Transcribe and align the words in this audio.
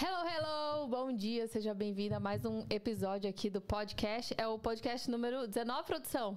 Hello, 0.00 0.24
hello! 0.24 0.86
Bom 0.86 1.12
dia, 1.12 1.48
seja 1.48 1.74
bem-vindo 1.74 2.14
a 2.14 2.20
mais 2.20 2.44
um 2.44 2.64
episódio 2.70 3.28
aqui 3.28 3.50
do 3.50 3.60
podcast. 3.60 4.32
É 4.38 4.46
o 4.46 4.56
podcast 4.56 5.10
número 5.10 5.48
19, 5.48 5.82
produção? 5.82 6.36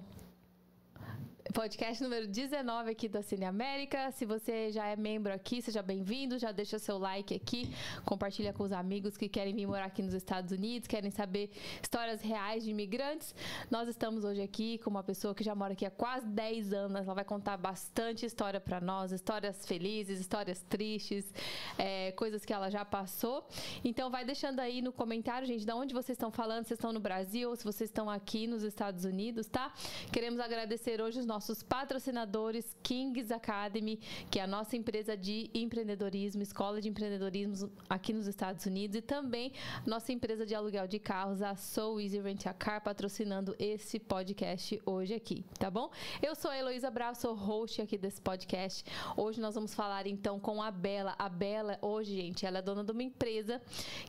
Podcast 1.52 2.02
número 2.02 2.26
19 2.26 2.90
aqui 2.90 3.08
da 3.08 3.20
Cine 3.20 3.44
América. 3.44 4.10
Se 4.12 4.24
você 4.24 4.72
já 4.72 4.86
é 4.86 4.96
membro 4.96 5.32
aqui, 5.32 5.60
seja 5.60 5.82
bem-vindo. 5.82 6.38
Já 6.38 6.50
deixa 6.50 6.78
seu 6.78 6.96
like 6.96 7.34
aqui, 7.34 7.70
compartilha 8.06 8.54
com 8.54 8.62
os 8.62 8.72
amigos 8.72 9.18
que 9.18 9.28
querem 9.28 9.54
vir 9.54 9.66
morar 9.66 9.84
aqui 9.84 10.02
nos 10.02 10.14
Estados 10.14 10.50
Unidos, 10.50 10.88
querem 10.88 11.10
saber 11.10 11.50
histórias 11.82 12.22
reais 12.22 12.64
de 12.64 12.70
imigrantes. 12.70 13.34
Nós 13.70 13.86
estamos 13.86 14.24
hoje 14.24 14.40
aqui 14.40 14.78
com 14.78 14.88
uma 14.88 15.02
pessoa 15.02 15.34
que 15.34 15.44
já 15.44 15.54
mora 15.54 15.74
aqui 15.74 15.84
há 15.84 15.90
quase 15.90 16.26
10 16.26 16.72
anos. 16.72 17.02
Ela 17.02 17.14
vai 17.14 17.24
contar 17.24 17.58
bastante 17.58 18.24
história 18.24 18.58
para 18.58 18.80
nós, 18.80 19.12
histórias 19.12 19.66
felizes, 19.66 20.20
histórias 20.20 20.62
tristes, 20.62 21.32
é, 21.76 22.12
coisas 22.12 22.46
que 22.46 22.52
ela 22.52 22.70
já 22.70 22.84
passou. 22.84 23.46
Então 23.84 24.10
vai 24.10 24.24
deixando 24.24 24.60
aí 24.60 24.80
no 24.80 24.92
comentário, 24.92 25.46
gente, 25.46 25.66
de 25.66 25.72
onde 25.72 25.92
vocês 25.92 26.16
estão 26.16 26.30
falando, 26.30 26.64
se 26.64 26.72
estão 26.72 26.94
no 26.94 27.00
Brasil 27.00 27.50
ou 27.50 27.56
se 27.56 27.64
vocês 27.64 27.90
estão 27.90 28.08
aqui 28.08 28.46
nos 28.46 28.62
Estados 28.62 29.04
Unidos, 29.04 29.48
tá? 29.48 29.70
Queremos 30.10 30.40
agradecer 30.40 31.00
hoje 31.02 31.20
os 31.20 31.26
nossos 31.26 31.41
nossos 31.42 31.60
patrocinadores 31.60 32.76
Kings 32.84 33.34
Academy, 33.34 33.98
que 34.30 34.38
é 34.38 34.44
a 34.44 34.46
nossa 34.46 34.76
empresa 34.76 35.16
de 35.16 35.50
empreendedorismo, 35.52 36.40
escola 36.40 36.80
de 36.80 36.88
empreendedorismo 36.88 37.68
aqui 37.90 38.12
nos 38.12 38.28
Estados 38.28 38.64
Unidos, 38.64 38.96
e 38.96 39.02
também 39.02 39.52
nossa 39.84 40.12
empresa 40.12 40.46
de 40.46 40.54
aluguel 40.54 40.86
de 40.86 41.00
carros, 41.00 41.42
a 41.42 41.56
Soul 41.56 42.00
Easy 42.00 42.20
Rent 42.20 42.46
a 42.46 42.54
Car, 42.54 42.80
patrocinando 42.80 43.56
esse 43.58 43.98
podcast 43.98 44.80
hoje 44.86 45.14
aqui, 45.14 45.44
tá 45.58 45.68
bom? 45.68 45.90
Eu 46.22 46.36
sou 46.36 46.48
a 46.48 46.56
Heloísa 46.56 46.88
Bravo, 46.92 47.18
sou 47.18 47.34
host 47.34 47.82
aqui 47.82 47.98
desse 47.98 48.22
podcast. 48.22 48.84
Hoje 49.16 49.40
nós 49.40 49.56
vamos 49.56 49.74
falar 49.74 50.06
então 50.06 50.38
com 50.38 50.62
a 50.62 50.70
Bela. 50.70 51.16
A 51.18 51.28
Bela, 51.28 51.76
hoje, 51.82 52.14
gente, 52.14 52.46
ela 52.46 52.58
é 52.58 52.62
dona 52.62 52.84
de 52.84 52.92
uma 52.92 53.02
empresa 53.02 53.60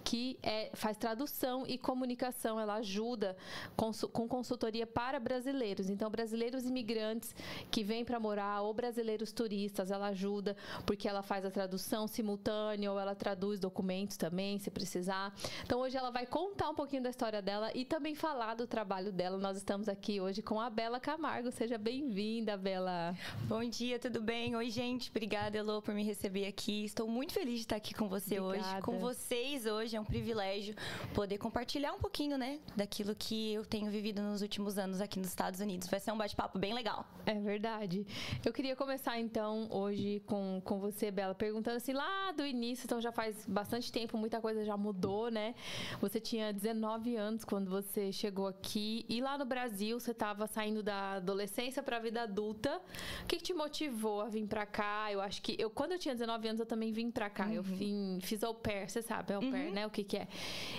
que 0.03 0.37
é, 0.43 0.69
faz 0.75 0.97
tradução 0.97 1.65
e 1.65 1.79
comunicação, 1.79 2.59
ela 2.59 2.75
ajuda 2.75 3.35
com, 3.75 3.91
com 4.11 4.27
consultoria 4.27 4.85
para 4.85 5.19
brasileiros. 5.19 5.89
Então, 5.89 6.11
brasileiros 6.11 6.65
imigrantes 6.65 7.22
que 7.71 7.83
vêm 7.83 8.03
para 8.03 8.19
morar 8.19 8.61
ou 8.61 8.73
brasileiros 8.73 9.31
turistas, 9.31 9.91
ela 9.91 10.07
ajuda 10.07 10.55
porque 10.85 11.07
ela 11.07 11.21
faz 11.21 11.45
a 11.45 11.51
tradução 11.51 12.07
simultânea 12.07 12.91
ou 12.91 12.99
ela 12.99 13.15
traduz 13.15 13.59
documentos 13.59 14.17
também, 14.17 14.59
se 14.59 14.69
precisar. 14.69 15.33
Então 15.63 15.79
hoje 15.79 15.97
ela 15.97 16.09
vai 16.09 16.25
contar 16.25 16.69
um 16.69 16.75
pouquinho 16.75 17.03
da 17.03 17.09
história 17.09 17.41
dela 17.41 17.71
e 17.73 17.85
também 17.85 18.15
falar 18.15 18.55
do 18.55 18.67
trabalho 18.67 19.11
dela. 19.11 19.37
Nós 19.37 19.57
estamos 19.57 19.87
aqui 19.87 20.19
hoje 20.19 20.41
com 20.41 20.59
a 20.59 20.69
Bela 20.69 20.99
Camargo. 20.99 21.51
Seja 21.51 21.77
bem-vinda, 21.77 22.57
Bela. 22.57 23.15
Bom 23.47 23.63
dia, 23.63 23.99
tudo 23.99 24.21
bem? 24.21 24.55
Oi, 24.55 24.69
gente. 24.69 25.09
Obrigada, 25.09 25.57
Elo, 25.57 25.81
por 25.81 25.93
me 25.93 26.03
receber 26.03 26.45
aqui. 26.47 26.85
Estou 26.85 27.07
muito 27.07 27.33
feliz 27.33 27.55
de 27.55 27.61
estar 27.61 27.75
aqui 27.75 27.93
com 27.93 28.07
você 28.07 28.39
Obrigada. 28.39 28.73
hoje. 28.73 28.81
Com 28.81 28.99
vocês 28.99 29.65
hoje 29.65 29.95
é 29.95 30.01
um 30.01 30.05
privilégio 30.05 30.75
poder 31.13 31.37
compartilhar 31.37 31.93
um 31.93 31.99
pouquinho, 31.99 32.37
né, 32.37 32.59
daquilo 32.75 33.15
que 33.15 33.53
eu 33.53 33.65
tenho 33.65 33.91
vivido 33.91 34.21
nos 34.21 34.41
últimos 34.41 34.77
anos 34.77 35.01
aqui 35.01 35.19
nos 35.19 35.29
Estados 35.29 35.59
Unidos. 35.59 35.87
Vai 35.87 35.99
ser 35.99 36.11
um 36.11 36.17
bate-papo 36.17 36.57
bem 36.57 36.73
legal. 36.73 37.05
É 37.25 37.39
verdade. 37.39 38.05
Eu 38.43 38.51
queria 38.51 38.75
começar 38.75 39.17
então 39.17 39.67
hoje 39.71 40.21
com, 40.25 40.61
com 40.63 40.79
você, 40.79 41.09
Bela, 41.09 41.33
perguntando 41.33 41.77
assim, 41.77 41.93
lá 41.93 42.31
do 42.33 42.45
início, 42.45 42.85
então 42.85 42.99
já 42.99 43.11
faz 43.11 43.45
bastante 43.47 43.91
tempo, 43.91 44.17
muita 44.17 44.41
coisa 44.41 44.65
já 44.65 44.75
mudou, 44.75 45.31
né? 45.31 45.55
Você 46.01 46.19
tinha 46.19 46.51
19 46.51 47.15
anos 47.15 47.45
quando 47.45 47.69
você 47.69 48.11
chegou 48.11 48.47
aqui 48.47 49.05
e 49.07 49.21
lá 49.21 49.37
no 49.37 49.45
Brasil 49.45 49.99
você 49.99 50.11
estava 50.11 50.47
saindo 50.47 50.83
da 50.83 51.13
adolescência 51.13 51.81
para 51.81 51.97
a 51.97 51.99
vida 51.99 52.23
adulta. 52.23 52.81
O 53.23 53.25
que, 53.25 53.37
que, 53.37 53.43
te 53.43 53.53
motivou 53.53 54.21
a 54.21 54.27
vir 54.27 54.45
para 54.45 54.65
cá? 54.65 55.11
Eu 55.11 55.21
acho 55.21 55.41
que 55.41 55.55
eu 55.57 55.69
quando 55.69 55.93
eu 55.93 55.99
tinha 55.99 56.13
19 56.13 56.47
anos 56.47 56.59
eu 56.59 56.65
também 56.65 56.91
vim 56.91 57.09
para 57.09 57.29
cá. 57.29 57.45
Uhum. 57.45 57.53
Eu 57.53 57.63
vim, 57.63 58.19
fiz 58.21 58.43
au 58.43 58.53
pair, 58.53 58.89
você 58.89 59.01
sabe, 59.01 59.33
au 59.33 59.41
pair, 59.41 59.67
uhum. 59.67 59.73
né? 59.73 59.87
O 59.87 59.89
que 59.89 60.03
que 60.03 60.17
é? 60.17 60.27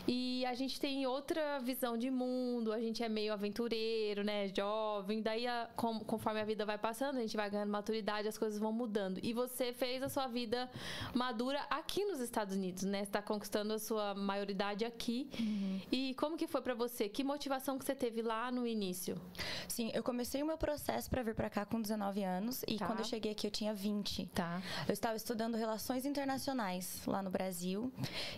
E 0.07 0.45
a 0.45 0.55
gente 0.55 0.79
tem 0.79 1.07
outra 1.07 1.59
visão 1.61 1.97
de 1.97 2.11
mundo, 2.11 2.71
a 2.73 2.81
gente 2.81 3.03
é 3.03 3.09
meio 3.09 3.33
aventureiro, 3.33 4.23
né? 4.23 4.49
Jovem, 4.55 5.23
daí 5.23 5.47
a, 5.47 5.71
com, 5.75 6.01
conforme 6.25 6.41
a 6.41 6.45
vida 6.45 6.65
vai 6.65 6.79
passando, 6.79 7.19
a 7.19 7.21
gente 7.21 7.37
vai 7.37 7.51
ganhando 7.51 7.71
maturidade, 7.71 8.27
as 8.27 8.39
coisas 8.39 8.59
vão 8.59 8.73
mudando. 8.73 9.21
E 9.23 9.35
você 9.35 9.75
fez 9.75 10.03
a 10.03 10.09
sua 10.09 10.27
vida 10.27 10.71
madura 11.13 11.61
aqui 11.69 12.03
nos 12.07 12.19
Estados 12.19 12.57
Unidos, 12.57 12.85
né? 12.85 13.05
Você 13.05 13.11
tá 13.11 13.21
conquistando 13.21 13.75
a 13.75 13.79
sua 13.79 14.15
maioridade 14.15 14.87
aqui. 14.87 15.29
Uhum. 15.39 15.81
E 15.93 16.15
como 16.15 16.39
que 16.39 16.47
foi 16.47 16.63
para 16.63 16.75
você? 16.75 17.11
Que 17.11 17.23
motivação 17.23 17.79
que 17.79 17.85
você 17.85 17.95
teve 17.95 18.23
lá 18.23 18.51
no 18.51 18.67
início? 18.67 19.21
Sim, 19.69 19.91
eu 19.93 20.03
comecei 20.03 20.43
o 20.43 20.47
meu 20.47 20.57
processo 20.57 21.11
para 21.11 21.23
vir 21.23 21.35
para 21.35 21.51
cá 21.51 21.67
com 21.67 21.79
19 21.79 22.25
anos 22.25 22.65
e 22.67 22.79
tá. 22.79 22.87
quando 22.87 23.01
eu 23.01 23.05
cheguei 23.05 23.33
aqui 23.33 23.47
eu 23.47 23.51
tinha 23.51 23.75
20. 23.75 24.27
Tá. 24.29 24.63
Eu 24.89 24.95
estava 24.95 25.17
estudando 25.17 25.57
relações 25.57 26.07
internacionais 26.07 27.03
lá 27.07 27.23
no 27.23 27.31
Brasil 27.31 27.93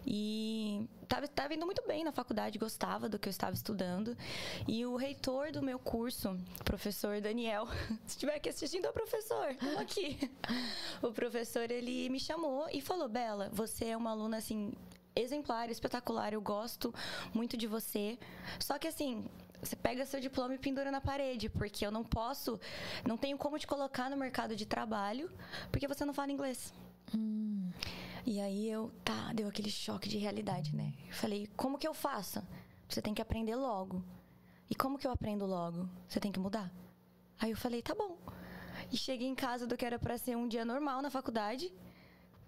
e 0.04 0.84
estava 1.06 1.28
tava 1.28 1.54
indo 1.54 1.64
muito 1.64 1.86
bem 1.86 2.04
na 2.04 2.12
faculdade, 2.12 2.58
gostava 2.58 3.08
do 3.08 3.18
que 3.18 3.28
eu 3.28 3.30
estava 3.30 3.54
estudando. 3.54 4.16
E 4.66 4.84
o 4.84 4.96
reitor 4.96 5.52
do 5.52 5.62
meu 5.62 5.78
curso, 5.78 6.36
professor 6.64 7.20
Daniel, 7.20 7.66
se 8.06 8.16
estiver 8.16 8.36
aqui 8.36 8.48
assistindo, 8.48 8.88
o 8.88 8.92
professor, 8.92 9.56
aqui. 9.78 10.18
O 11.02 11.12
professor, 11.12 11.70
ele 11.70 12.08
me 12.08 12.18
chamou 12.18 12.68
e 12.72 12.80
falou: 12.80 13.08
Bela, 13.08 13.48
você 13.52 13.86
é 13.86 13.96
uma 13.96 14.10
aluna 14.10 14.38
assim 14.38 14.72
exemplar, 15.14 15.70
espetacular, 15.70 16.32
eu 16.32 16.40
gosto 16.40 16.94
muito 17.32 17.56
de 17.56 17.66
você. 17.66 18.18
Só 18.58 18.78
que 18.78 18.86
assim, 18.86 19.24
você 19.62 19.74
pega 19.74 20.04
seu 20.04 20.20
diploma 20.20 20.54
e 20.54 20.58
pendura 20.58 20.90
na 20.90 21.00
parede, 21.00 21.48
porque 21.48 21.86
eu 21.86 21.90
não 21.90 22.04
posso, 22.04 22.60
não 23.04 23.16
tenho 23.16 23.38
como 23.38 23.58
te 23.58 23.66
colocar 23.66 24.10
no 24.10 24.16
mercado 24.16 24.54
de 24.54 24.66
trabalho, 24.66 25.30
porque 25.70 25.88
você 25.88 26.04
não 26.04 26.12
fala 26.12 26.32
inglês. 26.32 26.74
Hum. 27.14 27.70
E 28.24 28.40
aí 28.40 28.68
eu, 28.68 28.90
tá, 29.04 29.32
deu 29.32 29.48
aquele 29.48 29.70
choque 29.70 30.08
de 30.08 30.18
realidade, 30.18 30.74
né? 30.74 30.92
Eu 31.06 31.14
falei, 31.14 31.48
como 31.56 31.78
que 31.78 31.86
eu 31.86 31.94
faço? 31.94 32.42
Você 32.88 33.00
tem 33.00 33.14
que 33.14 33.22
aprender 33.22 33.54
logo. 33.54 34.02
E 34.68 34.74
como 34.74 34.98
que 34.98 35.06
eu 35.06 35.12
aprendo 35.12 35.46
logo? 35.46 35.88
Você 36.08 36.18
tem 36.18 36.32
que 36.32 36.40
mudar. 36.40 36.72
Aí 37.38 37.50
eu 37.50 37.56
falei, 37.56 37.82
tá 37.82 37.94
bom. 37.94 38.18
E 38.90 38.96
cheguei 38.96 39.28
em 39.28 39.34
casa 39.34 39.66
do 39.66 39.76
que 39.76 39.84
era 39.84 39.98
para 39.98 40.18
ser 40.18 40.36
um 40.36 40.48
dia 40.48 40.64
normal 40.64 41.02
na 41.02 41.10
faculdade, 41.10 41.72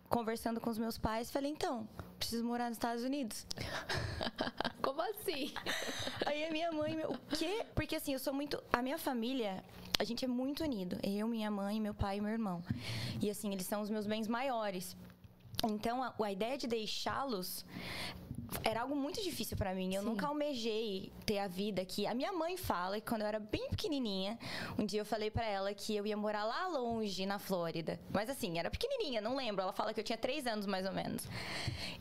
conversando 0.09 0.61
com 0.61 0.71
os 0.71 0.79
meus 0.79 0.99
pais, 0.99 1.31
falei, 1.31 1.51
então, 1.51 1.89
preciso 2.19 2.45
morar 2.45 2.69
nos 2.69 2.77
Estados 2.77 3.05
Unidos. 3.05 3.47
Como 4.83 5.01
assim? 5.03 5.53
Aí 6.27 6.45
a 6.45 6.51
minha 6.51 6.73
mãe, 6.73 6.99
o 7.07 7.19
quê? 7.37 7.65
Porque 7.75 7.97
assim, 7.97 8.13
eu 8.13 8.19
sou 8.19 8.33
muito. 8.33 8.63
A 8.73 8.83
minha 8.83 8.99
família, 8.99 9.63
a 9.99 10.05
gente 10.05 10.25
é 10.25 10.29
muito 10.29 10.63
unido. 10.65 10.99
Eu, 11.03 11.27
minha 11.29 11.51
mãe, 11.51 11.81
meu 11.81 11.95
pai 11.95 12.19
e 12.19 12.21
meu 12.21 12.31
irmão. 12.31 12.63
E 13.21 13.31
assim, 13.31 13.53
eles 13.53 13.67
são 13.67 13.81
os 13.81 13.91
meus 13.91 14.07
bens 14.07 14.29
maiores. 14.29 14.97
Então, 15.65 16.03
a, 16.03 16.15
a 16.23 16.33
ideia 16.33 16.57
de 16.57 16.67
deixá-los 16.67 17.65
era 18.65 18.83
algo 18.83 18.97
muito 18.97 19.23
difícil 19.23 19.57
para 19.57 19.75
mim. 19.75 19.95
Eu 19.95 20.03
Sim. 20.03 20.09
nunca 20.09 20.27
almejei 20.27 21.13
ter 21.27 21.39
a 21.39 21.47
vida 21.47 21.85
que 21.85 22.07
a 22.07 22.15
minha 22.15 22.33
mãe 22.33 22.57
fala 22.57 23.01
que 23.01 23.07
quando 23.07 23.23
eu 23.23 23.27
era 23.27 23.39
bem 23.39 23.69
pequenininha, 23.69 24.39
um 24.79 24.87
dia 24.87 25.01
eu 25.01 25.05
falei 25.05 25.31
para 25.31 25.47
ela 25.47 25.73
que 25.75 25.95
eu 25.95 26.07
ia 26.07 26.17
morar 26.17 26.45
lá 26.45 26.67
longe 26.67 27.27
na 27.27 27.39
Flórida. 27.39 28.01
Mas 28.11 28.31
assim, 28.31 28.59
era 28.59 28.71
pequenininha, 28.71 29.21
não 29.21 29.37
lembro. 29.37 29.63
Ela 29.63 29.73
fala 29.73 29.93
que 29.93 30.01
eu 30.01 30.05
tinha 30.05 30.17
três 30.17 30.47
anos 30.47 30.67
mais 30.67 30.87
ou 30.87 30.93
menos. 30.93 31.29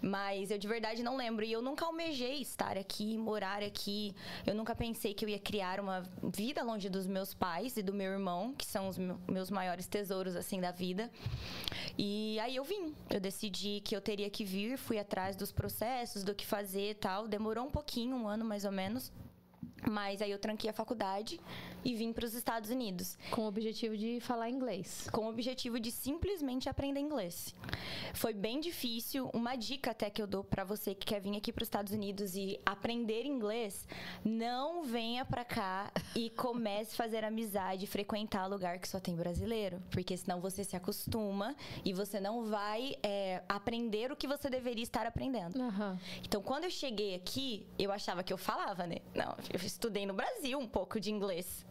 Mas 0.02 0.50
eu 0.50 0.58
de 0.58 0.68
verdade 0.68 1.04
não 1.04 1.18
lembro. 1.18 1.44
E 1.44 1.52
eu 1.52 1.62
nunca 1.62 1.86
almejei 1.86 2.42
estar 2.42 2.78
aqui, 2.78 3.18
morar 3.18 3.62
aqui. 3.62 4.16
Eu 4.46 4.56
nunca 4.56 4.74
pensei 4.76 5.14
que 5.14 5.26
eu 5.26 5.30
ia 5.30 5.40
criar 5.40 5.80
uma 5.80 6.04
vida 6.24 6.64
longe 6.64 6.88
dos 6.88 7.06
meus 7.08 7.34
pais 7.34 7.76
e 7.76 7.84
do 7.84 7.94
meu 7.94 8.12
irmão, 8.12 8.54
que 8.54 8.66
são 8.66 8.88
os 8.88 8.98
meus 8.98 9.52
maiores 9.52 9.88
tesouros 9.88 10.36
assim 10.36 10.62
da 10.62 10.72
vida. 10.72 11.12
E 11.98 12.40
aí 12.40 12.56
eu 12.56 12.64
vim. 12.64 12.96
Eu 13.10 13.20
decidi 13.20 13.82
que 13.82 13.96
eu 13.96 14.02
teria 14.02 14.30
que 14.30 14.46
vir, 14.46 14.78
fui 14.78 14.98
atrás 14.98 15.36
dos 15.36 15.52
processos, 15.52 16.24
do 16.24 16.37
que 16.38 16.46
fazer 16.46 16.92
e 16.92 16.96
tal. 16.96 17.28
Demorou 17.28 17.66
um 17.66 17.72
pouquinho, 17.72 18.16
um 18.16 18.28
ano 18.28 18.46
mais 18.46 18.64
ou 18.64 18.72
menos. 18.72 19.12
Mas 19.90 20.22
aí 20.22 20.32
eu 20.32 20.40
tranquei 20.40 20.70
a 20.70 20.74
faculdade 20.74 21.40
e 21.88 21.96
vim 21.96 22.12
para 22.12 22.26
os 22.26 22.34
Estados 22.34 22.70
Unidos. 22.70 23.18
Com 23.32 23.44
o 23.44 23.48
objetivo 23.48 23.96
de 23.96 24.20
falar 24.20 24.50
inglês. 24.50 25.08
Com 25.10 25.26
o 25.26 25.30
objetivo 25.30 25.80
de 25.80 25.90
simplesmente 25.90 26.68
aprender 26.68 27.00
inglês. 27.00 27.56
Foi 28.14 28.34
bem 28.34 28.60
difícil. 28.60 29.30
Uma 29.34 29.56
dica 29.56 29.92
até 29.92 30.10
que 30.10 30.22
eu 30.22 30.28
dou 30.28 30.44
para 30.44 30.66
você 30.66 30.94
que 30.94 31.06
quer 31.06 31.22
vir 31.22 31.38
aqui 31.38 31.54
para 31.54 31.64
os 31.64 31.68
Estados 31.68 31.94
Unidos 31.94 32.36
e 32.36 32.60
aprender 32.66 33.26
inglês: 33.26 33.88
não 34.26 34.84
venha 34.84 35.24
para 35.24 35.46
cá 35.46 35.90
e 36.14 36.30
comece 36.30 36.92
a 36.94 36.98
fazer 36.98 37.24
amizade, 37.24 37.88
frequentar 37.88 38.48
lugar 38.48 38.80
que 38.80 38.88
só 38.90 39.00
tem 39.00 39.16
brasileiro, 39.16 39.82
porque 39.90 40.18
senão 40.18 40.42
você 40.42 40.66
se 40.66 40.76
acostuma 40.76 41.56
e 41.86 41.94
você 41.94 42.20
não 42.20 42.48
vai 42.48 42.98
é, 43.02 43.42
aprender 43.48 44.12
o 44.12 44.16
que 44.18 44.28
você 44.28 44.50
deveria 44.50 44.84
estar 44.84 45.08
aprendendo. 45.08 45.58
Uhum. 45.58 45.98
Então, 46.22 46.42
quando 46.42 46.66
eu 46.66 46.70
cheguei 46.70 47.16
aqui, 47.16 47.66
eu 47.80 47.94
achava 47.94 48.24
que 48.24 48.34
eu 48.34 48.38
falava, 48.38 48.86
né? 48.86 48.98
Não, 49.16 49.38
eu 49.54 49.66
estudei 49.66 50.06
no 50.06 50.14
Brasil 50.14 50.60
um 50.60 50.68
pouco 50.68 51.00
de 51.00 51.10
inglês. 51.12 51.66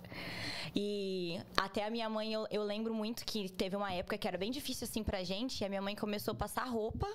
E 0.74 1.40
até 1.56 1.86
a 1.86 1.90
minha 1.90 2.08
mãe, 2.08 2.32
eu, 2.32 2.46
eu 2.50 2.62
lembro 2.62 2.92
muito 2.92 3.24
que 3.24 3.48
teve 3.48 3.74
uma 3.76 3.92
época 3.92 4.18
que 4.18 4.28
era 4.28 4.36
bem 4.36 4.50
difícil 4.50 4.86
assim 4.86 5.02
pra 5.02 5.24
gente, 5.24 5.60
e 5.60 5.64
a 5.64 5.68
minha 5.68 5.80
mãe 5.80 5.96
começou 5.96 6.32
a 6.32 6.34
passar 6.34 6.64
roupa 6.64 7.08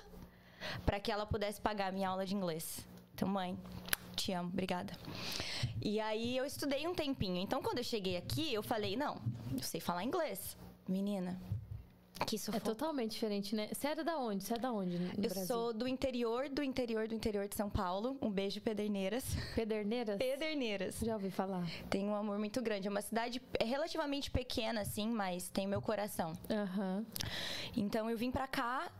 para 0.84 0.98
que 0.98 1.12
ela 1.12 1.26
pudesse 1.26 1.60
pagar 1.60 1.88
a 1.88 1.92
minha 1.92 2.08
aula 2.08 2.26
de 2.26 2.34
inglês. 2.34 2.86
Então, 3.14 3.28
mãe, 3.28 3.56
te 4.16 4.32
amo, 4.32 4.48
obrigada. 4.48 4.92
E 5.80 6.00
aí 6.00 6.36
eu 6.36 6.44
estudei 6.44 6.86
um 6.86 6.94
tempinho. 6.94 7.36
Então, 7.36 7.62
quando 7.62 7.78
eu 7.78 7.84
cheguei 7.84 8.16
aqui, 8.16 8.52
eu 8.52 8.62
falei: 8.62 8.96
não, 8.96 9.20
eu 9.52 9.62
sei 9.62 9.80
falar 9.80 10.04
inglês. 10.04 10.56
Menina, 10.88 11.40
Que 12.26 12.36
isso 12.36 12.54
É 12.54 12.60
totalmente 12.60 13.12
diferente, 13.12 13.54
né? 13.56 13.68
Você 13.72 13.88
era 13.88 14.04
da 14.04 14.16
onde? 14.16 14.44
Você 14.44 14.54
é 14.54 14.58
da 14.58 14.70
onde 14.70 14.94
Eu 14.96 15.28
Brasil? 15.28 15.46
sou 15.46 15.72
do 15.72 15.88
interior, 15.88 16.48
do 16.48 16.62
interior, 16.62 17.08
do 17.08 17.14
interior 17.14 17.48
de 17.48 17.56
São 17.56 17.68
Paulo. 17.68 18.16
Um 18.22 18.30
beijo, 18.30 18.60
Pederneiras. 18.60 19.24
Pederneiras? 19.56 20.18
Pederneiras. 20.18 21.00
Já 21.00 21.14
ouvi 21.14 21.30
falar. 21.30 21.66
Tenho 21.90 22.08
um 22.10 22.14
amor 22.14 22.38
muito 22.38 22.62
grande. 22.62 22.86
É 22.86 22.90
uma 22.90 23.02
cidade 23.02 23.42
é 23.58 23.64
relativamente 23.64 24.30
pequena, 24.30 24.82
assim, 24.82 25.08
mas 25.08 25.48
tem 25.48 25.66
meu 25.66 25.82
coração. 25.82 26.32
Aham. 26.48 27.04
Então 27.76 28.08
eu 28.08 28.16
vim 28.16 28.30
pra 28.30 28.46
cá 28.46 28.90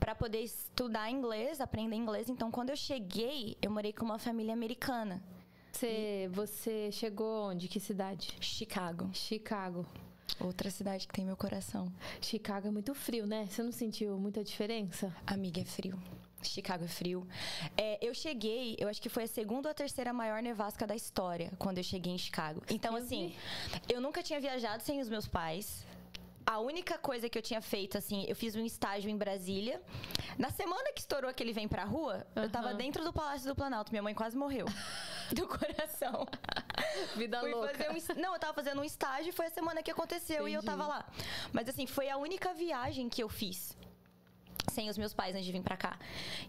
pra 0.00 0.14
poder 0.14 0.40
estudar 0.40 1.10
inglês, 1.10 1.60
aprender 1.60 1.94
inglês. 1.96 2.28
Então 2.28 2.50
quando 2.50 2.70
eu 2.70 2.76
cheguei, 2.76 3.56
eu 3.62 3.70
morei 3.70 3.92
com 3.92 4.04
uma 4.04 4.18
família 4.18 4.52
americana, 4.54 5.22
Você, 5.70 6.28
você 6.32 6.90
chegou 6.90 7.50
onde? 7.50 7.68
Que 7.68 7.78
cidade? 7.78 8.34
Chicago. 8.40 9.10
Chicago. 9.12 9.86
Outra 10.40 10.70
cidade 10.70 11.06
que 11.06 11.12
tem 11.12 11.24
meu 11.24 11.36
coração. 11.36 11.92
Chicago 12.20 12.68
é 12.68 12.70
muito 12.70 12.94
frio, 12.94 13.26
né? 13.26 13.46
Você 13.50 13.62
não 13.62 13.72
sentiu 13.72 14.18
muita 14.18 14.44
diferença? 14.44 15.14
Amiga, 15.26 15.60
é 15.60 15.64
frio. 15.64 15.98
Chicago 16.42 16.84
é 16.84 16.88
frio. 16.88 17.26
É, 17.76 17.98
eu 18.00 18.14
cheguei, 18.14 18.76
eu 18.78 18.88
acho 18.88 19.02
que 19.02 19.08
foi 19.08 19.24
a 19.24 19.26
segunda 19.26 19.68
ou 19.68 19.70
a 19.70 19.74
terceira 19.74 20.12
maior 20.12 20.40
nevasca 20.42 20.86
da 20.86 20.94
história 20.94 21.50
quando 21.58 21.78
eu 21.78 21.84
cheguei 21.84 22.12
em 22.12 22.18
Chicago. 22.18 22.62
Então, 22.70 22.94
assim, 22.94 23.34
eu 23.88 24.00
nunca 24.00 24.22
tinha 24.22 24.40
viajado 24.40 24.82
sem 24.82 25.00
os 25.00 25.08
meus 25.08 25.26
pais. 25.26 25.84
A 26.50 26.60
única 26.60 26.96
coisa 26.96 27.28
que 27.28 27.36
eu 27.36 27.42
tinha 27.42 27.60
feito, 27.60 27.98
assim, 27.98 28.24
eu 28.26 28.34
fiz 28.34 28.56
um 28.56 28.64
estágio 28.64 29.10
em 29.10 29.16
Brasília. 29.18 29.82
Na 30.38 30.48
semana 30.48 30.90
que 30.94 31.00
estourou 31.00 31.28
aquele 31.28 31.52
Vem 31.52 31.68
Pra 31.68 31.84
Rua, 31.84 32.26
eu 32.34 32.48
tava 32.48 32.72
dentro 32.72 33.04
do 33.04 33.12
Palácio 33.12 33.46
do 33.46 33.54
Planalto. 33.54 33.92
Minha 33.92 34.02
mãe 34.02 34.14
quase 34.14 34.34
morreu. 34.34 34.64
Do 35.36 35.46
coração. 35.46 36.26
Vida 37.16 37.40
Fui 37.40 37.52
louca. 37.52 37.92
um 37.92 38.18
Não, 38.18 38.32
eu 38.32 38.40
tava 38.40 38.54
fazendo 38.54 38.80
um 38.80 38.84
estágio 38.84 39.28
e 39.28 39.32
foi 39.32 39.44
a 39.44 39.50
semana 39.50 39.82
que 39.82 39.90
aconteceu 39.90 40.48
e 40.48 40.54
eu 40.54 40.62
Entendi. 40.62 40.78
tava 40.78 40.86
lá. 40.86 41.06
Mas 41.52 41.68
assim, 41.68 41.86
foi 41.86 42.08
a 42.08 42.16
única 42.16 42.54
viagem 42.54 43.10
que 43.10 43.22
eu 43.22 43.28
fiz 43.28 43.76
sem 44.72 44.88
os 44.88 44.96
meus 44.96 45.12
pais 45.12 45.34
antes 45.34 45.44
de 45.44 45.52
vir 45.52 45.62
pra 45.62 45.76
cá. 45.76 45.98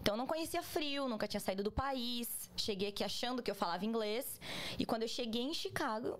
Então 0.00 0.14
eu 0.14 0.18
não 0.18 0.26
conhecia 0.26 0.62
frio, 0.62 1.08
nunca 1.08 1.28
tinha 1.28 1.40
saído 1.40 1.62
do 1.62 1.70
país. 1.70 2.50
Cheguei 2.56 2.88
aqui 2.88 3.04
achando 3.04 3.42
que 3.42 3.50
eu 3.50 3.54
falava 3.54 3.84
inglês. 3.84 4.40
E 4.78 4.86
quando 4.86 5.02
eu 5.02 5.08
cheguei 5.08 5.42
em 5.42 5.52
Chicago, 5.52 6.18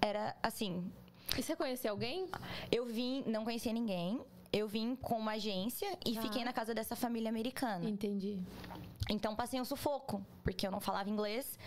era 0.00 0.34
assim, 0.42 0.90
E 1.36 1.42
você 1.42 1.56
conheceu 1.56 1.92
alguém? 1.92 2.26
eu 2.70 2.84
vim, 2.86 3.22
não 3.26 3.44
conhecia 3.44 3.72
ninguém. 3.72 4.20
Eu 4.52 4.68
vim 4.68 4.94
com 4.96 5.18
uma 5.18 5.32
agência 5.32 5.88
e 6.04 6.14
Tá. 6.14 6.22
fiquei 6.22 6.44
na 6.44 6.52
casa 6.52 6.74
dessa 6.74 6.94
família 6.94 7.28
americana. 7.30 7.88
Entendi. 7.88 8.38
Então 9.08 9.34
passei 9.34 9.58
um 9.60 9.64
sufoco, 9.64 10.24
porque 10.44 10.66
eu 10.66 10.70
não 10.70 10.80
falava 10.80 11.08
inglês. 11.08 11.58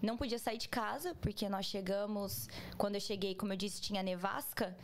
Não 0.00 0.16
podia 0.16 0.38
sair 0.38 0.58
de 0.58 0.68
casa, 0.68 1.14
porque 1.16 1.48
nós 1.48 1.66
chegamos. 1.66 2.48
Quando 2.78 2.94
eu 2.96 3.00
cheguei, 3.00 3.34
como 3.34 3.52
eu 3.52 3.56
disse, 3.56 3.80
tinha 3.80 4.02
nevasca. 4.02 4.76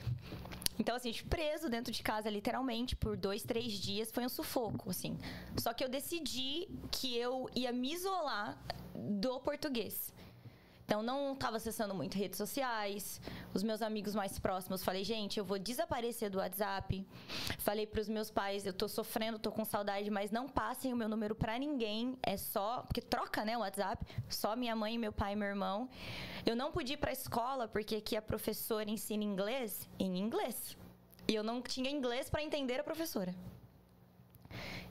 Então, 0.79 0.95
assim, 0.95 1.13
preso 1.29 1.69
dentro 1.69 1.93
de 1.93 2.03
casa, 2.05 2.31
literalmente, 2.31 2.95
por 2.95 3.17
dois, 3.17 3.43
três 3.43 3.73
dias. 3.73 4.13
Foi 4.13 4.25
um 4.25 4.29
sufoco, 4.29 4.91
assim. 4.91 5.19
Só 5.57 5.73
que 5.75 5.83
eu 5.83 5.89
decidi 5.89 6.69
que 6.93 7.17
eu 7.17 7.49
ia 7.55 7.73
me 7.73 7.93
isolar 7.93 8.57
do 8.95 9.41
português. 9.41 10.13
Então, 10.89 11.03
não 11.03 11.35
estava 11.35 11.59
acessando 11.59 11.95
muito 11.95 12.17
redes 12.17 12.39
sociais. 12.39 13.21
Os 13.53 13.63
meus 13.63 13.83
amigos 13.83 14.15
mais 14.15 14.39
próximos, 14.39 14.83
falei, 14.83 15.05
gente, 15.05 15.39
eu 15.39 15.45
vou 15.45 15.59
desaparecer 15.59 16.31
do 16.31 16.39
WhatsApp. 16.39 17.07
Falei 17.59 17.87
para 17.87 18.01
os 18.01 18.09
meus 18.09 18.31
pais, 18.31 18.65
eu 18.65 18.73
tô 18.73 18.89
sofrendo, 18.89 19.39
tô 19.39 19.53
com 19.53 19.67
saudade, 19.67 20.09
mas 20.09 20.31
não 20.31 20.49
passem 20.49 20.91
o 20.95 20.97
meu 20.97 21.07
número 21.07 21.35
para 21.35 21.59
ninguém. 21.59 22.17
É 22.23 22.39
só, 22.39 22.81
porque 22.85 23.03
troca, 23.03 23.45
né, 23.45 23.55
o 23.55 23.61
WhatsApp. 23.61 24.03
Só 24.31 24.57
minha 24.57 24.75
mãe, 24.75 24.97
meu 24.97 25.13
pai 25.13 25.35
e 25.35 25.37
meu 25.37 25.49
irmão. 25.49 25.91
Eu 26.47 26.57
não 26.57 26.73
pude 26.73 26.95
ir 26.95 26.97
para 26.97 27.11
a 27.11 27.13
escola 27.13 27.69
porque 27.69 27.97
aqui 27.97 28.17
a 28.17 28.23
professora 28.23 28.89
ensina 28.89 29.23
inglês 29.23 29.87
em 29.99 30.17
inglês. 30.17 30.75
E 31.29 31.35
eu 31.35 31.43
não 31.43 31.61
tinha 31.61 31.91
inglês 31.91 32.31
para 32.31 32.43
entender 32.43 32.81
a 32.81 32.83
professora. 32.83 33.35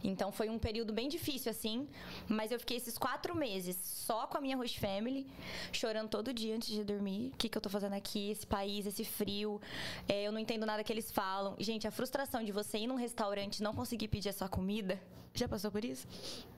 Então 0.03 0.31
foi 0.31 0.49
um 0.49 0.57
período 0.57 0.93
bem 0.93 1.09
difícil, 1.09 1.49
assim. 1.49 1.87
Mas 2.27 2.51
eu 2.51 2.59
fiquei 2.59 2.77
esses 2.77 2.97
quatro 2.97 3.35
meses 3.35 3.75
só 3.83 4.27
com 4.27 4.37
a 4.37 4.41
minha 4.41 4.55
host 4.55 4.79
family, 4.79 5.27
chorando 5.71 6.09
todo 6.09 6.33
dia 6.33 6.55
antes 6.55 6.69
de 6.69 6.83
dormir. 6.83 7.31
O 7.33 7.37
que, 7.37 7.49
que 7.49 7.57
eu 7.57 7.61
tô 7.61 7.69
fazendo 7.69 7.93
aqui? 7.93 8.31
Esse 8.31 8.45
país, 8.45 8.85
esse 8.85 9.03
frio. 9.03 9.59
É, 10.07 10.23
eu 10.23 10.31
não 10.31 10.39
entendo 10.39 10.65
nada 10.65 10.83
que 10.83 10.93
eles 10.93 11.11
falam. 11.11 11.55
Gente, 11.59 11.87
a 11.87 11.91
frustração 11.91 12.43
de 12.43 12.51
você 12.51 12.77
ir 12.79 12.87
num 12.87 12.95
restaurante 12.95 13.57
e 13.57 13.63
não 13.63 13.73
conseguir 13.73 14.07
pedir 14.07 14.29
a 14.29 14.33
sua 14.33 14.47
comida. 14.47 14.99
Já 15.37 15.47
passou 15.47 15.69
por 15.71 15.85
isso? 15.85 16.07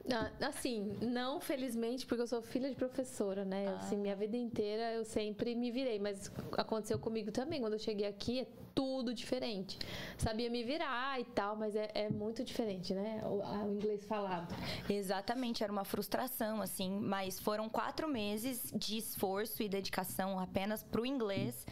Ah, 0.09 0.31
Assim, 0.47 0.97
não 1.01 1.41
felizmente, 1.41 2.05
porque 2.05 2.21
eu 2.21 2.27
sou 2.27 2.41
filha 2.41 2.69
de 2.69 2.75
professora, 2.75 3.43
né? 3.43 3.67
Assim, 3.75 3.97
minha 3.97 4.15
vida 4.15 4.37
inteira 4.37 4.93
eu 4.93 5.03
sempre 5.03 5.53
me 5.53 5.69
virei, 5.69 5.99
mas 5.99 6.31
aconteceu 6.57 6.97
comigo 6.97 7.29
também. 7.29 7.59
Quando 7.59 7.73
eu 7.73 7.79
cheguei 7.79 8.07
aqui, 8.07 8.39
é 8.39 8.47
tudo 8.73 9.13
diferente. 9.13 9.77
Sabia 10.17 10.49
me 10.49 10.63
virar 10.63 11.19
e 11.19 11.25
tal, 11.25 11.57
mas 11.57 11.75
é, 11.75 11.91
é 11.93 12.09
muito 12.09 12.41
diferente, 12.41 12.93
né? 12.93 13.21
O, 13.25 13.41
o 13.65 13.73
inglês 13.73 14.05
falado. 14.05 14.55
Exatamente, 14.89 15.61
era 15.61 15.71
uma 15.71 15.83
frustração, 15.83 16.61
assim. 16.61 16.97
Mas 17.01 17.37
foram 17.37 17.67
quatro 17.67 18.07
meses 18.07 18.71
de 18.73 18.97
esforço 18.97 19.61
e 19.61 19.67
dedicação 19.67 20.39
apenas 20.39 20.83
pro 20.83 21.05
inglês. 21.05 21.65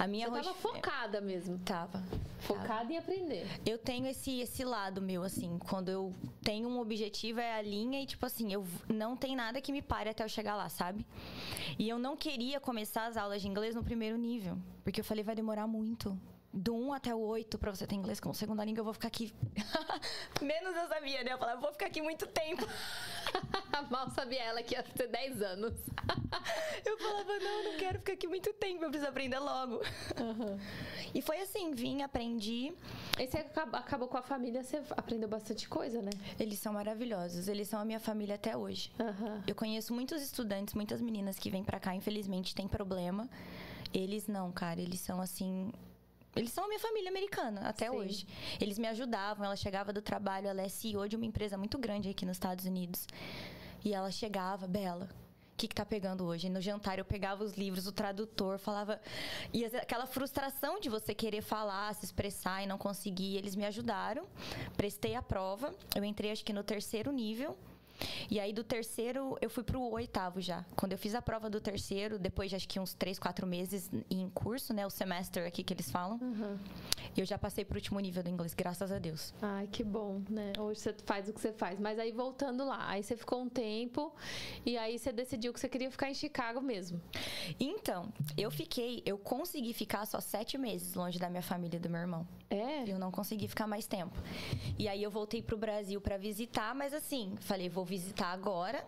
A 0.00 0.06
minha 0.06 0.28
Eu 0.28 0.32
tava 0.32 0.54
focada 0.54 1.20
mesmo. 1.20 1.58
Tava. 1.58 2.02
Focada 2.38 2.90
em 2.90 2.96
aprender. 2.96 3.46
Eu 3.66 3.76
tenho 3.76 4.06
esse, 4.06 4.40
esse 4.40 4.64
lado 4.64 5.02
meu, 5.02 5.22
assim, 5.22 5.58
quando 5.58 5.90
eu 5.90 6.14
tenho 6.42 6.70
um 6.70 6.80
objetivo, 6.80 7.38
é 7.38 7.58
a 7.58 7.60
linha 7.60 8.00
e, 8.00 8.06
tipo 8.06 8.24
assim, 8.24 8.50
eu 8.50 8.66
não 8.88 9.14
tem 9.14 9.36
nada 9.36 9.60
que 9.60 9.70
me 9.70 9.82
pare 9.82 10.08
até 10.08 10.24
eu 10.24 10.28
chegar 10.28 10.56
lá, 10.56 10.70
sabe? 10.70 11.06
E 11.78 11.86
eu 11.86 11.98
não 11.98 12.16
queria 12.16 12.58
começar 12.58 13.08
as 13.08 13.18
aulas 13.18 13.42
de 13.42 13.48
inglês 13.48 13.74
no 13.74 13.84
primeiro 13.84 14.16
nível, 14.16 14.56
porque 14.82 15.02
eu 15.02 15.04
falei, 15.04 15.22
vai 15.22 15.34
demorar 15.34 15.66
muito. 15.66 16.18
Do 16.52 16.74
1 16.74 16.92
até 16.94 17.14
o 17.14 17.18
8 17.20 17.56
pra 17.58 17.72
você 17.72 17.86
ter 17.86 17.94
inglês 17.94 18.18
como 18.18 18.34
segunda 18.34 18.64
língua, 18.64 18.80
eu 18.80 18.84
vou 18.84 18.92
ficar 18.92 19.06
aqui. 19.08 19.32
Menos 20.42 20.74
eu 20.76 20.88
sabia, 20.88 21.22
né? 21.22 21.32
Eu 21.32 21.38
falava, 21.38 21.60
vou 21.60 21.70
ficar 21.72 21.86
aqui 21.86 22.02
muito 22.02 22.26
tempo. 22.26 22.66
Mal 23.88 24.10
sabia 24.10 24.42
ela 24.42 24.60
que 24.62 24.74
ia 24.74 24.82
ter 24.82 25.06
10 25.08 25.40
anos. 25.42 25.72
Eu 26.84 26.96
falava, 26.98 27.38
não, 27.38 27.58
eu 27.62 27.72
não 27.72 27.78
quero 27.78 27.98
ficar 27.98 28.14
aqui 28.14 28.26
muito 28.26 28.52
tempo, 28.54 28.82
eu 28.84 28.88
preciso 28.88 29.08
aprender 29.10 29.38
logo. 29.38 29.80
E 31.14 31.20
foi 31.20 31.40
assim, 31.40 31.72
vim, 31.72 32.00
aprendi. 32.02 32.72
Aí 33.18 33.26
você 33.26 33.38
acab- 33.38 33.74
acabou 33.74 34.08
com 34.08 34.16
a 34.16 34.22
família, 34.22 34.62
você 34.62 34.82
aprendeu 34.96 35.28
bastante 35.28 35.68
coisa, 35.68 36.00
né? 36.00 36.10
Eles 36.38 36.58
são 36.58 36.72
maravilhosos, 36.72 37.48
eles 37.48 37.68
são 37.68 37.78
a 37.78 37.84
minha 37.84 38.00
família 38.00 38.36
até 38.36 38.56
hoje. 38.56 38.90
Aham. 38.98 39.42
Eu 39.46 39.54
conheço 39.54 39.92
muitos 39.92 40.22
estudantes, 40.22 40.72
muitas 40.72 41.02
meninas 41.02 41.38
que 41.38 41.50
vêm 41.50 41.62
pra 41.62 41.78
cá, 41.78 41.94
infelizmente 41.94 42.54
tem 42.54 42.66
problema. 42.66 43.28
Eles 43.92 44.26
não, 44.26 44.50
cara, 44.50 44.80
eles 44.80 45.00
são 45.00 45.20
assim. 45.20 45.70
Eles 46.34 46.52
são 46.52 46.64
a 46.64 46.68
minha 46.68 46.78
família 46.78 47.10
americana 47.10 47.62
até 47.68 47.90
Sim. 47.90 47.96
hoje. 47.96 48.26
Eles 48.60 48.78
me 48.78 48.86
ajudavam, 48.86 49.44
ela 49.44 49.56
chegava 49.56 49.92
do 49.92 50.00
trabalho, 50.00 50.46
ela 50.48 50.62
é 50.62 50.68
CEO 50.68 51.08
de 51.08 51.16
uma 51.16 51.26
empresa 51.26 51.58
muito 51.58 51.78
grande 51.78 52.08
aqui 52.08 52.24
nos 52.24 52.36
Estados 52.36 52.64
Unidos. 52.64 53.06
E 53.84 53.92
ela 53.92 54.10
chegava, 54.10 54.66
Bela, 54.66 55.08
o 55.52 55.56
que, 55.56 55.68
que 55.68 55.74
tá 55.74 55.84
pegando 55.84 56.24
hoje? 56.24 56.48
No 56.48 56.60
jantar 56.60 56.98
eu 56.98 57.04
pegava 57.04 57.42
os 57.42 57.54
livros, 57.54 57.86
o 57.86 57.92
tradutor 57.92 58.58
falava. 58.58 59.00
E 59.52 59.64
aquela 59.64 60.06
frustração 60.06 60.80
de 60.80 60.88
você 60.88 61.14
querer 61.14 61.42
falar, 61.42 61.94
se 61.94 62.04
expressar 62.04 62.62
e 62.62 62.66
não 62.66 62.78
conseguir. 62.78 63.36
Eles 63.36 63.56
me 63.56 63.64
ajudaram, 63.66 64.26
prestei 64.76 65.14
a 65.14 65.22
prova. 65.22 65.74
Eu 65.94 66.04
entrei 66.04 66.30
acho 66.30 66.44
que 66.44 66.52
no 66.52 66.62
terceiro 66.62 67.12
nível. 67.12 67.58
E 68.30 68.38
aí 68.38 68.52
do 68.52 68.64
terceiro 68.64 69.36
eu 69.40 69.50
fui 69.50 69.62
pro 69.62 69.80
oitavo 69.80 70.40
já. 70.40 70.64
Quando 70.76 70.92
eu 70.92 70.98
fiz 70.98 71.14
a 71.14 71.22
prova 71.22 71.50
do 71.50 71.60
terceiro, 71.60 72.18
depois 72.18 72.50
de 72.50 72.56
acho 72.56 72.68
que 72.68 72.78
uns 72.78 72.94
três, 72.94 73.18
quatro 73.18 73.46
meses 73.46 73.90
em 74.10 74.28
curso, 74.30 74.72
né? 74.72 74.86
O 74.86 74.90
semestre 74.90 75.42
aqui 75.44 75.62
que 75.62 75.74
eles 75.74 75.90
falam. 75.90 76.18
Uhum. 76.20 76.58
Eu 77.16 77.24
já 77.24 77.38
passei 77.38 77.64
pro 77.64 77.76
último 77.76 77.98
nível 77.98 78.22
do 78.22 78.28
inglês, 78.28 78.54
graças 78.54 78.92
a 78.92 78.98
Deus. 78.98 79.34
Ai, 79.42 79.66
que 79.66 79.82
bom, 79.82 80.22
né? 80.28 80.52
Hoje 80.58 80.80
você 80.80 80.94
faz 81.04 81.28
o 81.28 81.32
que 81.32 81.40
você 81.40 81.52
faz. 81.52 81.78
Mas 81.78 81.98
aí 81.98 82.12
voltando 82.12 82.64
lá, 82.64 82.88
aí 82.88 83.02
você 83.02 83.16
ficou 83.16 83.42
um 83.42 83.48
tempo 83.48 84.14
e 84.64 84.78
aí 84.78 84.98
você 84.98 85.12
decidiu 85.12 85.52
que 85.52 85.60
você 85.60 85.68
queria 85.68 85.90
ficar 85.90 86.08
em 86.10 86.14
Chicago 86.14 86.60
mesmo. 86.60 87.00
Então, 87.58 88.12
eu 88.36 88.50
fiquei, 88.50 89.02
eu 89.04 89.18
consegui 89.18 89.72
ficar 89.72 90.06
só 90.06 90.20
sete 90.20 90.56
meses 90.56 90.94
longe 90.94 91.18
da 91.18 91.28
minha 91.28 91.42
família 91.42 91.76
e 91.76 91.80
do 91.80 91.90
meu 91.90 92.00
irmão. 92.00 92.26
É? 92.48 92.90
Eu 92.90 92.98
não 92.98 93.10
consegui 93.10 93.46
ficar 93.48 93.66
mais 93.66 93.86
tempo. 93.86 94.16
E 94.78 94.88
aí 94.88 95.02
eu 95.02 95.10
voltei 95.10 95.42
pro 95.42 95.56
Brasil 95.56 96.00
pra 96.00 96.16
visitar, 96.16 96.74
mas 96.74 96.92
assim, 96.92 97.34
falei, 97.40 97.68
vou 97.68 97.84
visitar 97.90 98.32
agora. 98.32 98.86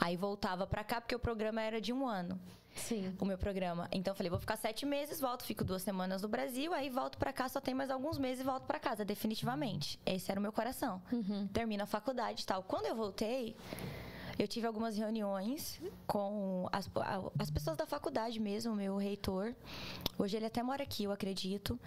Aí 0.00 0.16
voltava 0.16 0.66
pra 0.66 0.82
cá, 0.82 1.00
porque 1.00 1.14
o 1.14 1.18
programa 1.18 1.60
era 1.62 1.80
de 1.80 1.92
um 1.92 2.08
ano. 2.08 2.40
Sim. 2.74 3.14
o 3.18 3.24
meu 3.24 3.36
programa. 3.36 3.88
Então 3.92 4.12
eu 4.12 4.16
falei, 4.16 4.30
vou 4.30 4.38
ficar 4.38 4.56
sete 4.56 4.86
meses, 4.86 5.20
volto, 5.20 5.42
fico 5.44 5.64
duas 5.64 5.82
semanas 5.82 6.22
no 6.22 6.28
Brasil, 6.28 6.72
aí 6.72 6.88
volto 6.88 7.18
pra 7.18 7.32
cá, 7.32 7.48
só 7.48 7.60
tem 7.60 7.74
mais 7.74 7.90
alguns 7.90 8.18
meses 8.18 8.40
e 8.40 8.44
volto 8.44 8.64
pra 8.66 8.78
casa, 8.78 9.04
definitivamente. 9.04 9.98
Esse 10.06 10.30
era 10.30 10.38
o 10.38 10.42
meu 10.42 10.52
coração. 10.52 11.02
Termino 11.52 11.82
a 11.82 11.86
faculdade 11.86 12.42
e 12.42 12.46
tal. 12.46 12.62
Quando 12.62 12.86
eu 12.86 12.94
voltei, 12.94 13.56
eu 14.38 14.46
tive 14.46 14.66
algumas 14.66 14.96
reuniões 14.96 15.80
com 16.06 16.68
as, 16.70 16.88
as 17.38 17.50
pessoas 17.50 17.76
da 17.76 17.86
faculdade 17.86 18.38
mesmo, 18.38 18.74
meu 18.74 18.96
reitor. 18.96 19.54
Hoje 20.16 20.36
ele 20.36 20.46
até 20.46 20.62
mora 20.62 20.82
aqui, 20.82 21.04
eu 21.04 21.12
acredito. 21.12 21.78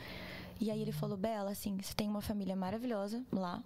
E 0.60 0.70
aí 0.70 0.82
ele 0.82 0.92
falou, 0.92 1.18
Bela, 1.18 1.52
assim, 1.52 1.78
você 1.82 1.94
tem 1.94 2.08
uma 2.08 2.22
família 2.22 2.56
maravilhosa 2.56 3.24
lá. 3.32 3.64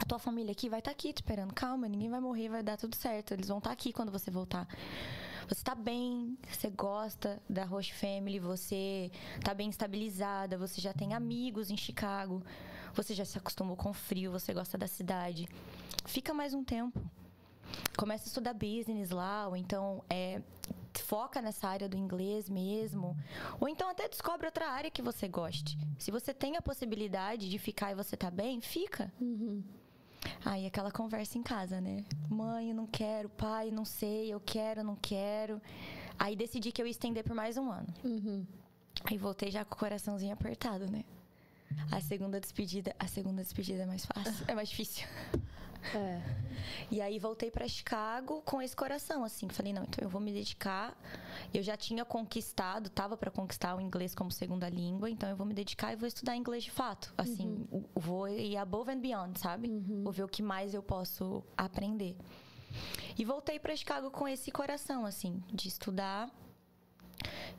A 0.00 0.04
tua 0.06 0.18
família 0.18 0.52
aqui 0.52 0.68
vai 0.68 0.78
estar 0.78 0.90
aqui 0.90 1.12
te 1.12 1.18
esperando. 1.18 1.52
Calma, 1.52 1.86
ninguém 1.86 2.08
vai 2.08 2.20
morrer, 2.20 2.48
vai 2.48 2.62
dar 2.62 2.78
tudo 2.78 2.96
certo. 2.96 3.34
Eles 3.34 3.48
vão 3.48 3.58
estar 3.58 3.70
aqui 3.70 3.92
quando 3.92 4.10
você 4.10 4.30
voltar. 4.30 4.66
Você 5.46 5.62
tá 5.62 5.74
bem, 5.74 6.38
você 6.48 6.70
gosta 6.70 7.42
da 7.48 7.64
Roche 7.64 7.92
Family, 7.92 8.38
você 8.38 9.10
tá 9.44 9.52
bem 9.52 9.68
estabilizada, 9.68 10.56
você 10.56 10.80
já 10.80 10.94
tem 10.94 11.12
amigos 11.12 11.70
em 11.70 11.76
Chicago, 11.76 12.42
você 12.94 13.14
já 13.14 13.24
se 13.24 13.36
acostumou 13.36 13.76
com 13.76 13.90
o 13.90 13.92
frio, 13.92 14.30
você 14.30 14.54
gosta 14.54 14.78
da 14.78 14.86
cidade. 14.86 15.48
Fica 16.06 16.32
mais 16.32 16.54
um 16.54 16.64
tempo. 16.64 16.98
Começa 17.96 18.24
a 18.24 18.28
estudar 18.28 18.54
business 18.54 19.10
lá, 19.10 19.48
ou 19.48 19.56
então 19.56 20.02
é, 20.08 20.40
foca 21.10 21.42
nessa 21.42 21.68
área 21.68 21.88
do 21.88 21.96
inglês 21.96 22.48
mesmo. 22.48 23.16
Ou 23.60 23.68
então 23.68 23.90
até 23.90 24.08
descobre 24.08 24.46
outra 24.46 24.68
área 24.68 24.90
que 24.90 25.02
você 25.02 25.28
goste. 25.28 25.76
Se 25.98 26.10
você 26.10 26.32
tem 26.32 26.56
a 26.56 26.62
possibilidade 26.62 27.50
de 27.50 27.58
ficar 27.58 27.90
e 27.90 27.94
você 27.96 28.16
tá 28.16 28.30
bem, 28.30 28.60
fica. 28.60 29.12
Uhum. 29.20 29.62
Aí 30.44 30.66
aquela 30.66 30.90
conversa 30.90 31.38
em 31.38 31.42
casa, 31.42 31.80
né? 31.80 32.04
Mãe, 32.28 32.70
eu 32.70 32.74
não 32.74 32.86
quero, 32.86 33.28
pai, 33.28 33.70
não 33.70 33.84
sei, 33.84 34.32
eu 34.32 34.40
quero, 34.40 34.82
não 34.82 34.96
quero. 34.96 35.60
Aí 36.18 36.36
decidi 36.36 36.72
que 36.72 36.80
eu 36.80 36.86
ia 36.86 36.90
estender 36.90 37.24
por 37.24 37.34
mais 37.34 37.56
um 37.56 37.70
ano. 37.70 37.88
Uhum. 38.04 38.46
Aí 39.04 39.16
voltei 39.16 39.50
já 39.50 39.64
com 39.64 39.74
o 39.74 39.78
coraçãozinho 39.78 40.32
apertado, 40.32 40.90
né? 40.90 41.04
A 41.90 42.00
segunda 42.00 42.40
despedida, 42.40 42.94
a 42.98 43.06
segunda 43.06 43.42
despedida 43.42 43.84
é 43.84 43.86
mais 43.86 44.04
fácil, 44.04 44.44
é 44.46 44.54
mais 44.54 44.68
difícil. 44.68 45.06
É. 45.94 46.20
E 46.90 47.00
aí 47.00 47.18
voltei 47.18 47.50
para 47.50 47.66
Chicago 47.66 48.42
com 48.42 48.60
esse 48.60 48.74
coração, 48.76 49.24
assim. 49.24 49.48
Falei, 49.48 49.72
não, 49.72 49.84
então 49.84 50.02
eu 50.02 50.08
vou 50.08 50.20
me 50.20 50.32
dedicar. 50.32 50.96
Eu 51.52 51.62
já 51.62 51.76
tinha 51.76 52.04
conquistado, 52.04 52.90
tava 52.90 53.16
para 53.16 53.30
conquistar 53.30 53.74
o 53.76 53.80
inglês 53.80 54.14
como 54.14 54.30
segunda 54.30 54.68
língua, 54.68 55.08
então 55.08 55.28
eu 55.28 55.36
vou 55.36 55.46
me 55.46 55.54
dedicar 55.54 55.92
e 55.92 55.96
vou 55.96 56.06
estudar 56.06 56.36
inglês 56.36 56.64
de 56.64 56.70
fato. 56.70 57.12
Assim, 57.16 57.66
vou 57.94 58.28
ir 58.28 58.56
above 58.56 58.90
and 58.90 59.00
beyond, 59.00 59.38
sabe? 59.38 59.68
Vou 60.02 60.12
ver 60.12 60.24
o 60.24 60.28
que 60.28 60.42
mais 60.42 60.74
eu 60.74 60.82
posso 60.82 61.42
aprender. 61.56 62.16
E 63.18 63.24
voltei 63.24 63.58
para 63.58 63.74
Chicago 63.74 64.10
com 64.10 64.28
esse 64.28 64.50
coração, 64.50 65.04
assim, 65.04 65.42
de 65.52 65.68
estudar. 65.68 66.30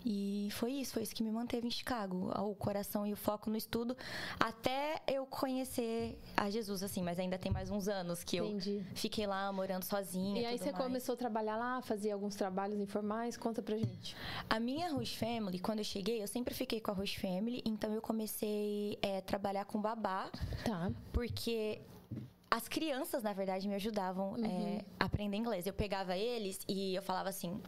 E 0.05 0.49
foi 0.51 0.71
isso, 0.73 0.93
foi 0.93 1.03
isso 1.03 1.13
que 1.13 1.23
me 1.23 1.31
manteve 1.31 1.67
em 1.67 1.71
Chicago, 1.71 2.31
o 2.35 2.55
coração 2.55 3.05
e 3.05 3.13
o 3.13 3.15
foco 3.15 3.49
no 3.49 3.55
estudo, 3.57 3.95
até 4.39 5.01
eu 5.07 5.25
conhecer 5.25 6.17
a 6.35 6.49
Jesus, 6.49 6.81
assim, 6.81 7.03
mas 7.03 7.19
ainda 7.19 7.37
tem 7.37 7.51
mais 7.51 7.69
uns 7.69 7.87
anos 7.87 8.23
que 8.23 8.37
Entendi. 8.37 8.77
eu 8.77 8.95
fiquei 8.95 9.27
lá 9.27 9.51
morando 9.51 9.83
sozinha. 9.83 10.41
E 10.41 10.45
aí 10.45 10.57
você 10.57 10.71
mais. 10.71 10.83
começou 10.83 11.13
a 11.13 11.17
trabalhar 11.17 11.55
lá, 11.57 11.81
fazia 11.81 12.13
alguns 12.13 12.35
trabalhos 12.35 12.79
informais? 12.79 13.37
Conta 13.37 13.61
pra 13.61 13.77
gente. 13.77 14.15
A 14.49 14.59
minha 14.59 14.89
Rush 14.91 15.15
Family, 15.15 15.59
quando 15.59 15.79
eu 15.79 15.85
cheguei, 15.85 16.21
eu 16.21 16.27
sempre 16.27 16.53
fiquei 16.53 16.79
com 16.81 16.91
a 16.91 16.93
Rush 16.93 17.15
Family, 17.15 17.61
então 17.65 17.93
eu 17.93 18.01
comecei 18.01 18.97
é, 19.01 19.17
a 19.17 19.21
trabalhar 19.21 19.65
com 19.65 19.79
babá, 19.79 20.31
Tá. 20.65 20.91
porque 21.13 21.79
as 22.49 22.67
crianças, 22.67 23.23
na 23.23 23.33
verdade, 23.33 23.67
me 23.67 23.75
ajudavam 23.75 24.35
é, 24.43 24.83
a 24.99 25.05
aprender 25.05 25.37
inglês. 25.37 25.65
Eu 25.67 25.73
pegava 25.73 26.17
eles 26.17 26.59
e 26.67 26.95
eu 26.95 27.01
falava 27.01 27.29
assim. 27.29 27.61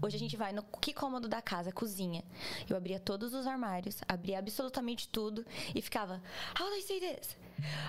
Hoje 0.00 0.16
a 0.16 0.18
gente 0.18 0.36
vai 0.36 0.52
no 0.52 0.62
que 0.80 0.92
cômodo 0.92 1.28
da 1.28 1.42
casa, 1.42 1.72
cozinha. 1.72 2.22
Eu 2.68 2.76
abria 2.76 3.00
todos 3.00 3.34
os 3.34 3.46
armários, 3.46 4.00
abria 4.08 4.38
absolutamente 4.38 5.08
tudo 5.08 5.44
e 5.74 5.82
ficava, 5.82 6.22
How 6.58 6.68
do 6.68 6.76
I 6.76 6.82
say 6.82 7.00
this? 7.00 7.36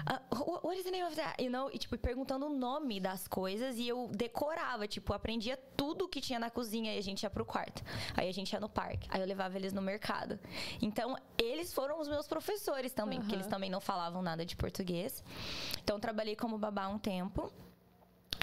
Uh, 0.10 0.36
wh- 0.36 0.64
what 0.66 0.78
is 0.78 0.84
the 0.84 0.92
name 0.92 1.06
of 1.06 1.16
that? 1.16 1.42
You 1.44 1.52
know? 1.52 1.70
E 1.72 1.78
tipo, 1.78 1.96
perguntando 1.98 2.48
o 2.48 2.50
nome 2.50 3.00
das 3.00 3.28
coisas 3.28 3.78
e 3.78 3.88
eu 3.88 4.10
decorava, 4.12 4.88
tipo, 4.88 5.14
aprendia 5.14 5.58
tudo 5.78 6.08
que 6.08 6.20
tinha 6.20 6.40
na 6.40 6.50
cozinha 6.50 6.96
e 6.96 6.98
a 6.98 7.02
gente 7.04 7.22
ia 7.24 7.30
pro 7.30 7.46
quarto. 7.46 7.84
Aí 8.16 8.28
a 8.28 8.34
gente 8.34 8.52
ia 8.52 8.60
no 8.60 8.70
parque. 8.70 9.08
Aí 9.12 9.22
eu 9.22 9.28
levava 9.28 9.56
eles 9.58 9.72
no 9.74 9.82
mercado. 9.82 10.40
Então, 10.82 11.16
eles 11.38 11.72
foram 11.74 12.00
os 12.02 12.08
meus 12.08 12.28
professores 12.28 12.92
também, 12.92 13.20
porque 13.20 13.34
Aham. 13.34 13.42
eles 13.42 13.48
também 13.48 13.70
não 13.70 13.80
falavam 13.80 14.22
nada 14.24 14.44
de 14.46 14.56
português. 14.56 15.24
Então, 15.84 16.00
trabalhei 16.00 16.36
como 16.36 16.58
babá 16.58 16.88
um 16.88 16.98
tempo. 16.98 17.52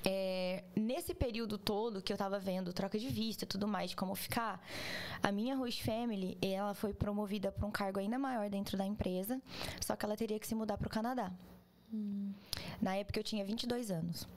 É, 0.04 0.64
nesse 0.76 1.14
período 1.14 1.58
todo 1.58 2.02
que 2.02 2.12
eu 2.12 2.16
tava 2.16 2.38
vendo 2.38 2.72
troca 2.72 2.98
de 2.98 3.08
vista 3.08 3.44
e 3.44 3.46
tudo 3.46 3.66
mais, 3.66 3.90
de 3.90 3.96
como 3.96 4.14
ficar, 4.14 4.60
a 5.22 5.32
minha 5.32 5.56
Rush 5.56 5.80
Family, 5.80 6.38
ela 6.40 6.74
foi 6.74 6.92
promovida 6.92 7.50
para 7.50 7.66
um 7.66 7.70
cargo 7.70 7.98
ainda 7.98 8.18
maior 8.18 8.48
dentro 8.48 8.76
da 8.76 8.84
empresa, 8.84 9.40
só 9.80 9.96
que 9.96 10.04
ela 10.04 10.16
teria 10.16 10.38
que 10.38 10.46
se 10.46 10.54
mudar 10.54 10.76
para 10.76 10.86
o 10.86 10.90
Canadá. 10.90 11.32
Na 12.80 12.96
época 12.96 13.18
eu 13.18 13.24
tinha 13.24 13.44
22 13.44 13.90
anos. 13.90 14.28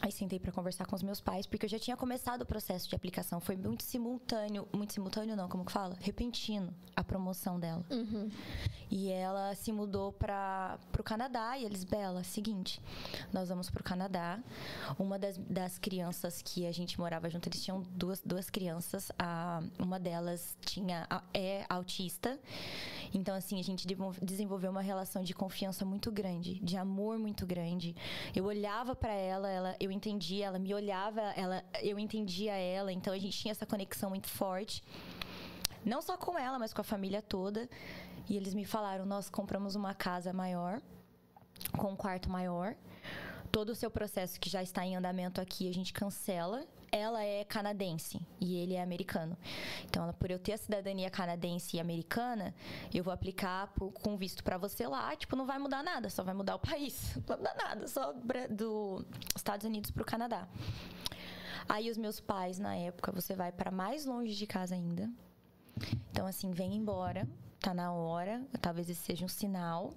Aí 0.00 0.12
sentei 0.12 0.38
para 0.38 0.52
conversar 0.52 0.86
com 0.86 0.94
os 0.94 1.02
meus 1.02 1.20
pais, 1.20 1.46
porque 1.46 1.64
eu 1.64 1.70
já 1.70 1.78
tinha 1.78 1.96
começado 1.96 2.42
o 2.42 2.46
processo 2.46 2.88
de 2.88 2.94
aplicação. 2.94 3.40
Foi 3.40 3.56
muito 3.56 3.82
simultâneo, 3.82 4.68
muito 4.72 4.92
simultâneo 4.92 5.34
não, 5.36 5.48
como 5.48 5.64
que 5.64 5.72
fala? 5.72 5.96
Repentino 6.00 6.74
a 6.94 7.02
promoção 7.02 7.58
dela. 7.58 7.84
E 8.90 9.10
ela 9.10 9.54
se 9.54 9.72
mudou 9.72 10.12
para 10.12 10.78
o 10.98 11.02
Canadá 11.02 11.58
e 11.58 11.64
eles, 11.64 11.82
Bela, 11.82 12.22
seguinte, 12.22 12.80
nós 13.32 13.48
vamos 13.48 13.68
para 13.68 13.80
o 13.80 13.84
Canadá. 13.84 14.38
Uma 14.98 15.18
das, 15.18 15.36
das 15.38 15.78
crianças 15.78 16.42
que 16.42 16.66
a 16.66 16.72
gente 16.72 16.98
morava 16.98 17.28
junto, 17.28 17.48
eles 17.48 17.64
tinham 17.64 17.82
duas, 17.90 18.20
duas 18.20 18.48
crianças. 18.50 19.10
A, 19.18 19.62
uma 19.78 19.98
delas 19.98 20.56
tinha 20.60 21.08
é 21.32 21.64
autista. 21.68 22.38
Então, 23.12 23.34
assim, 23.34 23.58
a 23.58 23.64
gente 23.64 23.86
desenvolveu 24.22 24.70
uma 24.70 24.82
relação 24.82 25.22
de 25.22 25.34
confiança 25.34 25.84
muito 25.84 26.12
grande, 26.12 26.60
de 26.60 26.76
amor 26.76 27.18
muito 27.18 27.46
grande. 27.46 27.96
Eu 28.34 28.44
olhava 28.44 28.94
para 28.94 29.12
ela, 29.12 29.50
ela, 29.50 29.76
eu 29.84 29.92
entendia, 29.92 30.46
ela 30.46 30.58
me 30.58 30.72
olhava, 30.74 31.20
ela, 31.36 31.62
eu 31.82 31.98
entendia 31.98 32.54
ela. 32.54 32.92
Então, 32.92 33.12
a 33.12 33.18
gente 33.18 33.38
tinha 33.38 33.52
essa 33.52 33.66
conexão 33.66 34.10
muito 34.10 34.28
forte. 34.28 34.82
Não 35.84 36.00
só 36.00 36.16
com 36.16 36.38
ela, 36.38 36.58
mas 36.58 36.72
com 36.72 36.80
a 36.80 36.84
família 36.84 37.20
toda. 37.20 37.68
E 38.28 38.36
eles 38.36 38.54
me 38.54 38.64
falaram: 38.64 39.04
nós 39.04 39.28
compramos 39.28 39.74
uma 39.74 39.94
casa 39.94 40.32
maior, 40.32 40.80
com 41.76 41.92
um 41.92 41.96
quarto 41.96 42.30
maior. 42.30 42.74
Todo 43.52 43.70
o 43.70 43.74
seu 43.74 43.90
processo 43.90 44.40
que 44.40 44.50
já 44.50 44.62
está 44.62 44.84
em 44.84 44.96
andamento 44.96 45.40
aqui, 45.40 45.68
a 45.68 45.74
gente 45.74 45.92
cancela. 45.92 46.66
Ela 46.96 47.24
é 47.24 47.42
canadense 47.44 48.20
e 48.40 48.54
ele 48.56 48.74
é 48.74 48.80
americano. 48.82 49.36
Então, 49.84 50.04
ela, 50.04 50.12
por 50.12 50.30
eu 50.30 50.38
ter 50.38 50.52
a 50.52 50.56
cidadania 50.56 51.10
canadense 51.10 51.76
e 51.76 51.80
americana, 51.80 52.54
eu 52.92 53.02
vou 53.02 53.12
aplicar 53.12 53.66
por- 53.74 53.90
com 53.90 54.16
visto 54.16 54.44
para 54.44 54.56
você 54.58 54.86
lá. 54.86 55.14
Tipo, 55.16 55.34
não 55.34 55.44
vai 55.44 55.58
mudar 55.58 55.82
nada, 55.82 56.08
só 56.08 56.22
vai 56.22 56.34
mudar 56.34 56.54
o 56.54 56.58
país. 56.60 57.14
Não 57.16 57.22
vai 57.26 57.36
mudar 57.38 57.54
nada, 57.56 57.88
só 57.88 58.12
do 58.50 59.04
Estados 59.34 59.66
Unidos 59.66 59.90
para 59.90 60.02
o 60.02 60.06
Canadá. 60.06 60.46
Aí, 61.68 61.90
os 61.90 61.96
meus 61.96 62.20
pais, 62.20 62.58
na 62.60 62.76
época, 62.76 63.10
você 63.10 63.34
vai 63.34 63.50
para 63.50 63.70
mais 63.72 64.04
longe 64.06 64.34
de 64.36 64.46
casa 64.46 64.74
ainda. 64.76 65.10
Então, 66.12 66.26
assim, 66.28 66.52
vem 66.52 66.74
embora, 66.76 67.26
tá 67.58 67.74
na 67.74 67.92
hora, 67.92 68.40
talvez 68.60 68.88
esse 68.88 69.00
seja 69.02 69.24
um 69.24 69.28
sinal. 69.28 69.92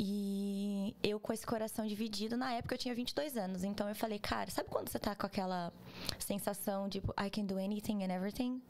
E 0.00 0.94
eu 1.02 1.18
com 1.18 1.32
esse 1.32 1.44
coração 1.44 1.84
dividido, 1.84 2.36
na 2.36 2.52
época 2.52 2.76
eu 2.76 2.78
tinha 2.78 2.94
22 2.94 3.36
anos, 3.36 3.64
então 3.64 3.88
eu 3.88 3.96
falei, 3.96 4.20
cara, 4.20 4.48
sabe 4.48 4.68
quando 4.68 4.88
você 4.88 4.96
tá 4.96 5.12
com 5.16 5.26
aquela 5.26 5.72
sensação 6.20 6.88
de 6.88 7.00
tipo, 7.00 7.12
I 7.20 7.28
can 7.28 7.44
do 7.44 7.58
anything 7.58 8.04
and 8.04 8.12
everything? 8.14 8.62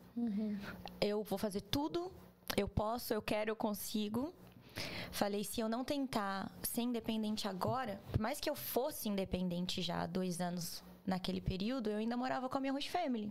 Eu 0.98 1.22
vou 1.22 1.36
fazer 1.36 1.60
tudo, 1.60 2.10
eu 2.56 2.66
posso, 2.66 3.12
eu 3.12 3.20
quero, 3.20 3.50
eu 3.50 3.56
consigo. 3.56 4.32
Falei, 5.10 5.44
se 5.44 5.60
eu 5.60 5.68
não 5.68 5.84
tentar 5.84 6.50
ser 6.62 6.80
independente 6.80 7.46
agora, 7.46 8.00
por 8.10 8.20
mais 8.20 8.40
que 8.40 8.48
eu 8.48 8.54
fosse 8.54 9.10
independente 9.10 9.82
já 9.82 10.04
há 10.04 10.06
dois 10.06 10.40
anos 10.40 10.82
naquele 11.06 11.42
período, 11.42 11.90
eu 11.90 11.98
ainda 11.98 12.16
morava 12.16 12.48
com 12.48 12.56
a 12.56 12.60
minha 12.60 12.72
Rush 12.72 12.86
Family. 12.86 13.30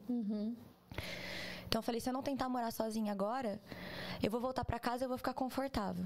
Então 1.68 1.80
eu 1.80 1.84
falei, 1.84 2.00
se 2.00 2.08
eu 2.08 2.14
não 2.14 2.22
tentar 2.22 2.48
morar 2.48 2.70
sozinha 2.70 3.12
agora, 3.12 3.60
eu 4.22 4.30
vou 4.30 4.40
voltar 4.40 4.64
pra 4.64 4.78
casa 4.78 5.04
e 5.04 5.06
eu 5.06 5.10
vou 5.10 5.18
ficar 5.18 5.34
confortável. 5.34 6.06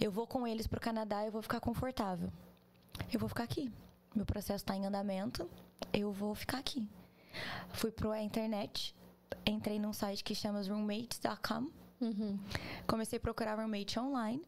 Eu 0.00 0.10
vou 0.10 0.26
com 0.26 0.46
eles 0.46 0.66
pro 0.66 0.80
Canadá 0.80 1.22
e 1.22 1.26
eu 1.26 1.32
vou 1.32 1.42
ficar 1.42 1.60
confortável. 1.60 2.30
Eu 3.12 3.20
vou 3.20 3.28
ficar 3.28 3.44
aqui. 3.44 3.70
Meu 4.14 4.24
processo 4.24 4.62
está 4.64 4.74
em 4.74 4.86
andamento, 4.86 5.48
eu 5.92 6.10
vou 6.10 6.34
ficar 6.34 6.58
aqui. 6.58 6.88
Fui 7.68 7.90
pro 7.90 8.14
internet, 8.14 8.94
entrei 9.44 9.78
num 9.78 9.92
site 9.92 10.24
que 10.24 10.34
chama 10.34 10.62
roommates.com. 10.62 11.70
Comecei 12.86 13.18
a 13.18 13.20
procurar 13.20 13.56
roommate 13.56 13.98
online. 13.98 14.42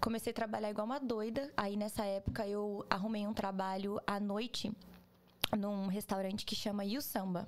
Comecei 0.00 0.30
a 0.30 0.34
trabalhar 0.34 0.70
igual 0.70 0.86
uma 0.86 0.98
doida. 0.98 1.52
Aí 1.56 1.76
nessa 1.76 2.04
época 2.04 2.46
eu 2.46 2.84
arrumei 2.90 3.26
um 3.26 3.32
trabalho 3.32 4.00
à 4.06 4.18
noite 4.18 4.72
num 5.56 5.86
restaurante 5.86 6.44
que 6.44 6.54
chama 6.54 6.84
You 6.84 7.00
Samba. 7.02 7.46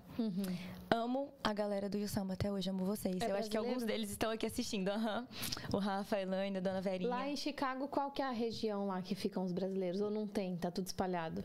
Amo 0.90 1.32
a 1.42 1.52
galera 1.52 1.88
do 1.88 1.98
You 1.98 2.08
Samba 2.08 2.34
até 2.34 2.50
hoje, 2.50 2.70
amo 2.70 2.84
vocês. 2.84 3.20
É 3.20 3.30
eu 3.30 3.36
acho 3.36 3.50
que 3.50 3.56
alguns 3.56 3.72
brasileiro? 3.74 4.00
deles 4.00 4.10
estão 4.10 4.30
aqui 4.30 4.46
assistindo. 4.46 4.88
aham. 4.88 5.26
O 5.72 5.78
Rafa, 5.78 6.16
a 6.16 6.22
Elaine, 6.22 6.58
a 6.58 6.60
Dona 6.60 6.80
Verinha. 6.80 7.10
Lá 7.10 7.28
em 7.28 7.36
Chicago, 7.36 7.88
qual 7.88 8.10
que 8.10 8.22
é 8.22 8.24
a 8.24 8.30
região 8.30 8.86
lá 8.86 9.02
que 9.02 9.14
ficam 9.14 9.44
os 9.44 9.52
brasileiros? 9.52 10.00
Ou 10.00 10.10
não 10.10 10.26
tem? 10.26 10.56
Tá 10.56 10.70
tudo 10.70 10.86
espalhado? 10.86 11.44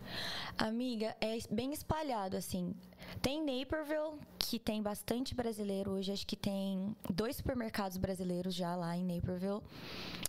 Amiga, 0.57 1.15
é 1.19 1.37
bem 1.51 1.73
espalhado, 1.73 2.37
assim. 2.37 2.73
Tem 3.21 3.41
Naperville, 3.41 4.19
que 4.37 4.59
tem 4.59 4.81
bastante 4.81 5.33
brasileiro. 5.33 5.91
Hoje 5.91 6.11
acho 6.11 6.27
que 6.27 6.35
tem 6.35 6.95
dois 7.09 7.37
supermercados 7.37 7.97
brasileiros 7.97 8.53
já 8.53 8.75
lá 8.75 8.95
em 8.97 9.05
Naperville. 9.05 9.61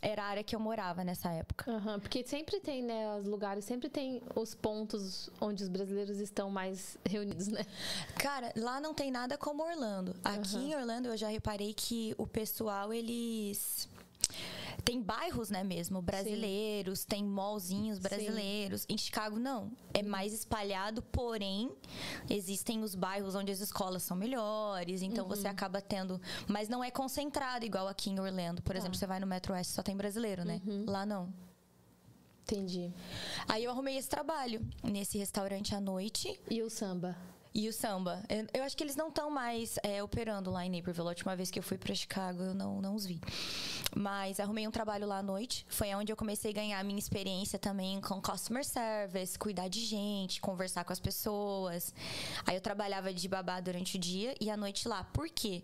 Era 0.00 0.22
a 0.22 0.26
área 0.26 0.44
que 0.44 0.54
eu 0.54 0.60
morava 0.60 1.02
nessa 1.02 1.30
época. 1.30 1.70
Aham, 1.70 1.98
porque 1.98 2.24
sempre 2.24 2.60
tem, 2.60 2.82
né, 2.82 3.16
os 3.18 3.26
lugares, 3.26 3.64
sempre 3.64 3.88
tem 3.88 4.22
os 4.34 4.54
pontos 4.54 5.30
onde 5.40 5.62
os 5.62 5.68
brasileiros 5.68 6.20
estão 6.20 6.50
mais 6.50 6.96
reunidos, 7.04 7.48
né? 7.48 7.64
Cara, 8.16 8.52
lá 8.56 8.80
não 8.80 8.94
tem 8.94 9.10
nada 9.10 9.36
como 9.36 9.62
Orlando. 9.62 10.14
Aqui 10.22 10.56
em 10.56 10.74
Orlando 10.74 11.08
eu 11.08 11.16
já 11.16 11.28
reparei 11.28 11.74
que 11.74 12.14
o 12.16 12.26
pessoal, 12.26 12.92
eles. 12.92 13.88
Tem 14.84 15.02
bairros, 15.02 15.50
né, 15.50 15.62
mesmo, 15.62 16.00
brasileiros, 16.00 17.00
Sim. 17.00 17.06
tem 17.08 17.24
mallzinhos 17.24 17.98
brasileiros. 17.98 18.82
Sim. 18.82 18.94
Em 18.94 18.98
Chicago, 18.98 19.38
não. 19.38 19.70
É 19.92 20.02
mais 20.02 20.32
espalhado, 20.32 21.02
porém, 21.02 21.70
existem 22.28 22.82
os 22.82 22.94
bairros 22.94 23.34
onde 23.34 23.52
as 23.52 23.60
escolas 23.60 24.02
são 24.02 24.16
melhores, 24.16 25.02
então 25.02 25.24
uhum. 25.24 25.30
você 25.30 25.48
acaba 25.48 25.80
tendo. 25.80 26.20
Mas 26.48 26.68
não 26.68 26.82
é 26.82 26.90
concentrado, 26.90 27.64
igual 27.64 27.88
aqui 27.88 28.10
em 28.10 28.18
Orlando. 28.18 28.62
Por 28.62 28.74
exemplo, 28.74 28.96
ah. 28.96 28.98
você 28.98 29.06
vai 29.06 29.20
no 29.20 29.26
Metro 29.26 29.52
West 29.52 29.70
só 29.70 29.82
tem 29.82 29.96
brasileiro, 29.96 30.44
né? 30.44 30.60
Uhum. 30.66 30.84
Lá 30.86 31.04
não. 31.04 31.32
Entendi. 32.42 32.92
Aí 33.48 33.64
eu 33.64 33.70
arrumei 33.70 33.96
esse 33.96 34.08
trabalho 34.08 34.60
nesse 34.82 35.16
restaurante 35.16 35.74
à 35.74 35.80
noite. 35.80 36.38
E 36.50 36.62
o 36.62 36.68
samba? 36.68 37.16
E 37.56 37.68
o 37.68 37.72
samba. 37.72 38.20
Eu 38.52 38.64
acho 38.64 38.76
que 38.76 38.82
eles 38.82 38.96
não 38.96 39.10
estão 39.10 39.30
mais 39.30 39.78
é, 39.84 40.02
operando 40.02 40.50
lá 40.50 40.66
em 40.66 40.70
Naperville. 40.70 41.06
A 41.06 41.10
última 41.10 41.36
vez 41.36 41.52
que 41.52 41.58
eu 41.60 41.62
fui 41.62 41.78
para 41.78 41.94
Chicago, 41.94 42.42
eu 42.42 42.52
não, 42.52 42.82
não 42.82 42.96
os 42.96 43.06
vi. 43.06 43.20
Mas 43.94 44.40
arrumei 44.40 44.66
um 44.66 44.72
trabalho 44.72 45.06
lá 45.06 45.18
à 45.18 45.22
noite. 45.22 45.64
Foi 45.68 45.94
onde 45.94 46.10
eu 46.10 46.16
comecei 46.16 46.50
a 46.50 46.54
ganhar 46.54 46.80
a 46.80 46.82
minha 46.82 46.98
experiência 46.98 47.56
também 47.56 48.00
com 48.00 48.20
customer 48.20 48.64
service, 48.64 49.38
cuidar 49.38 49.68
de 49.68 49.78
gente, 49.84 50.40
conversar 50.40 50.82
com 50.84 50.92
as 50.92 50.98
pessoas. 50.98 51.94
Aí 52.44 52.56
eu 52.56 52.60
trabalhava 52.60 53.14
de 53.14 53.28
babá 53.28 53.60
durante 53.60 53.98
o 53.98 54.00
dia 54.00 54.34
e 54.40 54.50
à 54.50 54.56
noite 54.56 54.88
lá. 54.88 55.04
Por 55.04 55.28
quê? 55.28 55.62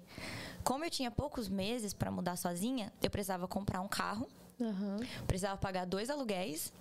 Como 0.63 0.85
eu 0.85 0.91
tinha 0.91 1.11
poucos 1.11 1.49
meses 1.49 1.93
para 1.93 2.09
mudar 2.09 2.37
sozinha, 2.37 2.93
eu 3.03 3.11
precisava 3.11 3.49
comprar 3.49 3.81
um 3.81 3.89
carro. 3.89 4.29
Uhum. 4.61 4.99
Precisava 5.27 5.57
pagar 5.57 5.87
dois 5.87 6.09
aluguéis 6.09 6.73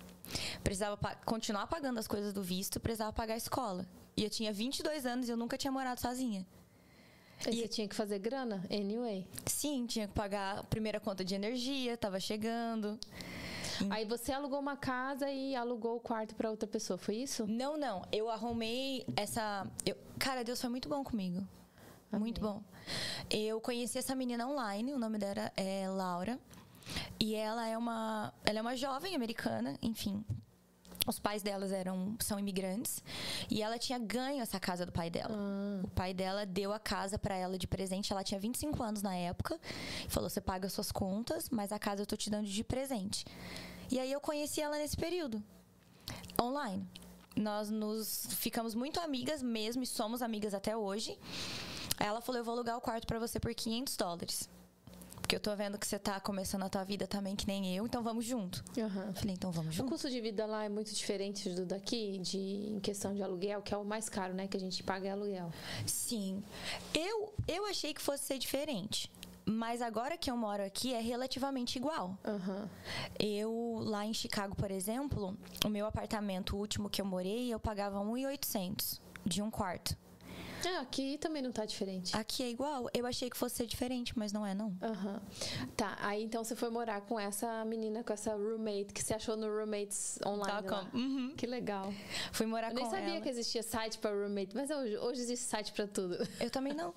precisava 0.62 0.96
pa 0.96 1.16
continuar 1.24 1.66
pagando 1.66 1.98
as 1.98 2.06
coisas 2.06 2.32
do 2.32 2.42
visto, 2.42 2.78
precisava 2.78 3.12
pagar 3.12 3.34
a 3.34 3.36
escola. 3.36 3.84
E 4.16 4.24
eu 4.24 4.30
tinha 4.30 4.52
22 4.52 5.06
anos 5.06 5.28
e 5.28 5.32
eu 5.32 5.36
nunca 5.36 5.56
tinha 5.56 5.72
morado 5.72 6.00
sozinha. 6.00 6.46
E, 7.46 7.50
e 7.50 7.56
você 7.56 7.68
tinha 7.68 7.88
que 7.88 7.94
fazer 7.94 8.18
grana, 8.18 8.64
anyway? 8.70 9.26
Sim, 9.46 9.86
tinha 9.86 10.06
que 10.06 10.14
pagar 10.14 10.58
a 10.58 10.64
primeira 10.64 11.00
conta 11.00 11.24
de 11.24 11.34
energia, 11.34 11.96
tava 11.96 12.20
chegando. 12.20 12.98
Aí 13.88 14.04
você 14.04 14.30
alugou 14.32 14.58
uma 14.60 14.76
casa 14.76 15.30
e 15.30 15.56
alugou 15.56 15.96
o 15.96 16.00
quarto 16.00 16.34
para 16.34 16.50
outra 16.50 16.68
pessoa, 16.68 16.98
foi 16.98 17.16
isso? 17.16 17.46
Não, 17.46 17.78
não. 17.78 18.02
Eu 18.12 18.28
arrumei 18.28 19.06
essa. 19.16 19.66
Eu... 19.86 19.96
Cara, 20.18 20.44
Deus 20.44 20.60
foi 20.60 20.68
muito 20.68 20.88
bom 20.88 21.02
comigo. 21.02 21.46
Amém. 22.12 22.20
Muito 22.20 22.40
bom. 22.40 22.62
Eu 23.30 23.60
conheci 23.60 23.96
essa 23.96 24.14
menina 24.14 24.46
online, 24.46 24.92
o 24.92 24.98
nome 24.98 25.18
dela 25.18 25.50
é 25.56 25.88
Laura. 25.88 26.38
E 27.18 27.34
ela 27.34 27.66
é 27.66 27.78
uma, 27.78 28.34
ela 28.44 28.58
é 28.58 28.62
uma 28.62 28.76
jovem 28.76 29.14
americana, 29.14 29.76
enfim, 29.80 30.24
os 31.10 31.18
pais 31.18 31.42
delas 31.42 31.72
eram 31.72 32.16
são 32.20 32.38
imigrantes 32.38 33.02
e 33.50 33.62
ela 33.62 33.78
tinha 33.78 33.98
ganho 33.98 34.40
essa 34.40 34.58
casa 34.58 34.86
do 34.86 34.92
pai 34.92 35.10
dela. 35.10 35.36
Ah. 35.36 35.80
O 35.84 35.88
pai 35.88 36.14
dela 36.14 36.46
deu 36.46 36.72
a 36.72 36.78
casa 36.78 37.18
para 37.18 37.36
ela 37.36 37.58
de 37.58 37.66
presente. 37.66 38.12
Ela 38.12 38.24
tinha 38.24 38.40
25 38.40 38.82
anos 38.82 39.02
na 39.02 39.14
época. 39.14 39.58
Falou: 40.08 40.30
"Você 40.30 40.40
paga 40.40 40.68
suas 40.68 40.90
contas, 40.90 41.48
mas 41.50 41.72
a 41.72 41.78
casa 41.78 42.02
eu 42.02 42.06
tô 42.06 42.16
te 42.16 42.30
dando 42.30 42.46
de 42.46 42.64
presente". 42.64 43.24
E 43.90 43.98
aí 43.98 44.10
eu 44.10 44.20
conheci 44.20 44.60
ela 44.60 44.78
nesse 44.78 44.96
período 44.96 45.42
online. 46.40 46.86
Nós 47.36 47.70
nos 47.70 48.26
ficamos 48.30 48.74
muito 48.74 49.00
amigas 49.00 49.42
mesmo 49.42 49.82
e 49.82 49.86
somos 49.86 50.22
amigas 50.22 50.54
até 50.54 50.76
hoje. 50.76 51.18
Ela 51.98 52.20
falou: 52.20 52.40
"Eu 52.40 52.44
vou 52.44 52.54
alugar 52.54 52.76
o 52.76 52.80
quarto 52.80 53.06
para 53.06 53.18
você 53.18 53.38
por 53.38 53.52
500 53.54 53.96
dólares". 53.96 54.48
Porque 55.30 55.36
eu 55.36 55.40
tô 55.40 55.54
vendo 55.54 55.78
que 55.78 55.86
você 55.86 55.96
tá 55.96 56.18
começando 56.18 56.64
a 56.64 56.68
tua 56.68 56.82
vida 56.82 57.06
também, 57.06 57.36
que 57.36 57.46
nem 57.46 57.76
eu, 57.76 57.86
então 57.86 58.02
vamos 58.02 58.24
junto. 58.24 58.64
Uhum. 58.76 59.14
Falei, 59.14 59.34
então 59.34 59.52
vamos 59.52 59.76
junto. 59.76 59.86
O 59.86 59.88
custo 59.88 60.10
de 60.10 60.20
vida 60.20 60.44
lá 60.44 60.64
é 60.64 60.68
muito 60.68 60.92
diferente 60.92 61.48
do 61.50 61.64
daqui, 61.64 62.18
de, 62.18 62.36
em 62.36 62.80
questão 62.80 63.14
de 63.14 63.22
aluguel, 63.22 63.62
que 63.62 63.72
é 63.72 63.76
o 63.76 63.84
mais 63.84 64.08
caro, 64.08 64.34
né? 64.34 64.48
Que 64.48 64.56
a 64.56 64.60
gente 64.60 64.82
paga 64.82 65.06
é 65.06 65.12
aluguel. 65.12 65.52
Sim. 65.86 66.42
Eu, 66.92 67.32
eu 67.46 67.64
achei 67.66 67.94
que 67.94 68.02
fosse 68.02 68.24
ser 68.24 68.38
diferente. 68.38 69.08
Mas 69.44 69.80
agora 69.80 70.18
que 70.18 70.28
eu 70.28 70.36
moro 70.36 70.64
aqui 70.64 70.92
é 70.92 71.00
relativamente 71.00 71.76
igual. 71.76 72.18
Uhum. 72.26 72.68
Eu, 73.16 73.78
lá 73.84 74.04
em 74.04 74.12
Chicago, 74.12 74.56
por 74.56 74.72
exemplo, 74.72 75.38
o 75.64 75.68
meu 75.68 75.86
apartamento 75.86 76.56
último 76.56 76.90
que 76.90 77.00
eu 77.00 77.06
morei, 77.06 77.54
eu 77.54 77.60
pagava 77.60 78.00
1.800 78.00 78.98
de 79.24 79.40
um 79.40 79.48
quarto. 79.48 79.96
É, 80.66 80.76
aqui 80.78 81.18
também 81.18 81.42
não 81.42 81.52
tá 81.52 81.64
diferente. 81.64 82.16
Aqui 82.16 82.42
é 82.42 82.50
igual. 82.50 82.88
Eu 82.92 83.06
achei 83.06 83.30
que 83.30 83.36
fosse 83.36 83.56
ser 83.56 83.66
diferente, 83.66 84.18
mas 84.18 84.32
não 84.32 84.44
é, 84.44 84.54
não. 84.54 84.68
Uhum. 84.68 85.20
Tá, 85.76 85.96
aí 86.00 86.22
então 86.22 86.44
você 86.44 86.54
foi 86.54 86.70
morar 86.70 87.00
com 87.02 87.18
essa 87.18 87.64
menina, 87.64 88.02
com 88.02 88.12
essa 88.12 88.34
roommate, 88.34 88.92
que 88.92 89.02
você 89.02 89.14
achou 89.14 89.36
no 89.36 89.46
Roommates 89.46 90.18
online. 90.24 90.68
Tá, 90.68 90.86
uhum. 90.92 91.34
Que 91.36 91.46
legal. 91.46 91.92
Fui 92.32 92.46
morar 92.46 92.72
eu 92.72 92.74
com 92.74 92.80
ela. 92.80 92.88
Eu 92.88 93.00
nem 93.00 93.06
sabia 93.06 93.20
que 93.20 93.28
existia 93.28 93.62
site 93.62 93.98
pra 93.98 94.10
roommate, 94.10 94.54
mas 94.54 94.70
hoje, 94.70 94.96
hoje 94.98 95.20
existe 95.20 95.46
site 95.46 95.72
pra 95.72 95.86
tudo. 95.86 96.16
Eu 96.38 96.50
também 96.50 96.74
não. 96.74 96.94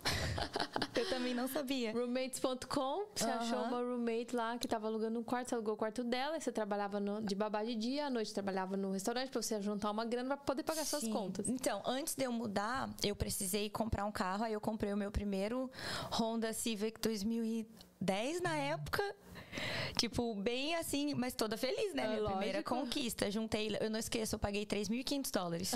eu 0.95 1.09
também 1.09 1.33
não 1.33 1.47
sabia. 1.47 1.93
Roommates.com, 1.93 3.05
você 3.15 3.25
uhum. 3.25 3.31
achou 3.31 3.59
uma 3.59 3.79
roommate 3.79 4.35
lá 4.35 4.57
que 4.57 4.67
tava 4.67 4.87
alugando 4.87 5.19
um 5.19 5.23
quarto, 5.23 5.49
você 5.49 5.55
alugou 5.55 5.73
o 5.73 5.77
quarto 5.77 6.03
dela, 6.03 6.37
e 6.37 6.41
você 6.41 6.51
trabalhava 6.51 6.99
no, 6.99 7.21
de 7.21 7.35
babá 7.35 7.63
de 7.63 7.75
dia, 7.75 8.07
à 8.07 8.09
noite 8.09 8.33
trabalhava 8.33 8.75
no 8.75 8.91
restaurante 8.91 9.29
pra 9.29 9.41
você 9.41 9.61
juntar 9.61 9.91
uma 9.91 10.05
grana 10.05 10.35
pra 10.35 10.37
poder 10.37 10.63
pagar 10.63 10.83
Sim. 10.83 10.99
suas 10.99 11.07
contas. 11.07 11.47
Então, 11.47 11.81
antes 11.85 12.15
de 12.15 12.23
eu 12.23 12.31
mudar, 12.31 12.89
eu 13.03 13.15
precisei 13.15 13.52
precisei 13.53 13.69
comprar 13.69 14.05
um 14.05 14.11
carro, 14.11 14.43
aí 14.43 14.53
eu 14.53 14.59
comprei 14.61 14.91
o 14.91 14.97
meu 14.97 15.11
primeiro 15.11 15.69
Honda 16.11 16.51
Civic 16.53 16.99
2010 16.99 18.41
na 18.41 18.55
época. 18.57 19.03
Tipo, 19.95 20.33
bem 20.33 20.73
assim, 20.75 21.13
mas 21.13 21.35
toda 21.35 21.55
feliz, 21.55 21.93
né? 21.93 22.03
É, 22.03 22.07
Minha 22.07 22.19
lógico. 22.21 22.37
primeira 22.39 22.63
conquista. 22.63 23.29
Juntei, 23.29 23.77
eu 23.79 23.91
não 23.91 23.99
esqueço, 23.99 24.33
eu 24.33 24.39
paguei 24.39 24.65
3.500 24.65 25.31
dólares 25.31 25.71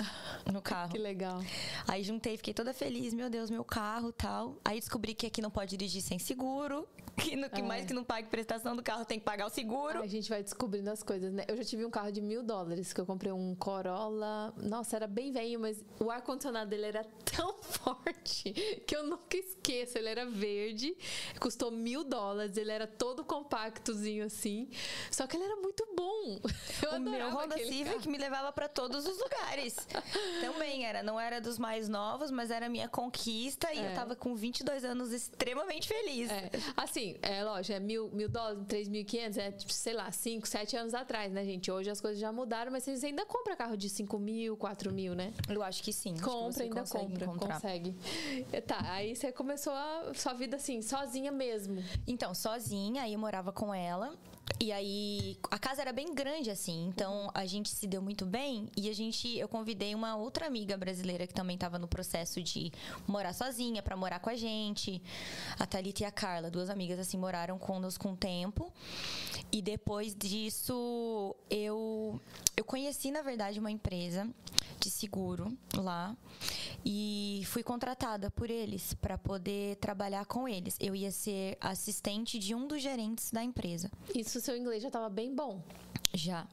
no 0.52 0.60
carro. 0.60 0.90
que 0.90 0.98
legal. 0.98 1.40
Aí 1.86 2.02
juntei, 2.02 2.36
fiquei 2.36 2.52
toda 2.52 2.74
feliz, 2.74 3.14
meu 3.14 3.30
Deus, 3.30 3.48
meu 3.48 3.62
carro 3.62 4.10
tal. 4.10 4.56
Aí 4.64 4.80
descobri 4.80 5.14
que 5.14 5.26
aqui 5.26 5.40
não 5.40 5.50
pode 5.50 5.76
dirigir 5.76 6.02
sem 6.02 6.18
seguro. 6.18 6.88
Que, 7.18 7.36
no, 7.36 7.50
que 7.50 7.60
é. 7.60 7.64
mais 7.64 7.86
que 7.86 7.92
não 7.92 8.04
pague 8.04 8.28
prestação 8.28 8.76
do 8.76 8.82
carro 8.82 9.04
tem 9.04 9.18
que 9.18 9.24
pagar 9.24 9.46
o 9.46 9.50
seguro. 9.50 10.00
a 10.00 10.06
gente 10.06 10.28
vai 10.28 10.42
descobrindo 10.42 10.90
as 10.90 11.02
coisas, 11.02 11.32
né? 11.32 11.44
Eu 11.48 11.56
já 11.56 11.64
tive 11.64 11.84
um 11.84 11.90
carro 11.90 12.10
de 12.12 12.20
mil 12.20 12.42
dólares, 12.42 12.92
que 12.92 13.00
eu 13.00 13.06
comprei 13.06 13.32
um 13.32 13.54
Corolla. 13.54 14.54
Nossa, 14.56 14.96
era 14.96 15.06
bem 15.06 15.32
velho, 15.32 15.60
mas 15.60 15.84
o 15.98 16.10
ar-condicionado 16.10 16.70
dele 16.70 16.86
era 16.86 17.04
tão 17.36 17.54
forte 17.62 18.52
que 18.86 18.96
eu 18.96 19.02
nunca 19.02 19.36
esqueço. 19.36 19.98
Ele 19.98 20.08
era 20.08 20.26
verde, 20.26 20.96
custou 21.40 21.70
mil 21.70 22.04
dólares, 22.04 22.56
ele 22.56 22.70
era 22.70 22.86
todo 22.86 23.24
compactozinho 23.24 24.24
assim. 24.24 24.68
Só 25.10 25.26
que 25.26 25.36
ele 25.36 25.44
era 25.44 25.56
muito 25.56 25.86
bom. 25.96 26.38
Eu 26.82 26.98
o 26.98 27.00
meu 27.00 27.30
Honda 27.30 27.56
Civic 27.56 27.84
carro. 27.84 28.10
me 28.10 28.18
levava 28.18 28.52
para 28.52 28.68
todos 28.68 29.06
os 29.06 29.18
lugares. 29.18 29.76
Também 30.40 30.84
era, 30.84 31.02
não 31.02 31.18
era 31.18 31.40
dos 31.40 31.58
mais 31.58 31.88
novos, 31.88 32.30
mas 32.30 32.50
era 32.50 32.68
minha 32.68 32.88
conquista 32.88 33.72
e 33.72 33.78
é. 33.78 33.90
eu 33.90 33.94
tava 33.94 34.14
com 34.14 34.34
22 34.34 34.84
anos 34.84 35.12
extremamente 35.12 35.88
feliz. 35.88 36.30
É. 36.30 36.50
Assim, 36.76 37.07
assim, 37.08 37.16
é 37.22 37.44
lógico, 37.44 37.74
é 37.74 37.80
mil, 37.80 38.10
mil 38.10 38.28
dólares, 38.28 38.60
três 38.66 38.88
mil 38.88 39.00
e 39.00 39.04
quinhentos, 39.04 39.38
é, 39.38 39.50
tipo, 39.50 39.72
sei 39.72 39.92
lá, 39.92 40.10
cinco, 40.10 40.46
sete 40.46 40.76
anos 40.76 40.94
atrás, 40.94 41.32
né, 41.32 41.44
gente? 41.44 41.70
Hoje 41.70 41.90
as 41.90 42.00
coisas 42.00 42.18
já 42.18 42.32
mudaram, 42.32 42.70
mas 42.72 42.84
vocês 42.84 43.02
ainda 43.04 43.24
compram 43.24 43.56
carro 43.56 43.76
de 43.76 43.88
cinco 43.88 44.18
mil, 44.18 44.56
quatro 44.56 44.92
mil, 44.92 45.14
né? 45.14 45.32
Eu 45.48 45.62
acho 45.62 45.82
que 45.82 45.92
sim. 45.92 46.16
Compra, 46.16 46.64
ainda 46.64 46.84
compra, 46.84 47.24
encontrar. 47.24 47.54
consegue. 47.54 47.94
Tá, 48.66 48.78
aí 48.92 49.14
você 49.14 49.32
começou 49.32 49.72
a 49.72 50.12
sua 50.14 50.34
vida 50.34 50.56
assim, 50.56 50.82
sozinha 50.82 51.32
mesmo. 51.32 51.82
Então, 52.06 52.34
sozinha, 52.34 53.02
aí 53.02 53.12
eu 53.12 53.18
morava 53.18 53.52
com 53.52 53.72
ela. 53.72 54.14
E 54.60 54.72
aí, 54.72 55.38
a 55.50 55.58
casa 55.58 55.82
era 55.82 55.92
bem 55.92 56.12
grande, 56.14 56.50
assim, 56.50 56.88
então 56.88 57.30
a 57.32 57.46
gente 57.46 57.68
se 57.68 57.86
deu 57.86 58.02
muito 58.02 58.26
bem. 58.26 58.68
E 58.76 58.90
a 58.90 58.92
gente, 58.92 59.38
eu 59.38 59.48
convidei 59.48 59.94
uma 59.94 60.16
outra 60.16 60.46
amiga 60.46 60.76
brasileira 60.76 61.26
que 61.26 61.34
também 61.34 61.54
estava 61.54 61.78
no 61.78 61.86
processo 61.86 62.42
de 62.42 62.72
morar 63.06 63.32
sozinha, 63.32 63.82
para 63.82 63.96
morar 63.96 64.18
com 64.18 64.30
a 64.30 64.36
gente. 64.36 65.00
A 65.58 65.66
Thalita 65.66 66.02
e 66.02 66.06
a 66.06 66.10
Carla, 66.10 66.50
duas 66.50 66.70
amigas, 66.70 66.98
assim, 66.98 67.16
moraram 67.16 67.56
conosco 67.56 68.08
um 68.08 68.16
tempo. 68.16 68.72
E 69.52 69.62
depois 69.62 70.14
disso, 70.14 71.36
eu, 71.48 72.20
eu 72.56 72.64
conheci, 72.64 73.10
na 73.12 73.22
verdade, 73.22 73.60
uma 73.60 73.70
empresa 73.70 74.28
de 74.78 74.90
seguro 74.90 75.56
lá 75.74 76.16
e 76.84 77.42
fui 77.46 77.62
contratada 77.62 78.30
por 78.30 78.50
eles 78.50 78.94
para 78.94 79.18
poder 79.18 79.76
trabalhar 79.76 80.24
com 80.26 80.48
eles. 80.48 80.76
Eu 80.80 80.94
ia 80.94 81.10
ser 81.10 81.56
assistente 81.60 82.38
de 82.38 82.54
um 82.54 82.66
dos 82.66 82.82
gerentes 82.82 83.30
da 83.30 83.42
empresa. 83.42 83.90
Isso 84.14 84.37
seu 84.40 84.56
inglês 84.56 84.82
já 84.82 84.88
estava 84.88 85.08
bem 85.08 85.34
bom? 85.34 85.62
Já. 86.14 86.46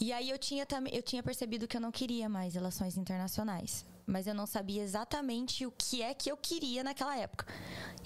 E 0.00 0.12
aí 0.12 0.30
eu 0.30 0.38
tinha 0.38 0.64
também 0.66 0.94
eu 0.94 1.02
tinha 1.02 1.22
percebido 1.22 1.68
que 1.68 1.76
eu 1.76 1.80
não 1.80 1.92
queria 1.92 2.28
mais 2.28 2.54
relações 2.54 2.96
internacionais, 2.96 3.84
mas 4.06 4.26
eu 4.26 4.34
não 4.34 4.46
sabia 4.46 4.82
exatamente 4.82 5.66
o 5.66 5.72
que 5.76 6.02
é 6.02 6.14
que 6.14 6.30
eu 6.30 6.36
queria 6.36 6.82
naquela 6.82 7.16
época. 7.16 7.46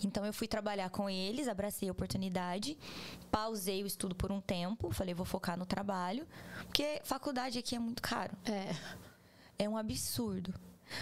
Então 0.05 0.25
eu 0.27 0.33
fui 0.33 0.47
trabalhar 0.47 0.91
com 0.91 1.09
eles, 1.09 1.49
abracei 1.49 1.89
a 1.89 1.93
oportunidade, 1.93 2.77
pausei 3.31 3.83
o 3.83 3.87
estudo 3.87 4.15
por 4.15 4.31
um 4.31 4.41
tempo, 4.41 4.91
falei 4.91 5.15
vou 5.15 5.27
focar 5.27 5.59
no 5.59 5.67
trabalho, 5.67 6.27
porque 6.65 7.01
faculdade 7.05 7.59
aqui 7.59 7.75
é 7.75 7.79
muito 7.79 8.03
caro. 8.03 8.37
É. 8.45 8.75
É 9.61 9.69
um 9.69 9.77
absurdo. 9.77 10.55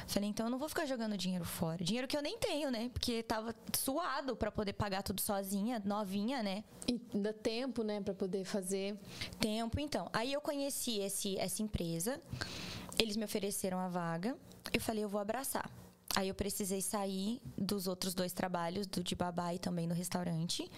Falei, 0.07 0.29
então 0.29 0.47
eu 0.47 0.51
não 0.51 0.59
vou 0.59 0.69
ficar 0.69 0.87
jogando 0.87 1.17
dinheiro 1.17 1.45
fora. 1.45 1.83
Dinheiro 1.83 2.09
que 2.09 2.17
eu 2.17 2.23
nem 2.23 2.39
tenho, 2.39 2.71
né? 2.71 2.91
Porque 2.93 3.23
tava 3.23 3.55
suado 3.75 4.37
para 4.37 4.51
poder 4.51 4.73
pagar 4.73 5.03
tudo 5.03 5.21
sozinha, 5.21 5.81
novinha, 5.85 6.43
né? 6.43 6.65
E 6.87 6.99
dá 7.19 7.33
tempo, 7.33 7.83
né, 7.83 8.01
para 8.01 8.15
poder 8.15 8.45
fazer. 8.45 8.99
Tempo, 9.39 9.81
então. 9.81 10.09
Aí 10.13 10.33
eu 10.33 10.41
conheci 10.41 10.99
esse, 10.99 11.37
essa 11.39 11.63
empresa. 11.63 12.21
Eles 12.99 13.17
me 13.17 13.25
ofereceram 13.25 13.79
a 13.79 13.89
vaga. 13.89 14.37
Eu 14.73 14.81
falei, 14.81 15.05
eu 15.05 15.09
vou 15.09 15.21
abraçar. 15.21 15.71
Aí 16.15 16.29
eu 16.29 16.35
precisei 16.35 16.81
sair 16.81 17.43
dos 17.59 17.87
outros 17.87 18.15
dois 18.15 18.33
trabalhos, 18.33 18.87
do 18.87 19.03
de 19.03 19.15
babá 19.15 19.53
e 19.53 19.59
também 19.59 19.87
no 19.87 19.95
restaurante, 19.95 20.71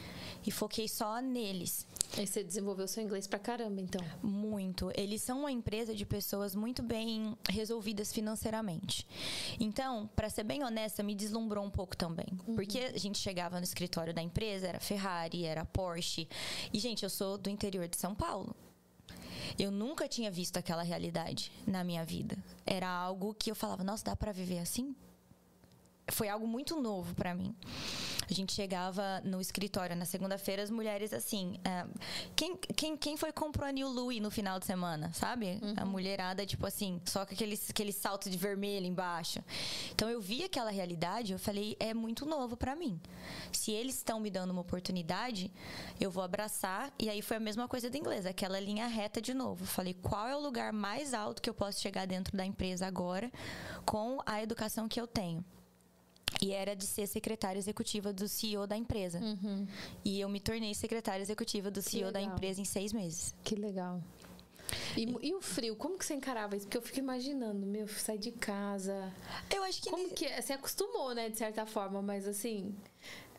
e 0.45 0.51
foquei 0.51 0.88
só 0.88 1.21
neles. 1.21 1.87
Aí 2.17 2.27
você 2.27 2.43
desenvolveu 2.43 2.88
seu 2.88 3.03
inglês 3.03 3.27
pra 3.27 3.38
caramba, 3.38 3.81
então. 3.81 4.05
Muito. 4.23 4.91
Eles 4.97 5.23
são 5.23 5.41
uma 5.41 5.53
empresa 5.53 5.95
de 5.95 6.05
pessoas 6.05 6.55
muito 6.55 6.83
bem 6.83 7.37
resolvidas 7.49 8.12
financeiramente. 8.12 9.07
Então, 9.61 10.09
para 10.17 10.29
ser 10.31 10.43
bem 10.43 10.64
honesta, 10.64 11.03
me 11.03 11.14
deslumbrou 11.14 11.64
um 11.64 11.71
pouco 11.71 11.97
também. 11.97 12.27
Uhum. 12.47 12.57
Porque 12.57 12.79
a 12.79 12.99
gente 12.99 13.19
chegava 13.19 13.59
no 13.59 13.64
escritório 13.64 14.12
da 14.12 14.23
empresa, 14.23 14.67
era 14.67 14.81
Ferrari, 14.81 15.45
era 15.45 15.64
Porsche. 15.64 16.29
E, 16.73 16.81
gente, 16.81 17.05
eu 17.05 17.11
sou 17.11 17.38
do 17.38 17.51
interior 17.51 17.87
de 17.87 17.97
São 17.97 18.14
Paulo. 18.14 18.57
Eu 19.59 19.71
nunca 19.71 20.09
tinha 20.09 20.31
visto 20.31 20.57
aquela 20.57 20.83
realidade 20.83 21.53
na 21.67 21.85
minha 21.85 22.05
vida. 22.05 22.37
Era 22.67 22.88
algo 22.88 23.35
que 23.35 23.51
eu 23.51 23.55
falava, 23.55 23.85
nossa, 23.85 24.05
dá 24.05 24.17
para 24.17 24.33
viver 24.33 24.59
assim? 24.59 24.97
Foi 26.11 26.29
algo 26.29 26.47
muito 26.47 26.81
novo 26.81 27.14
para 27.14 27.35
mim. 27.35 27.55
A 28.31 28.35
gente 28.35 28.53
chegava 28.53 29.23
no 29.25 29.40
escritório 29.40 29.97
na 29.97 30.05
segunda-feira, 30.05 30.62
as 30.62 30.71
mulheres 30.71 31.14
assim. 31.14 31.59
É, 31.64 31.87
quem, 32.37 32.57
quem, 32.57 32.97
quem 32.97 33.16
foi 33.16 33.33
comprou 33.33 33.66
a 33.66 33.73
New 33.73 33.88
Louis 33.88 34.21
no 34.21 34.31
final 34.31 34.59
de 34.59 34.66
semana, 34.66 35.11
sabe? 35.14 35.59
Uhum. 35.62 35.75
A 35.77 35.85
mulherada, 35.87 36.44
tipo 36.44 36.66
assim, 36.66 37.01
só 37.07 37.25
com 37.25 37.33
aquele, 37.33 37.59
aquele 37.71 37.92
salto 37.92 38.29
de 38.29 38.37
vermelho 38.37 38.85
embaixo. 38.85 39.42
Então 39.92 40.11
eu 40.11 40.21
vi 40.21 40.44
aquela 40.44 40.71
realidade, 40.71 41.33
eu 41.33 41.38
falei, 41.38 41.75
é 41.81 41.94
muito 41.94 42.27
novo 42.27 42.55
para 42.55 42.77
mim. 42.77 43.01
Se 43.51 43.73
eles 43.73 43.97
estão 43.97 44.21
me 44.21 44.31
dando 44.31 44.51
uma 44.51 44.61
oportunidade, 44.61 45.51
eu 45.99 46.11
vou 46.11 46.23
abraçar. 46.23 46.92
E 46.99 47.09
aí 47.09 47.23
foi 47.23 47.38
a 47.38 47.40
mesma 47.40 47.66
coisa 47.66 47.88
do 47.88 47.97
inglês, 47.97 48.27
aquela 48.27 48.61
linha 48.61 48.87
reta 48.87 49.23
de 49.23 49.33
novo. 49.33 49.62
Eu 49.62 49.68
falei, 49.68 49.94
qual 49.94 50.29
é 50.29 50.37
o 50.37 50.40
lugar 50.40 50.71
mais 50.71 51.14
alto 51.14 51.40
que 51.40 51.49
eu 51.49 51.55
posso 51.55 51.81
chegar 51.81 52.07
dentro 52.07 52.37
da 52.37 52.44
empresa 52.44 52.87
agora 52.87 53.33
com 53.87 54.21
a 54.27 54.42
educação 54.42 54.87
que 54.87 55.01
eu 55.01 55.07
tenho? 55.07 55.42
E 56.41 56.53
era 56.53 56.75
de 56.75 56.87
ser 56.87 57.07
secretária 57.07 57.59
executiva 57.59 58.12
do 58.12 58.29
CEO 58.29 58.67
da 58.67 58.77
empresa. 58.77 59.19
Uhum. 59.19 59.67
E 60.05 60.21
eu 60.21 60.29
me 60.29 60.41
tornei 60.41 60.75
secretária 60.75 61.23
executiva 61.23 61.71
do 61.71 61.83
CEO 61.83 62.12
da 62.12 62.21
empresa 62.21 62.61
em 62.61 62.64
seis 62.64 62.93
meses. 62.93 63.35
Que 63.43 63.57
legal. 63.57 64.01
E, 64.97 65.29
e, 65.29 65.35
o 65.35 65.41
frio, 65.41 65.75
como 65.77 65.99
que 65.99 66.05
você 66.05 66.14
encarava 66.14 66.57
isso? 66.57 66.67
Porque 66.67 66.77
eu 66.77 66.83
fico 66.83 66.99
imaginando, 66.99 67.67
meu, 67.67 67.88
sair 67.88 68.19
de 68.19 68.33
casa. 68.33 69.12
Eu 69.55 69.62
acho 69.64 69.83
que. 69.83 69.91
Como 69.91 70.11
que 70.11 70.27
é? 70.27 70.41
Você 70.41 70.53
acostumou, 70.53 71.14
né, 71.14 71.29
de 71.29 71.38
certa 71.38 71.64
forma, 71.64 72.03
mas 72.03 72.27
assim. 72.27 72.75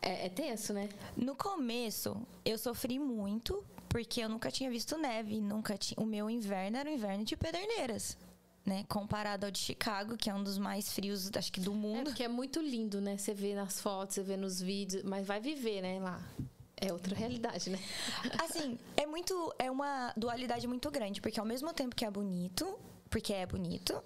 É, 0.02 0.26
é 0.26 0.28
tenso, 0.28 0.72
né? 0.72 0.88
No 1.16 1.36
começo, 1.36 2.16
eu 2.44 2.56
sofri 2.56 2.98
muito, 2.98 3.62
porque 3.88 4.22
eu 4.22 4.28
nunca 4.28 4.50
tinha 4.50 4.70
visto 4.70 4.96
neve. 4.96 5.40
Nunca 5.40 5.76
tinha. 5.76 6.02
O 6.02 6.06
meu 6.06 6.28
inverno 6.28 6.78
era 6.78 6.88
o 6.88 6.92
inverno 6.92 7.24
de 7.24 7.36
pederneiras 7.36 8.16
né? 8.70 8.84
Comparado 8.88 9.46
ao 9.46 9.50
de 9.50 9.58
Chicago, 9.58 10.16
que 10.16 10.30
é 10.30 10.34
um 10.34 10.44
dos 10.44 10.56
mais 10.56 10.92
frios, 10.92 11.28
acho 11.34 11.52
que 11.52 11.60
do 11.60 11.74
mundo. 11.74 12.02
É 12.02 12.04
porque 12.04 12.22
é 12.22 12.28
muito 12.28 12.60
lindo, 12.60 13.00
né? 13.00 13.16
Você 13.16 13.34
vê 13.34 13.52
nas 13.52 13.80
fotos, 13.80 14.14
você 14.14 14.22
vê 14.22 14.36
nos 14.36 14.60
vídeos, 14.60 15.02
mas 15.02 15.26
vai 15.26 15.40
viver, 15.40 15.82
né, 15.82 15.98
lá. 15.98 16.22
É 16.76 16.92
outra 16.92 17.14
realidade, 17.14 17.68
né? 17.68 17.78
Assim, 18.42 18.78
é 18.96 19.04
muito. 19.04 19.52
É 19.58 19.70
uma 19.70 20.14
dualidade 20.16 20.66
muito 20.68 20.88
grande, 20.90 21.20
porque 21.20 21.38
ao 21.38 21.44
mesmo 21.44 21.74
tempo 21.74 21.94
que 21.94 22.04
é 22.04 22.10
bonito, 22.10 22.78
porque 23.10 23.32
é 23.32 23.44
bonito. 23.44 24.00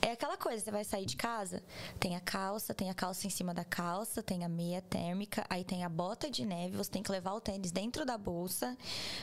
É 0.00 0.12
aquela 0.12 0.36
coisa, 0.36 0.64
você 0.64 0.70
vai 0.70 0.84
sair 0.84 1.04
de 1.04 1.16
casa, 1.16 1.62
tem 1.98 2.14
a 2.14 2.20
calça, 2.20 2.72
tem 2.72 2.88
a 2.88 2.94
calça 2.94 3.26
em 3.26 3.30
cima 3.30 3.52
da 3.52 3.64
calça, 3.64 4.22
tem 4.22 4.44
a 4.44 4.48
meia 4.48 4.80
térmica, 4.80 5.44
aí 5.50 5.64
tem 5.64 5.82
a 5.84 5.88
bota 5.88 6.30
de 6.30 6.44
neve, 6.46 6.76
você 6.76 6.90
tem 6.90 7.02
que 7.02 7.10
levar 7.10 7.32
o 7.32 7.40
tênis 7.40 7.72
dentro 7.72 8.06
da 8.06 8.16
bolsa. 8.16 8.78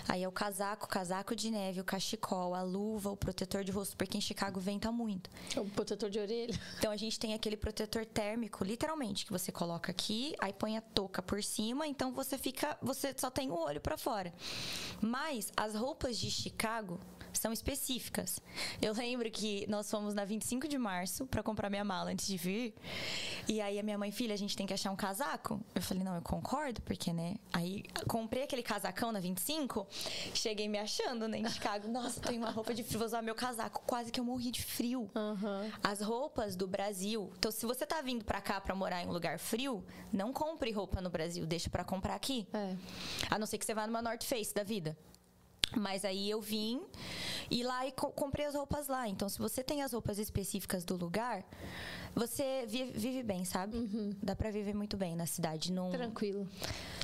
Aí 0.09 0.23
é 0.23 0.27
o 0.27 0.31
casaco, 0.31 0.85
o 0.85 0.89
casaco 0.89 1.35
de 1.35 1.49
neve, 1.49 1.79
o 1.79 1.85
cachecol, 1.85 2.53
a 2.53 2.61
luva, 2.61 3.09
o 3.11 3.17
protetor 3.17 3.63
de 3.63 3.71
rosto, 3.71 3.95
porque 3.95 4.17
em 4.17 4.21
Chicago 4.21 4.59
venta 4.59 4.91
muito. 4.91 5.29
O 5.55 5.69
protetor 5.69 6.09
de 6.09 6.19
orelha. 6.19 6.53
Então 6.83 6.91
a 6.91 6.97
gente 6.97 7.17
tem 7.17 7.33
aquele 7.33 7.55
protetor 7.55 8.05
térmico, 8.05 8.63
literalmente, 8.63 9.25
que 9.25 9.31
você 9.31 9.53
coloca 9.53 9.89
aqui, 9.89 10.35
aí 10.41 10.51
põe 10.51 10.75
a 10.75 10.81
touca 10.81 11.21
por 11.21 11.41
cima, 11.41 11.87
então 11.87 12.11
você 12.11 12.37
fica, 12.37 12.77
você 12.81 13.13
só 13.17 13.29
tem 13.29 13.49
o 13.49 13.55
olho 13.55 13.79
para 13.79 13.97
fora. 13.97 14.33
Mas 14.99 15.49
as 15.55 15.75
roupas 15.75 16.17
de 16.17 16.29
Chicago 16.29 16.99
são 17.39 17.51
específicas. 17.51 18.39
Eu 18.81 18.93
lembro 18.93 19.29
que 19.31 19.65
nós 19.69 19.89
fomos 19.89 20.13
na 20.13 20.25
25 20.25 20.67
de 20.67 20.77
março 20.77 21.25
para 21.25 21.43
comprar 21.43 21.69
minha 21.69 21.83
mala 21.83 22.11
antes 22.11 22.27
de 22.27 22.37
vir. 22.37 22.73
E 23.47 23.61
aí 23.61 23.79
a 23.79 23.83
minha 23.83 23.97
mãe, 23.97 24.11
filha, 24.11 24.33
a 24.33 24.37
gente 24.37 24.55
tem 24.55 24.65
que 24.65 24.73
achar 24.73 24.91
um 24.91 24.95
casaco. 24.95 25.59
Eu 25.73 25.81
falei, 25.81 26.03
não, 26.03 26.15
eu 26.15 26.21
concordo, 26.21 26.81
porque, 26.81 27.11
né? 27.13 27.35
Aí 27.51 27.83
comprei 28.07 28.43
aquele 28.43 28.63
casacão 28.63 29.11
na 29.11 29.19
25, 29.19 29.87
cheguei 30.33 30.67
me 30.67 30.77
achando, 30.77 31.27
né, 31.27 31.39
em 31.39 31.49
Chicago. 31.49 31.87
Nossa, 31.91 32.19
tenho 32.19 32.41
uma 32.41 32.51
roupa 32.51 32.73
de 32.73 32.83
frio, 32.83 32.99
vou 32.99 33.07
usar 33.07 33.21
meu 33.21 33.35
casaco. 33.35 33.81
Quase 33.85 34.11
que 34.11 34.19
eu 34.19 34.23
morri 34.23 34.51
de 34.51 34.63
frio. 34.63 35.09
Uhum. 35.15 35.71
As 35.83 36.01
roupas 36.01 36.55
do 36.55 36.67
Brasil. 36.67 37.31
Então, 37.37 37.51
se 37.51 37.65
você 37.65 37.85
tá 37.85 38.01
vindo 38.01 38.23
para 38.25 38.41
cá 38.41 38.59
para 38.59 38.75
morar 38.75 39.03
em 39.03 39.07
um 39.07 39.11
lugar 39.11 39.39
frio, 39.39 39.83
não 40.11 40.31
compre 40.31 40.71
roupa 40.71 41.01
no 41.01 41.09
Brasil, 41.09 41.45
deixa 41.45 41.69
para 41.69 41.83
comprar 41.83 42.15
aqui. 42.15 42.47
É. 42.53 42.75
A 43.29 43.39
não 43.39 43.45
ser 43.45 43.57
que 43.57 43.65
você 43.65 43.73
vá 43.73 43.85
numa 43.87 44.01
North 44.01 44.23
Face 44.23 44.53
da 44.53 44.63
vida. 44.63 44.97
Mas 45.75 46.05
aí 46.05 46.29
eu 46.29 46.41
vim 46.41 46.81
e 47.49 47.63
lá 47.63 47.85
e 47.85 47.91
comprei 47.91 48.45
as 48.45 48.55
roupas 48.55 48.87
lá. 48.87 49.07
Então, 49.07 49.27
se 49.29 49.39
você 49.39 49.63
tem 49.63 49.81
as 49.81 49.93
roupas 49.93 50.17
específicas 50.19 50.83
do 50.83 50.95
lugar, 50.95 51.43
você 52.15 52.65
vive, 52.67 52.91
vive 52.91 53.23
bem, 53.23 53.43
sabe? 53.45 53.77
Uhum. 53.77 54.15
Dá 54.21 54.35
para 54.35 54.51
viver 54.51 54.73
muito 54.73 54.95
bem 54.95 55.15
na 55.15 55.25
cidade. 55.25 55.71
Não... 55.71 55.89
Tranquilo. 55.89 56.47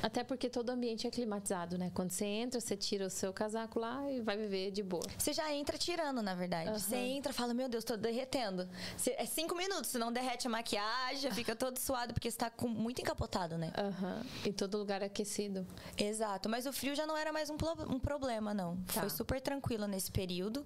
Até 0.02 0.24
porque 0.24 0.48
todo 0.48 0.70
ambiente 0.70 1.06
é 1.06 1.10
climatizado, 1.10 1.76
né? 1.76 1.90
Quando 1.94 2.10
você 2.10 2.24
entra, 2.24 2.60
você 2.60 2.76
tira 2.76 3.06
o 3.06 3.10
seu 3.10 3.32
casaco 3.32 3.78
lá 3.78 4.10
e 4.10 4.20
vai 4.20 4.36
viver 4.36 4.70
de 4.70 4.82
boa. 4.82 5.02
Você 5.18 5.32
já 5.32 5.52
entra 5.52 5.76
tirando, 5.76 6.22
na 6.22 6.34
verdade. 6.34 6.70
Uhum. 6.70 6.78
Você 6.78 6.96
entra 6.96 7.32
fala, 7.32 7.52
meu 7.52 7.68
Deus, 7.68 7.84
tô 7.84 7.96
derretendo. 7.96 8.68
Você, 8.96 9.14
é 9.18 9.26
cinco 9.26 9.54
minutos, 9.54 9.92
não 9.94 10.12
derrete 10.12 10.46
a 10.46 10.50
maquiagem, 10.50 11.30
fica 11.34 11.56
todo 11.56 11.78
suado, 11.78 12.14
porque 12.14 12.30
você 12.30 12.36
tá 12.36 12.50
com, 12.50 12.68
muito 12.68 13.00
encapotado, 13.00 13.58
né? 13.58 13.72
Uhum. 13.76 14.22
Em 14.46 14.52
todo 14.52 14.78
lugar 14.78 15.02
aquecido. 15.02 15.66
Exato. 15.96 16.48
Mas 16.48 16.66
o 16.66 16.72
frio 16.72 16.94
já 16.94 17.06
não 17.06 17.16
era 17.16 17.32
mais 17.32 17.50
um, 17.50 17.56
um 17.88 17.98
problema, 17.98 18.54
não. 18.54 18.76
Tá. 18.86 19.00
Foi 19.00 19.10
super 19.10 19.40
tranquilo 19.40 19.86
nesse 19.86 20.10
período. 20.10 20.64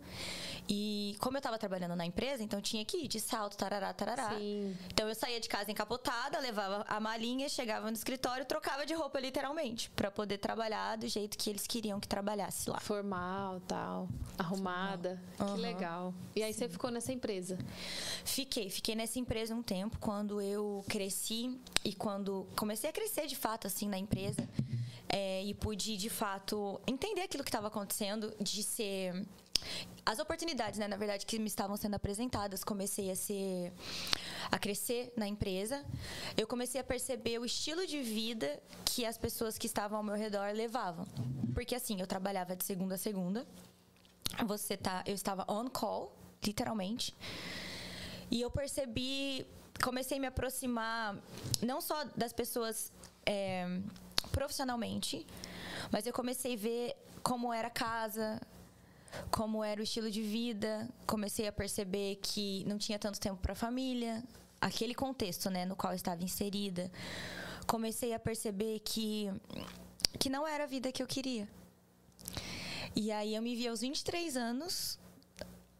E 0.68 1.16
como 1.18 1.36
eu 1.36 1.40
tava 1.40 1.58
trabalhando 1.58 1.96
na 1.96 2.06
empresa, 2.06 2.42
então 2.42 2.60
tinha 2.60 2.84
que 2.84 2.98
ir 2.98 3.08
de 3.08 3.20
salto, 3.20 3.56
tarará, 3.56 3.92
tarará. 3.92 4.30
Sim. 4.30 4.33
Então 4.92 5.08
eu 5.08 5.14
saía 5.14 5.40
de 5.40 5.48
casa 5.48 5.70
encapotada, 5.70 6.38
levava 6.38 6.84
a 6.88 7.00
malinha, 7.00 7.48
chegava 7.48 7.90
no 7.90 7.96
escritório, 7.96 8.44
trocava 8.44 8.86
de 8.86 8.94
roupa 8.94 9.18
literalmente, 9.20 9.90
para 9.90 10.10
poder 10.10 10.38
trabalhar 10.38 10.96
do 10.96 11.08
jeito 11.08 11.36
que 11.36 11.50
eles 11.50 11.66
queriam 11.66 12.00
que 12.00 12.08
trabalhasse 12.08 12.68
lá. 12.70 12.80
Formal, 12.80 13.60
tal, 13.60 14.08
arrumada. 14.38 15.20
Uhum. 15.38 15.54
Que 15.54 15.60
legal. 15.60 16.14
E 16.34 16.42
aí 16.42 16.52
Sim. 16.52 16.60
você 16.60 16.68
ficou 16.68 16.90
nessa 16.90 17.12
empresa? 17.12 17.58
Fiquei, 18.24 18.70
fiquei 18.70 18.94
nessa 18.94 19.18
empresa 19.18 19.54
um 19.54 19.62
tempo 19.62 19.98
quando 19.98 20.40
eu 20.40 20.84
cresci 20.88 21.58
e 21.84 21.92
quando 21.94 22.46
comecei 22.56 22.90
a 22.90 22.92
crescer 22.92 23.26
de 23.26 23.36
fato 23.36 23.66
assim 23.66 23.88
na 23.88 23.98
empresa. 23.98 24.48
É, 25.08 25.44
e 25.44 25.54
pude 25.54 25.96
de 25.96 26.10
fato 26.10 26.80
entender 26.86 27.22
aquilo 27.22 27.44
que 27.44 27.50
estava 27.50 27.68
acontecendo, 27.68 28.34
de 28.40 28.62
ser 28.62 29.24
as 30.06 30.18
oportunidades, 30.18 30.78
né, 30.78 30.86
na 30.86 30.96
verdade, 30.96 31.24
que 31.24 31.38
me 31.38 31.46
estavam 31.46 31.76
sendo 31.76 31.94
apresentadas, 31.94 32.62
comecei 32.62 33.10
a 33.10 33.16
ser 33.16 33.72
a 34.50 34.58
crescer 34.58 35.12
na 35.16 35.26
empresa. 35.26 35.84
Eu 36.36 36.46
comecei 36.46 36.80
a 36.80 36.84
perceber 36.84 37.38
o 37.38 37.44
estilo 37.44 37.86
de 37.86 38.02
vida 38.02 38.60
que 38.84 39.06
as 39.06 39.16
pessoas 39.16 39.56
que 39.56 39.66
estavam 39.66 39.98
ao 39.98 40.04
meu 40.04 40.14
redor 40.14 40.52
levavam. 40.54 41.06
Porque 41.54 41.74
assim, 41.74 42.00
eu 42.00 42.06
trabalhava 42.06 42.54
de 42.54 42.64
segunda 42.64 42.96
a 42.96 42.98
segunda. 42.98 43.46
Você 44.46 44.76
tá, 44.76 45.02
eu 45.06 45.14
estava 45.14 45.44
on 45.50 45.68
call, 45.68 46.14
literalmente. 46.44 47.14
E 48.30 48.40
eu 48.40 48.50
percebi, 48.50 49.46
comecei 49.82 50.18
a 50.18 50.20
me 50.20 50.26
aproximar 50.26 51.16
não 51.62 51.80
só 51.80 52.04
das 52.16 52.32
pessoas 52.32 52.92
é, 53.24 53.80
profissionalmente, 54.32 55.26
mas 55.90 56.06
eu 56.06 56.12
comecei 56.12 56.54
a 56.54 56.58
ver 56.58 56.96
como 57.22 57.52
era 57.52 57.68
a 57.68 57.70
casa, 57.70 58.40
como 59.30 59.62
era 59.62 59.80
o 59.80 59.84
estilo 59.84 60.10
de 60.10 60.22
vida, 60.22 60.88
comecei 61.06 61.46
a 61.46 61.52
perceber 61.52 62.16
que 62.16 62.64
não 62.66 62.78
tinha 62.78 62.98
tanto 62.98 63.18
tempo 63.20 63.40
para 63.40 63.52
a 63.52 63.56
família, 63.56 64.22
aquele 64.60 64.94
contexto, 64.94 65.50
né, 65.50 65.64
no 65.64 65.76
qual 65.76 65.92
eu 65.92 65.96
estava 65.96 66.22
inserida. 66.22 66.90
Comecei 67.66 68.12
a 68.12 68.18
perceber 68.18 68.80
que 68.80 69.30
que 70.18 70.30
não 70.30 70.46
era 70.46 70.64
a 70.64 70.66
vida 70.66 70.92
que 70.92 71.02
eu 71.02 71.06
queria. 71.06 71.48
E 72.94 73.10
aí 73.10 73.34
eu 73.34 73.42
me 73.42 73.56
vi 73.56 73.66
aos 73.66 73.80
23 73.80 74.36
anos 74.36 74.98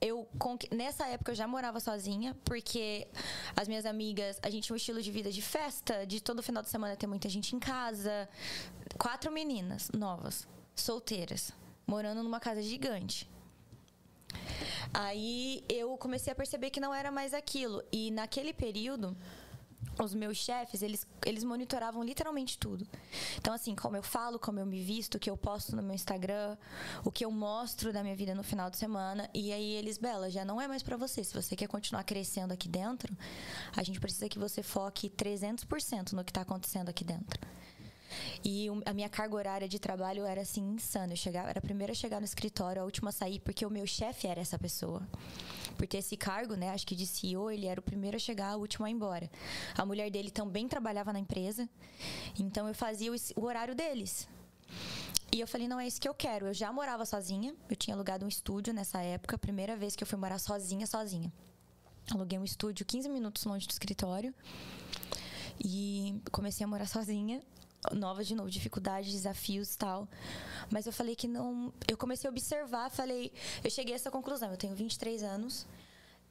eu 0.01 0.29
nessa 0.71 1.07
época 1.07 1.33
eu 1.33 1.35
já 1.35 1.49
morava 1.49 1.81
sozinha, 1.81 2.37
porque 2.45 3.09
as 3.57 3.67
minhas 3.67 3.87
amigas, 3.87 4.39
a 4.43 4.51
gente 4.51 4.65
tinha 4.65 4.75
um 4.75 4.77
estilo 4.77 5.01
de 5.01 5.11
vida 5.11 5.33
de 5.33 5.41
festa, 5.41 6.07
de 6.07 6.21
todo 6.21 6.43
final 6.43 6.63
de 6.63 6.69
semana 6.69 6.95
ter 6.95 7.07
muita 7.07 7.29
gente 7.29 7.57
em 7.57 7.59
casa. 7.59 8.29
Quatro 8.99 9.33
meninas 9.33 9.91
novas, 9.93 10.47
solteiras 10.77 11.53
morando 11.87 12.23
numa 12.23 12.41
casa 12.41 12.63
gigante. 12.63 13.29
Aí 14.93 15.65
eu 15.69 15.97
comecei 15.97 16.33
a 16.33 16.37
perceber 16.37 16.71
que 16.71 16.81
não 16.81 16.95
era 16.95 17.11
mais 17.11 17.35
aquilo. 17.35 17.83
E 17.91 18.11
naquele 18.11 18.53
período, 18.53 19.17
os 20.03 20.15
meus 20.15 20.37
chefes, 20.37 20.83
eles, 20.83 21.07
eles 21.25 21.45
monitoravam 21.45 22.03
literalmente 22.03 22.59
tudo. 22.59 22.87
Então, 23.37 23.53
assim, 23.53 23.75
como 23.75 23.97
eu 23.97 24.03
falo, 24.03 24.39
como 24.39 24.59
eu 24.59 24.67
me 24.67 24.83
visto, 24.83 25.17
o 25.17 25.19
que 25.19 25.31
eu 25.31 25.37
posto 25.37 25.75
no 25.77 25.83
meu 25.83 25.95
Instagram, 25.95 26.57
o 27.05 27.11
que 27.11 27.25
eu 27.25 27.31
mostro 27.31 27.93
da 27.93 28.03
minha 28.03 28.17
vida 28.17 28.35
no 28.35 28.43
final 28.43 28.71
de 28.71 28.77
semana. 28.77 29.29
E 29.33 29.53
aí 29.53 29.73
eles, 29.73 29.99
Bela, 29.99 30.31
já 30.31 30.45
não 30.45 30.61
é 30.61 30.67
mais 30.67 30.83
para 30.83 30.97
você. 30.97 31.23
Se 31.23 31.35
você 31.35 31.55
quer 31.55 31.69
continuar 31.69 32.05
crescendo 32.05 32.53
aqui 32.53 32.69
dentro, 32.69 33.17
a 33.77 33.83
gente 33.83 34.01
precisa 34.01 34.29
que 34.29 34.39
você 34.39 34.63
foque 34.63 35.11
300% 35.11 36.13
no 36.13 36.25
que 36.25 36.33
tá 36.33 36.43
acontecendo 36.43 36.89
aqui 36.89 37.05
dentro. 37.05 37.41
E 38.45 38.69
a 38.85 38.93
minha 38.93 39.09
carga 39.09 39.35
horária 39.35 39.69
de 39.69 39.79
trabalho 39.79 40.25
era 40.25 40.43
assim 40.43 40.63
insana. 40.75 41.13
Eu 41.13 41.17
chegava, 41.17 41.49
era 41.49 41.59
a 41.59 41.63
primeira 41.63 41.93
a 41.93 41.95
chegar 41.95 42.21
no 42.21 42.25
escritório, 42.25 42.83
a 42.83 42.85
última 42.85 43.09
a 43.09 43.13
sair, 43.13 43.41
porque 43.41 43.65
o 43.65 43.71
meu 43.71 43.87
chefe 43.87 44.27
era 44.27 44.41
essa 44.41 44.59
pessoa. 44.59 45.03
Por 45.77 45.87
ter 45.87 45.99
esse 45.99 46.17
cargo, 46.17 46.55
né? 46.55 46.71
Acho 46.71 46.87
que 46.87 46.95
de 46.95 47.07
CEO, 47.07 47.51
ele 47.51 47.67
era 47.67 47.81
o 47.81 47.83
primeiro 47.83 48.17
a 48.17 48.21
chegar, 48.21 48.57
o 48.57 48.61
último 48.61 48.87
a 48.87 48.91
ir 48.91 48.93
embora. 48.93 49.31
A 49.77 49.85
mulher 49.85 50.11
dele 50.11 50.31
também 50.31 50.69
trabalhava 50.69 51.13
na 51.13 51.19
empresa. 51.19 51.69
Então 52.39 52.69
eu 52.69 52.75
fazia 52.75 53.13
o, 53.13 53.17
o 53.37 53.45
horário 53.45 53.75
deles. 53.75 54.29
E 55.33 55.41
eu 55.41 55.49
falei, 55.49 55.67
não 55.67 55.81
é 55.81 55.87
isso 55.87 56.01
que 56.01 56.09
eu 56.09 56.15
quero. 56.15 56.47
Eu 56.47 56.55
já 56.55 56.73
morava 56.73 57.05
sozinha. 57.05 57.55
Eu 57.69 57.75
tinha 57.75 57.97
alugado 57.97 58.25
um 58.25 58.29
estúdio 58.29 58.73
nessa 58.73 59.01
época, 59.01 59.37
primeira 59.37 59.77
vez 59.77 59.97
que 59.97 60.03
eu 60.03 60.07
fui 60.07 60.19
morar 60.19 60.39
sozinha, 60.39 60.87
sozinha. 60.87 61.33
Aluguei 62.13 62.39
um 62.39 62.45
estúdio 62.45 62.85
15 62.87 63.09
minutos 63.09 63.45
longe 63.45 63.67
do 63.67 63.71
escritório. 63.71 64.35
E 65.59 66.21
comecei 66.31 66.65
a 66.65 66.69
morar 66.69 66.87
sozinha 66.87 67.41
novas 67.93 68.27
de 68.27 68.35
novo 68.35 68.51
dificuldades, 68.51 69.13
desafios, 69.13 69.77
tal. 69.77 70.09
Mas 70.71 70.87
eu 70.87 70.93
falei 70.93 71.15
que 71.15 71.29
não, 71.29 71.73
eu 71.89 71.97
comecei 71.97 72.29
a 72.29 72.31
observar, 72.31 72.91
falei, 72.91 73.33
eu 73.63 73.71
cheguei 73.71 73.95
a 73.95 73.97
essa 73.97 74.11
conclusão, 74.11 74.51
eu 74.51 74.57
tenho 74.57 74.75
23 74.75 75.23
anos, 75.23 75.67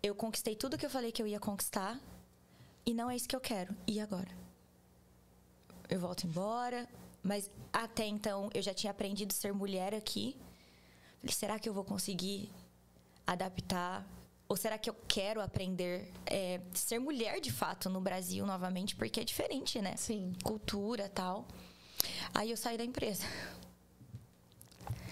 eu 0.01 0.15
conquistei 0.15 0.55
tudo 0.55 0.77
que 0.77 0.85
eu 0.85 0.89
falei 0.89 1.11
que 1.11 1.21
eu 1.21 1.27
ia 1.27 1.39
conquistar 1.39 1.99
e 2.85 2.93
não 2.93 3.09
é 3.09 3.15
isso 3.15 3.27
que 3.27 3.35
eu 3.35 3.41
quero. 3.41 3.75
E 3.87 3.99
agora? 3.99 4.29
Eu 5.89 5.99
volto 5.99 6.25
embora, 6.25 6.87
mas 7.21 7.49
até 7.71 8.05
então 8.05 8.49
eu 8.53 8.61
já 8.61 8.73
tinha 8.73 8.91
aprendido 8.91 9.31
a 9.31 9.35
ser 9.35 9.53
mulher 9.53 9.93
aqui. 9.93 10.35
Falei, 11.19 11.33
será 11.33 11.59
que 11.59 11.69
eu 11.69 11.73
vou 11.73 11.83
conseguir 11.83 12.51
adaptar 13.25 14.05
ou 14.53 14.57
será 14.57 14.77
que 14.77 14.87
eu 14.87 14.95
quero 15.07 15.41
aprender 15.41 16.13
é, 16.27 16.61
ser 16.75 16.99
mulher 16.99 17.41
de 17.41 17.51
fato 17.51 17.89
no 17.89 17.99
Brasil 17.99 18.45
novamente? 18.45 18.95
Porque 18.95 19.19
é 19.19 19.23
diferente, 19.23 19.81
né? 19.81 19.95
Sim. 19.97 20.31
Cultura 20.43 21.09
tal. 21.09 21.47
Aí 22.35 22.51
eu 22.51 22.55
saí 22.55 22.77
da 22.77 22.85
empresa. 22.85 23.23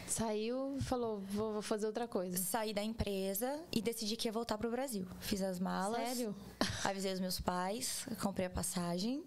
Saiu 0.06 0.78
falou, 0.82 1.22
vou 1.22 1.60
fazer 1.60 1.88
outra 1.88 2.08
coisa. 2.08 2.38
Saí 2.38 2.72
da 2.72 2.84
empresa 2.84 3.60
e 3.72 3.82
decidi 3.82 4.16
que 4.16 4.28
ia 4.28 4.32
voltar 4.32 4.60
pro 4.60 4.70
Brasil. 4.70 5.08
Fiz 5.22 5.42
as 5.42 5.60
malas. 5.60 6.10
Sério? 6.10 6.36
Avisei 6.86 7.12
os 7.12 7.20
meus 7.20 7.40
pais, 7.40 8.06
comprei 8.22 8.46
a 8.46 8.50
passagem. 8.52 9.24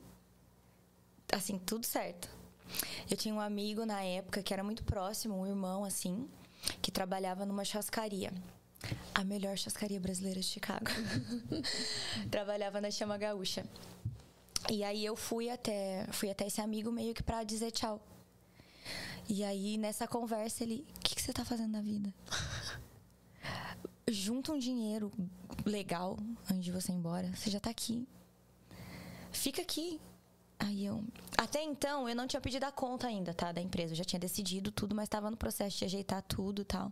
Assim, 1.32 1.58
tudo 1.58 1.84
certo. 1.84 2.30
Eu 3.10 3.16
tinha 3.16 3.34
um 3.34 3.40
amigo 3.40 3.84
na 3.84 4.00
época 4.00 4.44
que 4.44 4.54
era 4.54 4.62
muito 4.62 4.84
próximo, 4.84 5.40
um 5.40 5.44
irmão 5.44 5.84
assim, 5.84 6.30
que 6.80 6.92
trabalhava 6.92 7.44
numa 7.44 7.64
chascaria 7.64 8.32
a 9.14 9.24
melhor 9.24 9.56
chascaria 9.56 10.00
brasileira 10.00 10.40
de 10.40 10.46
Chicago. 10.46 10.86
Trabalhava 12.30 12.80
na 12.80 12.90
Chama 12.90 13.16
Gaúcha. 13.16 13.64
E 14.70 14.82
aí 14.82 15.04
eu 15.04 15.14
fui 15.14 15.50
até, 15.50 16.06
fui 16.10 16.30
até 16.30 16.46
esse 16.46 16.60
amigo 16.60 16.90
meio 16.90 17.14
que 17.14 17.22
para 17.22 17.44
dizer 17.44 17.70
tchau. 17.70 18.00
E 19.28 19.44
aí 19.44 19.76
nessa 19.76 20.06
conversa 20.06 20.64
ele, 20.64 20.86
o 20.96 21.00
que, 21.00 21.14
que 21.14 21.22
você 21.22 21.32
tá 21.32 21.44
fazendo 21.44 21.72
na 21.72 21.80
vida? 21.80 22.12
Junta 24.08 24.52
um 24.52 24.58
dinheiro 24.58 25.12
legal 25.64 26.18
antes 26.50 26.64
de 26.64 26.72
você 26.72 26.92
ir 26.92 26.96
embora. 26.96 27.30
Você 27.34 27.50
já 27.50 27.60
tá 27.60 27.70
aqui. 27.70 28.06
Fica 29.32 29.62
aqui. 29.62 30.00
Aí 30.64 30.86
eu. 30.86 31.04
Até 31.36 31.62
então 31.62 32.08
eu 32.08 32.16
não 32.16 32.26
tinha 32.26 32.40
pedido 32.40 32.64
a 32.64 32.72
conta 32.72 33.06
ainda, 33.06 33.34
tá? 33.34 33.52
Da 33.52 33.60
empresa. 33.60 33.92
Eu 33.92 33.96
já 33.96 34.04
tinha 34.04 34.18
decidido 34.18 34.72
tudo, 34.72 34.94
mas 34.94 35.04
estava 35.04 35.30
no 35.30 35.36
processo 35.36 35.76
de 35.76 35.84
ajeitar 35.84 36.22
tudo 36.22 36.62
e 36.62 36.64
tal. 36.64 36.90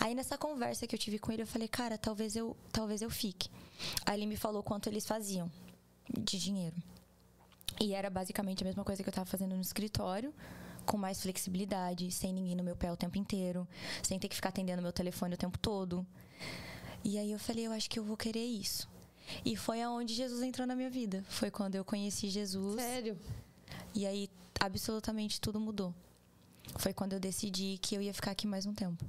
Aí 0.00 0.14
nessa 0.14 0.38
conversa 0.38 0.86
que 0.86 0.94
eu 0.94 0.98
tive 0.98 1.18
com 1.18 1.30
ele, 1.30 1.42
eu 1.42 1.46
falei, 1.46 1.68
cara, 1.68 1.98
talvez 1.98 2.34
eu, 2.34 2.56
talvez 2.72 3.02
eu 3.02 3.10
fique. 3.10 3.50
Aí 4.06 4.18
ele 4.18 4.26
me 4.26 4.36
falou 4.36 4.62
quanto 4.62 4.88
eles 4.88 5.06
faziam 5.06 5.50
de 6.18 6.38
dinheiro. 6.38 6.76
E 7.78 7.92
era 7.92 8.08
basicamente 8.08 8.62
a 8.62 8.66
mesma 8.66 8.84
coisa 8.84 9.02
que 9.02 9.08
eu 9.08 9.12
estava 9.12 9.26
fazendo 9.26 9.54
no 9.54 9.60
escritório, 9.60 10.32
com 10.86 10.96
mais 10.96 11.20
flexibilidade, 11.20 12.10
sem 12.10 12.32
ninguém 12.32 12.56
no 12.56 12.64
meu 12.64 12.74
pé 12.74 12.90
o 12.90 12.96
tempo 12.96 13.18
inteiro, 13.18 13.68
sem 14.02 14.18
ter 14.18 14.28
que 14.28 14.34
ficar 14.34 14.48
atendendo 14.48 14.80
meu 14.80 14.92
telefone 14.92 15.34
o 15.34 15.38
tempo 15.38 15.58
todo. 15.58 16.06
E 17.04 17.18
aí 17.18 17.30
eu 17.30 17.38
falei, 17.38 17.66
eu 17.66 17.72
acho 17.72 17.90
que 17.90 17.98
eu 17.98 18.04
vou 18.04 18.16
querer 18.16 18.44
isso. 18.44 18.88
E 19.44 19.56
foi 19.56 19.82
aonde 19.82 20.14
Jesus 20.14 20.42
entrou 20.42 20.66
na 20.66 20.74
minha 20.74 20.90
vida. 20.90 21.24
Foi 21.28 21.50
quando 21.50 21.74
eu 21.74 21.84
conheci 21.84 22.28
Jesus. 22.28 22.80
Sério? 22.80 23.16
E 23.94 24.06
aí 24.06 24.30
absolutamente 24.60 25.40
tudo 25.40 25.60
mudou. 25.60 25.94
Foi 26.76 26.92
quando 26.92 27.14
eu 27.14 27.20
decidi 27.20 27.78
que 27.80 27.94
eu 27.94 28.02
ia 28.02 28.12
ficar 28.12 28.32
aqui 28.32 28.46
mais 28.46 28.66
um 28.66 28.74
tempo. 28.74 29.04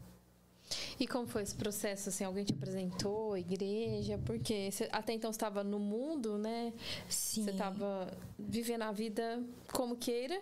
E 0.99 1.07
como 1.07 1.27
foi 1.27 1.41
esse 1.41 1.55
processo? 1.55 2.09
Assim, 2.09 2.23
alguém 2.23 2.45
te 2.45 2.53
apresentou, 2.53 3.37
igreja? 3.37 4.19
Porque 4.25 4.71
você, 4.71 4.87
até 4.91 5.13
então 5.13 5.31
estava 5.31 5.63
no 5.63 5.79
mundo, 5.79 6.37
né? 6.37 6.71
Sim. 7.09 7.43
Você 7.43 7.51
estava 7.51 8.15
vivendo 8.37 8.83
a 8.83 8.91
vida 8.91 9.41
como 9.73 9.95
queira. 9.95 10.39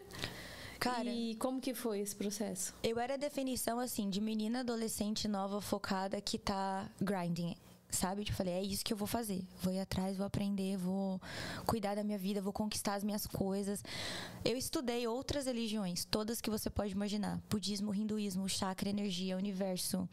Cara, 0.80 1.06
e 1.06 1.36
como 1.36 1.60
que 1.60 1.74
foi 1.74 2.00
esse 2.00 2.16
processo? 2.16 2.74
Eu 2.84 3.00
era 3.00 3.16
a 3.16 3.18
definição 3.18 3.80
assim 3.80 4.10
de 4.10 4.22
menina 4.22 4.60
adolescente 4.60 5.28
nova 5.28 5.60
focada 5.60 6.22
que 6.22 6.38
tá 6.38 6.88
grinding 7.02 7.56
sabe? 7.90 8.22
Eu 8.22 8.26
tipo, 8.26 8.38
falei, 8.38 8.54
é 8.54 8.62
isso 8.62 8.84
que 8.84 8.92
eu 8.92 8.98
vou 8.98 9.08
fazer. 9.08 9.44
Vou 9.62 9.74
ir 9.74 9.80
atrás, 9.80 10.18
vou 10.18 10.26
aprender, 10.26 10.78
vou 10.78 11.22
cuidar 11.66 11.96
da 11.96 12.04
minha 12.04 12.18
vida, 12.18 12.42
vou 12.42 12.54
conquistar 12.54 12.96
as 12.96 13.04
minhas 13.04 13.26
coisas. 13.26 13.84
Eu 14.44 14.58
estudei 14.58 15.08
outras 15.08 15.46
religiões, 15.46 16.06
todas 16.06 16.42
que 16.42 16.50
você 16.50 16.70
pode 16.70 16.92
imaginar: 16.92 17.42
budismo, 17.50 17.94
hinduísmo, 17.94 18.48
chakra, 18.50 18.90
energia, 18.90 19.38
universo. 19.38 20.08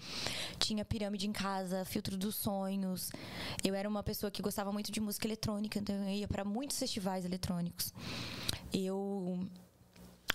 Tinha 0.59 0.85
pirâmide 0.85 1.27
em 1.27 1.33
casa, 1.33 1.85
filtro 1.85 2.17
dos 2.17 2.37
sonhos. 2.37 3.11
Eu 3.63 3.75
era 3.75 3.89
uma 3.89 4.03
pessoa 4.03 4.31
que 4.31 4.43
gostava 4.43 4.73
muito 4.73 4.93
de 4.93 5.01
música 5.01 5.27
eletrônica, 5.27 5.79
então 5.79 5.95
eu 5.97 6.11
ia 6.11 6.29
para 6.29 6.45
muitos 6.45 6.79
festivais 6.79 7.25
eletrônicos. 7.25 7.93
Eu 8.73 9.47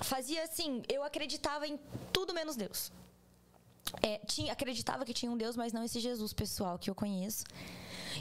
fazia 0.02 0.44
assim, 0.44 0.82
eu 0.88 1.04
acreditava 1.04 1.68
em 1.68 1.78
tudo 2.12 2.34
menos 2.34 2.56
Deus 2.56 2.92
é, 4.02 4.20
tinha, 4.26 4.52
acreditava 4.52 5.06
que 5.06 5.14
tinha 5.14 5.32
um 5.32 5.38
Deus, 5.38 5.56
mas 5.56 5.74
não 5.74 5.84
esse 5.84 6.00
Jesus 6.00 6.34
pessoal 6.34 6.78
que 6.78 6.90
eu 6.90 6.96
conheço. 6.96 7.44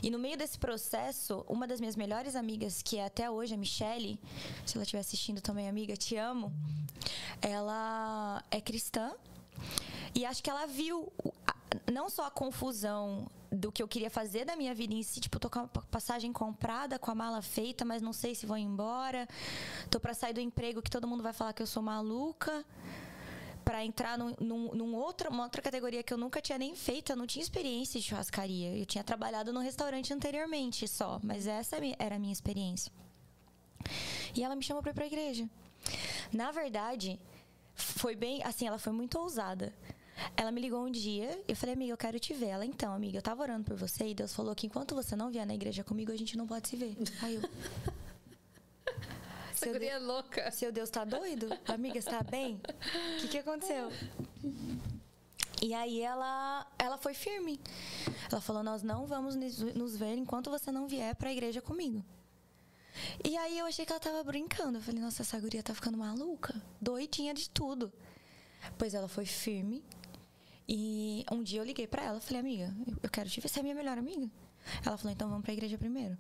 E 0.03 0.11
no 0.11 0.19
meio 0.19 0.37
desse 0.37 0.59
processo, 0.59 1.45
uma 1.49 1.67
das 1.67 1.81
minhas 1.81 1.97
melhores 1.97 2.37
amigas, 2.37 2.83
que 2.83 2.99
é 2.99 3.05
até 3.05 3.31
hoje 3.31 3.55
a 3.55 3.57
Michelle, 3.57 4.19
se 4.65 4.77
ela 4.77 4.83
estiver 4.83 5.01
assistindo 5.01 5.41
também, 5.41 5.69
amiga, 5.69 5.97
te 5.97 6.17
amo. 6.17 6.53
Ela 7.41 8.43
é 8.51 8.61
cristã 8.61 9.13
e 10.15 10.25
acho 10.25 10.43
que 10.43 10.51
ela 10.51 10.67
viu 10.67 11.13
não 11.93 12.09
só 12.09 12.27
a 12.27 12.31
confusão 12.31 13.27
do 13.51 13.73
que 13.73 13.83
eu 13.83 13.89
queria 13.89 14.11
fazer 14.11 14.45
da 14.45 14.57
minha 14.57 14.75
vida 14.75 14.93
em 14.93 15.03
si, 15.03 15.21
tipo, 15.21 15.39
tô 15.39 15.49
com 15.49 15.61
a 15.61 15.69
passagem 15.91 16.33
comprada, 16.33 16.99
com 16.99 17.11
a 17.11 17.15
mala 17.15 17.41
feita, 17.41 17.85
mas 17.85 18.03
não 18.03 18.13
sei 18.13 18.35
se 18.35 18.47
vou 18.47 18.57
embora. 18.57 19.27
Tô 19.91 19.99
para 19.99 20.13
sair 20.15 20.35
do 20.35 20.41
emprego 20.41 20.83
que 20.83 20.91
todo 20.91 21.09
mundo 21.09 21.23
vai 21.23 21.33
falar 21.33 21.53
que 21.53 21.63
eu 21.63 21.67
sou 21.67 21.83
maluca 21.83 22.65
para 23.69 23.85
entrar 23.85 24.17
num, 24.17 24.35
num, 24.41 24.75
num 24.75 24.95
outra, 24.95 25.29
uma 25.29 25.43
outra 25.43 25.61
categoria 25.61 26.03
que 26.03 26.11
eu 26.11 26.17
nunca 26.17 26.41
tinha 26.41 26.57
nem 26.57 26.75
feito. 26.75 27.13
Eu 27.13 27.17
não 27.17 27.27
tinha 27.27 27.43
experiência 27.43 28.01
de 28.01 28.07
churrascaria. 28.07 28.75
Eu 28.75 28.87
tinha 28.87 29.05
trabalhado 29.05 29.53
no 29.53 29.61
restaurante 29.61 30.11
anteriormente 30.11 30.89
só, 30.89 31.21
mas 31.23 31.47
essa 31.47 31.77
era 31.99 32.17
a 32.17 32.19
minha 32.19 32.33
experiência. 32.33 32.91
E 34.35 34.43
ela 34.43 34.57
me 34.57 34.63
chamou 34.63 34.83
para 34.83 34.93
ir 34.93 34.95
pra 34.95 35.07
igreja. 35.07 35.47
Na 36.33 36.51
verdade, 36.51 37.21
foi 37.75 38.17
bem, 38.17 38.43
assim, 38.43 38.67
ela 38.67 38.79
foi 38.79 38.95
muito 38.95 39.19
ousada. 39.19 39.71
Ela 40.35 40.51
me 40.51 40.63
ligou 40.63 40.83
um 40.83 40.91
dia, 40.91 41.39
eu 41.47 41.55
falei, 41.55 41.75
amiga, 41.75 41.93
eu 41.93 41.99
quero 41.99 42.19
te 42.19 42.33
ver. 42.33 42.47
Ela, 42.47 42.65
então, 42.65 42.95
amiga, 42.95 43.19
eu 43.19 43.23
tava 43.23 43.43
orando 43.43 43.65
por 43.65 43.77
você 43.77 44.09
e 44.09 44.15
Deus 44.15 44.33
falou 44.33 44.55
que 44.55 44.67
enquanto 44.67 44.95
você 44.95 45.15
não 45.15 45.31
vier 45.31 45.47
na 45.47 45.55
igreja 45.55 45.85
comigo, 45.85 46.11
a 46.11 46.17
gente 46.17 46.39
não 46.39 46.47
pode 46.47 46.69
se 46.69 46.77
ver. 46.77 46.97
Aí 47.21 47.35
eu. 47.35 47.43
Seu 49.59 49.79
Deus, 49.79 49.93
é 49.93 49.99
louca. 49.99 50.51
Seu 50.53 50.73
Deus 50.73 50.89
tá 50.89 51.05
doido? 51.05 51.49
Amiga, 51.67 51.99
está 51.99 52.23
bem? 52.23 52.61
O 53.17 53.21
que, 53.21 53.29
que 53.29 53.39
aconteceu? 53.39 53.91
E 55.61 55.75
aí 55.75 56.01
ela, 56.01 56.67
ela 56.79 56.97
foi 56.97 57.13
firme. 57.13 57.61
Ela 58.31 58.41
falou: 58.41 58.63
Nós 58.63 58.83
não 58.83 59.07
vamos 59.07 59.35
nos 59.35 59.97
ver 59.97 60.15
enquanto 60.17 60.51
você 60.51 60.71
não 60.71 60.87
vier 60.87 61.15
para 61.17 61.29
a 61.29 61.33
igreja 61.33 61.61
comigo. 61.61 62.05
E 63.25 63.37
aí 63.37 63.59
eu 63.59 63.67
achei 63.67 63.85
que 63.85 63.93
ela 63.93 64.01
tava 64.01 64.23
brincando. 64.23 64.79
Eu 64.79 64.83
falei: 64.83 65.01
Nossa, 65.01 65.23
essa 65.23 65.39
guria 65.41 65.63
tá 65.63 65.75
ficando 65.75 65.99
maluca, 65.99 66.55
doidinha 66.81 67.35
de 67.35 67.51
tudo. 67.51 67.93
Pois 68.77 68.95
ela 68.95 69.09
foi 69.09 69.27
firme. 69.27 69.85
E 70.69 71.25
um 71.33 71.43
dia 71.43 71.61
eu 71.61 71.65
liguei 71.65 71.87
para 71.87 72.05
ela, 72.05 72.21
falei: 72.21 72.41
Amiga, 72.41 72.75
eu 73.03 73.11
quero 73.11 73.29
te 73.29 73.41
ver, 73.41 73.49
você 73.49 73.59
é 73.59 73.63
minha 73.63 73.75
melhor 73.75 73.99
amiga. 73.99 74.31
Ela 74.85 74.97
falou: 74.97 75.13
Então 75.13 75.29
vamos 75.29 75.43
para 75.43 75.53
a 75.53 75.55
igreja 75.55 75.77
primeiro. 75.77 76.17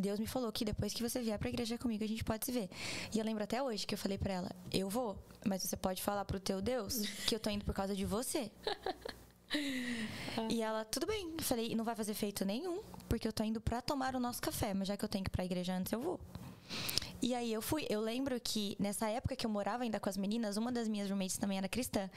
Deus 0.00 0.18
me 0.18 0.26
falou 0.26 0.52
que 0.52 0.64
depois 0.64 0.92
que 0.92 1.02
você 1.02 1.20
vier 1.20 1.38
pra 1.38 1.48
igreja 1.48 1.78
comigo, 1.78 2.04
a 2.04 2.08
gente 2.08 2.24
pode 2.24 2.44
se 2.44 2.52
ver. 2.52 2.68
E 3.14 3.18
eu 3.18 3.24
lembro 3.24 3.42
até 3.42 3.62
hoje 3.62 3.86
que 3.86 3.94
eu 3.94 3.98
falei 3.98 4.18
para 4.18 4.34
ela: 4.34 4.50
Eu 4.72 4.88
vou, 4.88 5.16
mas 5.44 5.62
você 5.62 5.76
pode 5.76 6.02
falar 6.02 6.24
pro 6.24 6.38
teu 6.40 6.60
Deus 6.60 7.02
que 7.26 7.34
eu 7.34 7.40
tô 7.40 7.50
indo 7.50 7.64
por 7.64 7.74
causa 7.74 7.94
de 7.94 8.04
você. 8.04 8.50
e 10.50 10.62
ela, 10.62 10.84
tudo 10.84 11.06
bem. 11.06 11.34
Eu 11.36 11.44
falei: 11.44 11.74
Não 11.74 11.84
vai 11.84 11.94
fazer 11.94 12.14
feito 12.14 12.44
nenhum, 12.44 12.80
porque 13.08 13.26
eu 13.26 13.32
tô 13.32 13.42
indo 13.42 13.60
pra 13.60 13.80
tomar 13.80 14.14
o 14.14 14.20
nosso 14.20 14.40
café, 14.40 14.74
mas 14.74 14.88
já 14.88 14.96
que 14.96 15.04
eu 15.04 15.08
tenho 15.08 15.24
que 15.24 15.30
ir 15.30 15.32
pra 15.32 15.44
igreja 15.44 15.74
antes, 15.74 15.92
eu 15.92 16.00
vou. 16.00 16.20
E 17.22 17.34
aí 17.34 17.52
eu 17.52 17.62
fui. 17.62 17.86
Eu 17.88 18.00
lembro 18.00 18.38
que 18.40 18.76
nessa 18.78 19.08
época 19.08 19.34
que 19.34 19.46
eu 19.46 19.50
morava 19.50 19.82
ainda 19.82 19.98
com 19.98 20.08
as 20.08 20.16
meninas, 20.16 20.56
uma 20.56 20.70
das 20.70 20.88
minhas 20.88 21.08
roommates 21.08 21.38
também 21.38 21.58
era 21.58 21.68
cristã. 21.68 22.10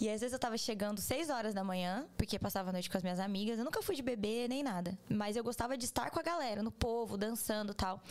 E 0.00 0.08
às 0.08 0.20
vezes 0.20 0.32
eu 0.32 0.38
tava 0.38 0.56
chegando 0.58 1.00
6 1.00 1.30
horas 1.30 1.54
da 1.54 1.64
manhã, 1.64 2.06
porque 2.16 2.38
passava 2.38 2.70
a 2.70 2.72
noite 2.72 2.90
com 2.90 2.96
as 2.96 3.02
minhas 3.02 3.18
amigas. 3.18 3.58
Eu 3.58 3.64
nunca 3.64 3.82
fui 3.82 3.94
de 3.94 4.02
beber 4.02 4.48
nem 4.48 4.62
nada. 4.62 4.98
Mas 5.08 5.36
eu 5.36 5.44
gostava 5.44 5.76
de 5.76 5.84
estar 5.84 6.10
com 6.10 6.20
a 6.20 6.22
galera, 6.22 6.62
no 6.62 6.70
povo, 6.70 7.16
dançando 7.16 7.74
tal. 7.74 8.02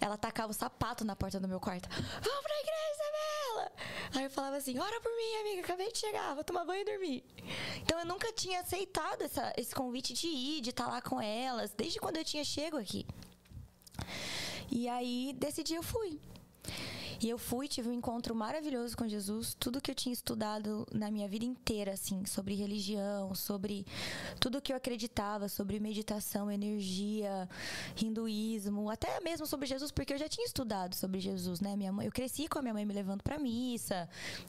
Ela 0.00 0.16
tacava 0.16 0.50
o 0.50 0.54
sapato 0.54 1.04
na 1.04 1.16
porta 1.16 1.40
do 1.40 1.48
meu 1.48 1.60
quarto. 1.60 1.88
Vamos 1.88 2.42
pra 2.42 2.60
igreja, 2.60 2.92
Isabela! 2.94 3.72
Aí 4.14 4.24
eu 4.24 4.30
falava 4.30 4.56
assim: 4.56 4.78
ora 4.78 5.00
por 5.00 5.10
mim, 5.10 5.40
amiga, 5.40 5.62
acabei 5.62 5.90
de 5.90 5.98
chegar, 5.98 6.34
vou 6.34 6.44
tomar 6.44 6.64
banho 6.64 6.82
e 6.82 6.84
dormir. 6.84 7.24
Então 7.82 7.98
eu 7.98 8.06
nunca 8.06 8.32
tinha 8.32 8.60
aceitado 8.60 9.22
essa, 9.22 9.52
esse 9.56 9.74
convite 9.74 10.12
de 10.14 10.26
ir, 10.26 10.60
de 10.60 10.70
estar 10.70 10.86
lá 10.86 11.00
com 11.00 11.20
elas, 11.20 11.72
desde 11.72 11.98
quando 11.98 12.16
eu 12.16 12.24
tinha 12.24 12.44
chego 12.44 12.76
aqui. 12.76 13.06
E 14.74 14.88
aí 14.88 15.36
decidi 15.38 15.74
eu 15.74 15.82
fui. 15.82 16.18
E 17.20 17.28
eu 17.28 17.36
fui, 17.36 17.68
tive 17.68 17.90
um 17.90 17.92
encontro 17.92 18.34
maravilhoso 18.34 18.96
com 18.96 19.06
Jesus. 19.06 19.54
Tudo 19.60 19.82
que 19.82 19.90
eu 19.90 19.94
tinha 19.94 20.14
estudado 20.14 20.86
na 20.90 21.10
minha 21.10 21.28
vida 21.28 21.44
inteira, 21.44 21.92
assim, 21.92 22.24
sobre 22.24 22.54
religião, 22.54 23.34
sobre 23.34 23.86
tudo 24.40 24.62
que 24.62 24.72
eu 24.72 24.76
acreditava, 24.76 25.46
sobre 25.46 25.78
meditação, 25.78 26.50
energia, 26.50 27.48
hinduísmo, 28.02 28.88
até 28.90 29.20
mesmo 29.20 29.46
sobre 29.46 29.66
Jesus, 29.66 29.92
porque 29.92 30.14
eu 30.14 30.18
já 30.18 30.28
tinha 30.28 30.46
estudado 30.46 30.94
sobre 30.96 31.20
Jesus, 31.20 31.60
né? 31.60 31.76
Minha 31.76 31.92
mãe, 31.92 32.06
eu 32.06 32.12
cresci 32.12 32.48
com 32.48 32.58
a 32.58 32.62
minha 32.62 32.74
mãe 32.74 32.86
me 32.86 32.94
levando 32.94 33.22
para 33.22 33.38
missa, 33.38 34.08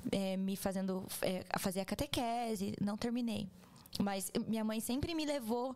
é, 0.10 0.38
me 0.38 0.56
fazendo 0.56 1.06
é, 1.22 1.44
fazer 1.60 1.82
a 1.82 1.86
catequese, 1.86 2.74
não 2.82 2.96
terminei. 2.96 3.48
Mas 4.02 4.32
minha 4.48 4.64
mãe 4.64 4.80
sempre 4.80 5.14
me 5.14 5.26
levou. 5.26 5.76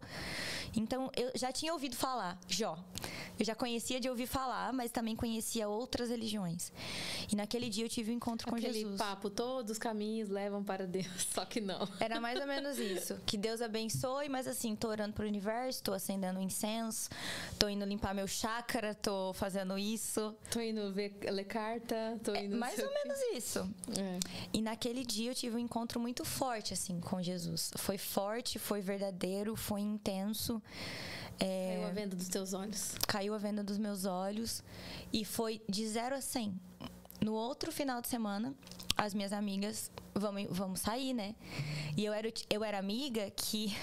Então 0.75 1.11
eu 1.15 1.31
já 1.35 1.51
tinha 1.51 1.71
ouvido 1.73 1.95
falar, 1.95 2.37
Jó. 2.47 2.77
Eu 3.39 3.45
já 3.45 3.53
conhecia 3.53 3.99
de 3.99 4.09
ouvir 4.09 4.25
falar, 4.25 4.73
mas 4.73 4.89
também 4.91 5.15
conhecia 5.15 5.67
outras 5.69 6.09
religiões. 6.09 6.71
E 7.31 7.35
naquele 7.35 7.69
dia 7.69 7.85
eu 7.85 7.89
tive 7.89 8.11
um 8.11 8.15
encontro 8.15 8.49
Aquele 8.49 8.67
com 8.67 8.73
Jesus. 8.73 8.97
papo, 8.97 9.29
todos 9.29 9.73
os 9.73 9.77
caminhos 9.77 10.29
levam 10.29 10.63
para 10.63 10.87
Deus, 10.87 11.05
só 11.33 11.45
que 11.45 11.61
não. 11.61 11.87
Era 11.99 12.19
mais 12.19 12.39
ou 12.39 12.47
menos 12.47 12.79
isso. 12.79 13.19
Que 13.27 13.37
Deus 13.37 13.61
abençoe, 13.61 14.29
mas 14.29 14.47
assim, 14.47 14.75
tô 14.75 14.87
orando 14.87 15.13
pro 15.13 15.27
universo, 15.27 15.83
tô 15.83 15.93
acendendo 15.93 16.39
incenso, 16.41 17.09
tô 17.59 17.67
indo 17.69 17.85
limpar 17.85 18.15
meu 18.15 18.27
chácara, 18.27 18.95
tô 18.95 19.33
fazendo 19.33 19.77
isso. 19.77 20.35
Tô 20.49 20.59
indo 20.59 20.91
ver, 20.93 21.15
ler 21.29 21.43
carta, 21.43 22.17
tô 22.23 22.33
É 22.33 22.45
indo... 22.45 22.57
mais 22.57 22.79
ou 22.79 22.91
menos 22.91 23.19
isso. 23.35 23.59
É. 23.97 24.19
E 24.53 24.61
naquele 24.61 25.05
dia 25.05 25.31
eu 25.31 25.35
tive 25.35 25.55
um 25.57 25.59
encontro 25.59 25.99
muito 25.99 26.23
forte, 26.25 26.73
assim, 26.73 26.99
com 27.01 27.21
Jesus. 27.21 27.71
Foi 27.75 27.97
forte, 28.07 28.57
foi 28.57 28.81
verdadeiro, 28.81 29.55
foi 29.55 29.81
intenso. 29.81 30.61
É, 31.39 31.75
Caiu 31.75 31.87
a 31.87 31.91
venda 31.91 32.15
dos 32.15 32.29
teus 32.29 32.53
olhos. 32.53 32.95
caiu 33.07 33.33
a 33.33 33.37
venda 33.37 33.63
dos 33.63 33.77
meus 33.77 34.05
olhos 34.05 34.63
e 35.13 35.23
foi 35.23 35.61
de 35.69 35.87
0 35.87 36.15
a 36.15 36.21
100. 36.21 36.59
No 37.21 37.33
outro 37.33 37.71
final 37.71 38.01
de 38.01 38.07
semana, 38.07 38.55
as 38.95 39.13
minhas 39.13 39.33
amigas, 39.33 39.91
vamos, 40.15 40.47
vamos 40.49 40.79
sair, 40.79 41.13
né? 41.13 41.35
E 41.95 42.05
eu 42.05 42.13
era, 42.13 42.31
eu 42.49 42.63
era 42.63 42.79
amiga 42.79 43.29
que 43.31 43.75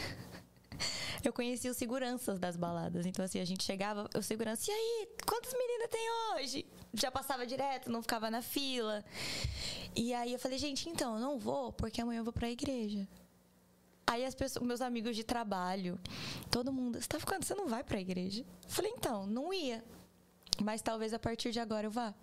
eu 1.25 1.33
conhecia 1.33 1.71
os 1.71 1.77
seguranças 1.77 2.39
das 2.39 2.57
baladas. 2.57 3.07
Então, 3.07 3.25
assim, 3.25 3.41
a 3.41 3.45
gente 3.45 3.63
chegava, 3.63 4.09
o 4.17 4.23
segurança, 4.23 4.71
e 4.71 4.75
aí, 4.75 5.09
quantas 5.27 5.53
meninas 5.53 5.89
tem 5.91 6.11
hoje? 6.35 6.67
Já 6.93 7.11
passava 7.11 7.47
direto, 7.47 7.91
não 7.91 8.03
ficava 8.03 8.31
na 8.31 8.43
fila. 8.43 9.05
E 9.97 10.13
aí 10.15 10.33
eu 10.33 10.39
falei, 10.39 10.59
gente, 10.59 10.89
então, 10.89 11.15
eu 11.15 11.21
não 11.21 11.39
vou, 11.39 11.73
porque 11.73 12.01
amanhã 12.01 12.21
eu 12.21 12.25
vou 12.25 12.33
pra 12.33 12.51
igreja. 12.51 13.07
Aí 14.07 14.25
as 14.25 14.35
pessoas, 14.35 14.67
meus 14.67 14.81
amigos 14.81 15.17
de 15.17 15.25
trabalho, 15.25 15.99
todo 16.51 16.73
mundo, 16.73 17.01
você 17.01 17.09
tá 17.09 17.19
ficando, 17.19 17.45
você 17.45 17.55
não 17.55 17.67
vai 17.67 17.83
pra 17.83 18.01
igreja? 18.01 18.45
Falei, 18.69 18.93
então, 18.97 19.27
não 19.27 19.53
ia. 19.53 19.85
Mas 20.63 20.83
talvez 20.83 21.15
a 21.15 21.19
partir 21.19 21.51
de 21.51 21.59
agora 21.59 21.87
eu 21.87 21.91
vá. 21.91 22.15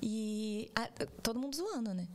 E 0.00 0.70
ah, 0.74 0.88
todo 1.22 1.38
mundo 1.38 1.56
zoando, 1.56 1.94
né? 1.94 2.08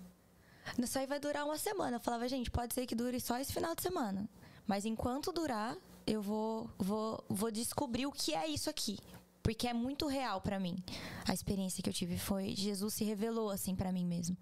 Isso 0.78 1.00
aí 1.00 1.08
vai 1.08 1.20
durar 1.20 1.46
uma 1.46 1.58
semana. 1.58 1.98
Eu 1.98 2.00
falava, 2.00 2.28
gente, 2.28 2.52
pode 2.52 2.74
ser 2.74 2.86
que 2.86 2.96
dure 2.96 3.20
só 3.20 3.40
esse 3.40 3.54
final 3.54 3.74
de 3.74 3.82
semana. 3.82 4.30
Mas 4.66 4.86
enquanto 4.86 5.32
durar, 5.32 5.78
eu 6.06 6.22
vou, 6.22 6.70
vou, 6.78 7.24
vou 7.30 7.50
descobrir 7.50 8.06
o 8.06 8.12
que 8.12 8.34
é 8.34 8.48
isso 8.48 8.70
aqui. 8.70 9.00
Porque 9.42 9.68
é 9.68 9.74
muito 9.74 10.08
real 10.08 10.42
pra 10.42 10.60
mim. 10.60 10.84
A 11.26 11.34
experiência 11.34 11.82
que 11.82 11.90
eu 11.90 11.94
tive 11.94 12.18
foi 12.18 12.54
Jesus 12.54 12.94
se 12.94 13.06
revelou 13.06 13.50
assim 13.50 13.76
pra 13.76 13.92
mim 13.92 14.06
mesmo. 14.06 14.36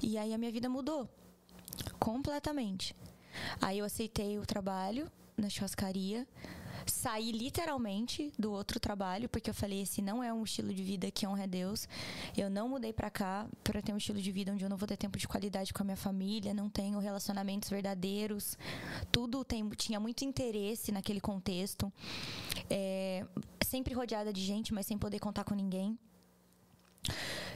E 0.00 0.16
aí 0.16 0.32
a 0.32 0.38
minha 0.38 0.52
vida 0.52 0.68
mudou 0.68 1.08
completamente. 1.98 2.94
Aí 3.60 3.78
eu 3.78 3.84
aceitei 3.84 4.38
o 4.38 4.46
trabalho 4.46 5.10
na 5.36 5.48
churrascaria, 5.48 6.26
saí 6.86 7.30
literalmente 7.30 8.32
do 8.38 8.52
outro 8.52 8.80
trabalho, 8.80 9.28
porque 9.28 9.50
eu 9.50 9.54
falei, 9.54 9.82
esse 9.82 10.02
não 10.02 10.22
é 10.22 10.32
um 10.32 10.42
estilo 10.42 10.72
de 10.72 10.82
vida 10.82 11.10
que 11.10 11.26
honra 11.26 11.44
a 11.44 11.46
Deus. 11.46 11.88
Eu 12.36 12.50
não 12.50 12.68
mudei 12.68 12.92
pra 12.92 13.10
cá 13.10 13.46
pra 13.62 13.80
ter 13.80 13.92
um 13.92 13.96
estilo 13.96 14.20
de 14.20 14.32
vida 14.32 14.52
onde 14.52 14.64
eu 14.64 14.68
não 14.68 14.76
vou 14.76 14.88
ter 14.88 14.96
tempo 14.96 15.18
de 15.18 15.28
qualidade 15.28 15.72
com 15.72 15.82
a 15.82 15.84
minha 15.84 15.96
família, 15.96 16.54
não 16.54 16.68
tenho 16.68 16.98
relacionamentos 16.98 17.68
verdadeiros. 17.70 18.58
Tudo 19.12 19.44
tem, 19.44 19.68
tinha 19.70 20.00
muito 20.00 20.24
interesse 20.24 20.90
naquele 20.90 21.20
contexto. 21.20 21.92
É, 22.68 23.24
sempre 23.64 23.94
rodeada 23.94 24.32
de 24.32 24.40
gente, 24.40 24.72
mas 24.74 24.86
sem 24.86 24.98
poder 24.98 25.18
contar 25.18 25.44
com 25.44 25.54
ninguém. 25.54 25.98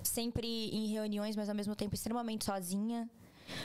Sempre 0.02 0.46
em 0.46 0.86
reuniões, 0.86 1.36
mas 1.36 1.48
ao 1.48 1.54
mesmo 1.54 1.74
tempo 1.74 1.94
extremamente 1.94 2.44
sozinha 2.44 3.08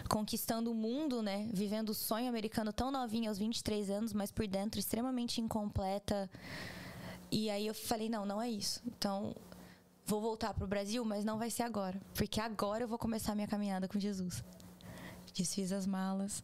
conquistando 0.09 0.71
o 0.71 0.75
mundo, 0.75 1.21
né? 1.21 1.47
Vivendo 1.51 1.89
o 1.89 1.93
sonho 1.93 2.27
americano 2.27 2.71
tão 2.73 2.91
novinha 2.91 3.29
aos 3.29 3.37
23 3.37 3.89
anos, 3.89 4.13
mas 4.13 4.31
por 4.31 4.47
dentro 4.47 4.79
extremamente 4.79 5.41
incompleta. 5.41 6.29
E 7.31 7.49
aí 7.49 7.67
eu 7.67 7.73
falei, 7.73 8.09
não, 8.09 8.25
não 8.25 8.41
é 8.41 8.49
isso. 8.49 8.81
Então, 8.85 9.35
vou 10.05 10.21
voltar 10.21 10.53
pro 10.53 10.65
Brasil, 10.65 11.03
mas 11.03 11.25
não 11.25 11.37
vai 11.37 11.49
ser 11.49 11.63
agora, 11.63 11.99
porque 12.13 12.39
agora 12.39 12.83
eu 12.83 12.87
vou 12.87 12.97
começar 12.97 13.33
a 13.33 13.35
minha 13.35 13.47
caminhada 13.47 13.87
com 13.87 13.99
Jesus. 13.99 14.43
Desfiz 15.33 15.71
as 15.71 15.85
malas. 15.85 16.43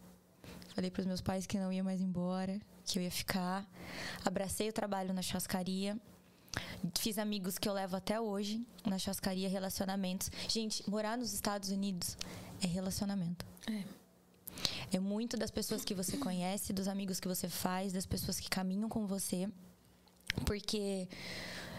Falei 0.76 0.92
para 0.92 1.02
os 1.02 1.06
meus 1.06 1.22
pais 1.22 1.46
que 1.46 1.58
não 1.58 1.72
ia 1.72 1.84
mais 1.84 2.02
embora, 2.02 2.60
que 2.84 3.00
eu 3.00 3.04
ia 3.04 3.12
ficar. 3.12 3.66
Abracei 4.26 4.70
o 4.70 4.74
trabalho 4.74 5.14
na 5.14 5.22
churrascaria. 5.22 5.98
Fiz 7.00 7.18
amigos 7.18 7.58
que 7.58 7.68
eu 7.68 7.74
levo 7.74 7.96
até 7.96 8.20
hoje 8.20 8.62
na 8.86 9.00
churrascaria, 9.00 9.48
relacionamentos. 9.48 10.30
Gente, 10.50 10.88
morar 10.90 11.18
nos 11.18 11.34
Estados 11.34 11.70
Unidos 11.70 12.18
é 12.64 12.68
relacionamento. 12.68 13.46
É. 13.70 13.84
É 14.96 15.00
muito 15.00 15.36
das 15.38 15.52
pessoas 15.52 15.84
que 15.84 15.94
você 15.94 16.18
conhece, 16.18 16.72
dos 16.72 16.88
amigos 16.88 17.20
que 17.20 17.28
você 17.28 17.50
faz, 17.50 17.92
das 17.94 18.06
pessoas 18.06 18.40
que 18.40 18.50
caminham 18.50 18.88
com 18.88 19.06
você. 19.06 19.50
Porque 20.46 21.08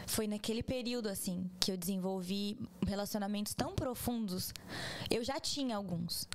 foi 0.06 0.26
naquele 0.26 0.62
período, 0.62 1.08
assim, 1.08 1.50
que 1.58 1.72
eu 1.72 1.76
desenvolvi 1.76 2.58
relacionamentos 2.86 3.54
tão 3.54 3.74
profundos. 3.74 4.52
Eu 5.10 5.24
já 5.24 5.40
tinha 5.40 5.76
alguns. 5.76 6.28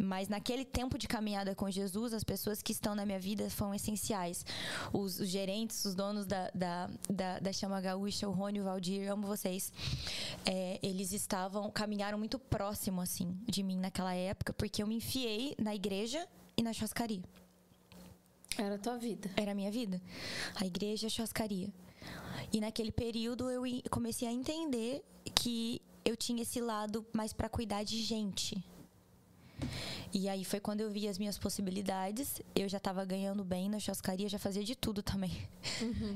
Mas 0.00 0.28
naquele 0.28 0.64
tempo 0.64 0.98
de 0.98 1.06
caminhada 1.06 1.54
com 1.54 1.70
Jesus, 1.70 2.12
as 2.12 2.24
pessoas 2.24 2.62
que 2.62 2.72
estão 2.72 2.94
na 2.94 3.04
minha 3.04 3.18
vida 3.18 3.48
foram 3.50 3.74
essenciais. 3.74 4.44
Os, 4.92 5.20
os 5.20 5.28
gerentes, 5.28 5.84
os 5.84 5.94
donos 5.94 6.26
da, 6.26 6.50
da, 6.54 6.90
da, 7.08 7.38
da 7.38 7.52
Chama 7.52 7.80
Gaúcha, 7.80 8.28
o 8.28 8.32
Rony 8.32 8.58
e 8.58 8.60
o 8.60 8.64
Valdir, 8.64 9.10
amo 9.10 9.26
vocês. 9.26 9.72
É, 10.44 10.78
eles 10.82 11.12
estavam, 11.12 11.70
caminharam 11.70 12.18
muito 12.18 12.38
próximo, 12.38 13.00
assim, 13.00 13.36
de 13.46 13.62
mim 13.62 13.78
naquela 13.78 14.14
época, 14.14 14.52
porque 14.52 14.82
eu 14.82 14.86
me 14.86 14.96
enfiei 14.96 15.54
na 15.58 15.74
igreja 15.74 16.26
e 16.56 16.62
na 16.62 16.72
churrascaria. 16.72 17.22
Era 18.56 18.76
a 18.76 18.78
tua 18.78 18.96
vida. 18.96 19.30
Era 19.36 19.52
a 19.52 19.54
minha 19.54 19.70
vida. 19.70 20.00
A 20.54 20.66
igreja 20.66 21.06
e 21.06 21.08
a 21.08 21.10
churrascaria. 21.10 21.72
E 22.52 22.60
naquele 22.60 22.92
período 22.92 23.50
eu 23.50 23.62
comecei 23.90 24.28
a 24.28 24.32
entender 24.32 25.02
que 25.34 25.80
eu 26.04 26.16
tinha 26.16 26.42
esse 26.42 26.60
lado 26.60 27.04
mais 27.12 27.32
para 27.32 27.48
cuidar 27.48 27.82
de 27.82 28.00
gente. 28.02 28.62
E 30.12 30.28
aí 30.28 30.44
foi 30.44 30.60
quando 30.60 30.80
eu 30.80 30.90
vi 30.90 31.08
as 31.08 31.18
minhas 31.18 31.36
possibilidades. 31.38 32.40
Eu 32.54 32.68
já 32.68 32.78
estava 32.78 33.04
ganhando 33.04 33.44
bem 33.44 33.68
na 33.68 33.78
churrascaria, 33.78 34.28
já 34.28 34.38
fazia 34.38 34.62
de 34.62 34.76
tudo 34.76 35.02
também. 35.02 35.32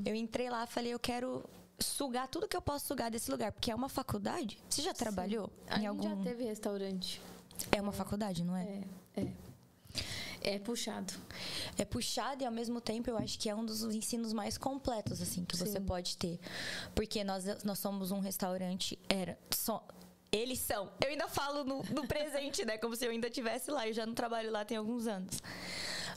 Eu 0.05 0.15
entrei 0.15 0.49
lá 0.49 0.65
e 0.65 0.67
falei, 0.67 0.93
eu 0.95 0.99
quero 0.99 1.45
sugar 1.79 2.29
tudo 2.29 2.49
que 2.49 2.57
eu 2.57 2.63
posso 2.63 2.87
sugar 2.87 3.11
desse 3.11 3.31
lugar, 3.31 3.53
porque 3.53 3.71
é 3.71 3.75
uma 3.75 3.89
faculdade. 3.89 4.59
Você 4.69 4.83
já 4.83 4.93
trabalhou 4.95 5.51
A 5.69 5.75
em 5.75 5.77
gente 5.77 5.87
algum 5.87 6.03
já 6.03 6.17
teve 6.17 6.45
restaurante. 6.45 7.21
É 7.73 7.81
uma 7.81 7.93
faculdade, 7.93 8.45
não 8.45 8.57
é? 8.57 8.83
É, 9.17 9.21
é. 9.23 9.33
É 10.41 10.59
puxado. 10.59 11.13
é 11.77 11.85
puxado 11.85 12.43
e 12.43 12.47
ao 12.47 12.53
mesmo 12.53 12.81
tempo 12.81 13.11
eu 13.11 13.19
acho 13.19 13.39
que 13.39 13.49
é 13.49 13.55
um 13.55 13.65
dos 13.65 13.83
ensinos 13.83 14.33
mais 14.33 14.57
completos 14.57 15.21
assim 15.21 15.45
que 15.45 15.57
você 15.57 15.81
Sim. 15.81 15.85
pode 15.85 16.17
ter 16.17 16.39
porque 16.95 17.25
nós 17.25 17.45
nós 17.65 17.81
somos 17.81 18.13
um 18.13 18.21
restaurante 18.21 18.97
era 19.09 19.37
só 19.51 19.85
eles 20.31 20.59
são 20.59 20.91
eu 21.03 21.11
ainda 21.11 21.29
falo 21.29 21.65
no, 21.65 21.83
no 21.95 22.07
presente 22.07 22.65
né 22.65 22.79
como 22.79 22.95
se 22.95 23.05
eu 23.07 23.11
ainda 23.11 23.29
estivesse 23.29 23.71
lá 23.71 23.87
eu 23.87 23.93
já 23.93 24.05
não 24.05 24.15
trabalho 24.15 24.51
lá 24.51 24.65
tem 24.65 24.77
alguns 24.77 25.07
anos 25.07 25.41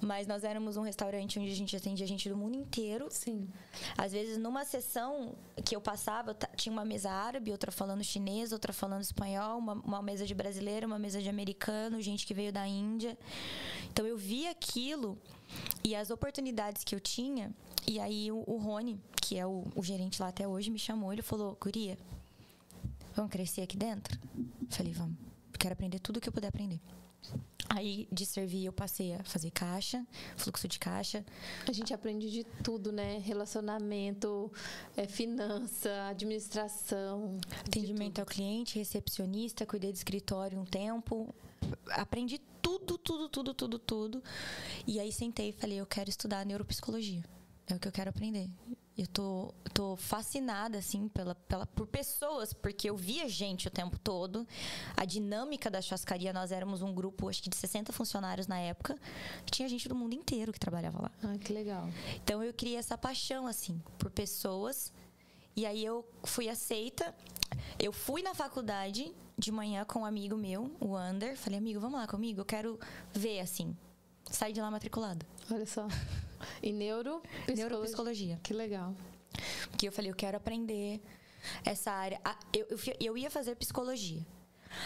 Mas 0.02 0.26
nós 0.26 0.44
éramos 0.44 0.78
um 0.78 0.82
restaurante 0.82 1.38
onde 1.38 1.52
a 1.52 1.56
gente 1.56 1.76
atendia 1.76 2.08
gente 2.08 2.28
do 2.28 2.36
mundo 2.36 2.56
inteiro. 2.56 3.08
Sim. 3.12 3.48
Às 3.96 4.12
vezes, 4.12 4.36
numa 4.38 4.66
sessão 4.66 5.36
que 5.64 5.76
eu 5.76 5.82
passava, 5.82 6.36
tinha 6.56 6.74
uma 6.74 6.84
mesa 6.84 7.12
árabe, 7.12 7.52
outra 7.52 7.72
falando 7.72 8.04
chinês, 8.04 8.52
outra 8.52 8.74
falando 8.74 9.04
espanhol, 9.04 9.60
uma, 9.60 9.74
uma 9.74 10.02
mesa 10.02 10.26
de 10.26 10.34
brasileiro, 10.34 10.88
uma 10.88 10.98
mesa 10.98 11.22
de 11.22 11.30
americano, 11.30 12.02
gente 12.02 12.26
que 12.26 12.34
veio 12.34 12.52
da 12.52 12.68
Índia. 12.68 13.16
Então 13.92 14.08
eu 14.08 14.18
via 14.18 14.50
aquilo 14.50 15.16
e 15.84 15.96
as 15.96 16.10
oportunidades 16.10 16.84
que 16.84 16.96
eu 16.96 17.00
tinha. 17.00 17.54
E 17.88 18.00
aí 18.00 18.32
o, 18.32 18.44
o 18.48 18.58
Rony, 18.58 19.00
que 19.22 19.38
é 19.38 19.46
o, 19.46 19.66
o, 19.76 19.84
gerente 19.84 20.20
lá 20.20 20.30
até 20.30 20.48
hoje, 20.48 20.72
me 20.72 20.80
chamou. 20.80 21.14
Ele 21.14 21.22
falou: 21.22 21.56
Guria, 21.62 21.96
vamos 23.16 23.32
crescer 23.32 23.62
aqui 23.62 23.78
dentro? 23.78 24.20
Falei: 24.70 24.94
Vamos. 24.94 25.18
Quero 25.58 25.74
aprender 25.74 26.00
tudo 26.00 26.20
que 26.20 26.28
eu 26.28 26.34
puder 26.34 26.48
aprender. 26.48 26.82
Aí, 27.70 28.08
de 28.12 28.26
servir, 28.26 28.66
eu 28.66 28.74
passei 28.74 29.14
a 29.14 29.24
fazer 29.24 29.52
caixa, 29.52 30.06
fluxo 30.36 30.68
de 30.68 30.78
caixa. 30.78 31.24
A 31.68 31.72
gente 31.72 31.94
aprende 31.94 32.30
de 32.30 32.44
tudo, 32.64 32.92
né? 32.92 33.20
Relacionamento, 33.20 34.52
é, 34.98 35.08
finança, 35.08 36.08
administração. 36.10 37.38
Atendimento 37.66 38.20
ao 38.20 38.26
cliente, 38.26 38.78
recepcionista, 38.78 39.66
cuidei 39.66 39.92
de 39.92 40.00
escritório 40.00 40.60
um 40.60 40.66
tempo. 40.66 41.34
Aprendi 41.92 42.42
tudo, 42.62 42.98
tudo, 42.98 43.30
tudo, 43.30 43.54
tudo, 43.54 43.80
tudo. 43.80 44.24
E 44.86 45.00
aí 45.00 45.12
sentei 45.12 45.50
e 45.50 45.54
falei, 45.54 45.80
eu 45.80 45.86
quero 45.86 46.10
estudar 46.10 46.46
neuropsicologia. 46.46 47.24
É 47.68 47.76
o 47.76 47.80
que 47.80 47.88
eu 47.88 47.92
quero 47.92 48.10
aprender. 48.10 48.50
Eu 49.02 49.08
tô, 49.08 49.52
tô 49.74 49.96
fascinada, 49.96 50.78
assim, 50.78 51.08
pela, 51.08 51.34
pela, 51.34 51.66
por 51.66 51.88
pessoas, 51.88 52.54
porque 52.54 52.88
eu 52.88 52.96
via 52.96 53.28
gente 53.28 53.68
o 53.68 53.72
tempo 53.72 53.98
todo. 53.98 54.48
A 54.96 55.06
dinâmica 55.06 55.72
da 55.72 55.82
chascaria, 55.82 56.32
nós 56.32 56.52
éramos 56.52 56.84
um 56.84 56.94
grupo, 56.94 57.28
acho 57.28 57.42
que 57.42 57.50
de 57.50 57.56
60 57.56 57.92
funcionários 57.92 58.46
na 58.46 58.60
época. 58.60 58.96
Tinha 59.50 59.68
gente 59.68 59.90
do 59.90 59.96
mundo 59.96 60.14
inteiro 60.14 60.54
que 60.54 60.60
trabalhava 60.60 61.02
lá. 61.02 61.12
Ah, 61.24 61.36
que 61.40 61.52
legal. 61.52 61.90
Então 62.24 62.44
eu 62.44 62.54
criei 62.54 62.78
essa 62.78 62.96
paixão, 62.96 63.48
assim, 63.48 63.82
por 63.98 64.12
pessoas. 64.12 64.94
E 65.56 65.66
aí 65.66 65.84
eu 65.84 66.08
fui 66.24 66.48
aceita. 66.48 67.16
Eu 67.80 67.92
fui 67.92 68.22
na 68.22 68.36
faculdade 68.36 69.12
de 69.36 69.52
manhã 69.52 69.84
com 69.84 70.02
um 70.02 70.06
amigo 70.06 70.38
meu, 70.38 70.70
o 70.80 70.96
Ander. 70.96 71.36
Falei, 71.36 71.58
amigo, 71.58 71.80
vamos 71.80 72.00
lá 72.00 72.06
comigo? 72.06 72.42
Eu 72.42 72.46
quero 72.46 72.80
ver, 73.12 73.40
assim. 73.40 73.76
Saí 74.30 74.54
de 74.54 74.62
lá 74.62 74.70
matriculado. 74.70 75.26
Olha 75.50 75.66
só. 75.66 75.88
E 76.62 76.72
neuro... 76.72 77.22
Neuropsicologia. 77.54 78.40
Que 78.44 78.54
legal. 78.54 78.96
Porque 79.70 79.88
eu 79.88 79.92
falei, 79.92 80.12
eu 80.12 80.16
quero 80.16 80.38
aprender 80.38 81.02
essa 81.66 81.92
área. 81.92 82.20
Eu, 82.54 82.68
eu, 82.70 82.78
eu 83.00 83.18
ia 83.18 83.30
fazer 83.30 83.56
psicologia. 83.56 84.26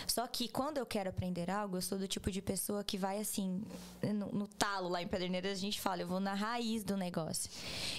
Só 0.07 0.25
que 0.27 0.47
quando 0.47 0.77
eu 0.77 0.85
quero 0.85 1.09
aprender 1.09 1.49
algo, 1.49 1.77
eu 1.77 1.81
sou 1.81 1.97
do 1.97 2.07
tipo 2.07 2.31
de 2.31 2.41
pessoa 2.41 2.83
que 2.83 2.97
vai 2.97 3.19
assim, 3.19 3.63
no, 4.01 4.31
no, 4.31 4.47
talo 4.47 4.89
lá 4.89 5.01
em 5.01 5.07
Pederneiras, 5.07 5.51
a 5.51 5.61
gente 5.61 5.79
fala, 5.79 6.01
eu 6.01 6.07
vou 6.07 6.19
na 6.19 6.33
raiz 6.33 6.83
do 6.83 6.97
negócio. 6.97 7.49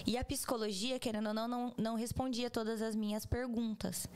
E 0.07 0.17
a 0.17 0.25
psicologia, 0.25 0.99
querendo 0.99 1.29
ou 1.29 1.35
não, 1.35 1.49
não, 1.49 1.75
não 1.77 1.95
respondia 1.95 2.51
todas 2.51 2.83
as 2.83 2.95
minhas 2.95 3.25
perguntas. 3.25 4.09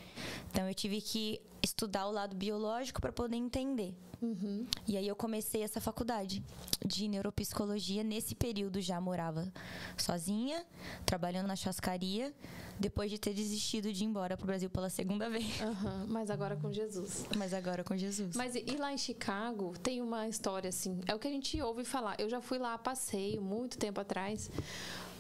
Então 0.51 0.69
eu 0.69 0.75
tive 0.75 1.01
que 1.01 1.41
estudar 1.63 2.07
o 2.07 2.13
lado 2.13 2.35
biológico 2.35 3.01
para 3.01 3.13
poder 3.13 3.37
entender. 3.37 3.95
Uhum. 4.23 4.67
E 4.87 4.97
aí 4.97 5.09
eu 5.09 5.17
comecei 5.17 5.63
essa 5.63 5.81
faculdade 5.81 6.43
de 6.85 7.09
neuropsicologia. 7.09 8.05
Nesse 8.05 8.35
período 8.35 8.81
já 8.81 9.01
morava 9.01 9.53
sozinha, 9.97 10.65
trabalhando 11.07 11.47
na 11.47 11.57
chascaria, 11.57 12.33
depois 12.79 13.11
de 13.11 13.19
ter 13.19 13.35
desistido 13.35 13.93
de 13.93 14.05
ir 14.05 14.07
embora 14.07 14.37
pro 14.37 14.47
Brasil 14.47 14.69
pela 14.71 14.91
segunda 14.91 15.29
vez. 15.29 15.61
Uhum. 15.61 16.07
Mas 16.09 16.31
agora 16.31 16.57
com 16.57 16.73
Jesus. 16.73 17.25
Mas 17.37 17.55
agora 17.55 17.85
com 17.85 17.97
Jesus. 17.97 18.37
Mas 18.37 18.55
e 18.55 18.77
lá 18.77 18.93
em 18.93 18.99
Chicago 18.99 19.75
tem 19.83 20.01
uma 20.01 20.29
história 20.29 20.69
assim. 20.69 21.01
É 21.07 21.15
o 21.15 21.19
que 21.19 21.29
a 21.29 21.31
gente 21.31 21.61
ouve 21.61 21.85
falar. 21.85 22.17
Eu 22.19 22.29
já 22.29 22.41
fui 22.41 22.59
lá 22.59 22.75
a 22.75 22.79
passeio 22.79 23.41
muito 23.41 23.79
tempo 23.79 24.01
atrás. 24.01 24.51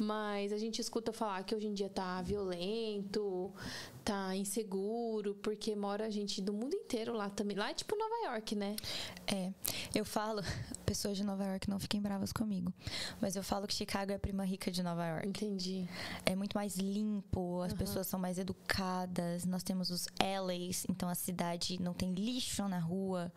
Mas 0.00 0.50
a 0.50 0.56
gente 0.56 0.80
escuta 0.80 1.12
falar 1.12 1.42
que 1.44 1.54
hoje 1.54 1.66
em 1.66 1.74
dia 1.74 1.90
tá 1.90 2.22
violento, 2.22 3.52
tá 4.02 4.34
inseguro, 4.34 5.34
porque 5.42 5.76
mora 5.76 6.10
gente 6.10 6.40
do 6.40 6.54
mundo 6.54 6.74
inteiro 6.74 7.12
lá 7.12 7.28
também. 7.28 7.54
Lá 7.54 7.70
é 7.70 7.74
tipo 7.74 7.94
Nova 7.96 8.32
York, 8.32 8.56
né? 8.56 8.76
É. 9.26 9.52
Eu 9.94 10.04
falo, 10.06 10.40
pessoas 10.86 11.18
de 11.18 11.22
Nova 11.22 11.44
York 11.44 11.68
não 11.68 11.78
fiquem 11.78 12.00
bravas 12.00 12.32
comigo, 12.32 12.72
mas 13.20 13.36
eu 13.36 13.42
falo 13.42 13.66
que 13.66 13.74
Chicago 13.74 14.10
é 14.10 14.14
a 14.14 14.18
prima 14.18 14.42
rica 14.42 14.70
de 14.70 14.82
Nova 14.82 15.06
York. 15.06 15.28
Entendi. 15.28 15.86
É 16.24 16.34
muito 16.34 16.54
mais 16.54 16.76
limpo, 16.76 17.60
as 17.60 17.72
uhum. 17.72 17.78
pessoas 17.78 18.06
são 18.06 18.18
mais 18.18 18.38
educadas, 18.38 19.44
nós 19.44 19.62
temos 19.62 19.90
os 19.90 20.06
LAs, 20.18 20.86
então 20.88 21.10
a 21.10 21.14
cidade 21.14 21.80
não 21.80 21.92
tem 21.92 22.14
lixo 22.14 22.66
na 22.68 22.78
rua. 22.78 23.30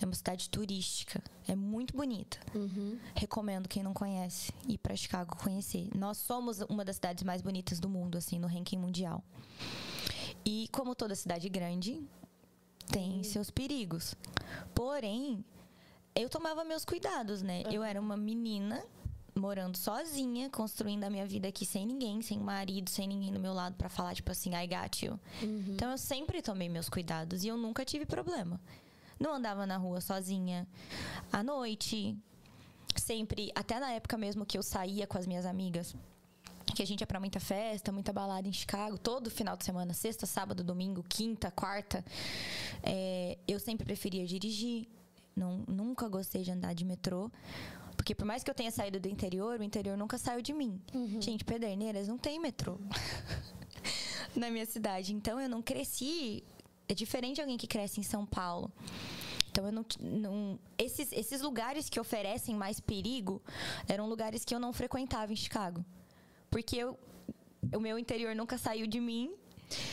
É 0.00 0.04
uma 0.04 0.14
cidade 0.14 0.48
turística. 0.48 1.22
É 1.46 1.54
muito 1.54 1.94
bonita. 1.94 2.38
Uhum. 2.54 2.98
Recomendo 3.14 3.68
quem 3.68 3.82
não 3.82 3.92
conhece 3.92 4.52
ir 4.66 4.78
para 4.78 4.96
Chicago 4.96 5.36
conhecer. 5.36 5.88
Nós 5.94 6.18
somos 6.18 6.60
uma 6.62 6.84
das 6.84 6.96
cidades 6.96 7.22
mais 7.22 7.42
bonitas 7.42 7.78
do 7.78 7.88
mundo, 7.88 8.16
assim, 8.16 8.38
no 8.38 8.46
ranking 8.46 8.78
mundial. 8.78 9.22
E 10.44 10.68
como 10.72 10.94
toda 10.94 11.14
cidade 11.14 11.48
grande, 11.48 12.02
tem 12.90 13.18
uhum. 13.18 13.24
seus 13.24 13.50
perigos. 13.50 14.14
Porém, 14.74 15.44
eu 16.14 16.28
tomava 16.28 16.64
meus 16.64 16.84
cuidados, 16.84 17.42
né? 17.42 17.62
Uhum. 17.66 17.72
Eu 17.72 17.84
era 17.84 18.00
uma 18.00 18.16
menina 18.16 18.82
morando 19.34 19.76
sozinha, 19.76 20.50
construindo 20.50 21.04
a 21.04 21.10
minha 21.10 21.26
vida 21.26 21.48
aqui 21.48 21.64
sem 21.64 21.86
ninguém, 21.86 22.20
sem 22.20 22.38
marido, 22.38 22.90
sem 22.90 23.06
ninguém 23.06 23.32
do 23.32 23.40
meu 23.40 23.52
lado 23.52 23.74
para 23.76 23.88
falar 23.88 24.14
tipo 24.14 24.30
assim, 24.30 24.50
I 24.54 24.66
got 24.66 25.02
you. 25.02 25.18
Uhum. 25.42 25.64
Então 25.68 25.90
eu 25.90 25.98
sempre 25.98 26.42
tomei 26.42 26.68
meus 26.68 26.88
cuidados 26.88 27.44
e 27.44 27.48
eu 27.48 27.56
nunca 27.56 27.84
tive 27.84 28.04
problema. 28.04 28.60
Não 29.20 29.34
andava 29.34 29.66
na 29.66 29.76
rua 29.76 30.00
sozinha 30.00 30.66
à 31.30 31.42
noite. 31.42 32.16
Sempre, 32.96 33.52
até 33.54 33.78
na 33.78 33.92
época 33.92 34.16
mesmo 34.16 34.46
que 34.46 34.56
eu 34.56 34.62
saía 34.62 35.06
com 35.06 35.18
as 35.18 35.26
minhas 35.26 35.44
amigas, 35.44 35.94
que 36.74 36.82
a 36.82 36.86
gente 36.86 37.00
ia 37.00 37.06
pra 37.06 37.20
muita 37.20 37.38
festa, 37.38 37.92
muita 37.92 38.12
balada 38.12 38.48
em 38.48 38.52
Chicago, 38.52 38.96
todo 38.98 39.30
final 39.30 39.56
de 39.56 39.64
semana, 39.64 39.92
sexta, 39.92 40.24
sábado, 40.24 40.64
domingo, 40.64 41.04
quinta, 41.06 41.50
quarta. 41.50 42.02
É, 42.82 43.36
eu 43.46 43.60
sempre 43.60 43.84
preferia 43.84 44.26
dirigir. 44.26 44.88
Não, 45.36 45.62
nunca 45.68 46.08
gostei 46.08 46.42
de 46.42 46.50
andar 46.50 46.74
de 46.74 46.84
metrô. 46.84 47.30
Porque 47.96 48.14
por 48.14 48.24
mais 48.24 48.42
que 48.42 48.50
eu 48.50 48.54
tenha 48.54 48.70
saído 48.70 48.98
do 48.98 49.08
interior, 49.08 49.60
o 49.60 49.62
interior 49.62 49.98
nunca 49.98 50.16
saiu 50.16 50.40
de 50.40 50.54
mim. 50.54 50.80
Uhum. 50.94 51.20
Gente, 51.20 51.44
Pederneiras 51.44 52.08
não 52.08 52.16
tem 52.16 52.40
metrô. 52.40 52.78
na 54.34 54.50
minha 54.50 54.66
cidade. 54.66 55.12
Então 55.12 55.38
eu 55.38 55.48
não 55.48 55.60
cresci 55.60 56.42
é 56.90 56.94
diferente 56.94 57.36
de 57.36 57.42
alguém 57.42 57.56
que 57.56 57.68
cresce 57.68 58.00
em 58.00 58.02
São 58.02 58.26
Paulo. 58.26 58.72
Então 59.48 59.64
eu 59.66 59.72
não, 59.72 59.84
não, 60.00 60.58
esses, 60.76 61.12
esses 61.12 61.40
lugares 61.40 61.88
que 61.88 62.00
oferecem 62.00 62.54
mais 62.54 62.80
perigo 62.80 63.40
eram 63.88 64.08
lugares 64.08 64.44
que 64.44 64.54
eu 64.54 64.60
não 64.60 64.72
frequentava 64.72 65.32
em 65.32 65.36
Chicago. 65.36 65.84
Porque 66.50 66.76
eu, 66.76 66.98
o 67.72 67.78
meu 67.80 67.96
interior 67.96 68.34
nunca 68.34 68.58
saiu 68.58 68.86
de 68.88 69.00
mim. 69.00 69.32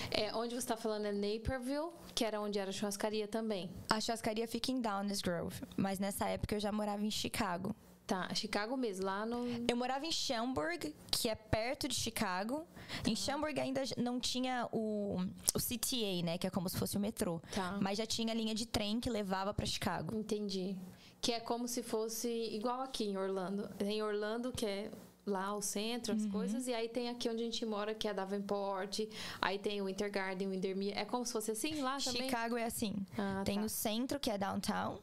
É, 0.10 0.36
onde 0.36 0.56
você 0.56 0.60
está 0.60 0.76
falando 0.76 1.06
é 1.06 1.12
Naperville, 1.12 1.91
que 2.16 2.26
era 2.26 2.41
onde 2.41 2.58
era 2.58 2.72
a 2.72 2.74
churrascaria 2.74 3.28
também. 3.28 3.70
A 3.88 4.02
churrascaria 4.02 4.48
fica 4.48 4.72
em 4.72 4.82
Downers 4.82 5.22
Grove, 5.22 5.62
mas 5.76 6.00
nessa 6.00 6.28
época 6.28 6.56
eu 6.56 6.60
já 6.60 6.72
morava 6.72 7.06
em 7.06 7.12
Chicago. 7.12 7.76
Tá, 8.08 8.34
Chicago 8.34 8.78
mesmo, 8.78 9.05
lá 9.05 9.26
no. 9.26 9.45
Eu 9.68 9.76
morava 9.76 10.05
em 10.05 10.12
Schaumburg, 10.14 10.95
que 11.12 11.28
é 11.28 11.36
perto 11.36 11.89
de 11.89 11.93
Chicago. 11.93 12.66
Tá. 13.03 13.10
Em 13.10 13.14
Schaumburg 13.18 13.60
ainda 13.60 13.84
não 13.97 14.18
tinha 14.18 14.66
o, 14.72 15.18
o 15.53 15.60
CTA, 15.60 16.24
né? 16.24 16.38
Que 16.38 16.47
é 16.47 16.49
como 16.49 16.70
se 16.70 16.78
fosse 16.78 16.95
o 16.95 17.01
metrô. 17.01 17.41
Tá. 17.53 17.78
Mas 17.82 17.97
já 17.97 18.05
tinha 18.05 18.34
linha 18.34 18.55
de 18.55 18.66
trem 18.66 19.01
que 19.01 19.10
levava 19.10 19.53
para 19.53 19.66
Chicago. 19.66 20.16
Entendi. 20.18 20.78
Que 21.20 21.34
é 21.34 21.41
como 21.41 21.68
se 21.68 21.84
fosse 21.84 22.30
igual 22.30 22.80
aqui 22.80 23.03
em 23.03 23.18
Orlando. 23.18 23.70
Em 23.82 24.01
Orlando, 24.01 24.53
que 24.53 24.66
é 24.66 24.89
lá 25.28 25.55
o 25.55 25.61
centro, 25.61 26.13
as 26.13 26.23
uhum. 26.23 26.32
coisas. 26.32 26.67
E 26.67 26.73
aí 26.73 26.88
tem 26.88 27.09
aqui 27.09 27.30
onde 27.30 27.41
a 27.41 27.45
gente 27.45 27.65
mora, 27.65 27.93
que 27.93 28.07
é 28.07 28.13
Davenport. 28.13 29.01
Aí 29.41 29.59
tem 29.59 29.82
o 29.82 29.89
Intergarden, 29.89 30.47
o 30.47 30.51
Windermere. 30.51 30.93
É 30.93 31.05
como 31.05 31.25
se 31.25 31.34
fosse 31.34 31.51
assim 31.51 31.82
lá 31.82 31.97
também? 31.97 32.23
Chicago 32.23 32.57
é 32.57 32.65
assim. 32.65 32.95
Ah, 33.17 33.43
tem 33.45 33.59
tá. 33.59 33.65
o 33.65 33.69
centro, 33.69 34.19
que 34.19 34.32
é 34.32 34.38
downtown. 34.38 34.99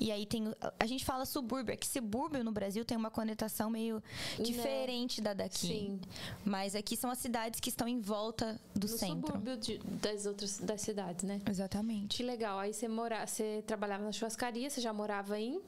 E 0.00 0.10
aí 0.10 0.26
tem... 0.26 0.52
A 0.78 0.86
gente 0.86 1.04
fala 1.04 1.24
subúrbio. 1.24 1.72
É 1.72 1.76
que 1.76 1.86
subúrbio 1.86 2.42
no 2.42 2.52
Brasil 2.52 2.84
tem 2.84 2.96
uma 2.96 3.10
conotação 3.10 3.68
meio 3.70 4.02
né. 4.38 4.44
diferente 4.44 5.20
né? 5.20 5.24
da 5.24 5.34
daqui. 5.34 5.66
Sim. 5.66 6.00
Mas 6.44 6.74
aqui 6.74 6.96
são 6.96 7.10
as 7.10 7.18
cidades 7.18 7.60
que 7.60 7.68
estão 7.68 7.86
em 7.86 8.00
volta 8.00 8.60
do 8.74 8.86
no 8.86 8.98
centro. 8.98 9.26
subúrbio 9.26 9.56
de, 9.56 9.78
das 9.78 10.26
outras 10.26 10.58
das 10.58 10.80
cidades, 10.80 11.24
né? 11.24 11.40
Exatamente. 11.48 12.16
Que 12.16 12.22
legal. 12.22 12.58
Aí 12.58 12.72
você, 12.72 12.88
mora, 12.88 13.26
você 13.26 13.62
trabalhava 13.66 14.04
na 14.04 14.12
churrascaria, 14.12 14.70
você 14.70 14.80
já 14.80 14.92
morava 14.92 15.38
em... 15.38 15.60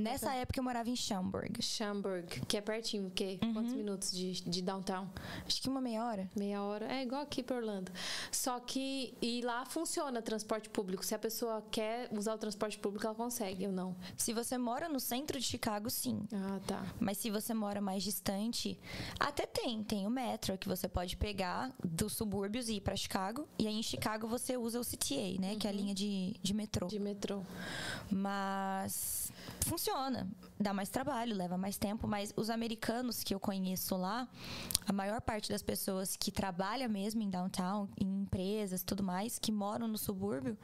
Nessa 0.00 0.26
então, 0.26 0.38
época 0.38 0.58
eu 0.58 0.64
morava 0.64 0.90
em 0.90 0.96
Schaumburg. 0.96 1.62
Schaumburg, 1.62 2.40
que 2.48 2.56
é 2.56 2.60
pertinho, 2.60 3.10
que 3.10 3.38
uhum. 3.42 3.54
quantos 3.54 3.72
minutos 3.72 4.12
de, 4.12 4.32
de 4.32 4.60
downtown? 4.60 5.08
Acho 5.46 5.62
que 5.62 5.68
uma 5.68 5.80
meia 5.80 6.04
hora. 6.04 6.30
Meia 6.36 6.62
hora. 6.62 6.92
É 6.92 7.02
igual 7.02 7.22
aqui 7.22 7.42
para 7.42 7.56
Orlando. 7.56 7.92
Só 8.32 8.58
que 8.58 9.14
e 9.22 9.40
lá 9.42 9.64
funciona 9.64 10.20
transporte 10.20 10.68
público. 10.68 11.04
Se 11.04 11.14
a 11.14 11.18
pessoa 11.18 11.62
quer 11.70 12.08
usar 12.12 12.34
o 12.34 12.38
transporte 12.38 12.78
público, 12.78 13.06
ela 13.06 13.14
consegue 13.14 13.66
ou 13.66 13.72
não? 13.72 13.94
Se 14.16 14.32
você 14.32 14.58
mora 14.58 14.88
no 14.88 14.98
centro 14.98 15.38
de 15.38 15.44
Chicago, 15.44 15.88
sim. 15.88 16.26
Ah, 16.32 16.60
tá. 16.66 16.84
Mas 16.98 17.18
se 17.18 17.30
você 17.30 17.54
mora 17.54 17.80
mais 17.80 18.02
distante, 18.02 18.78
até 19.18 19.46
tem, 19.46 19.84
tem 19.84 20.06
o 20.06 20.10
metro 20.10 20.58
que 20.58 20.68
você 20.68 20.88
pode 20.88 21.16
pegar 21.16 21.72
dos 21.84 22.14
subúrbios 22.14 22.68
e 22.68 22.76
ir 22.76 22.80
para 22.80 22.96
Chicago. 22.96 23.46
E 23.58 23.68
aí 23.68 23.74
em 23.74 23.82
Chicago 23.82 24.26
você 24.26 24.56
usa 24.56 24.80
o 24.80 24.84
CTA, 24.84 25.40
né, 25.40 25.52
uhum. 25.52 25.58
que 25.58 25.66
é 25.66 25.70
a 25.70 25.72
linha 25.72 25.94
de, 25.94 26.34
de 26.42 26.52
metrô. 26.52 26.88
De 26.88 26.98
metrô. 26.98 27.42
Mas 28.10 29.32
funciona. 29.60 30.28
Dá 30.58 30.72
mais 30.72 30.88
trabalho, 30.88 31.36
leva 31.36 31.58
mais 31.58 31.76
tempo, 31.76 32.06
mas 32.06 32.32
os 32.36 32.50
americanos 32.50 33.24
que 33.24 33.34
eu 33.34 33.40
conheço 33.40 33.96
lá, 33.96 34.28
a 34.86 34.92
maior 34.92 35.20
parte 35.20 35.50
das 35.50 35.62
pessoas 35.62 36.16
que 36.16 36.30
trabalha 36.30 36.88
mesmo 36.88 37.22
em 37.22 37.30
downtown, 37.30 37.88
em 37.98 38.22
empresas, 38.22 38.82
tudo 38.82 39.02
mais, 39.02 39.38
que 39.38 39.50
moram 39.50 39.88
no 39.88 39.98
subúrbio, 39.98 40.56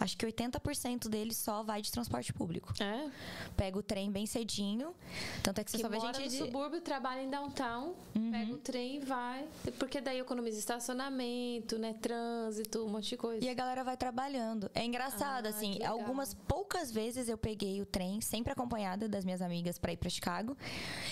acho 0.00 0.16
que 0.16 0.26
80% 0.26 1.08
deles 1.08 1.36
só 1.36 1.62
vai 1.62 1.80
de 1.82 1.92
transporte 1.92 2.32
público. 2.32 2.72
É? 2.82 3.08
Pega 3.56 3.78
o 3.78 3.82
trem 3.82 4.10
bem 4.10 4.26
cedinho. 4.26 4.94
Tanto 5.42 5.60
é 5.60 5.64
que 5.64 5.70
você 5.70 5.76
que 5.76 5.82
só 5.82 5.88
vê 5.88 5.98
mora 5.98 6.14
gente 6.14 6.24
no 6.24 6.30
de... 6.30 6.36
subúrbio, 6.38 6.80
trabalha 6.80 7.22
em 7.22 7.30
downtown, 7.30 7.94
Uhum. 8.16 8.30
pega 8.32 8.52
o 8.52 8.58
trem 8.58 8.96
e 8.96 9.00
vai. 9.00 9.46
Porque 9.78 10.00
daí 10.00 10.18
economiza 10.18 10.58
estacionamento, 10.58 11.78
né? 11.78 11.94
Trânsito, 12.00 12.84
um 12.84 12.88
monte 12.88 13.10
de 13.10 13.16
coisa. 13.16 13.44
E 13.44 13.48
a 13.48 13.54
galera 13.54 13.84
vai 13.84 13.96
trabalhando. 13.96 14.70
É 14.74 14.84
engraçado, 14.84 15.46
Ah, 15.46 15.50
assim. 15.50 15.82
Algumas 15.84 16.34
poucas 16.34 16.90
vezes 16.90 17.28
eu 17.28 17.36
peguei 17.38 17.80
o 17.80 17.86
trem, 17.86 18.20
sempre 18.20 18.52
acompanhada 18.52 19.08
das 19.08 19.24
minhas 19.24 19.42
amigas 19.42 19.78
pra 19.78 19.92
ir 19.92 19.96
pra 19.96 20.08
Chicago. 20.10 20.56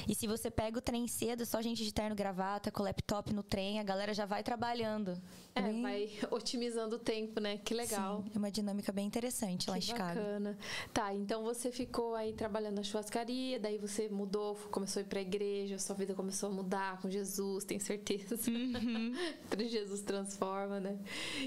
E 0.09 0.15
se 0.15 0.27
você 0.27 0.51
pega 0.51 0.79
o 0.79 0.83
trem 0.83 1.07
cedo, 1.07 1.45
só 1.45 1.61
gente 1.63 1.85
de 1.85 1.93
terno 1.93 2.17
gravata, 2.17 2.71
com 2.71 2.83
laptop 2.83 3.33
no 3.33 3.43
trem, 3.43 3.79
a 3.79 3.83
galera 3.83 4.15
já 4.15 4.25
vai 4.27 4.43
trabalhando. 4.43 5.21
É, 5.67 5.83
vai 5.83 6.11
otimizando 6.31 6.97
o 6.97 6.99
tempo, 6.99 7.41
né? 7.41 7.59
Que 7.59 7.75
legal. 7.75 8.23
Sim, 8.25 8.31
é 8.35 8.39
uma 8.39 8.51
dinâmica 8.51 8.93
bem 8.93 9.07
interessante 9.07 9.69
lá 9.71 9.77
em 9.77 9.81
Que 9.81 9.87
Chicago. 9.87 10.21
bacana. 10.21 10.59
Tá, 10.93 11.13
então 11.15 11.43
você 11.43 11.71
ficou 11.73 12.15
aí 12.15 12.33
trabalhando 12.33 12.77
na 12.77 12.83
churrascaria, 12.83 13.59
daí 13.59 13.79
você 13.79 14.09
mudou, 14.09 14.55
começou 14.71 15.01
a 15.01 15.03
ir 15.03 15.07
pra 15.09 15.21
igreja, 15.21 15.79
sua 15.79 15.95
vida 15.97 16.15
começou 16.15 16.49
a 16.49 16.53
mudar 16.53 17.01
com 17.01 17.11
Jesus, 17.11 17.65
tenho 17.65 17.81
certeza. 17.81 18.39
Uhum. 18.51 19.13
Jesus 19.69 20.01
transforma, 20.03 20.81
né? 20.81 20.99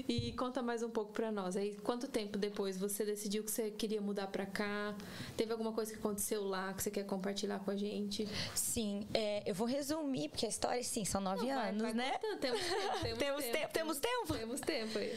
E 0.08 0.32
conta 0.32 0.62
mais 0.62 0.82
um 0.82 0.90
pouco 0.90 1.12
pra 1.12 1.32
nós. 1.32 1.56
Aí, 1.56 1.74
quanto 1.82 2.06
tempo 2.08 2.38
depois 2.38 2.76
você 2.78 3.04
decidiu 3.04 3.42
que 3.42 3.50
você 3.50 3.70
queria 3.70 4.00
mudar 4.00 4.26
pra 4.28 4.46
cá? 4.46 4.94
Teve 5.36 5.52
alguma 5.52 5.72
coisa 5.72 5.92
que 5.92 5.98
aconteceu 5.98 6.44
lá 6.44 6.72
que 6.72 6.82
você 6.82 6.90
quer 6.90 7.04
compartilhar 7.04 7.58
com 7.60 7.70
a 7.70 7.76
gente? 7.76 8.28
Sim, 8.54 9.06
é, 9.14 9.42
eu 9.48 9.54
vou 9.54 9.66
resumir, 9.66 10.28
porque 10.28 10.46
a 10.46 10.48
história, 10.48 10.82
sim, 10.84 11.04
são 11.04 11.20
nove 11.20 11.46
Não, 11.46 11.54
vai- 11.54 11.68
anos, 11.70 11.82
vai 11.82 11.94
né? 11.94 12.12
contando, 12.12 12.40
Temos 12.40 12.60
tempo, 12.62 13.00
temos, 13.02 13.18
Temos 13.18 13.44
tempo, 13.46 13.72
temos 13.72 13.98
tempo? 14.02 14.34
Temos 14.34 14.60
tempo 14.60 14.98
aí. 14.98 15.16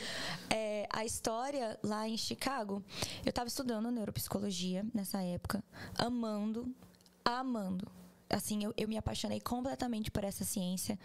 É, 0.49 0.87
a 0.91 1.03
história 1.03 1.77
lá 1.83 2.07
em 2.07 2.15
Chicago, 2.15 2.83
eu 3.25 3.33
tava 3.33 3.47
estudando 3.47 3.91
neuropsicologia 3.91 4.85
nessa 4.93 5.21
época, 5.21 5.63
amando, 5.97 6.73
amando. 7.23 7.91
Assim, 8.29 8.63
eu, 8.63 8.73
eu 8.75 8.87
me 8.87 8.97
apaixonei 8.97 9.39
completamente 9.39 10.09
por 10.09 10.23
essa 10.23 10.43
ciência. 10.43 10.97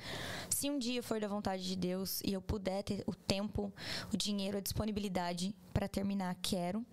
Se 0.48 0.70
um 0.70 0.78
dia 0.78 1.02
for 1.02 1.20
da 1.20 1.28
vontade 1.28 1.62
de 1.62 1.76
Deus 1.76 2.20
e 2.24 2.32
eu 2.32 2.40
puder 2.40 2.82
ter 2.82 3.02
o 3.06 3.14
tempo, 3.14 3.72
o 4.12 4.16
dinheiro, 4.16 4.58
a 4.58 4.60
disponibilidade 4.60 5.54
para 5.72 5.86
terminar, 5.86 6.34
quero. 6.40 6.84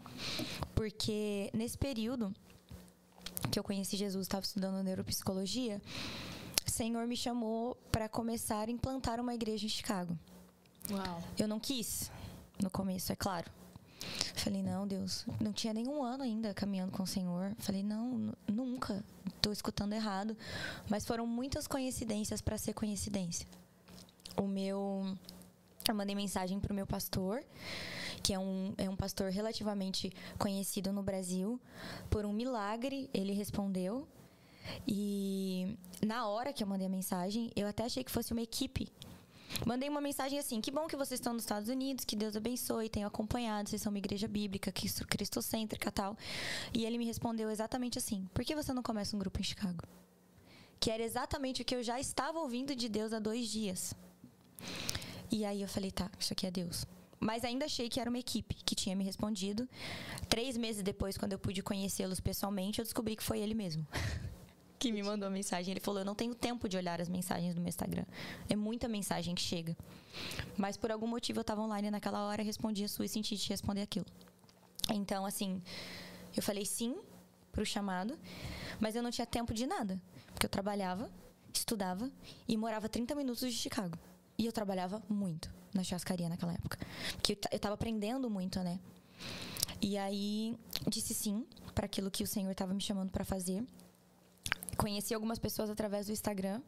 Porque 0.76 1.50
nesse 1.54 1.78
período 1.78 2.34
que 3.52 3.58
eu 3.58 3.64
conheci 3.64 3.96
Jesus, 3.96 4.26
estava 4.26 4.46
estudando 4.46 4.84
neuropsicologia, 4.84 5.82
o 6.66 6.70
Senhor 6.70 7.08
me 7.08 7.16
chamou 7.16 7.78
para 7.92 8.10
começar 8.10 8.68
a 8.68 8.72
implantar 8.72 9.22
uma 9.22 9.34
igreja 9.34 9.66
em 9.66 9.70
Chicago. 9.70 10.18
Uau. 10.92 11.24
Eu 11.38 11.48
não 11.48 11.60
quis 11.60 12.12
no 12.62 12.70
começo, 12.70 13.12
é 13.12 13.16
claro. 13.16 13.50
Falei, 14.36 14.62
não, 14.62 14.88
Deus, 14.88 15.26
não 15.42 15.52
tinha 15.52 15.74
nenhum 15.74 16.04
ano 16.04 16.24
ainda 16.24 16.54
caminhando 16.54 16.92
com 16.92 17.04
o 17.04 17.08
Senhor. 17.08 17.54
Falei, 17.60 17.84
não, 17.84 18.18
nu- 18.18 18.34
nunca, 18.48 19.04
tô 19.42 19.52
escutando 19.52 19.94
errado. 19.94 20.38
Mas 20.90 21.06
foram 21.06 21.26
muitas 21.28 21.68
coincidências 21.68 22.40
para 22.40 22.58
ser 22.58 22.74
coincidência. 22.74 23.46
O 24.38 24.48
meu. 24.48 25.16
Eu 25.88 25.96
mandei 25.96 26.16
mensagem 26.16 26.60
pro 26.60 26.74
meu 26.74 26.86
pastor, 26.86 27.42
que 28.22 28.34
é 28.34 28.40
um, 28.40 28.74
é 28.78 28.90
um 28.90 28.96
pastor 28.96 29.32
relativamente 29.32 30.12
conhecido 30.38 30.92
no 30.92 31.02
Brasil. 31.02 31.60
Por 32.10 32.26
um 32.26 32.34
milagre, 32.34 33.10
ele 33.14 33.34
respondeu. 33.34 34.08
E 34.86 35.78
na 36.06 36.28
hora 36.28 36.52
que 36.52 36.62
eu 36.62 36.68
mandei 36.68 36.88
a 36.88 36.90
mensagem, 36.90 37.52
eu 37.56 37.66
até 37.68 37.86
achei 37.86 38.04
que 38.04 38.12
fosse 38.12 38.34
uma 38.34 38.42
equipe 38.42 38.90
Mandei 39.66 39.90
uma 39.90 40.02
mensagem 40.02 40.38
assim: 40.40 40.60
que 40.62 40.72
bom 40.72 40.88
que 40.88 40.96
vocês 40.96 41.20
estão 41.20 41.34
nos 41.34 41.44
Estados 41.44 41.70
Unidos, 41.70 42.06
que 42.06 42.16
Deus 42.16 42.36
abençoe, 42.36 42.90
tenho 42.90 43.08
acompanhado, 43.08 43.70
vocês 43.70 43.82
são 43.82 43.92
uma 43.92 43.98
igreja 43.98 44.28
bíblica, 44.28 44.72
cristo- 44.72 45.08
cristocêntrica 45.08 45.92
tal. 45.92 46.18
E 46.74 46.86
ele 46.86 46.98
me 46.98 47.06
respondeu 47.06 47.50
exatamente 47.50 47.98
assim: 47.98 48.28
por 48.34 48.44
que 48.44 48.56
você 48.56 48.74
não 48.74 48.84
começa 48.84 49.16
um 49.16 49.20
grupo 49.20 49.40
em 49.40 49.44
Chicago? 49.44 49.84
Que 50.80 50.92
era 50.92 51.02
exatamente 51.04 51.62
o 51.62 51.66
que 51.66 51.76
eu 51.76 51.82
já 51.84 52.00
estava 52.00 52.40
ouvindo 52.40 52.76
de 52.76 52.88
Deus 52.88 53.14
há 53.14 53.20
dois 53.20 53.48
dias. 53.48 53.94
E 55.32 55.44
aí 55.46 55.62
eu 55.62 55.68
falei: 55.68 55.92
tá, 55.92 56.10
isso 56.20 56.34
aqui 56.34 56.46
é 56.46 56.52
Deus. 56.52 56.86
Mas 57.20 57.44
ainda 57.44 57.66
achei 57.66 57.90
que 57.90 58.00
era 58.00 58.10
uma 58.12 58.20
equipe 58.20 58.54
que 58.64 58.76
tinha 58.76 58.96
me 58.96 59.04
respondido. 59.04 59.68
Três 60.30 60.56
meses 60.56 60.84
depois, 60.84 61.18
quando 61.18 61.34
eu 61.34 61.40
pude 61.40 61.64
conhecê-los 61.64 62.20
pessoalmente, 62.20 62.78
eu 62.80 62.86
descobri 62.86 63.16
que 63.16 63.24
foi 63.24 63.40
ele 63.40 63.56
mesmo 63.56 63.88
que 64.80 64.92
me 64.92 65.02
mandou 65.04 65.30
mensagem. 65.30 65.72
Ele 65.72 65.80
falou: 65.80 66.02
Eu 66.02 66.06
não 66.06 66.16
tenho 66.16 66.34
tempo 66.36 66.68
de 66.70 66.78
olhar 66.78 67.00
as 67.02 67.10
mensagens 67.10 67.54
do 67.56 67.62
meu 67.62 67.70
Instagram. 67.70 68.06
É 68.50 68.56
muita 68.56 68.88
mensagem 68.88 69.34
que 69.36 69.42
chega. 69.42 69.76
Mas 70.58 70.78
por 70.78 70.92
algum 70.92 71.08
motivo 71.08 71.40
eu 71.40 71.42
estava 71.42 71.62
online 71.62 71.90
naquela 71.92 72.26
hora, 72.28 72.42
respondi 72.44 72.84
a 72.84 72.88
sua 72.88 73.06
e 73.06 73.10
senti 73.10 73.38
te 73.38 73.50
responder 73.50 73.82
aquilo. 73.82 74.06
Então, 74.94 75.26
assim, 75.26 75.62
eu 76.36 76.42
falei 76.42 76.66
sim 76.66 76.96
pro 77.52 77.66
chamado, 77.66 78.18
mas 78.80 78.96
eu 78.96 79.04
não 79.04 79.12
tinha 79.12 79.26
tempo 79.26 79.54
de 79.54 79.66
nada. 79.68 80.00
Porque 80.34 80.46
eu 80.46 80.50
trabalhava, 80.50 81.10
estudava 81.54 82.10
e 82.48 82.56
morava 82.56 82.88
30 82.88 83.16
minutos 83.16 83.42
de 83.42 83.58
Chicago. 83.58 83.98
E 84.38 84.46
eu 84.46 84.52
trabalhava 84.52 85.02
muito 85.10 85.52
na 85.74 85.84
churrascaria 85.84 86.30
naquela 86.30 86.54
época. 86.54 86.78
Porque 87.14 87.32
eu 87.34 87.36
ta- 87.36 87.50
eu 87.52 87.60
tava 87.60 87.74
aprendendo 87.76 88.30
muito, 88.30 88.60
né? 88.60 88.80
E 89.82 89.98
aí 89.98 90.56
disse 90.88 91.14
sim 91.14 91.46
para 91.74 91.86
aquilo 91.86 92.10
que 92.12 92.24
o 92.24 92.28
Senhor 92.28 92.52
estava 92.52 92.74
me 92.74 92.82
chamando 92.82 93.12
para 93.12 93.26
fazer. 93.26 93.64
Conheci 94.78 95.14
algumas 95.14 95.40
pessoas 95.40 95.70
através 95.70 96.06
do 96.06 96.12
Instagram. 96.12 96.62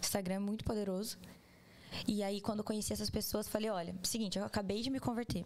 Instagram 0.00 0.34
é 0.34 0.38
muito 0.38 0.64
poderoso. 0.64 1.16
E 2.06 2.22
aí, 2.22 2.40
quando 2.40 2.60
eu 2.60 2.64
conheci 2.64 2.92
essas 2.92 3.10
pessoas, 3.10 3.48
falei: 3.48 3.70
olha, 3.70 3.94
seguinte, 4.02 4.38
eu 4.38 4.44
acabei 4.44 4.82
de 4.82 4.90
me 4.90 4.98
converter. 4.98 5.44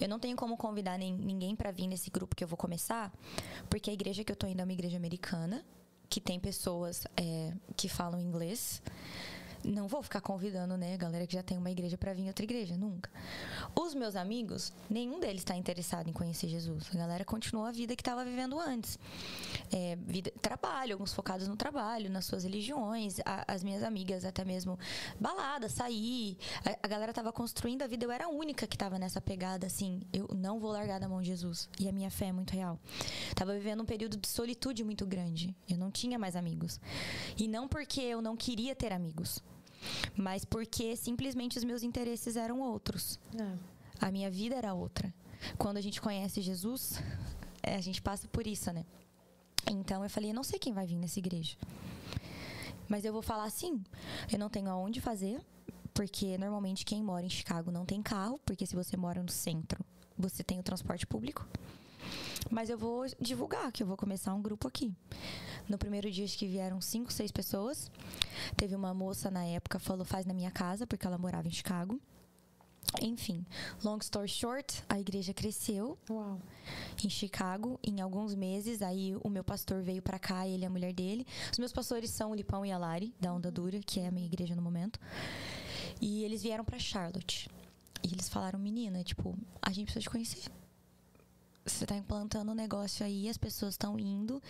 Eu 0.00 0.08
não 0.08 0.18
tenho 0.18 0.36
como 0.36 0.56
convidar 0.56 0.98
nem, 0.98 1.12
ninguém 1.12 1.56
para 1.56 1.70
vir 1.70 1.86
nesse 1.86 2.10
grupo 2.10 2.36
que 2.36 2.44
eu 2.44 2.48
vou 2.48 2.56
começar, 2.56 3.12
porque 3.68 3.90
a 3.90 3.92
igreja 3.92 4.22
que 4.24 4.32
eu 4.32 4.36
tô 4.36 4.46
indo 4.46 4.60
é 4.60 4.64
uma 4.64 4.72
igreja 4.72 4.96
americana, 4.96 5.64
que 6.08 6.20
tem 6.20 6.38
pessoas 6.38 7.06
é, 7.16 7.52
que 7.76 7.88
falam 7.88 8.20
inglês. 8.20 8.82
Não 9.64 9.86
vou 9.86 10.02
ficar 10.02 10.20
convidando, 10.20 10.76
né, 10.76 10.96
galera 10.96 11.26
que 11.26 11.34
já 11.34 11.42
tem 11.42 11.56
uma 11.56 11.70
igreja 11.70 11.96
para 11.96 12.12
vir 12.12 12.26
outra 12.26 12.44
igreja, 12.44 12.76
nunca. 12.76 13.08
Os 13.78 13.94
meus 13.94 14.16
amigos, 14.16 14.72
nenhum 14.90 15.20
deles 15.20 15.42
está 15.42 15.54
interessado 15.56 16.08
em 16.08 16.12
conhecer 16.12 16.48
Jesus. 16.48 16.88
A 16.92 16.96
galera 16.98 17.24
continua 17.24 17.68
a 17.68 17.72
vida 17.72 17.94
que 17.94 18.02
estava 18.02 18.24
vivendo 18.24 18.58
antes. 18.58 18.98
É, 19.70 19.96
vida, 19.96 20.32
trabalho, 20.42 20.94
alguns 20.94 21.12
focados 21.14 21.46
no 21.46 21.56
trabalho, 21.56 22.10
nas 22.10 22.24
suas 22.24 22.42
religiões. 22.42 23.20
A- 23.24 23.44
as 23.46 23.62
minhas 23.62 23.82
amigas, 23.84 24.24
até 24.24 24.44
mesmo 24.44 24.76
balada, 25.20 25.68
sair. 25.68 26.36
A, 26.64 26.84
a 26.86 26.88
galera 26.88 27.12
estava 27.12 27.32
construindo 27.32 27.82
a 27.82 27.86
vida. 27.86 28.04
Eu 28.04 28.10
era 28.10 28.24
a 28.26 28.28
única 28.28 28.66
que 28.66 28.74
estava 28.74 28.98
nessa 28.98 29.20
pegada, 29.20 29.66
assim. 29.66 30.02
Eu 30.12 30.28
não 30.34 30.58
vou 30.58 30.72
largar 30.72 30.98
da 30.98 31.08
mão 31.08 31.20
de 31.22 31.28
Jesus. 31.28 31.68
E 31.78 31.88
a 31.88 31.92
minha 31.92 32.10
fé 32.10 32.26
é 32.26 32.32
muito 32.32 32.52
real. 32.52 32.80
Tava 33.36 33.54
vivendo 33.54 33.82
um 33.82 33.86
período 33.86 34.16
de 34.16 34.26
solitude 34.28 34.82
muito 34.82 35.06
grande. 35.06 35.54
Eu 35.68 35.78
não 35.78 35.90
tinha 35.90 36.18
mais 36.18 36.34
amigos. 36.34 36.80
E 37.38 37.46
não 37.46 37.68
porque 37.68 38.00
eu 38.00 38.20
não 38.20 38.36
queria 38.36 38.74
ter 38.74 38.92
amigos 38.92 39.40
mas 40.16 40.44
porque 40.44 40.96
simplesmente 40.96 41.58
os 41.58 41.64
meus 41.64 41.82
interesses 41.82 42.36
eram 42.36 42.60
outros. 42.60 43.18
É. 43.38 43.58
A 44.00 44.10
minha 44.10 44.30
vida 44.30 44.54
era 44.54 44.74
outra. 44.74 45.12
Quando 45.58 45.76
a 45.76 45.80
gente 45.80 46.00
conhece 46.00 46.40
Jesus, 46.40 47.00
é, 47.62 47.74
a 47.74 47.80
gente 47.80 48.00
passa 48.00 48.28
por 48.28 48.46
isso, 48.46 48.72
né? 48.72 48.84
Então 49.70 50.02
eu 50.02 50.10
falei, 50.10 50.30
eu 50.30 50.34
não 50.34 50.44
sei 50.44 50.58
quem 50.58 50.72
vai 50.72 50.86
vir 50.86 50.96
nessa 50.96 51.18
igreja. 51.18 51.56
Mas 52.88 53.04
eu 53.04 53.12
vou 53.12 53.22
falar 53.22 53.44
assim, 53.44 53.82
eu 54.30 54.38
não 54.38 54.50
tenho 54.50 54.68
aonde 54.68 55.00
fazer, 55.00 55.40
porque 55.94 56.36
normalmente 56.36 56.84
quem 56.84 57.02
mora 57.02 57.24
em 57.24 57.30
Chicago 57.30 57.70
não 57.70 57.86
tem 57.86 58.02
carro, 58.02 58.40
porque 58.44 58.66
se 58.66 58.74
você 58.74 58.96
mora 58.96 59.22
no 59.22 59.30
centro, 59.30 59.84
você 60.18 60.42
tem 60.42 60.58
o 60.58 60.62
transporte 60.62 61.06
público. 61.06 61.46
Mas 62.50 62.68
eu 62.68 62.76
vou 62.76 63.06
divulgar 63.20 63.70
que 63.72 63.82
eu 63.82 63.86
vou 63.86 63.96
começar 63.96 64.34
um 64.34 64.42
grupo 64.42 64.68
aqui. 64.68 64.92
No 65.68 65.78
primeiro 65.78 66.10
dia, 66.10 66.24
acho 66.24 66.36
que 66.36 66.46
vieram 66.46 66.80
cinco, 66.80 67.12
seis 67.12 67.30
pessoas. 67.30 67.90
Teve 68.56 68.74
uma 68.74 68.92
moça 68.92 69.30
na 69.30 69.44
época 69.44 69.78
falou 69.78 70.04
faz 70.04 70.26
na 70.26 70.34
minha 70.34 70.50
casa, 70.50 70.86
porque 70.86 71.06
ela 71.06 71.18
morava 71.18 71.48
em 71.48 71.52
Chicago. 71.52 72.00
Enfim, 73.00 73.46
long 73.82 73.98
story 73.98 74.28
short, 74.28 74.82
a 74.88 75.00
igreja 75.00 75.32
cresceu 75.32 75.96
Uau. 76.10 76.38
em 77.02 77.08
Chicago 77.08 77.78
em 77.82 78.00
alguns 78.00 78.34
meses. 78.34 78.82
Aí 78.82 79.16
o 79.22 79.30
meu 79.30 79.42
pastor 79.42 79.82
veio 79.82 80.02
pra 80.02 80.18
cá, 80.18 80.46
ele 80.46 80.64
e 80.64 80.66
a 80.66 80.70
mulher 80.70 80.92
dele. 80.92 81.26
Os 81.50 81.58
meus 81.58 81.72
pastores 81.72 82.10
são 82.10 82.32
o 82.32 82.34
Lipão 82.34 82.66
e 82.66 82.72
a 82.72 82.76
Lari, 82.76 83.14
da 83.18 83.32
Onda 83.32 83.50
Dura, 83.50 83.80
que 83.80 84.00
é 84.00 84.08
a 84.08 84.10
minha 84.10 84.26
igreja 84.26 84.54
no 84.54 84.62
momento. 84.62 85.00
E 86.00 86.24
eles 86.24 86.42
vieram 86.42 86.64
pra 86.64 86.78
Charlotte. 86.78 87.48
E 88.04 88.12
eles 88.12 88.28
falaram, 88.28 88.58
menina, 88.58 89.02
tipo, 89.02 89.38
a 89.62 89.70
gente 89.72 89.84
precisa 89.84 90.02
te 90.02 90.10
conhecer. 90.10 90.61
Você 91.64 91.86
tá 91.86 91.96
implantando 91.96 92.50
um 92.50 92.54
negócio 92.54 93.04
aí, 93.06 93.28
as 93.28 93.36
pessoas 93.36 93.74
estão 93.74 93.98
indo. 93.98 94.42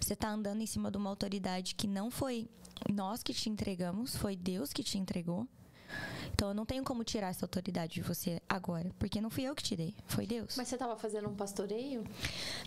Você 0.00 0.16
tá 0.16 0.30
andando 0.30 0.60
em 0.60 0.66
cima 0.66 0.90
de 0.90 0.96
uma 0.96 1.10
autoridade 1.10 1.74
que 1.74 1.86
não 1.86 2.10
foi 2.10 2.48
nós 2.92 3.22
que 3.22 3.32
te 3.32 3.48
entregamos, 3.48 4.16
foi 4.16 4.36
Deus 4.36 4.72
que 4.72 4.82
te 4.82 4.98
entregou. 4.98 5.46
Então 6.32 6.48
eu 6.48 6.54
não 6.54 6.66
tenho 6.66 6.84
como 6.84 7.04
tirar 7.04 7.28
essa 7.28 7.44
autoridade 7.44 7.94
de 7.94 8.02
você 8.02 8.42
agora, 8.48 8.90
porque 8.98 9.20
não 9.20 9.30
fui 9.30 9.44
eu 9.44 9.54
que 9.54 9.62
tirei, 9.62 9.94
foi 10.06 10.26
Deus. 10.26 10.56
Mas 10.56 10.68
você 10.68 10.74
estava 10.74 10.96
fazendo 10.96 11.28
um 11.28 11.34
pastoreio? 11.34 12.04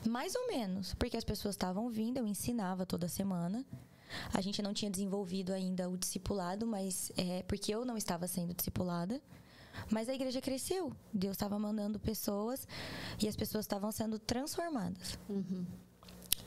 Mais 0.08 0.34
ou 0.34 0.48
menos, 0.48 0.94
porque 0.96 1.18
as 1.18 1.24
pessoas 1.24 1.56
estavam 1.56 1.90
vindo, 1.90 2.18
eu 2.18 2.26
ensinava 2.26 2.86
toda 2.86 3.08
semana. 3.08 3.64
A 4.34 4.42
gente 4.42 4.62
não 4.62 4.74
tinha 4.74 4.90
desenvolvido 4.90 5.54
ainda 5.54 5.88
o 5.88 5.96
discipulado, 5.98 6.66
mas 6.66 7.12
é 7.16 7.44
porque 7.44 7.74
eu 7.74 7.86
não 7.86 7.96
estava 7.96 8.28
sendo 8.28 8.54
discipulada. 8.54 9.22
Mas 9.90 10.10
a 10.10 10.14
igreja 10.14 10.42
cresceu. 10.42 10.92
Deus 11.14 11.34
estava 11.34 11.58
mandando 11.60 12.00
pessoas 12.00 12.68
e 13.22 13.28
as 13.28 13.36
pessoas 13.36 13.66
estavam 13.66 13.92
sendo 13.92 14.20
transformadas. 14.20 15.18
Uhum. 15.28 15.66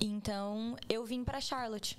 Então 0.00 0.76
eu 0.88 1.04
vim 1.04 1.22
para 1.24 1.40
Charlotte. 1.40 1.98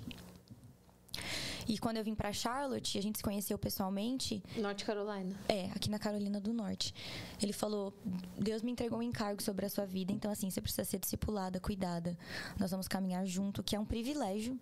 E 1.66 1.78
quando 1.78 1.96
eu 1.96 2.04
vim 2.04 2.14
para 2.14 2.32
Charlotte, 2.32 2.98
a 2.98 3.02
gente 3.02 3.18
se 3.18 3.24
conheceu 3.24 3.58
pessoalmente. 3.58 4.42
Norte 4.56 4.84
Carolina. 4.84 5.34
É, 5.48 5.66
aqui 5.74 5.88
na 5.88 5.98
Carolina 5.98 6.40
do 6.40 6.52
Norte. 6.52 6.94
Ele 7.42 7.52
falou: 7.52 7.94
Deus 8.38 8.62
me 8.62 8.70
entregou 8.70 8.98
um 8.98 9.02
encargo 9.02 9.42
sobre 9.42 9.64
a 9.64 9.70
sua 9.70 9.86
vida, 9.86 10.12
então 10.12 10.30
assim, 10.30 10.50
você 10.50 10.60
precisa 10.60 10.84
ser 10.84 10.98
discipulada, 10.98 11.58
cuidada. 11.58 12.18
Nós 12.58 12.70
vamos 12.70 12.86
caminhar 12.86 13.24
junto, 13.26 13.62
que 13.62 13.74
é 13.74 13.80
um 13.80 13.84
privilégio, 13.84 14.58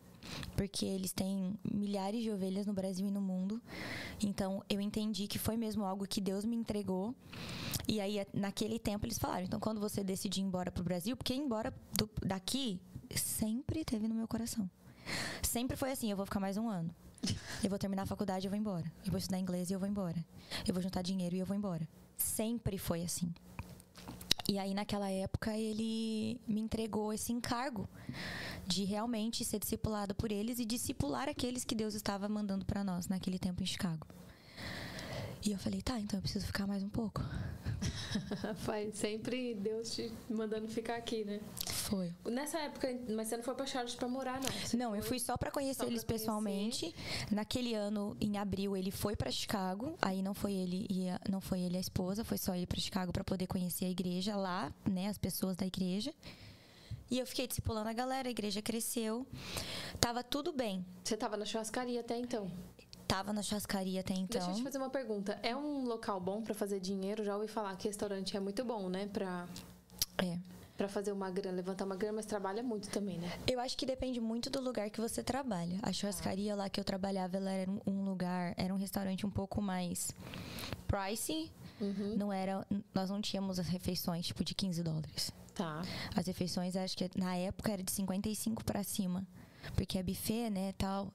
porque 0.57 0.85
eles 0.85 1.13
têm 1.13 1.55
milhares 1.65 2.23
de 2.23 2.31
ovelhas 2.31 2.67
no 2.67 2.73
Brasil 2.73 3.07
e 3.07 3.11
no 3.11 3.21
mundo. 3.21 3.61
Então 4.23 4.63
eu 4.69 4.81
entendi 4.81 5.27
que 5.27 5.39
foi 5.39 5.57
mesmo 5.57 5.85
algo 5.85 6.07
que 6.07 6.21
Deus 6.21 6.45
me 6.45 6.57
entregou. 6.57 7.15
E 7.89 8.01
aí, 8.01 8.25
naquele 8.33 8.79
tempo, 8.79 9.07
eles 9.07 9.19
falaram: 9.19 9.45
então 9.45 9.61
quando 9.61 9.81
você 9.81 10.03
decidir 10.03 10.41
ir 10.41 10.45
embora 10.45 10.71
pro 10.71 10.85
Brasil, 10.85 11.17
porque 11.17 11.35
ir 11.35 11.39
embora 11.39 11.73
do, 11.97 12.09
daqui 12.25 12.81
sempre 13.15 13.85
teve 13.85 14.09
no 14.09 14.15
meu 14.15 14.29
coração. 14.29 14.69
Sempre 15.43 15.77
foi 15.77 15.91
assim, 15.91 16.11
eu 16.11 16.17
vou 16.17 16.25
ficar 16.25 16.41
mais 16.41 16.57
um 16.57 16.69
ano. 16.69 16.95
Eu 17.63 17.71
vou 17.71 17.79
terminar 17.79 18.03
a 18.03 18.07
faculdade 18.07 18.45
e 18.45 18.49
eu 18.49 18.51
vou 18.51 18.59
embora. 18.59 18.91
Eu 19.05 19.11
vou 19.11 19.19
estudar 19.19 19.39
inglês 19.39 19.71
e 19.71 19.73
eu 19.73 19.79
vou 19.79 19.89
embora. 19.89 20.25
Eu 20.67 20.75
vou 20.75 20.83
juntar 20.83 21.03
dinheiro 21.03 21.37
e 21.37 21.39
eu 21.39 21.47
vou 21.47 21.57
embora. 21.57 21.89
Sempre 22.17 22.79
foi 22.79 23.03
assim. 23.03 23.33
E 24.49 24.59
aí, 24.59 24.75
naquela 24.75 25.09
época, 25.11 25.57
ele 25.57 26.41
me 26.47 26.61
entregou 26.61 27.13
esse 27.13 27.33
encargo 27.33 27.89
de 28.67 28.85
realmente 28.85 29.45
ser 29.45 29.59
discipulado 29.59 30.15
por 30.15 30.33
eles 30.33 30.59
e 30.59 30.65
discipular 30.65 31.29
aqueles 31.29 31.65
que 31.65 31.75
Deus 31.75 31.95
estava 31.95 32.29
mandando 32.29 32.65
para 32.65 32.83
nós 32.83 33.09
naquele 33.09 33.39
tempo 33.39 33.63
em 33.63 33.67
Chicago. 33.67 34.07
E 35.45 35.53
eu 35.53 35.59
falei, 35.59 35.83
tá, 35.83 35.99
então 35.99 36.19
eu 36.19 36.23
preciso 36.23 36.47
ficar 36.47 36.67
mais 36.67 36.83
um 36.83 36.89
pouco. 36.89 37.21
Faz 38.63 38.97
sempre 38.97 39.55
Deus 39.55 39.95
te 39.95 40.13
mandando 40.29 40.69
ficar 40.69 40.97
aqui, 40.97 41.25
né? 41.25 41.41
Foi. 41.93 42.11
Nessa 42.25 42.59
época, 42.59 42.89
mas 43.11 43.29
você 43.29 43.37
não 43.37 43.45
foi 43.45 43.55
pra 43.55 43.67
Charlotte 43.67 43.97
pra 43.99 44.09
morar, 44.09 44.41
não? 44.41 44.51
Você 44.65 44.79
Não, 44.79 44.97
eu 44.97 45.03
foi- 45.03 45.09
fui 45.11 45.19
só 45.21 45.37
pra 45.37 45.51
conhecer 45.51 45.75
só 45.75 45.85
pra 45.85 45.93
eles 45.93 46.03
conhecer. 46.05 46.25
pessoalmente. 46.25 46.95
Naquele 47.31 47.75
ano, 47.75 48.17
em 48.19 48.39
abril, 48.39 48.75
ele 48.75 48.91
foi 48.91 49.15
pra 49.15 49.31
Chicago. 49.31 49.95
Aí 50.01 50.23
não 50.23 50.33
foi 50.33 50.55
ele 50.55 50.87
e 50.89 51.11
a, 51.11 51.21
não 51.29 51.39
foi 51.41 51.61
ele 51.61 51.77
a 51.77 51.81
esposa, 51.81 52.25
foi 52.25 52.39
só 52.39 52.55
ele 52.55 52.67
pra 52.67 52.81
Chicago 52.81 53.13
pra 53.13 53.23
poder 53.23 53.47
conhecer 53.47 53.85
a 53.85 53.91
igreja 53.91 54.35
lá, 54.37 54.73
né, 54.89 55.09
as 55.09 55.19
pessoas 55.19 55.55
da 55.55 55.67
igreja. 55.67 56.15
E 57.11 57.19
eu 57.19 57.27
fiquei 57.27 57.47
discipulando 57.47 57.91
a 57.91 57.93
galera, 57.93 58.27
a 58.27 58.31
igreja 58.31 58.63
cresceu. 58.63 59.27
Tava 60.01 60.25
tudo 60.25 60.51
bem. 60.51 60.83
Você 61.05 61.15
tava 61.15 61.37
na 61.37 61.45
churrascaria 61.45 62.01
até 62.01 62.17
então. 62.17 62.51
Tava 63.07 63.35
na 63.35 63.43
churrascaria 63.43 64.01
até 64.01 64.15
então. 64.15 64.41
Deixa 64.41 64.51
eu 64.51 64.55
te 64.57 64.63
fazer 64.63 64.79
uma 64.79 64.89
pergunta. 64.89 65.39
É 65.43 65.55
um 65.55 65.85
local 65.85 66.19
bom 66.19 66.41
pra 66.41 66.55
fazer 66.55 66.81
dinheiro? 66.81 67.23
Já 67.23 67.35
ouvi 67.37 67.49
falar 67.49 67.77
que 67.77 67.87
restaurante 67.87 68.35
é 68.35 68.41
muito 68.41 68.65
bom, 68.65 68.89
né? 68.89 69.11
Pra, 69.13 69.47
É. 70.17 70.39
pra 70.83 70.89
fazer 70.89 71.13
uma 71.13 71.31
grana, 71.31 71.57
levantar 71.57 71.85
uma 71.85 71.95
grana, 71.95 72.17
mas 72.17 72.27
trabalha 72.27 72.61
muito 72.61 72.89
também, 72.91 73.17
né? 73.17 73.31
Eu 73.47 73.61
acho 73.61 73.77
que 73.77 73.87
depende 73.87 74.21
muito 74.21 74.51
do 74.51 74.61
lugar 74.61 74.91
que 74.91 75.01
você 75.01 75.23
trabalha. 75.23 75.79
A 75.81 75.93
churrascaria 75.93 76.57
lá 76.57 76.69
que 76.69 76.81
eu 76.81 76.85
trabalhava, 76.85 77.37
ela 77.37 77.53
era 77.53 77.71
um- 77.71 77.81
um 77.87 78.05
lugar, 78.05 78.53
era 78.57 78.75
um 78.75 78.77
restaurante 78.77 79.25
um 79.25 79.31
pouco 79.31 79.63
mais 79.63 80.13
pricey. 80.89 81.53
Uhum. 81.81 82.17
Não 82.17 82.33
era, 82.33 82.67
nós 82.93 83.11
não 83.11 83.21
tínhamos 83.21 83.61
as 83.61 83.69
refeições 83.69 84.27
tipo 84.27 84.43
de 84.43 84.55
15 84.57 84.83
dólares. 84.83 85.31
Tá. 85.55 85.83
As 86.17 86.27
refeições, 86.27 86.75
acho 86.75 86.97
que 86.97 87.09
na 87.17 87.37
época 87.37 87.71
era 87.73 87.83
de 87.83 87.93
55 87.93 88.65
para 88.65 88.83
cima, 88.83 89.25
porque 89.77 89.99
é 89.99 90.03
buffet, 90.03 90.51
né, 90.51 90.73
tal. 90.77 91.13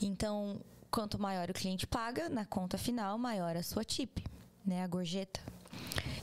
Então, 0.00 0.60
quanto 0.92 1.18
maior 1.20 1.50
o 1.50 1.54
cliente 1.54 1.88
paga 1.88 2.28
na 2.28 2.44
conta 2.46 2.78
final, 2.78 3.18
maior 3.18 3.56
a 3.56 3.62
sua 3.64 3.82
tip, 3.84 4.18
né, 4.64 4.84
a 4.84 4.86
gorjeta. 4.86 5.40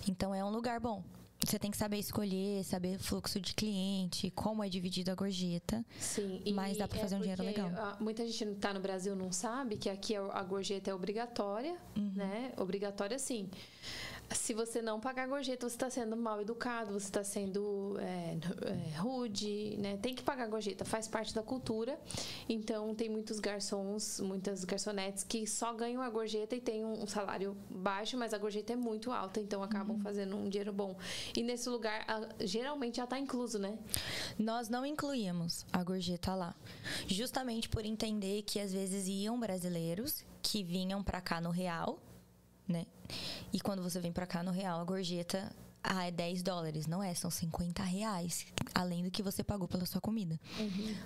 Então 0.07 0.33
é 0.33 0.43
um 0.45 0.49
lugar 0.49 0.79
bom. 0.79 1.03
Você 1.45 1.57
tem 1.57 1.71
que 1.71 1.77
saber 1.77 1.97
escolher, 1.97 2.63
saber 2.65 2.97
o 2.97 2.99
fluxo 2.99 3.39
de 3.39 3.53
cliente, 3.53 4.29
como 4.31 4.61
é 4.63 4.67
dividido 4.67 5.09
a 5.09 5.15
gorjeta. 5.15 5.85
Sim. 5.97 6.41
Mas 6.53 6.77
dá 6.77 6.85
pra 6.87 6.99
fazer 6.99 7.15
um 7.15 7.21
dinheiro 7.21 7.41
legal. 7.43 7.69
ah, 7.77 7.97
muita 7.99 8.25
gente 8.25 8.43
não 8.43 8.55
tá 8.55 8.73
no 8.73 8.79
Brasil 8.81 9.15
não 9.15 9.31
sabe 9.31 9.77
que 9.77 9.89
aqui 9.89 10.15
a 10.15 10.21
a 10.33 10.43
gorjeta 10.43 10.91
é 10.91 10.93
obrigatória, 10.93 11.75
Uhum. 11.95 12.11
né? 12.15 12.51
Obrigatória 12.57 13.17
sim. 13.17 13.49
Se 14.31 14.53
você 14.53 14.81
não 14.81 14.99
pagar 14.99 15.23
a 15.23 15.27
gorjeta, 15.27 15.67
você 15.67 15.75
está 15.75 15.89
sendo 15.89 16.15
mal 16.15 16.39
educado, 16.41 16.91
você 16.93 17.05
está 17.07 17.23
sendo 17.23 17.97
é, 17.99 18.37
é, 18.93 18.97
rude, 18.97 19.75
né? 19.77 19.97
Tem 19.97 20.13
que 20.13 20.21
pagar 20.21 20.47
gorjeta, 20.47 20.85
faz 20.85 21.07
parte 21.07 21.33
da 21.33 21.41
cultura. 21.41 21.99
Então, 22.47 22.93
tem 22.93 23.09
muitos 23.09 23.39
garçons, 23.39 24.19
muitas 24.19 24.63
garçonetes 24.63 25.23
que 25.23 25.47
só 25.47 25.73
ganham 25.73 26.01
a 26.01 26.09
gorjeta 26.09 26.55
e 26.55 26.61
têm 26.61 26.85
um 26.85 27.07
salário 27.07 27.57
baixo, 27.69 28.17
mas 28.17 28.33
a 28.33 28.37
gorjeta 28.37 28.73
é 28.73 28.75
muito 28.75 29.11
alta, 29.11 29.39
então 29.39 29.63
acabam 29.63 29.97
Uhum. 29.97 30.03
fazendo 30.03 30.35
um 30.35 30.47
dinheiro 30.47 30.71
bom. 30.71 30.95
E 31.35 31.41
nesse 31.41 31.67
lugar, 31.69 32.05
geralmente 32.41 32.97
já 32.97 33.05
está 33.05 33.17
incluso, 33.17 33.57
né? 33.57 33.77
Nós 34.37 34.69
não 34.69 34.85
incluíamos 34.85 35.65
a 35.73 35.83
gorjeta 35.83 36.35
lá, 36.35 36.55
justamente 37.07 37.67
por 37.67 37.83
entender 37.85 38.43
que 38.43 38.59
às 38.59 38.71
vezes 38.71 39.07
iam 39.07 39.39
brasileiros 39.39 40.23
que 40.43 40.63
vinham 40.63 41.03
pra 41.03 41.19
cá 41.19 41.41
no 41.41 41.49
real, 41.49 41.99
né? 42.67 42.85
E 43.51 43.59
quando 43.59 43.81
você 43.81 43.99
vem 43.99 44.11
pra 44.11 44.25
cá 44.27 44.43
no 44.43 44.51
real, 44.51 44.79
a 44.79 44.83
gorjeta 44.83 45.51
ah, 45.81 46.05
é 46.05 46.11
10 46.11 46.43
dólares, 46.43 46.87
não 46.87 47.01
é? 47.01 47.13
São 47.13 47.31
50 47.31 47.81
reais, 47.83 48.45
além 48.75 49.01
do 49.03 49.09
que 49.09 49.23
você 49.23 49.41
pagou 49.43 49.67
pela 49.67 49.85
sua 49.85 50.01
comida. 50.01 50.37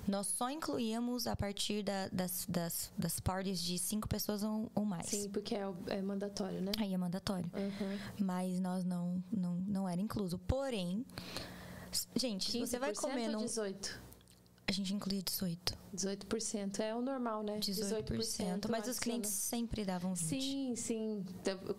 Nós 0.07 0.27
só 0.27 0.49
incluíamos 0.49 1.27
a 1.27 1.35
partir 1.35 1.83
da- 1.83 2.07
das, 2.09 2.45
das, 2.49 2.91
das 2.97 3.19
parties 3.19 3.61
de 3.61 3.77
cinco 3.77 4.07
pessoas 4.07 4.41
ou, 4.41 4.71
ou 4.73 4.83
mais. 4.83 5.05
Sim, 5.07 5.29
porque 5.29 5.53
é, 5.55 5.71
é 5.87 6.01
mandatório, 6.01 6.59
né? 6.59 6.71
Aí 6.79 6.93
é 6.93 6.97
mandatório. 6.97 7.49
Uhum. 7.53 7.99
Mas 8.25 8.59
nós 8.59 8.83
não, 8.83 9.23
não, 9.31 9.55
não 9.67 9.87
era 9.87 10.01
incluso. 10.01 10.39
Porém, 10.39 11.05
gente, 12.15 12.51
se 12.51 12.59
você 12.59 12.79
vai 12.79 12.93
15% 12.93 12.95
comer 12.95 13.27
num. 13.29 13.45
18%? 13.45 13.91
A 14.67 14.71
gente 14.71 14.93
incluía 14.93 15.21
18. 15.21 15.77
18% 15.95 16.79
é 16.79 16.95
o 16.95 17.01
normal, 17.01 17.43
né? 17.43 17.59
18%. 17.59 18.67
mas 18.69 18.87
os 18.87 18.99
clientes 18.99 19.29
sempre 19.29 19.85
davam 19.85 20.13
20. 20.15 20.27
Sim, 20.27 20.75
sim. 20.75 21.25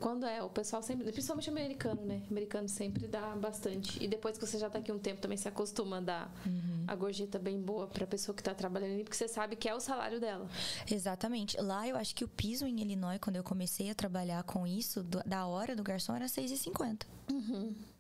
Quando 0.00 0.24
é, 0.26 0.42
o 0.42 0.48
pessoal 0.48 0.82
sempre, 0.82 1.10
principalmente 1.10 1.50
americano, 1.50 2.00
né? 2.02 2.22
Americano 2.30 2.68
sempre 2.68 3.06
dá 3.08 3.34
bastante. 3.36 4.02
E 4.02 4.06
depois 4.06 4.38
que 4.38 4.46
você 4.46 4.58
já 4.58 4.70
tá 4.70 4.78
aqui 4.78 4.92
um 4.92 4.98
tempo, 4.98 5.20
também 5.20 5.36
se 5.36 5.48
acostuma 5.48 5.98
a 5.98 6.00
dar 6.00 6.34
Uhum. 6.46 6.84
a 6.86 6.94
gorjeta 6.94 7.38
bem 7.38 7.60
boa 7.60 7.86
pra 7.86 8.06
pessoa 8.06 8.34
que 8.34 8.42
tá 8.42 8.54
trabalhando 8.54 8.92
ali, 8.92 9.04
porque 9.04 9.16
você 9.16 9.28
sabe 9.28 9.56
que 9.56 9.68
é 9.68 9.74
o 9.74 9.80
salário 9.80 10.20
dela. 10.20 10.48
Exatamente. 10.90 11.56
Lá 11.60 11.86
eu 11.88 11.96
acho 11.96 12.14
que 12.14 12.24
o 12.24 12.28
piso 12.28 12.66
em 12.66 12.80
Illinois, 12.80 13.18
quando 13.20 13.36
eu 13.36 13.42
comecei 13.44 13.90
a 13.90 13.94
trabalhar 13.94 14.42
com 14.44 14.66
isso, 14.66 15.02
da 15.02 15.46
hora 15.46 15.74
do 15.74 15.82
garçom 15.82 16.14
era 16.14 16.26
6,50. 16.26 17.06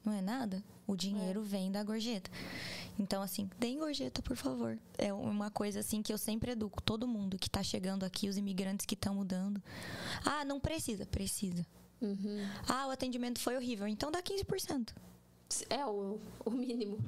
Não 0.04 0.12
é 0.12 0.20
nada? 0.20 0.62
O 0.86 0.94
dinheiro 0.94 1.42
vem 1.42 1.72
da 1.72 1.82
gorjeta. 1.82 2.30
Então, 2.98 3.22
assim, 3.22 3.48
deem 3.58 3.78
gorjeta, 3.78 4.20
por 4.22 4.36
favor. 4.36 4.78
É 4.98 5.12
uma 5.12 5.50
coisa 5.50 5.80
assim 5.80 6.02
que 6.04 6.12
eu 6.12 6.18
sempre 6.18 6.52
educo 6.52 6.82
todo 6.82 7.08
mundo 7.08 7.38
que 7.38 7.48
tá 7.48 7.62
chegando 7.62 8.04
aqui, 8.04 8.28
os 8.28 8.36
imigrantes 8.36 8.84
que 8.84 8.94
estão 8.94 9.14
mudando. 9.14 9.60
Ah, 10.22 10.44
não 10.44 10.60
precisa. 10.60 11.06
Precisa. 11.06 11.66
Uhum. 12.00 12.46
Ah, 12.68 12.86
o 12.86 12.90
atendimento 12.90 13.40
foi 13.40 13.56
horrível. 13.56 13.88
Então 13.88 14.12
dá 14.12 14.22
15%. 14.22 14.90
É 15.68 15.84
o, 15.86 16.18
o 16.44 16.50
mínimo. 16.50 16.98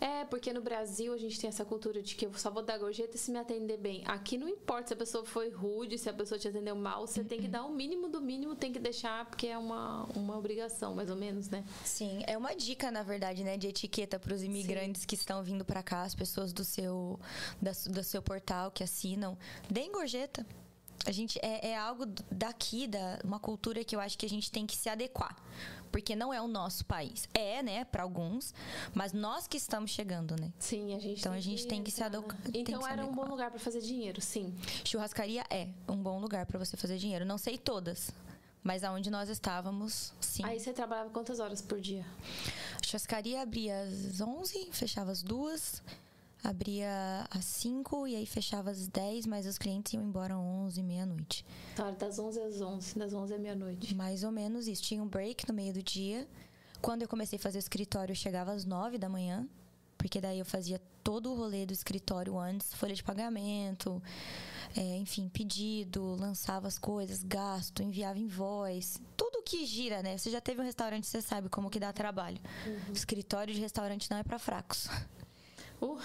É, 0.00 0.24
porque 0.24 0.52
no 0.52 0.60
Brasil 0.60 1.12
a 1.12 1.16
gente 1.16 1.38
tem 1.40 1.48
essa 1.48 1.64
cultura 1.64 2.02
de 2.02 2.14
que 2.14 2.26
eu 2.26 2.34
só 2.34 2.50
vou 2.50 2.62
dar 2.62 2.78
gorjeta 2.78 3.16
se 3.16 3.30
me 3.30 3.38
atender 3.38 3.76
bem. 3.76 4.02
Aqui 4.06 4.36
não 4.36 4.48
importa 4.48 4.88
se 4.88 4.94
a 4.94 4.96
pessoa 4.96 5.24
foi 5.24 5.50
rude, 5.50 5.98
se 5.98 6.08
a 6.08 6.12
pessoa 6.12 6.38
te 6.38 6.48
atendeu 6.48 6.76
mal, 6.76 7.06
você 7.06 7.24
tem 7.24 7.40
que 7.40 7.48
dar 7.48 7.64
o 7.64 7.72
mínimo 7.72 8.08
do 8.08 8.20
mínimo, 8.20 8.54
tem 8.54 8.72
que 8.72 8.78
deixar, 8.78 9.24
porque 9.26 9.46
é 9.46 9.58
uma, 9.58 10.04
uma 10.14 10.36
obrigação, 10.36 10.94
mais 10.94 11.10
ou 11.10 11.16
menos, 11.16 11.48
né? 11.48 11.64
Sim, 11.84 12.22
é 12.26 12.36
uma 12.36 12.54
dica, 12.54 12.90
na 12.90 13.02
verdade, 13.02 13.44
né, 13.44 13.56
de 13.56 13.68
etiqueta 13.68 14.18
para 14.18 14.34
os 14.34 14.42
imigrantes 14.42 15.04
que 15.04 15.14
estão 15.14 15.42
vindo 15.42 15.64
para 15.64 15.82
cá, 15.82 16.02
as 16.02 16.14
pessoas 16.14 16.52
do 16.52 16.64
seu, 16.64 17.18
da 17.60 17.72
do 17.86 18.02
seu 18.02 18.22
portal 18.22 18.70
que 18.70 18.82
assinam. 18.82 19.36
Deem 19.70 19.92
gorjeta. 19.92 20.44
A 21.06 21.12
gente 21.12 21.38
é, 21.42 21.70
é 21.70 21.76
algo 21.78 22.04
daqui, 22.30 22.86
da, 22.86 23.18
uma 23.24 23.38
cultura 23.38 23.82
que 23.84 23.94
eu 23.96 24.00
acho 24.00 24.18
que 24.18 24.26
a 24.26 24.28
gente 24.28 24.50
tem 24.50 24.66
que 24.66 24.76
se 24.76 24.88
adequar. 24.88 25.36
Porque 25.90 26.14
não 26.14 26.34
é 26.34 26.42
o 26.42 26.46
nosso 26.48 26.84
país. 26.84 27.26
É, 27.32 27.62
né, 27.62 27.84
para 27.84 28.02
alguns, 28.02 28.52
mas 28.94 29.12
nós 29.14 29.46
que 29.46 29.56
estamos 29.56 29.90
chegando, 29.90 30.36
né? 30.38 30.52
Sim, 30.58 30.94
a 30.94 30.98
gente 30.98 31.20
Então 31.20 31.32
tem 31.32 31.38
a 31.38 31.42
gente 31.42 31.66
tem 31.66 31.82
que 31.82 31.90
se 31.90 32.02
né? 32.02 32.10
tem 32.10 32.52
que 32.52 32.58
Então 32.72 32.82
se 32.82 32.88
era 32.90 33.02
um 33.02 33.06
bom 33.06 33.12
adequar. 33.22 33.30
lugar 33.30 33.50
pra 33.50 33.58
fazer 33.60 33.80
dinheiro, 33.80 34.20
sim. 34.20 34.54
Churrascaria 34.84 35.44
é 35.48 35.68
um 35.88 35.96
bom 35.96 36.20
lugar 36.20 36.44
para 36.44 36.58
você 36.58 36.76
fazer 36.76 36.98
dinheiro. 36.98 37.24
Não 37.24 37.38
sei 37.38 37.56
todas, 37.56 38.10
mas 38.62 38.84
aonde 38.84 39.08
nós 39.08 39.30
estávamos, 39.30 40.12
sim. 40.20 40.44
Aí 40.44 40.60
você 40.60 40.72
trabalhava 40.74 41.08
quantas 41.08 41.40
horas 41.40 41.62
por 41.62 41.80
dia? 41.80 42.04
A 42.82 42.86
churrascaria 42.86 43.40
abria 43.40 43.80
às 43.82 44.20
11, 44.20 44.68
fechava 44.72 45.10
às 45.10 45.22
2. 45.22 45.82
Abria 46.42 47.26
às 47.30 47.44
5 47.44 48.06
e 48.06 48.14
aí 48.14 48.26
fechava 48.26 48.70
às 48.70 48.86
10, 48.86 49.26
mas 49.26 49.46
os 49.46 49.58
clientes 49.58 49.92
iam 49.92 50.02
embora 50.02 50.34
às 50.34 50.40
11, 50.40 50.82
meia-noite. 50.82 51.44
Tá, 51.74 51.90
das 51.90 52.18
11 52.18 52.40
às 52.40 52.60
11, 52.60 52.98
das 52.98 53.12
11 53.12 53.34
à 53.34 53.38
meia-noite. 53.38 53.94
Mais 53.94 54.22
ou 54.22 54.30
menos 54.30 54.68
isso. 54.68 54.82
Tinha 54.82 55.02
um 55.02 55.08
break 55.08 55.48
no 55.48 55.54
meio 55.54 55.72
do 55.72 55.82
dia. 55.82 56.28
Quando 56.80 57.02
eu 57.02 57.08
comecei 57.08 57.38
a 57.38 57.42
fazer 57.42 57.58
o 57.58 57.60
escritório, 57.60 58.12
eu 58.12 58.16
chegava 58.16 58.52
às 58.52 58.64
9 58.64 58.98
da 58.98 59.08
manhã, 59.08 59.48
porque 59.96 60.20
daí 60.20 60.38
eu 60.38 60.44
fazia 60.44 60.80
todo 61.02 61.32
o 61.32 61.34
rolê 61.34 61.66
do 61.66 61.72
escritório 61.72 62.38
antes, 62.38 62.72
folha 62.74 62.94
de 62.94 63.02
pagamento, 63.02 64.00
é, 64.76 64.96
enfim, 64.98 65.28
pedido, 65.28 66.14
lançava 66.14 66.68
as 66.68 66.78
coisas, 66.78 67.22
gasto, 67.22 67.82
enviava 67.82 68.18
invoice, 68.18 69.00
tudo 69.16 69.42
que 69.42 69.66
gira, 69.66 70.02
né? 70.02 70.16
Você 70.16 70.30
já 70.30 70.40
teve 70.40 70.60
um 70.60 70.64
restaurante, 70.64 71.06
você 71.06 71.20
sabe 71.20 71.48
como 71.48 71.70
que 71.70 71.80
dá 71.80 71.92
trabalho. 71.92 72.38
Uhum. 72.66 72.92
Escritório 72.92 73.52
de 73.52 73.60
restaurante 73.60 74.08
não 74.10 74.18
é 74.18 74.22
para 74.22 74.38
fracos. 74.38 74.88
Uh. 75.80 75.98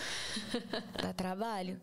dá 1.01 1.13
trabalho. 1.13 1.79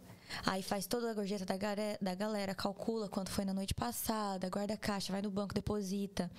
Aí 0.47 0.62
faz 0.62 0.86
toda 0.86 1.11
a 1.11 1.14
gorjeta 1.14 1.45
da, 1.45 1.57
da 2.01 2.14
galera, 2.14 2.55
calcula 2.55 3.09
quanto 3.09 3.30
foi 3.30 3.45
na 3.45 3.53
noite 3.53 3.74
passada, 3.74 4.49
guarda 4.49 4.74
a 4.74 4.76
caixa, 4.76 5.12
vai 5.12 5.22
no 5.22 5.30
banco, 5.30 5.55
deposita. 5.55 6.30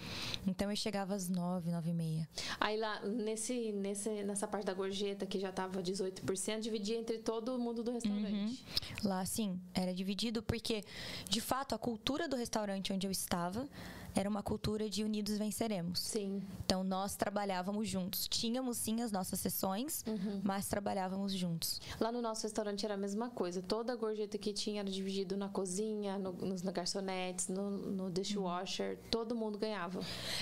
Então 0.45 0.69
eu 0.69 0.75
chegava 0.75 1.13
às 1.13 1.27
nove, 1.27 1.71
nove 1.71 1.89
e 1.89 1.93
meia. 1.93 2.29
Aí 2.59 2.77
lá, 2.77 3.01
nesse, 3.05 3.71
nesse, 3.71 4.09
nessa 4.23 4.47
parte 4.47 4.65
da 4.65 4.73
gorjeta 4.73 5.25
que 5.25 5.39
já 5.39 5.51
tava 5.51 5.81
18%, 5.81 6.59
dividia 6.59 6.97
entre 6.97 7.19
todo 7.19 7.57
mundo 7.59 7.83
do 7.83 7.91
restaurante. 7.91 8.33
Uhum. 8.33 8.57
Lá, 9.03 9.25
sim, 9.25 9.59
era 9.73 9.93
dividido 9.93 10.41
porque, 10.41 10.83
de 11.29 11.41
fato, 11.41 11.75
a 11.75 11.77
cultura 11.77 12.27
do 12.27 12.35
restaurante 12.35 12.93
onde 12.93 13.05
eu 13.07 13.11
estava 13.11 13.67
era 14.15 14.29
uma 14.29 14.43
cultura 14.43 14.89
de 14.89 15.03
unidos 15.03 15.37
venceremos. 15.37 15.99
Sim. 15.99 16.41
Então 16.65 16.83
nós 16.83 17.15
trabalhávamos 17.15 17.87
juntos. 17.87 18.27
Tínhamos 18.27 18.77
sim 18.77 19.01
as 19.01 19.11
nossas 19.11 19.39
sessões, 19.39 20.03
uhum. 20.07 20.41
mas 20.43 20.67
trabalhávamos 20.67 21.33
juntos. 21.33 21.81
Lá 21.99 22.11
no 22.11 22.21
nosso 22.21 22.43
restaurante 22.43 22.85
era 22.85 22.95
a 22.95 22.97
mesma 22.97 23.29
coisa. 23.29 23.61
Toda 23.61 23.93
a 23.93 23.95
gorjeta 23.95 24.37
que 24.37 24.53
tinha 24.53 24.81
era 24.81 24.89
dividido 24.89 25.37
na 25.37 25.49
cozinha, 25.49 26.17
no, 26.17 26.31
nos 26.33 26.61
garçonetes, 26.61 27.47
no, 27.47 27.69
no 27.69 28.11
dishwasher. 28.11 28.91
Uhum. 28.91 29.09
Todo 29.09 29.35
mundo 29.35 29.57
ganhava. 29.57 30.01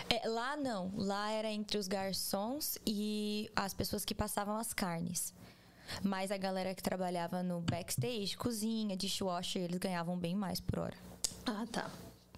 É, 0.09 0.28
lá 0.28 0.55
não. 0.57 0.91
Lá 0.95 1.32
era 1.32 1.51
entre 1.51 1.78
os 1.78 1.88
garçons 1.88 2.78
e 2.86 3.49
as 3.55 3.74
pessoas 3.74 4.03
que 4.03 4.15
passavam 4.15 4.57
as 4.57 4.74
carnes. 4.74 5.34
Mas 6.03 6.32
a 6.32 6.38
galera 6.38 6.74
que 6.76 6.84
trabalhava 6.84 7.41
no 7.41 7.61
backstage, 7.61 8.38
cozinha, 8.38 8.95
dishwasher, 8.95 9.63
eles 9.63 9.80
ganhavam 9.80 10.17
bem 10.17 10.36
mais 10.36 10.59
por 10.59 10.80
hora. 10.80 10.97
Ah, 11.45 11.65
tá. 11.72 11.89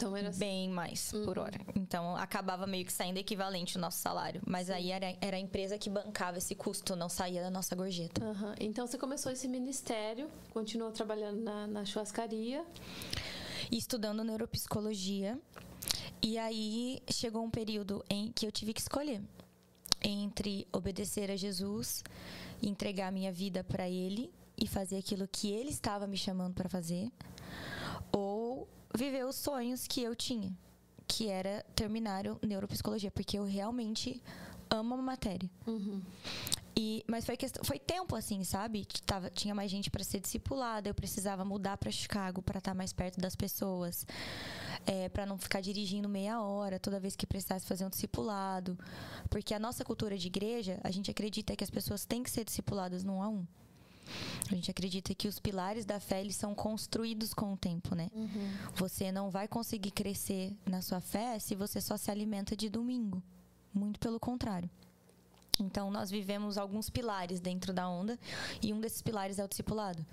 Então 0.02 0.18
era 0.18 0.32
bem 0.32 0.68
mais 0.68 1.14
uhum. 1.14 1.26
por 1.26 1.38
hora. 1.38 1.60
Então 1.76 2.16
acabava 2.16 2.66
meio 2.66 2.84
que 2.84 2.92
saindo 2.92 3.18
equivalente 3.18 3.78
o 3.78 3.80
nosso 3.80 4.00
salário. 4.00 4.42
Mas 4.48 4.66
Sim. 4.66 4.74
aí 4.74 4.92
era, 4.92 5.16
era 5.22 5.38
a 5.38 5.40
empresa 5.40 5.78
que 5.78 5.92
bancava 5.92 6.40
esse 6.40 6.56
custo, 6.56 6.96
não 6.96 7.08
saía 7.08 7.44
da 7.44 7.52
nossa 7.52 7.76
gorjeta. 7.76 8.26
Uhum. 8.26 8.56
Então 8.60 8.88
você 8.88 8.98
começou 8.98 9.32
esse 9.32 9.48
ministério, 9.48 10.28
continuou 10.50 10.92
trabalhando 10.92 11.40
na, 11.42 11.68
na 11.68 11.86
churrascaria. 11.86 12.66
E 13.72 13.78
estudando 13.78 14.24
neuropsicologia. 14.24 15.40
E 16.20 16.36
aí 16.40 17.04
chegou 17.08 17.44
um 17.44 17.52
período 17.52 18.04
em 18.10 18.32
que 18.32 18.48
eu 18.48 18.52
tive 18.52 18.74
que 18.74 18.82
escolher 18.82 19.22
entre 20.04 20.68
obedecer 20.74 21.30
a 21.30 21.36
Jesus, 21.36 22.04
entregar 22.60 23.10
a 23.10 23.12
minha 23.12 23.32
vida 23.32 23.64
para 23.64 23.88
Ele 23.88 24.32
e 24.58 24.66
fazer 24.68 24.98
aquilo 24.98 25.28
que 25.28 25.52
Ele 25.52 25.70
estava 25.70 26.08
me 26.08 26.18
chamando 26.18 26.56
para 26.56 26.68
fazer, 26.68 27.12
ou 28.12 28.41
viver 28.96 29.26
os 29.26 29.36
sonhos 29.36 29.88
que 29.88 30.02
eu 30.02 30.16
tinha, 30.16 30.56
que 31.08 31.28
era 31.28 31.66
terminar 31.76 32.26
o 32.28 32.40
neuropsicologia, 32.46 33.12
porque 33.12 33.38
eu 33.38 33.46
realmente 33.46 34.22
amo 34.70 34.96
a 34.96 35.02
matéria. 35.02 35.50
Uhum. 35.68 36.02
E, 36.76 37.04
mas 37.06 37.26
foi, 37.26 37.36
questão, 37.36 37.64
foi 37.64 37.78
tempo 37.78 38.16
assim, 38.16 38.44
sabe? 38.46 38.88
Tava, 39.06 39.30
tinha 39.30 39.54
mais 39.54 39.70
gente 39.70 39.92
para 39.92 40.04
ser 40.04 40.22
discipulada, 40.22 40.90
eu 40.90 40.96
precisava 40.96 41.44
mudar 41.44 41.78
para 41.78 41.92
Chicago 41.92 42.42
para 42.42 42.60
estar 42.60 42.72
tá 42.72 42.76
mais 42.76 42.94
perto 42.94 43.20
das 43.20 43.36
pessoas, 43.36 44.06
é, 44.86 45.10
para 45.10 45.26
não 45.26 45.38
ficar 45.38 45.60
dirigindo 45.60 46.08
meia 46.08 46.42
hora 46.42 46.80
toda 46.80 47.00
vez 47.00 47.16
que 47.16 47.28
precisasse 47.28 47.66
fazer 47.66 47.86
um 47.86 47.90
discipulado. 47.90 48.80
Porque 49.30 49.54
a 49.54 49.60
nossa 49.60 49.84
cultura 49.84 50.18
de 50.18 50.28
igreja, 50.28 50.80
a 50.84 50.90
gente 50.90 51.12
acredita 51.12 51.56
que 51.56 51.64
as 51.64 51.70
pessoas 51.70 52.06
têm 52.06 52.24
que 52.24 52.30
ser 52.30 52.46
discipuladas 52.46 53.04
num 53.04 53.22
a 53.22 53.28
um. 53.28 53.46
A 54.50 54.56
gente 54.56 54.70
acredita 54.70 55.14
que 55.16 55.28
os 55.28 55.40
pilares 55.40 55.86
da 55.86 56.00
fé 56.00 56.22
eles 56.22 56.36
são 56.36 56.54
construídos 56.54 57.34
com 57.34 57.54
o 57.54 57.58
tempo, 57.58 57.96
né? 57.96 58.10
Uhum. 58.14 58.52
Você 58.76 59.12
não 59.12 59.30
vai 59.30 59.48
conseguir 59.48 59.92
crescer 59.92 60.54
na 60.66 60.82
sua 60.82 61.00
fé 61.00 61.40
se 61.40 61.56
você 61.56 61.80
só 61.80 61.98
se 61.98 62.12
alimenta 62.12 62.56
de 62.56 62.70
domingo. 62.70 63.22
Muito 63.74 64.00
pelo 64.00 64.20
contrário. 64.20 64.70
Então, 65.60 65.92
nós 65.92 66.10
vivemos 66.10 66.58
alguns 66.58 66.90
pilares 66.90 67.40
dentro 67.40 67.74
da 67.74 67.88
onda 67.88 68.18
e 68.62 68.74
um 68.74 68.80
desses 68.80 69.02
pilares 69.02 69.38
é 69.38 69.44
o 69.44 69.48
discipulado. 69.48 70.06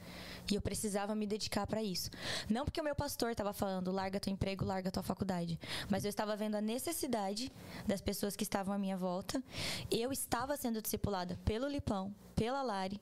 E 0.50 0.54
eu 0.54 0.60
precisava 0.60 1.14
me 1.14 1.26
dedicar 1.26 1.66
para 1.66 1.82
isso. 1.82 2.10
Não 2.48 2.64
porque 2.64 2.80
o 2.80 2.84
meu 2.84 2.94
pastor 2.94 3.30
estava 3.30 3.52
falando, 3.52 3.92
larga 3.92 4.18
teu 4.18 4.32
emprego, 4.32 4.64
larga 4.64 4.90
tua 4.90 5.02
faculdade. 5.02 5.58
Mas 5.88 6.04
eu 6.04 6.08
estava 6.08 6.36
vendo 6.36 6.54
a 6.54 6.60
necessidade 6.60 7.52
das 7.86 8.00
pessoas 8.00 8.34
que 8.34 8.42
estavam 8.42 8.74
à 8.74 8.78
minha 8.78 8.96
volta. 8.96 9.42
Eu 9.90 10.10
estava 10.10 10.56
sendo 10.56 10.82
discipulada 10.82 11.38
pelo 11.44 11.68
Lipão, 11.68 12.14
pela 12.34 12.62
Lari. 12.62 13.00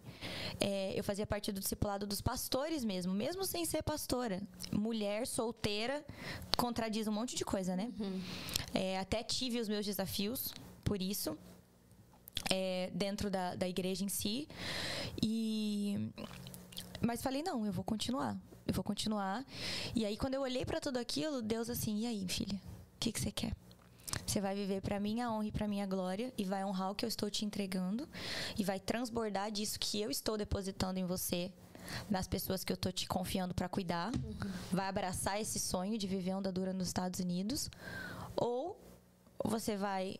É, 0.61 0.99
eu 0.99 1.05
fazia 1.05 1.27
parte 1.27 1.53
do 1.53 1.61
discipulado 1.61 2.07
dos 2.07 2.21
pastores 2.21 2.85
mesmo, 2.85 3.15
mesmo 3.15 3.45
sem 3.45 3.65
ser 3.65 3.83
pastora. 3.83 4.43
Mulher, 4.73 5.27
solteira, 5.27 6.05
contradiz 6.57 7.07
um 7.07 7.13
monte 7.13 7.37
de 7.37 7.45
coisa, 7.45 7.77
né? 7.77 7.93
Uhum. 7.99 8.21
É, 8.75 8.99
até 8.99 9.23
tive 9.23 9.61
os 9.61 9.69
meus 9.69 9.87
desafios 9.87 10.53
por 10.85 11.01
isso 11.01 11.37
é, 12.51 12.91
dentro 12.93 13.31
da, 13.31 13.55
da 13.55 13.69
igreja 13.69 14.05
em 14.05 14.09
si. 14.09 14.49
E 15.23 16.11
mas 17.01 17.23
falei 17.23 17.43
não, 17.43 17.67
eu 17.67 17.73
vou 17.73 17.85
continuar, 17.85 18.37
eu 18.67 18.75
vou 18.75 18.85
continuar. 18.85 19.45
E 19.95 20.05
aí 20.05 20.17
quando 20.17 20.35
eu 20.35 20.43
olhei 20.43 20.65
para 20.65 20.81
tudo 20.81 20.99
aquilo, 20.99 21.43
Deus 21.43 21.69
assim, 21.69 22.01
e 22.01 22.07
aí, 22.07 22.27
filha, 22.29 22.57
o 22.57 22.99
que 22.99 23.13
que 23.13 23.21
você 23.21 23.31
quer? 23.31 23.55
Você 24.25 24.41
vai 24.41 24.55
viver 24.55 24.81
para 24.81 24.99
minha 24.99 25.31
honra 25.31 25.47
e 25.47 25.53
para 25.53 25.69
minha 25.69 25.87
glória 25.87 26.33
e 26.39 26.45
vai 26.45 26.65
honrar 26.65 26.91
o 26.91 26.95
que 26.95 27.05
eu 27.05 27.09
estou 27.09 27.31
te 27.31 27.45
entregando 27.45 28.09
e 28.57 28.65
vai 28.65 28.81
transbordar 28.81 29.51
disso 29.51 29.79
que 29.79 30.01
eu 30.01 30.11
estou 30.11 30.37
depositando 30.39 30.99
em 30.99 31.05
você 31.05 31.53
nas 32.11 32.27
pessoas 32.27 32.65
que 32.65 32.73
eu 32.73 32.75
estou 32.75 32.91
te 32.91 33.07
confiando 33.07 33.55
para 33.55 33.69
cuidar. 33.69 34.13
Uhum. 34.15 34.53
Vai 34.73 34.89
abraçar 34.89 35.41
esse 35.41 35.59
sonho 35.59 35.99
de 35.99 36.07
viver 36.07 36.35
onda 36.35 36.51
dura 36.51 36.73
nos 36.73 36.89
Estados 36.89 37.21
Unidos 37.21 37.71
ou 38.35 38.81
você 39.45 39.77
vai 39.77 40.17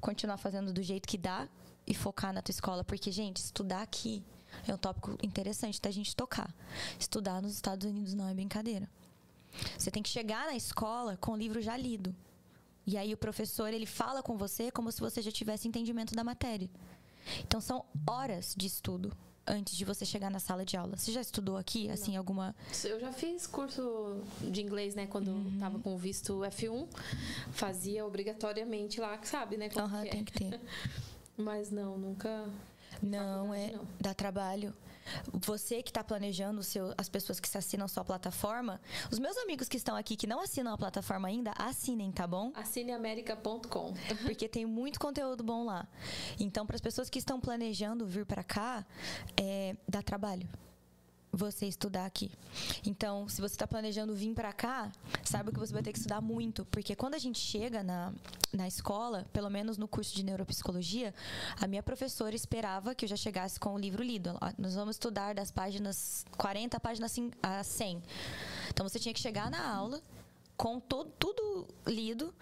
continuar 0.00 0.36
fazendo 0.36 0.72
do 0.72 0.82
jeito 0.82 1.06
que 1.08 1.18
dá 1.18 1.48
e 1.86 1.94
focar 1.94 2.32
na 2.32 2.42
tua 2.42 2.52
escola. 2.52 2.84
Porque, 2.84 3.10
gente, 3.10 3.38
estudar 3.38 3.82
aqui 3.82 4.24
é 4.66 4.74
um 4.74 4.78
tópico 4.78 5.16
interessante 5.22 5.80
da 5.80 5.90
gente 5.90 6.14
tocar. 6.14 6.54
Estudar 6.98 7.40
nos 7.42 7.52
Estados 7.52 7.88
Unidos 7.88 8.14
não 8.14 8.28
é 8.28 8.34
brincadeira. 8.34 8.88
Você 9.78 9.90
tem 9.90 10.02
que 10.02 10.08
chegar 10.08 10.46
na 10.46 10.56
escola 10.56 11.16
com 11.16 11.32
o 11.32 11.36
livro 11.36 11.60
já 11.60 11.76
lido. 11.76 12.14
E 12.86 12.96
aí 12.96 13.12
o 13.12 13.16
professor, 13.16 13.72
ele 13.72 13.86
fala 13.86 14.22
com 14.22 14.36
você 14.36 14.70
como 14.70 14.92
se 14.92 15.00
você 15.00 15.20
já 15.20 15.32
tivesse 15.32 15.66
entendimento 15.66 16.14
da 16.14 16.22
matéria. 16.22 16.70
Então 17.40 17.60
são 17.60 17.84
horas 18.08 18.54
de 18.56 18.66
estudo 18.66 19.16
antes 19.46 19.76
de 19.76 19.84
você 19.84 20.04
chegar 20.04 20.30
na 20.30 20.38
sala 20.38 20.64
de 20.64 20.76
aula. 20.76 20.96
Você 20.96 21.12
já 21.12 21.20
estudou 21.20 21.56
aqui, 21.56 21.88
assim, 21.90 22.12
Não. 22.12 22.18
alguma... 22.18 22.54
Eu 22.84 22.98
já 23.00 23.12
fiz 23.12 23.46
curso 23.46 24.22
de 24.40 24.62
inglês, 24.62 24.94
né? 24.94 25.06
Quando 25.06 25.28
uhum. 25.28 25.58
tava 25.58 25.78
com 25.78 25.94
o 25.94 25.98
visto 25.98 26.40
F1. 26.40 26.88
Fazia 27.52 28.04
obrigatoriamente 28.04 29.00
lá, 29.00 29.18
sabe, 29.22 29.56
né? 29.56 29.68
Aham, 29.76 30.02
uhum, 30.02 30.10
tem 30.10 30.24
que 30.24 30.32
ter. 30.32 30.60
Mas 31.36 31.70
não, 31.70 31.98
nunca... 31.98 32.48
Não, 33.02 33.52
é... 33.52 33.72
Não. 33.72 33.86
Dá 34.00 34.14
trabalho. 34.14 34.74
Você 35.32 35.82
que 35.82 35.90
está 35.90 36.02
planejando 36.02 36.62
seu, 36.62 36.92
as 36.98 37.08
pessoas 37.08 37.38
que 37.38 37.48
se 37.48 37.56
assinam 37.56 37.86
sua 37.86 38.04
plataforma, 38.04 38.80
os 39.10 39.18
meus 39.18 39.36
amigos 39.36 39.68
que 39.68 39.76
estão 39.76 39.96
aqui 39.96 40.16
que 40.16 40.26
não 40.26 40.40
assinam 40.40 40.72
a 40.72 40.78
plataforma 40.78 41.28
ainda, 41.28 41.52
assinem, 41.56 42.10
tá 42.10 42.26
bom? 42.26 42.52
Assineamerica.com. 42.54 43.94
Porque 44.22 44.48
tem 44.48 44.66
muito 44.66 44.98
conteúdo 44.98 45.44
bom 45.44 45.64
lá. 45.64 45.86
Então, 46.40 46.66
para 46.66 46.76
as 46.76 46.82
pessoas 46.82 47.08
que 47.08 47.18
estão 47.18 47.40
planejando 47.40 48.04
vir 48.04 48.26
para 48.26 48.42
cá, 48.42 48.84
é, 49.36 49.76
dá 49.88 50.02
trabalho 50.02 50.48
você 51.36 51.66
estudar 51.66 52.06
aqui. 52.06 52.30
Então, 52.84 53.28
se 53.28 53.40
você 53.40 53.54
está 53.54 53.66
planejando 53.66 54.14
vir 54.14 54.34
para 54.34 54.52
cá, 54.52 54.90
saiba 55.24 55.52
que 55.52 55.58
você 55.58 55.72
vai 55.72 55.82
ter 55.82 55.92
que 55.92 55.98
estudar 55.98 56.20
muito, 56.20 56.64
porque 56.66 56.94
quando 56.96 57.14
a 57.14 57.18
gente 57.18 57.38
chega 57.38 57.82
na, 57.82 58.12
na 58.52 58.66
escola, 58.66 59.26
pelo 59.32 59.50
menos 59.50 59.76
no 59.76 59.86
curso 59.86 60.14
de 60.14 60.24
neuropsicologia, 60.24 61.14
a 61.60 61.66
minha 61.66 61.82
professora 61.82 62.34
esperava 62.34 62.94
que 62.94 63.04
eu 63.04 63.08
já 63.08 63.16
chegasse 63.16 63.58
com 63.60 63.74
o 63.74 63.78
livro 63.78 64.02
lido. 64.02 64.38
Nós 64.58 64.74
vamos 64.74 64.96
estudar 64.96 65.34
das 65.34 65.50
páginas 65.50 66.24
40 66.36 66.78
páginas 66.80 67.14
a 67.42 67.62
100. 67.62 68.02
Então, 68.70 68.88
você 68.88 68.98
tinha 68.98 69.14
que 69.14 69.20
chegar 69.20 69.50
na 69.50 69.74
aula 69.74 70.00
com 70.56 70.80
todo, 70.80 71.10
tudo 71.18 71.66
lido 71.86 72.34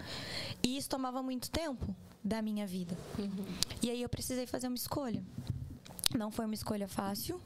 e 0.62 0.76
isso 0.76 0.88
tomava 0.88 1.22
muito 1.22 1.50
tempo 1.50 1.94
da 2.22 2.40
minha 2.40 2.66
vida. 2.66 2.96
Uhum. 3.18 3.44
E 3.82 3.90
aí 3.90 4.00
eu 4.00 4.08
precisei 4.08 4.46
fazer 4.46 4.68
uma 4.68 4.76
escolha. 4.76 5.22
Não 6.16 6.30
foi 6.30 6.44
uma 6.46 6.54
escolha 6.54 6.88
fácil, 6.88 7.40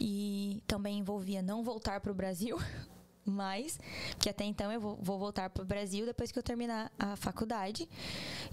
e 0.00 0.62
também 0.66 0.98
envolvia 0.98 1.42
não 1.42 1.62
voltar 1.62 2.00
para 2.00 2.12
o 2.12 2.14
Brasil, 2.14 2.58
mas 3.24 3.78
que 4.18 4.28
até 4.28 4.44
então 4.44 4.70
eu 4.70 4.80
vou, 4.80 4.98
vou 5.00 5.18
voltar 5.18 5.50
para 5.50 5.62
o 5.62 5.66
Brasil 5.66 6.04
depois 6.06 6.30
que 6.30 6.38
eu 6.38 6.42
terminar 6.42 6.90
a 6.98 7.16
faculdade. 7.16 7.88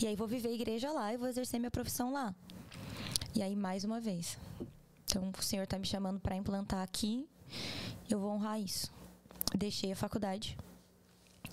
E 0.02 0.08
aí 0.08 0.16
vou 0.16 0.28
viver 0.28 0.50
a 0.50 0.54
igreja 0.54 0.92
lá 0.92 1.14
e 1.14 1.18
vou 1.18 1.28
exercer 1.28 1.60
minha 1.60 1.72
profissão 1.72 2.12
lá. 2.12 2.34
E 3.34 3.42
aí, 3.42 3.56
mais 3.56 3.86
uma 3.86 4.00
vez, 4.00 4.38
Então, 5.06 5.32
o 5.38 5.42
Senhor 5.42 5.64
está 5.64 5.80
me 5.80 5.86
chamando 5.86 6.20
para 6.20 6.36
implantar 6.36 6.82
aqui. 6.82 7.28
Eu 8.10 8.20
vou 8.20 8.32
honrar 8.32 8.60
isso. 8.60 8.92
Deixei 9.58 9.92
a 9.92 9.96
faculdade 9.96 10.58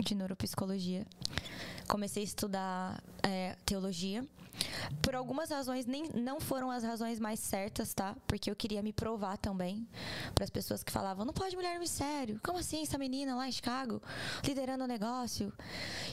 de 0.01 0.15
neuropsicologia. 0.15 1.07
Comecei 1.89 2.23
a 2.23 2.27
estudar 2.27 3.03
é, 3.23 3.57
teologia. 3.65 4.25
Por 5.03 5.15
algumas 5.15 5.51
razões, 5.51 5.87
nem, 5.87 6.11
não 6.15 6.41
foram 6.41 6.71
as 6.71 6.83
razões 6.83 7.21
mais 7.21 7.41
certas, 7.41 7.95
tá? 7.95 8.17
Porque 8.27 8.51
eu 8.51 8.57
queria 8.57 8.83
me 8.83 8.93
provar 8.93 9.37
também 9.39 9.87
para 10.35 10.45
as 10.45 10.51
pessoas 10.51 10.83
que 10.83 10.91
falavam: 10.91 11.25
não 11.25 11.33
pode 11.33 11.55
mulher 11.57 11.75
no 11.75 11.81
mistério. 11.81 12.41
Como 12.43 12.59
assim, 12.59 12.83
essa 12.83 12.99
menina 12.99 13.37
lá 13.37 13.49
em 13.49 13.53
Chicago, 13.53 14.03
liderando 14.45 14.85
o 14.85 14.87
negócio? 14.87 15.53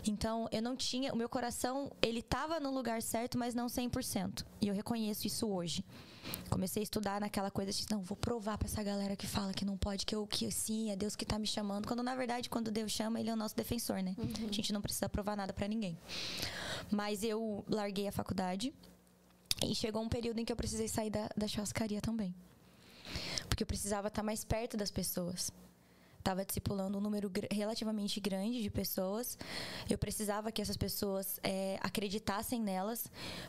Então, 0.07 0.47
eu 0.51 0.61
não 0.61 0.75
tinha. 0.75 1.13
O 1.13 1.17
meu 1.17 1.27
coração, 1.29 1.91
ele 2.01 2.19
estava 2.19 2.59
no 2.59 2.71
lugar 2.71 3.01
certo, 3.01 3.37
mas 3.37 3.55
não 3.55 3.67
100%. 3.67 4.45
E 4.61 4.67
eu 4.67 4.73
reconheço 4.73 5.27
isso 5.27 5.47
hoje. 5.47 5.83
Comecei 6.49 6.81
a 6.81 6.83
estudar 6.83 7.19
naquela 7.19 7.51
coisa 7.51 7.71
de, 7.71 7.85
não, 7.89 8.01
vou 8.01 8.15
provar 8.15 8.57
para 8.57 8.67
essa 8.67 8.81
galera 8.83 9.15
que 9.15 9.27
fala 9.27 9.53
que 9.53 9.65
não 9.65 9.77
pode, 9.77 10.05
que 10.05 10.15
eu 10.15 10.25
que 10.27 10.49
sim, 10.51 10.91
é 10.91 10.95
Deus 10.95 11.15
que 11.15 11.25
tá 11.25 11.37
me 11.37 11.47
chamando. 11.47 11.87
Quando 11.87 12.03
na 12.03 12.15
verdade, 12.15 12.49
quando 12.49 12.71
Deus 12.71 12.91
chama, 12.91 13.19
ele 13.19 13.29
é 13.29 13.33
o 13.33 13.37
nosso 13.37 13.55
defensor, 13.55 14.01
né? 14.01 14.15
Uhum. 14.17 14.47
A 14.49 14.51
gente 14.51 14.71
não 14.71 14.81
precisa 14.81 15.09
provar 15.09 15.35
nada 15.35 15.53
para 15.53 15.67
ninguém. 15.67 15.97
Mas 16.91 17.23
eu 17.23 17.63
larguei 17.67 18.07
a 18.07 18.11
faculdade 18.11 18.73
e 19.63 19.73
chegou 19.75 20.01
um 20.01 20.09
período 20.09 20.39
em 20.39 20.45
que 20.45 20.51
eu 20.51 20.57
precisei 20.57 20.87
sair 20.87 21.09
da, 21.09 21.29
da 21.35 21.47
churrascaria 21.47 22.01
também. 22.01 22.33
Porque 23.47 23.63
eu 23.63 23.67
precisava 23.67 24.07
estar 24.07 24.23
mais 24.23 24.43
perto 24.43 24.75
das 24.75 24.91
pessoas 24.91 25.51
estava 26.25 26.43
discipulando 26.43 26.97
um 26.97 27.01
número 27.01 27.31
relativamente 27.51 28.19
grande 28.19 28.63
de 28.63 28.69
pessoas. 28.71 29.37
Eu 29.87 29.97
precisava 29.97 30.51
que 30.51 30.59
essas 30.59 30.75
pessoas 30.75 31.39
é, 31.43 31.77
acreditassem 31.81 32.59
nelas, 32.59 33.05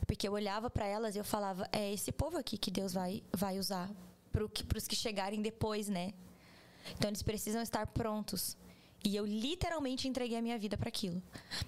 porque 0.06 0.28
eu 0.28 0.32
olhava 0.32 0.68
para 0.68 0.86
elas 0.86 1.16
e 1.16 1.18
eu 1.18 1.24
falava: 1.24 1.66
é 1.72 1.90
esse 1.92 2.12
povo 2.12 2.36
aqui 2.36 2.58
que 2.58 2.70
Deus 2.70 2.92
vai, 2.92 3.22
vai 3.34 3.58
usar 3.58 3.90
para 4.30 4.44
os 4.78 4.86
que 4.86 4.94
chegarem 4.94 5.40
depois, 5.40 5.88
né? 5.88 6.12
Então 6.92 7.08
eles 7.08 7.22
precisam 7.22 7.62
estar 7.62 7.86
prontos. 7.86 8.56
E 9.02 9.16
eu 9.16 9.24
literalmente 9.24 10.06
entreguei 10.06 10.36
a 10.36 10.42
minha 10.42 10.58
vida 10.58 10.76
para 10.76 10.88
aquilo. 10.88 11.22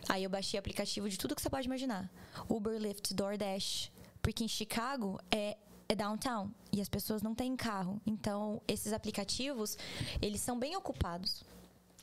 Aí 0.09 0.25
eu 0.25 0.31
baixei 0.31 0.59
aplicativo 0.59 1.09
de 1.09 1.17
tudo 1.17 1.35
que 1.35 1.41
você 1.41 1.49
pode 1.49 1.67
imaginar: 1.67 2.11
Uber, 2.49 2.79
Lyft, 2.79 3.15
DoorDash. 3.15 3.91
Porque 4.21 4.45
em 4.45 4.49
Chicago 4.49 5.19
é 5.31 5.57
é 5.89 5.95
downtown 5.95 6.51
e 6.71 6.81
as 6.81 6.89
pessoas 6.89 7.23
não 7.23 7.35
têm 7.35 7.57
carro. 7.57 8.01
Então, 8.07 8.61
esses 8.69 8.93
aplicativos, 8.93 9.79
eles 10.21 10.41
são 10.41 10.59
bem 10.59 10.77
ocupados. 10.77 11.43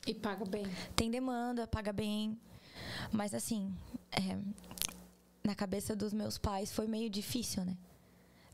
E 0.06 0.12
paga 0.12 0.44
bem. 0.44 0.66
Tem 0.94 1.10
demanda, 1.10 1.66
paga 1.66 1.92
bem. 1.92 2.38
Mas 3.12 3.32
assim, 3.32 3.72
é, 4.10 4.36
na 5.44 5.54
cabeça 5.54 5.94
dos 5.94 6.12
meus 6.12 6.36
pais 6.36 6.72
foi 6.72 6.86
meio 6.86 7.08
difícil, 7.08 7.64
né? 7.64 7.76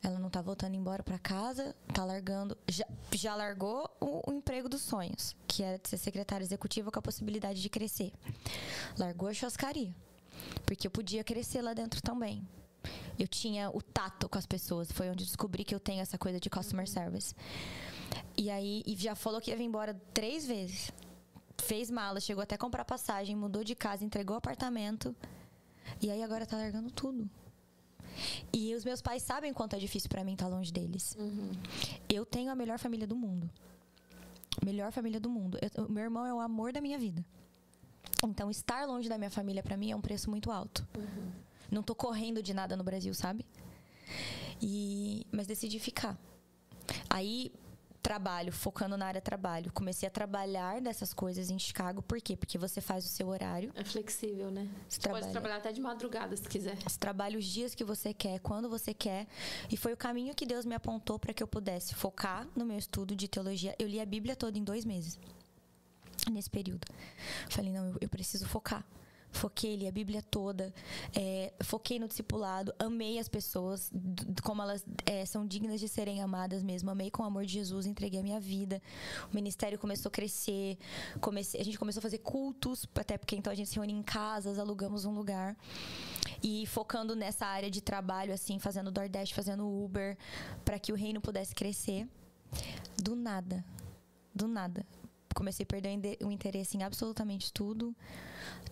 Ela 0.03 0.19
não 0.19 0.29
tá 0.29 0.43
voltando 0.43 0.75
embora 0.75 1.03
para 1.03 1.19
casa, 1.19 1.75
tá 1.95 2.05
largando. 2.05 2.59
Já, 2.69 2.87
já 3.13 3.35
largou 3.35 3.89
o, 4.01 4.31
o, 4.31 4.33
emprego 4.33 4.69
dos 4.69 4.83
sonhos, 4.83 5.37
que 5.47 5.63
era 5.63 5.79
de 5.79 5.89
ser 5.89 5.97
secretária 5.97 6.45
executiva 6.45 6.91
com 6.91 6.99
a 6.99 7.03
possibilidade 7.03 7.63
de 7.63 7.71
crescer. 7.71 8.13
Largou 8.99 9.29
a 9.29 9.35
churrascaria. 9.35 9.95
Porque 10.67 10.87
eu 10.87 10.91
podia 10.91 11.23
crescer 11.23 11.63
lá 11.63 11.73
dentro 11.73 12.03
também 12.03 12.45
eu 13.19 13.29
tinha 13.29 13.71
o 13.71 13.81
tato 13.81 14.29
com 14.29 14.39
as 14.39 14.47
pessoas. 14.47 14.91
Foi 14.91 15.09
onde 15.11 15.25
descobri 15.25 15.65
que 15.65 15.75
eu 15.75 15.81
tenho 15.81 16.01
essa 16.01 16.19
coisa 16.19 16.41
de 16.41 16.51
customer 16.51 16.87
uhum. 16.87 16.93
service. 16.93 17.35
E 18.37 18.51
aí, 18.51 18.83
e 18.87 18.97
já 18.97 19.15
falou 19.15 19.41
que 19.41 19.51
ia 19.51 19.57
vir 19.57 19.65
embora 19.65 19.95
três 20.13 20.47
vezes. 20.47 20.91
Fez 21.59 21.91
mala, 21.91 22.21
chegou 22.21 22.43
até 22.43 22.57
comprar 22.57 22.85
passagem, 22.85 23.37
mudou 23.37 23.63
de 23.63 23.75
casa, 23.75 24.05
entregou 24.05 24.35
o 24.35 24.39
apartamento. 24.39 25.15
E 26.01 26.11
aí 26.11 26.23
agora 26.23 26.47
tá 26.47 26.57
largando 26.57 26.91
tudo. 26.91 27.29
E 28.53 28.75
os 28.75 28.85
meus 28.85 29.01
pais 29.01 29.23
sabem 29.23 29.53
quanto 29.53 29.75
é 29.77 29.79
difícil 29.79 30.09
para 30.09 30.25
mim 30.25 30.33
estar 30.33 30.47
tá 30.47 30.55
longe 30.55 30.73
deles. 30.73 31.17
Uhum. 31.19 31.53
Eu 32.09 32.27
tenho 32.27 32.51
a 32.51 32.55
melhor 32.55 32.79
família 32.79 33.07
do 33.07 33.17
mundo. 33.17 33.49
Melhor 34.65 34.93
família 34.93 35.19
do 35.19 35.31
mundo. 35.31 35.59
Eu, 35.61 35.89
meu 35.89 36.05
irmão 36.05 36.27
é 36.27 36.35
o 36.35 36.41
amor 36.41 36.73
da 36.73 36.81
minha 36.81 36.99
vida. 36.99 37.25
Então, 38.25 38.51
estar 38.51 38.87
longe 38.87 39.09
da 39.09 39.19
minha 39.19 39.31
família 39.31 39.63
para 39.63 39.77
mim 39.77 39.91
é 39.91 39.97
um 39.97 40.01
preço 40.01 40.31
muito 40.31 40.51
alto. 40.51 40.87
Uhum. 40.97 41.33
Não 41.73 41.83
tô 41.83 41.95
correndo 41.95 42.43
de 42.43 42.53
nada 42.53 42.77
no 42.77 42.85
Brasil, 42.85 43.15
sabe? 43.15 43.47
E 44.61 45.27
mas 45.33 45.47
decidi 45.47 45.79
ficar. 45.79 46.19
Aí 47.09 47.51
trabalho, 48.03 48.53
focando 48.53 48.95
na 48.97 49.07
área 49.07 49.21
trabalho. 49.23 49.73
Comecei 49.73 50.07
a 50.07 50.11
trabalhar 50.11 50.83
dessas 50.83 51.15
coisas 51.15 51.49
em 51.49 51.59
Chicago. 51.59 52.03
Por 52.03 52.21
quê? 52.21 52.37
Porque 52.37 52.59
você 52.59 52.81
faz 52.81 53.07
o 53.07 53.09
seu 53.09 53.29
horário. 53.29 53.73
É 53.75 53.83
flexível, 53.85 54.51
né? 54.51 54.69
Você, 54.87 54.97
você 54.97 55.01
trabalha, 55.01 55.23
pode 55.23 55.33
trabalhar 55.33 55.57
até 55.57 55.73
de 55.73 55.81
madrugada, 55.81 56.37
se 56.37 56.47
quiser. 56.47 56.77
Você 56.83 56.99
trabalha 56.99 57.39
os 57.39 57.47
dias 57.47 57.75
que 57.75 57.85
você 57.85 58.13
quer, 58.13 58.39
quando 58.41 58.69
você 58.69 58.93
quer. 58.93 59.27
E 59.71 59.77
foi 59.77 59.95
o 59.95 59.97
caminho 59.97 60.35
que 60.35 60.45
Deus 60.45 60.67
me 60.67 60.75
apontou 60.75 61.19
para 61.19 61.33
que 61.33 61.43
eu 61.43 61.47
pudesse 61.47 61.95
focar 61.95 62.47
no 62.55 62.67
meu 62.67 62.77
estudo 62.77 63.17
de 63.17 63.29
teologia. 63.29 63.75
Eu 63.79 63.89
li 63.89 63.99
a 63.99 64.05
Bíblia 64.05 64.37
toda 64.37 64.59
em 64.59 64.65
dois 64.65 64.85
meses. 64.85 65.19
Nesse 66.31 66.51
período. 66.51 66.87
Falei, 67.49 67.73
não, 67.73 67.87
eu, 67.87 67.97
eu 68.03 68.09
preciso 68.11 68.47
focar 68.47 68.85
foquei 69.33 69.77
li 69.77 69.89
a 69.89 69.93
Bíblia 69.93 70.23
toda, 70.23 70.73
é, 71.15 71.53
foquei 71.63 71.99
no 71.99 72.07
discipulado, 72.07 72.73
amei 72.79 73.19
as 73.19 73.29
pessoas, 73.29 73.91
como 74.43 74.63
elas 74.63 74.85
é, 75.07 75.25
são 75.25 75.47
dignas 75.47 75.81
de 75.81 75.89
serem 75.89 76.23
amadas 76.23 76.63
mesmo, 76.63 76.91
amei 76.91 77.11
com 77.11 77.23
o 77.23 77.27
amor 77.27 77.45
de 77.45 77.55
Jesus, 77.55 77.87
entreguei 77.87 78.21
a 78.21 78.23
minha 78.23 78.39
vida. 78.39 78.81
O 79.31 79.35
ministério 79.35 79.79
começou 79.79 80.11
a 80.11 80.13
crescer, 80.13 80.79
comecei, 81.21 81.61
a 81.61 81.65
gente 81.65 81.79
começou 81.79 82.01
a 82.01 82.03
fazer 82.03 82.19
cultos, 82.19 82.87
até 82.95 83.17
porque 83.19 83.35
então 83.35 83.53
a 83.53 83.57
gente 83.57 83.69
se 83.69 83.77
reúne 83.77 83.93
em 83.93 84.03
casas, 84.03 84.59
alugamos 84.59 85.05
um 85.05 85.15
lugar. 85.15 85.57
E 86.43 86.67
focando 86.67 87.17
nessa 87.17 87.47
área 87.47 87.71
de 87.71 87.81
trabalho, 87.81 88.33
assim, 88.33 88.59
fazendo 88.59 88.91
DoorDash, 88.91 89.33
fazendo 89.33 89.67
Uber, 89.67 90.17
para 90.65 90.79
que 90.79 90.93
o 90.93 90.97
reino 90.97 91.21
pudesse 91.21 91.55
crescer. 91.55 92.07
Do 93.03 93.17
nada. 93.17 93.65
Do 94.35 94.47
nada 94.47 94.85
comecei 95.35 95.65
a 95.65 95.67
perder 95.67 96.19
o 96.23 96.31
interesse 96.31 96.77
em 96.77 96.83
absolutamente 96.83 97.53
tudo. 97.53 97.95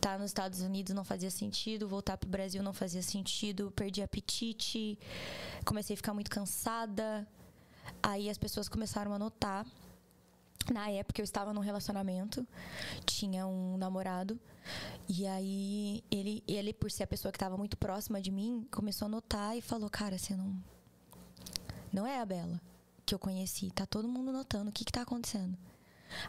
Tá 0.01 0.19
nos 0.19 0.31
Estados 0.31 0.61
Unidos 0.61 0.95
não 0.95 1.05
fazia 1.05 1.31
sentido, 1.31 1.89
voltar 1.89 2.17
para 2.17 2.27
o 2.27 2.31
Brasil 2.31 2.63
não 2.63 2.73
fazia 2.73 3.03
sentido, 3.03 3.71
perdi 3.73 4.03
apetite, 4.03 4.99
comecei 5.65 5.95
a 5.95 5.97
ficar 5.97 6.15
muito 6.15 6.31
cansada. 6.31 7.27
Aí 8.03 8.31
as 8.31 8.39
pessoas 8.39 8.69
começaram 8.69 9.13
a 9.13 9.19
notar. 9.19 9.67
Na 10.73 10.89
época 10.91 11.21
eu 11.21 11.25
estava 11.25 11.53
num 11.53 11.61
relacionamento, 11.61 12.47
tinha 13.05 13.47
um 13.47 13.77
namorado, 13.77 14.39
e 15.09 15.27
aí 15.27 16.05
ele, 16.11 16.45
ele 16.47 16.73
por 16.73 16.91
ser 16.91 17.05
a 17.05 17.07
pessoa 17.07 17.33
que 17.33 17.37
estava 17.37 17.57
muito 17.57 17.77
próxima 17.77 18.21
de 18.21 18.31
mim, 18.31 18.67
começou 18.71 19.07
a 19.07 19.09
notar 19.09 19.57
e 19.57 19.61
falou: 19.61 19.91
Cara, 19.91 20.19
você 20.19 20.37
não. 20.37 20.55
Não 21.93 22.07
é 22.07 22.21
a 22.21 22.25
Bela 22.25 22.61
que 23.05 23.15
eu 23.15 23.19
conheci, 23.19 23.73
tá 23.73 23.85
todo 23.85 24.07
mundo 24.07 24.31
notando 24.31 24.71
o 24.71 24.73
que, 24.73 24.85
que 24.85 24.93
tá 24.93 25.03
acontecendo. 25.03 25.59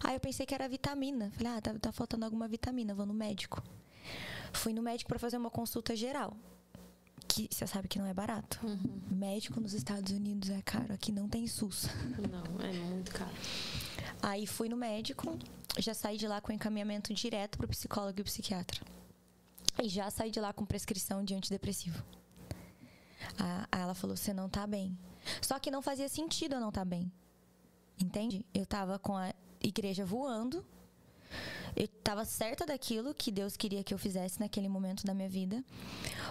Aí 0.04 0.16
eu 0.16 0.20
pensei 0.20 0.46
que 0.46 0.54
era 0.54 0.68
vitamina. 0.68 1.32
Falei, 1.32 1.54
ah, 1.54 1.62
tá, 1.62 1.74
tá 1.80 1.92
faltando 1.92 2.26
alguma 2.26 2.48
vitamina, 2.48 2.94
vou 2.94 3.06
no 3.06 3.14
médico. 3.14 3.64
Fui 4.54 4.74
no 4.74 4.82
médico 4.82 5.08
para 5.08 5.20
fazer 5.20 5.38
uma 5.38 5.50
consulta 5.50 5.96
geral. 5.96 6.36
Que 7.28 7.48
você 7.50 7.66
sabe 7.66 7.88
que 7.88 7.98
não 7.98 8.06
é 8.06 8.14
barato. 8.14 8.60
Uhum. 8.66 9.02
Médico 9.10 9.60
nos 9.60 9.74
Estados 9.74 10.12
Unidos 10.12 10.50
é 10.50 10.62
caro, 10.62 10.94
aqui 10.94 11.12
não 11.12 11.30
tem 11.30 11.48
SUS. 11.48 11.88
Não, 12.30 12.66
é 12.66 12.74
muito 12.74 13.12
caro. 13.12 13.32
Aí 14.22 14.46
fui 14.46 14.68
no 14.68 14.76
médico, 14.76 15.38
já 15.78 15.94
saí 15.94 16.18
de 16.18 16.28
lá 16.28 16.42
com 16.42 16.52
encaminhamento 16.52 17.14
direto 17.14 17.58
pro 17.58 17.68
psicólogo 17.68 18.20
e 18.20 18.24
psiquiatra. 18.24 18.82
E 19.82 19.88
já 19.88 20.10
saí 20.10 20.30
de 20.30 20.40
lá 20.40 20.52
com 20.52 20.66
prescrição 20.66 21.24
de 21.24 21.34
antidepressivo. 21.34 22.04
Aí 23.72 23.82
ela 23.82 23.94
falou: 23.94 24.16
você 24.16 24.34
não 24.34 24.50
tá 24.50 24.68
bem. 24.68 24.98
Só 25.42 25.60
que 25.60 25.72
não 25.72 25.82
fazia 25.82 26.10
sentido 26.10 26.56
eu 26.56 26.60
não 26.60 26.70
estar 26.70 26.82
tá 26.82 26.86
bem. 26.86 27.12
Entende? 28.00 28.46
Eu 28.54 28.66
tava 28.66 29.00
com 29.00 29.16
a 29.16 29.34
igreja 29.64 30.06
voando. 30.06 30.66
Eu 31.76 31.86
estava 31.86 32.26
certa 32.26 32.66
daquilo 32.66 33.14
que 33.14 33.32
Deus 33.32 33.56
queria 33.56 33.84
que 33.84 33.94
eu 33.94 33.98
fizesse 33.98 34.40
naquele 34.40 34.68
momento 34.68 35.06
da 35.06 35.14
minha 35.14 35.30
vida. 35.30 35.64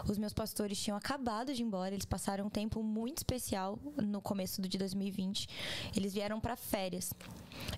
Os 0.06 0.18
meus 0.18 0.32
pastores 0.32 0.78
tinham 0.78 0.96
acabado 0.96 1.54
de 1.54 1.62
ir 1.62 1.64
embora, 1.64 1.94
eles 1.94 2.04
passaram 2.04 2.46
um 2.46 2.50
tempo 2.50 2.82
muito 2.82 3.18
especial 3.18 3.78
no 3.96 4.20
começo 4.20 4.60
de 4.60 4.76
2020. 4.76 5.48
Eles 5.96 6.12
vieram 6.12 6.40
para 6.40 6.56
férias. 6.56 7.12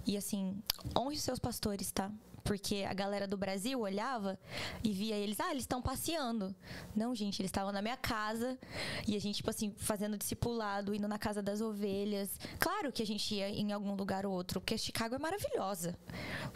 E 0.04 0.16
assim, 0.16 0.56
honre 0.98 1.16
os 1.16 1.22
seus 1.22 1.38
pastores, 1.38 1.92
tá? 1.92 2.10
Porque 2.44 2.84
a 2.88 2.92
galera 2.92 3.26
do 3.26 3.36
Brasil 3.36 3.80
olhava 3.80 4.38
e 4.82 4.92
via 4.92 5.16
eles, 5.16 5.38
ah, 5.40 5.50
eles 5.50 5.62
estão 5.62 5.80
passeando. 5.80 6.54
Não, 6.94 7.14
gente, 7.14 7.40
eles 7.40 7.48
estavam 7.50 7.72
na 7.72 7.80
minha 7.80 7.96
casa 7.96 8.58
e 9.06 9.16
a 9.16 9.20
gente, 9.20 9.36
tipo 9.36 9.50
assim, 9.50 9.72
fazendo 9.76 10.18
discipulado, 10.18 10.94
indo 10.94 11.06
na 11.06 11.18
casa 11.18 11.40
das 11.40 11.60
ovelhas. 11.60 12.38
Claro 12.58 12.92
que 12.92 13.02
a 13.02 13.06
gente 13.06 13.34
ia 13.34 13.48
em 13.48 13.72
algum 13.72 13.94
lugar 13.94 14.26
ou 14.26 14.32
outro, 14.32 14.60
porque 14.60 14.76
Chicago 14.76 15.14
é 15.14 15.18
maravilhosa. 15.18 15.96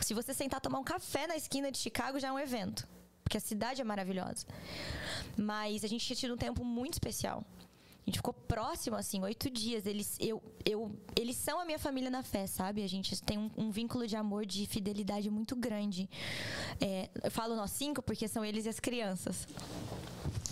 Se 0.00 0.12
você 0.12 0.34
sentar 0.34 0.60
tomar 0.60 0.78
um 0.78 0.84
café 0.84 1.26
na 1.26 1.36
esquina 1.36 1.70
de 1.70 1.78
Chicago, 1.78 2.18
já 2.18 2.28
é 2.28 2.32
um 2.32 2.38
evento. 2.38 2.86
Porque 3.22 3.38
a 3.38 3.40
cidade 3.40 3.80
é 3.80 3.84
maravilhosa. 3.84 4.46
Mas 5.36 5.82
a 5.82 5.88
gente 5.88 6.06
tinha 6.06 6.16
tido 6.16 6.34
um 6.34 6.36
tempo 6.36 6.64
muito 6.64 6.94
especial. 6.94 7.44
A 8.06 8.10
gente 8.10 8.18
ficou 8.18 8.32
próximo, 8.32 8.94
assim, 8.94 9.20
oito 9.22 9.50
dias. 9.50 9.84
Eles, 9.84 10.16
eu, 10.20 10.40
eu, 10.64 10.92
eles 11.18 11.34
são 11.34 11.58
a 11.58 11.64
minha 11.64 11.78
família 11.78 12.08
na 12.08 12.22
fé, 12.22 12.46
sabe? 12.46 12.84
A 12.84 12.88
gente 12.88 13.20
tem 13.20 13.36
um, 13.36 13.50
um 13.56 13.70
vínculo 13.72 14.06
de 14.06 14.14
amor, 14.14 14.46
de 14.46 14.64
fidelidade 14.66 15.28
muito 15.28 15.56
grande. 15.56 16.08
É, 16.80 17.10
eu 17.24 17.30
falo 17.32 17.56
nós 17.56 17.72
cinco 17.72 18.00
porque 18.00 18.28
são 18.28 18.44
eles 18.44 18.64
e 18.64 18.68
as 18.68 18.78
crianças. 18.78 19.48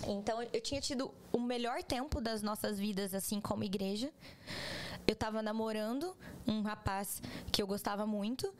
Então, 0.05 0.41
eu 0.41 0.59
tinha 0.59 0.81
tido 0.81 1.09
o 1.31 1.39
melhor 1.39 1.81
tempo 1.81 2.19
das 2.19 2.41
nossas 2.41 2.77
vidas, 2.77 3.13
assim, 3.13 3.39
como 3.39 3.63
igreja. 3.63 4.11
eu 5.07 5.15
tava 5.15 5.41
namorando 5.41 6.15
um 6.47 6.61
rapaz 6.61 7.21
que 7.51 7.61
eu 7.61 7.67
gostava 7.67 8.05
muito, 8.05 8.53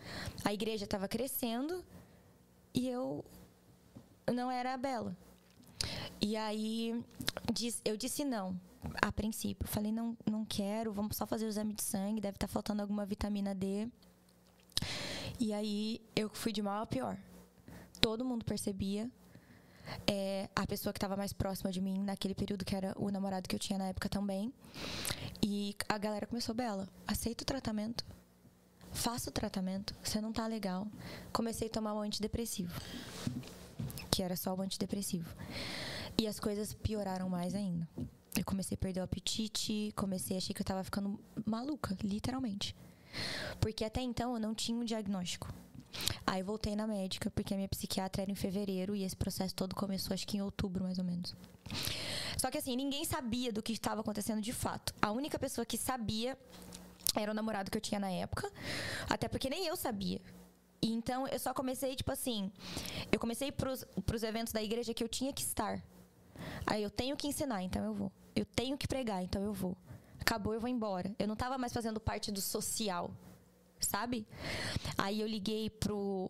a 0.43 0.53
igreja 0.53 0.87
tava 0.87 1.07
crescendo 1.07 1.83
e 2.73 2.87
eu 2.87 3.23
não 4.31 4.49
era 4.49 4.73
a 4.73 4.77
Bela. 4.77 5.15
E 6.21 6.35
aí 6.35 7.03
eu 7.83 7.97
disse 7.97 8.23
não, 8.23 8.59
a 9.01 9.11
princípio. 9.11 9.67
Falei, 9.67 9.91
não, 9.91 10.17
não 10.29 10.45
quero, 10.45 10.93
vamos 10.93 11.15
só 11.15 11.25
fazer 11.25 11.45
o 11.45 11.49
exame 11.49 11.73
de 11.73 11.83
sangue, 11.83 12.21
deve 12.21 12.35
estar 12.35 12.47
tá 12.47 12.53
faltando 12.53 12.81
alguma 12.81 13.05
vitamina 13.05 13.53
D. 13.53 13.87
E 15.39 15.53
aí 15.53 16.01
eu 16.15 16.29
fui 16.29 16.51
de 16.51 16.61
mal 16.61 16.83
a 16.83 16.85
pior. 16.85 17.17
Todo 17.99 18.25
mundo 18.25 18.45
percebia. 18.45 19.09
É, 20.07 20.49
a 20.55 20.65
pessoa 20.65 20.91
que 20.91 20.97
estava 20.97 21.15
mais 21.15 21.31
próxima 21.31 21.71
de 21.71 21.79
mim 21.79 21.99
naquele 22.03 22.33
período, 22.33 22.65
que 22.65 22.75
era 22.75 22.93
o 22.97 23.11
namorado 23.11 23.47
que 23.47 23.55
eu 23.55 23.59
tinha 23.59 23.77
na 23.77 23.87
época 23.87 24.09
também. 24.09 24.53
E 25.41 25.75
a 25.87 25.97
galera 25.97 26.25
começou, 26.25 26.55
Bela, 26.55 26.87
aceita 27.07 27.43
o 27.43 27.45
tratamento. 27.45 28.05
Faça 28.91 29.29
o 29.29 29.33
tratamento, 29.33 29.93
você 30.01 30.21
não 30.21 30.31
tá 30.31 30.47
legal. 30.47 30.87
Comecei 31.33 31.67
a 31.67 31.71
tomar 31.71 31.93
um 31.93 32.01
antidepressivo. 32.01 32.73
Que 34.09 34.23
era 34.23 34.35
só 34.37 34.53
o 34.55 34.61
antidepressivo. 34.61 35.29
E 36.17 36.27
as 36.27 36.39
coisas 36.39 36.73
pioraram 36.73 37.27
mais 37.27 37.53
ainda. 37.53 37.87
Comecei 38.45 38.75
a 38.75 38.77
perder 38.77 39.01
o 39.01 39.03
apetite, 39.03 39.91
comecei 39.95 40.35
a 40.35 40.37
achar 40.37 40.53
que 40.53 40.61
eu 40.61 40.65
tava 40.65 40.83
ficando 40.83 41.19
maluca, 41.45 41.97
literalmente. 42.03 42.75
Porque 43.59 43.83
até 43.83 44.01
então 44.01 44.33
eu 44.33 44.39
não 44.39 44.53
tinha 44.53 44.77
um 44.77 44.85
diagnóstico. 44.85 45.53
Aí 46.27 46.43
voltei 46.43 46.75
na 46.75 46.85
médica, 46.85 47.31
porque 47.31 47.53
a 47.53 47.57
minha 47.57 47.69
psiquiatra 47.69 48.21
era 48.21 48.31
em 48.31 48.35
fevereiro 48.35 48.95
e 48.95 49.03
esse 49.03 49.15
processo 49.15 49.55
todo 49.55 49.75
começou 49.75 50.13
acho 50.13 50.27
que 50.27 50.37
em 50.37 50.41
outubro, 50.41 50.83
mais 50.83 50.97
ou 50.97 51.03
menos. 51.03 51.35
Só 52.37 52.51
que 52.51 52.57
assim, 52.57 52.75
ninguém 52.75 53.05
sabia 53.05 53.51
do 53.51 53.63
que 53.63 53.71
estava 53.71 54.01
acontecendo 54.01 54.41
de 54.41 54.53
fato. 54.53 54.93
A 55.01 55.11
única 55.11 55.39
pessoa 55.39 55.65
que 55.65 55.77
sabia 55.77 56.37
era 57.15 57.31
o 57.31 57.33
namorado 57.33 57.71
que 57.71 57.77
eu 57.77 57.81
tinha 57.81 57.99
na 57.99 58.11
época, 58.11 58.51
até 59.09 59.27
porque 59.27 59.49
nem 59.49 59.65
eu 59.65 59.75
sabia. 59.75 60.21
E 60.81 60.91
então 60.91 61.27
eu 61.27 61.39
só 61.39 61.53
comecei, 61.53 61.95
tipo 61.95 62.11
assim, 62.11 62.51
eu 63.11 63.19
comecei 63.19 63.51
pros, 63.51 63.85
pros 64.05 64.21
eventos 64.23 64.53
da 64.53 64.61
igreja 64.61 64.93
que 64.93 65.03
eu 65.03 65.09
tinha 65.09 65.31
que 65.31 65.41
estar. 65.41 65.81
Aí 66.65 66.83
eu 66.83 66.89
tenho 66.89 67.15
que 67.15 67.27
ensinar, 67.27 67.63
então 67.63 67.83
eu 67.83 67.93
vou. 67.93 68.11
Eu 68.35 68.45
tenho 68.45 68.77
que 68.77 68.87
pregar, 68.87 69.23
então 69.23 69.41
eu 69.41 69.53
vou. 69.53 69.77
Acabou, 70.19 70.53
eu 70.53 70.59
vou 70.59 70.69
embora. 70.69 71.15
Eu 71.17 71.27
não 71.27 71.35
tava 71.35 71.57
mais 71.57 71.71
fazendo 71.71 71.99
parte 71.99 72.31
do 72.31 72.41
social, 72.41 73.11
sabe? 73.79 74.27
Aí 74.97 75.21
eu 75.21 75.27
liguei 75.27 75.69
pro, 75.69 76.29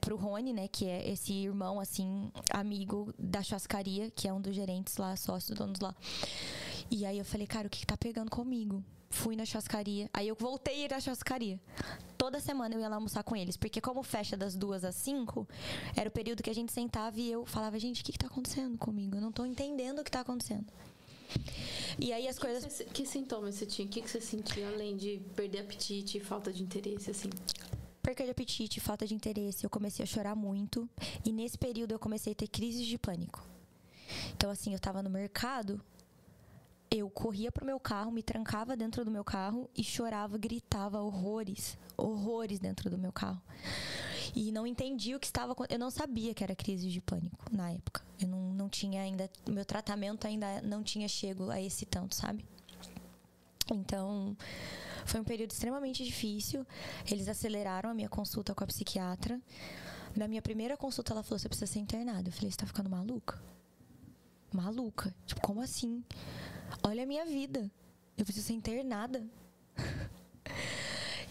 pro 0.00 0.16
Rony, 0.16 0.52
né, 0.52 0.68
que 0.68 0.86
é 0.86 1.08
esse 1.10 1.32
irmão, 1.32 1.80
assim, 1.80 2.30
amigo 2.50 3.12
da 3.18 3.42
churrascaria, 3.42 4.10
que 4.10 4.28
é 4.28 4.32
um 4.32 4.40
dos 4.40 4.54
gerentes 4.54 4.96
lá, 4.96 5.16
sócio, 5.16 5.54
donos 5.54 5.80
lá. 5.80 5.94
E 6.90 7.04
aí 7.04 7.18
eu 7.18 7.24
falei, 7.24 7.46
cara, 7.46 7.66
o 7.66 7.70
que, 7.70 7.80
que 7.80 7.86
tá 7.86 7.96
pegando 7.96 8.30
comigo? 8.30 8.82
Fui 9.10 9.36
na 9.36 9.44
churrascaria. 9.44 10.08
Aí 10.12 10.28
eu 10.28 10.34
voltei 10.34 10.82
a 10.82 10.86
ir 10.86 10.94
à 10.94 11.00
churrascaria. 11.00 11.60
Toda 12.18 12.40
semana 12.40 12.74
eu 12.74 12.80
ia 12.80 12.88
lá 12.88 12.96
almoçar 12.96 13.22
com 13.22 13.36
eles. 13.36 13.56
Porque 13.56 13.80
como 13.80 14.02
fecha 14.02 14.36
das 14.36 14.56
duas 14.56 14.84
às 14.84 14.94
cinco, 14.96 15.46
era 15.96 16.08
o 16.08 16.12
período 16.12 16.42
que 16.42 16.50
a 16.50 16.54
gente 16.54 16.72
sentava 16.72 17.18
e 17.18 17.30
eu 17.30 17.46
falava, 17.46 17.78
gente, 17.78 18.02
o 18.02 18.04
que, 18.04 18.12
que 18.12 18.18
tá 18.18 18.26
acontecendo 18.26 18.76
comigo? 18.76 19.16
Eu 19.16 19.20
não 19.20 19.30
tô 19.30 19.44
entendendo 19.44 20.00
o 20.00 20.04
que 20.04 20.10
tá 20.10 20.20
acontecendo. 20.20 20.66
E 21.98 22.12
aí 22.12 22.26
as 22.28 22.38
que 22.38 22.46
coisas. 22.46 22.82
Que, 22.92 23.06
sintomas 23.06 23.56
você 23.56 23.66
tinha? 23.66 23.86
O 23.86 23.90
que, 23.90 24.02
que 24.02 24.10
você 24.10 24.20
sentia 24.20 24.68
além 24.68 24.96
de 24.96 25.20
perder 25.34 25.60
apetite 25.60 26.18
e 26.18 26.20
falta 26.20 26.52
de 26.52 26.62
interesse, 26.62 27.10
assim? 27.10 27.30
Perca 28.02 28.24
de 28.24 28.30
apetite, 28.30 28.80
falta 28.80 29.06
de 29.06 29.14
interesse. 29.14 29.64
Eu 29.64 29.70
comecei 29.70 30.02
a 30.02 30.06
chorar 30.06 30.34
muito. 30.34 30.88
E 31.24 31.32
nesse 31.32 31.56
período 31.56 31.92
eu 31.92 31.98
comecei 31.98 32.32
a 32.32 32.36
ter 32.36 32.48
crises 32.48 32.86
de 32.86 32.98
pânico. 32.98 33.42
Então, 34.36 34.50
assim, 34.50 34.72
eu 34.72 34.78
tava 34.78 35.02
no 35.02 35.08
mercado, 35.08 35.80
eu 36.90 37.08
corria 37.08 37.50
pro 37.50 37.64
meu 37.64 37.80
carro, 37.80 38.12
me 38.12 38.22
trancava 38.22 38.76
dentro 38.76 39.04
do 39.04 39.10
meu 39.10 39.24
carro 39.24 39.68
e 39.76 39.82
chorava, 39.82 40.36
gritava 40.38 41.00
horrores, 41.00 41.76
horrores 41.96 42.58
dentro 42.58 42.90
do 42.90 42.98
meu 42.98 43.12
carro. 43.12 43.40
E 44.34 44.52
não 44.52 44.66
entendia 44.66 45.16
o 45.16 45.20
que 45.20 45.26
estava. 45.26 45.54
Eu 45.68 45.78
não 45.78 45.90
sabia 45.90 46.34
que 46.34 46.44
era 46.44 46.54
crise 46.54 46.88
de 46.88 47.00
pânico 47.00 47.44
na 47.50 47.72
época. 47.72 48.02
Eu 48.20 48.28
não, 48.28 48.52
não 48.54 48.68
tinha 48.68 49.02
ainda. 49.02 49.28
Meu 49.48 49.64
tratamento 49.64 50.26
ainda 50.26 50.62
não 50.62 50.82
tinha 50.82 51.08
chego 51.08 51.50
a 51.50 51.60
esse 51.60 51.84
tanto, 51.84 52.14
sabe? 52.14 52.44
Então, 53.72 54.36
foi 55.04 55.20
um 55.20 55.24
período 55.24 55.50
extremamente 55.50 56.04
difícil. 56.04 56.66
Eles 57.10 57.28
aceleraram 57.28 57.90
a 57.90 57.94
minha 57.94 58.08
consulta 58.08 58.54
com 58.54 58.64
a 58.64 58.66
psiquiatra. 58.66 59.40
Na 60.14 60.28
minha 60.28 60.42
primeira 60.42 60.76
consulta, 60.76 61.12
ela 61.12 61.22
falou: 61.22 61.38
você 61.38 61.48
precisa 61.48 61.70
ser 61.70 61.78
internada. 61.80 62.28
Eu 62.28 62.32
falei: 62.32 62.50
você 62.50 62.56
tá 62.56 62.66
ficando 62.66 62.90
maluca? 62.90 63.42
Maluca? 64.52 65.14
Tipo, 65.26 65.40
como 65.40 65.60
assim? 65.60 66.04
Olha 66.82 67.02
a 67.02 67.06
minha 67.06 67.26
vida. 67.26 67.70
Eu 68.16 68.24
preciso 68.24 68.46
ser 68.46 68.52
internada. 68.52 69.24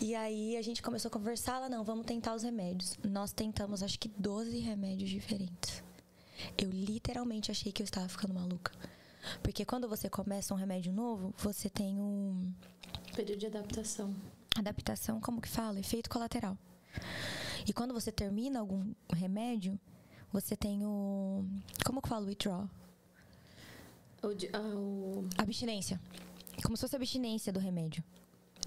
E 0.02 0.16
aí 0.16 0.58
a 0.58 0.62
gente 0.62 0.82
começou 0.82 1.10
a 1.10 1.12
conversar, 1.12 1.58
ela, 1.58 1.70
não, 1.70 1.84
vamos 1.84 2.06
tentar 2.06 2.34
os 2.36 2.44
remédios. 2.44 2.98
Nós 3.04 3.32
tentamos 3.32 3.84
acho 3.84 4.00
que 4.00 4.10
12 4.10 4.60
remédios 4.60 5.10
diferentes. 5.10 5.84
Eu 6.58 6.70
literalmente 6.70 7.52
achei 7.52 7.72
que 7.72 7.82
eu 7.82 7.86
estava 7.86 8.08
ficando 8.10 8.34
maluca. 8.34 8.72
Porque 9.42 9.64
quando 9.64 9.88
você 9.88 10.10
começa 10.10 10.54
um 10.54 10.58
remédio 10.58 10.92
novo, 10.92 11.34
você 11.38 11.70
tem 11.70 12.00
um 12.00 12.54
período 13.16 13.40
de 13.40 13.46
adaptação. 13.48 14.14
Adaptação, 14.56 15.20
como 15.22 15.42
que 15.42 15.48
fala? 15.48 15.80
Efeito 15.80 16.10
colateral. 16.10 16.58
E 17.66 17.72
quando 17.72 17.94
você 17.94 18.12
termina 18.12 18.60
algum 18.60 18.94
remédio, 19.14 19.80
você 20.32 20.56
tem 20.56 20.86
o 20.86 21.46
como 21.86 22.02
que 22.02 22.10
fala 22.10 22.26
withdraw? 22.26 22.70
O, 24.22 24.34
de, 24.34 24.50
ah, 24.54 24.60
o... 24.60 25.28
Abstinência. 25.38 26.00
Como 26.64 26.78
se 26.78 26.82
fosse 26.82 26.96
abstinência 26.96 27.52
do 27.52 27.60
remédio. 27.60 28.04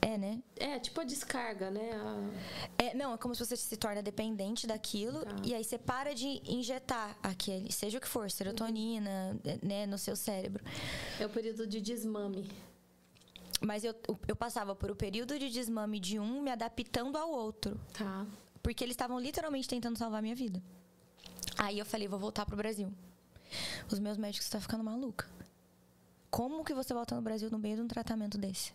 É, 0.01 0.19
né? 0.19 0.43
É, 0.57 0.79
tipo 0.79 1.01
a 1.01 1.05
descarga, 1.05 1.71
né? 1.71 1.91
A... 1.93 2.83
É, 2.83 2.95
não, 2.95 3.15
é 3.15 3.17
como 3.17 3.35
se 3.35 3.45
você 3.45 3.57
se 3.57 3.77
torna 3.77 4.03
dependente 4.03 4.67
daquilo 4.67 5.25
tá. 5.25 5.37
e 5.45 5.55
aí 5.55 5.65
você 5.65 5.79
para 5.79 6.15
de 6.15 6.41
injetar 6.45 7.17
aquele, 7.23 7.73
seja 7.73 7.99
o 7.99 8.01
que 8.01 8.09
for, 8.09 8.31
serotonina, 8.31 9.39
uhum. 9.45 9.59
né, 9.63 9.87
no 9.87 9.99
seu 9.99 10.15
cérebro. 10.15 10.65
É 11.19 11.27
o 11.27 11.31
período 11.31 11.67
de 11.67 11.81
desmame. 11.81 12.51
Mas 13.61 13.85
eu, 13.85 13.95
eu 14.29 14.37
passava 14.37 14.75
por 14.75 14.91
o 14.91 14.93
um 14.93 14.97
período 14.97 15.39
de 15.39 15.49
desmame 15.49 15.99
de 15.99 16.19
um 16.19 16.43
me 16.43 16.51
adaptando 16.51 17.17
ao 17.17 17.31
outro. 17.31 17.81
Tá. 17.93 18.27
Porque 18.63 18.85
eles 18.85 18.95
estavam 18.95 19.19
literalmente 19.19 19.67
tentando 19.67 19.97
salvar 19.97 20.19
a 20.19 20.23
minha 20.23 20.35
vida. 20.35 20.63
Aí 21.57 21.79
eu 21.79 21.87
falei, 21.87 22.07
vou 22.07 22.19
voltar 22.19 22.45
pro 22.45 22.57
Brasil. 22.57 22.93
Os 23.91 23.99
meus 23.99 24.19
médicos 24.19 24.47
estão 24.47 24.61
ficando 24.61 24.85
maluca. 24.85 25.27
Como 26.31 26.65
que 26.65 26.75
você 26.75 26.93
volta 26.93 27.15
no 27.15 27.23
Brasil 27.23 27.51
no 27.51 27.59
meio 27.59 27.77
de 27.77 27.83
um 27.83 27.89
tratamento 27.89 28.37
desse? 28.37 28.73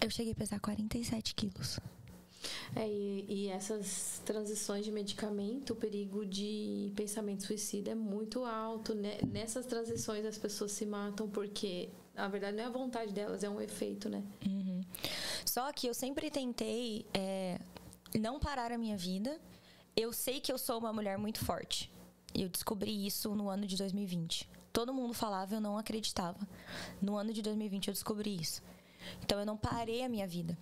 Eu 0.00 0.10
cheguei 0.10 0.32
a 0.32 0.34
pesar 0.34 0.58
47 0.60 1.34
quilos. 1.34 1.78
É, 2.74 2.88
e, 2.88 3.24
e, 3.28 3.48
essas 3.48 4.20
transições 4.24 4.84
de 4.84 4.90
medicamento, 4.90 5.74
o 5.74 5.76
perigo 5.76 6.26
de 6.26 6.92
pensamento 6.96 7.44
suicida 7.44 7.92
é 7.92 7.94
muito 7.94 8.44
alto. 8.44 8.94
Né? 8.94 9.18
Nessas 9.30 9.66
transições 9.66 10.24
as 10.24 10.38
pessoas 10.38 10.72
se 10.72 10.84
matam 10.84 11.28
porque, 11.28 11.90
na 12.14 12.28
verdade, 12.28 12.56
não 12.56 12.64
é 12.64 12.66
a 12.66 12.70
vontade 12.70 13.12
delas, 13.12 13.44
é 13.44 13.48
um 13.48 13.60
efeito, 13.60 14.08
né? 14.08 14.24
Uhum. 14.46 14.80
Só 15.44 15.72
que 15.72 15.86
eu 15.86 15.94
sempre 15.94 16.30
tentei 16.30 17.06
é, 17.14 17.60
não 18.18 18.40
parar 18.40 18.72
a 18.72 18.78
minha 18.78 18.96
vida. 18.96 19.40
Eu 19.94 20.12
sei 20.12 20.40
que 20.40 20.50
eu 20.50 20.58
sou 20.58 20.78
uma 20.78 20.92
mulher 20.92 21.18
muito 21.18 21.44
forte. 21.44 21.92
Eu 22.34 22.48
descobri 22.48 23.06
isso 23.06 23.34
no 23.34 23.48
ano 23.48 23.66
de 23.66 23.76
2020. 23.76 24.48
Todo 24.72 24.94
mundo 24.94 25.12
falava, 25.12 25.54
eu 25.54 25.60
não 25.60 25.76
acreditava. 25.76 26.48
No 27.00 27.16
ano 27.16 27.32
de 27.32 27.42
2020 27.42 27.88
eu 27.88 27.92
descobri 27.92 28.34
isso. 28.34 28.62
Então 29.22 29.38
eu 29.38 29.46
não 29.46 29.56
parei 29.56 30.02
a 30.02 30.08
minha 30.08 30.26
vida. 30.26 30.56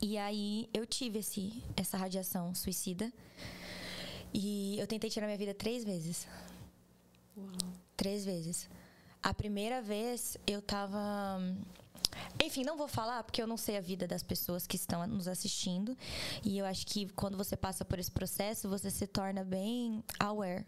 E 0.00 0.16
aí 0.18 0.68
eu 0.72 0.86
tive 0.86 1.18
esse, 1.18 1.62
essa 1.76 1.96
radiação 1.96 2.54
suicida. 2.54 3.12
E 4.32 4.78
eu 4.78 4.86
tentei 4.86 5.10
tirar 5.10 5.26
minha 5.26 5.38
vida 5.38 5.54
três 5.54 5.84
vezes. 5.84 6.26
Uau. 7.36 7.48
Três 7.96 8.24
vezes. 8.24 8.68
A 9.22 9.34
primeira 9.34 9.82
vez 9.82 10.36
eu 10.46 10.62
tava. 10.62 11.40
Enfim, 12.42 12.64
não 12.64 12.76
vou 12.76 12.88
falar 12.88 13.22
porque 13.22 13.42
eu 13.42 13.46
não 13.46 13.56
sei 13.56 13.76
a 13.76 13.80
vida 13.80 14.06
das 14.06 14.22
pessoas 14.22 14.66
que 14.66 14.76
estão 14.76 15.06
nos 15.06 15.28
assistindo. 15.28 15.96
E 16.44 16.58
eu 16.58 16.64
acho 16.64 16.86
que 16.86 17.08
quando 17.10 17.36
você 17.36 17.56
passa 17.56 17.84
por 17.84 17.98
esse 17.98 18.10
processo, 18.10 18.68
você 18.68 18.90
se 18.90 19.06
torna 19.06 19.44
bem 19.44 20.02
aware 20.18 20.64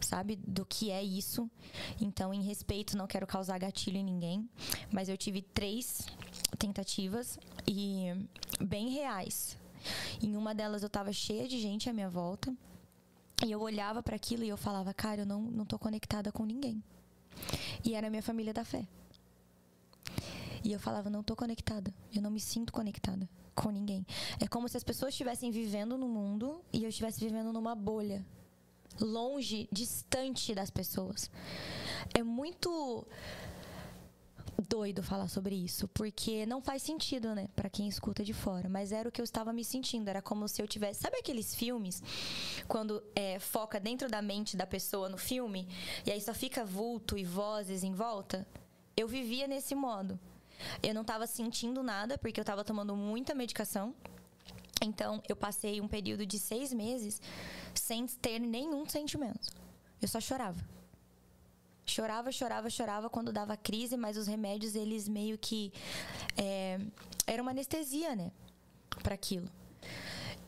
sabe? 0.00 0.36
Do 0.36 0.64
que 0.64 0.90
é 0.90 1.02
isso. 1.02 1.50
Então, 2.00 2.32
em 2.32 2.42
respeito, 2.42 2.96
não 2.96 3.06
quero 3.06 3.26
causar 3.26 3.58
gatilho 3.58 3.98
em 3.98 4.04
ninguém, 4.04 4.48
mas 4.92 5.08
eu 5.08 5.16
tive 5.16 5.42
três 5.42 6.06
tentativas 6.58 7.38
e 7.66 8.06
bem 8.60 8.88
reais. 8.90 9.56
Em 10.20 10.36
uma 10.36 10.54
delas 10.54 10.82
eu 10.82 10.90
tava 10.90 11.12
cheia 11.12 11.46
de 11.48 11.58
gente 11.60 11.88
à 11.88 11.92
minha 11.92 12.08
volta. 12.08 12.54
E 13.46 13.52
eu 13.52 13.60
olhava 13.60 14.02
para 14.02 14.16
aquilo 14.16 14.42
e 14.42 14.48
eu 14.48 14.56
falava, 14.56 14.92
cara, 14.92 15.22
eu 15.22 15.26
não, 15.26 15.40
não 15.40 15.64
tô 15.64 15.78
conectada 15.78 16.32
com 16.32 16.44
ninguém. 16.44 16.82
E 17.84 17.94
era 17.94 18.10
minha 18.10 18.22
família 18.22 18.52
da 18.52 18.64
fé. 18.64 18.86
E 20.64 20.72
eu 20.72 20.80
falava, 20.80 21.08
não 21.08 21.22
tô 21.22 21.36
conectada. 21.36 21.94
Eu 22.12 22.20
não 22.20 22.30
me 22.30 22.40
sinto 22.40 22.72
conectada 22.72 23.28
com 23.54 23.70
ninguém. 23.70 24.04
É 24.40 24.48
como 24.48 24.68
se 24.68 24.76
as 24.76 24.82
pessoas 24.82 25.14
estivessem 25.14 25.50
vivendo 25.52 25.96
no 25.96 26.08
mundo 26.08 26.60
e 26.72 26.82
eu 26.82 26.88
estivesse 26.88 27.20
vivendo 27.20 27.52
numa 27.52 27.74
bolha 27.74 28.26
longe, 29.00 29.68
distante 29.70 30.54
das 30.54 30.70
pessoas. 30.70 31.30
É 32.14 32.22
muito 32.22 33.06
doido 34.68 35.02
falar 35.02 35.28
sobre 35.28 35.54
isso, 35.54 35.86
porque 35.88 36.44
não 36.46 36.60
faz 36.60 36.82
sentido, 36.82 37.34
né, 37.34 37.48
para 37.54 37.70
quem 37.70 37.86
escuta 37.86 38.24
de 38.24 38.32
fora. 38.32 38.68
Mas 38.68 38.92
era 38.92 39.08
o 39.08 39.12
que 39.12 39.20
eu 39.20 39.24
estava 39.24 39.52
me 39.52 39.64
sentindo. 39.64 40.08
Era 40.08 40.20
como 40.20 40.48
se 40.48 40.60
eu 40.60 40.66
tivesse. 40.66 41.00
Sabe 41.00 41.18
aqueles 41.18 41.54
filmes 41.54 42.02
quando 42.66 43.02
é, 43.14 43.38
foca 43.38 43.78
dentro 43.78 44.08
da 44.08 44.20
mente 44.20 44.56
da 44.56 44.66
pessoa 44.66 45.08
no 45.08 45.18
filme 45.18 45.68
e 46.04 46.10
aí 46.10 46.20
só 46.20 46.34
fica 46.34 46.64
vulto 46.64 47.16
e 47.16 47.24
vozes 47.24 47.82
em 47.82 47.92
volta? 47.92 48.46
Eu 48.96 49.06
vivia 49.06 49.46
nesse 49.46 49.74
modo. 49.74 50.18
Eu 50.82 50.92
não 50.92 51.02
estava 51.02 51.26
sentindo 51.26 51.82
nada 51.82 52.18
porque 52.18 52.40
eu 52.40 52.42
estava 52.42 52.64
tomando 52.64 52.96
muita 52.96 53.34
medicação. 53.34 53.94
Então, 54.82 55.22
eu 55.28 55.34
passei 55.34 55.80
um 55.80 55.88
período 55.88 56.24
de 56.24 56.38
seis 56.38 56.72
meses 56.72 57.20
sem 57.74 58.06
ter 58.06 58.38
nenhum 58.38 58.88
sentimento. 58.88 59.50
Eu 60.00 60.08
só 60.08 60.20
chorava. 60.20 60.64
Chorava, 61.84 62.30
chorava, 62.30 62.70
chorava 62.70 63.10
quando 63.10 63.32
dava 63.32 63.56
crise, 63.56 63.96
mas 63.96 64.16
os 64.16 64.26
remédios, 64.26 64.74
eles 64.74 65.08
meio 65.08 65.38
que. 65.38 65.72
É, 66.36 66.78
era 67.26 67.42
uma 67.42 67.50
anestesia, 67.50 68.14
né? 68.14 68.30
Para 69.02 69.14
aquilo. 69.14 69.48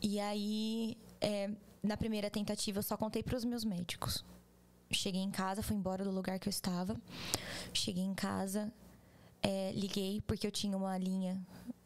E 0.01 0.19
aí, 0.19 0.97
é, 1.19 1.49
na 1.83 1.97
primeira 1.97 2.29
tentativa, 2.29 2.79
eu 2.79 2.83
só 2.83 2.95
contei 2.95 3.23
para 3.23 3.35
os 3.35 3.43
meus 3.43 3.65
médicos. 3.65 4.23
Cheguei 4.91 5.21
em 5.21 5.31
casa, 5.31 5.63
fui 5.63 5.75
embora 5.75 6.03
do 6.03 6.11
lugar 6.11 6.37
que 6.39 6.47
eu 6.47 6.51
estava. 6.51 6.95
Cheguei 7.73 8.03
em 8.03 8.13
casa, 8.13 8.71
é, 9.41 9.71
liguei 9.73 10.21
porque 10.21 10.45
eu 10.45 10.51
tinha 10.51 10.77
uma 10.77 10.97
linha, 10.97 11.41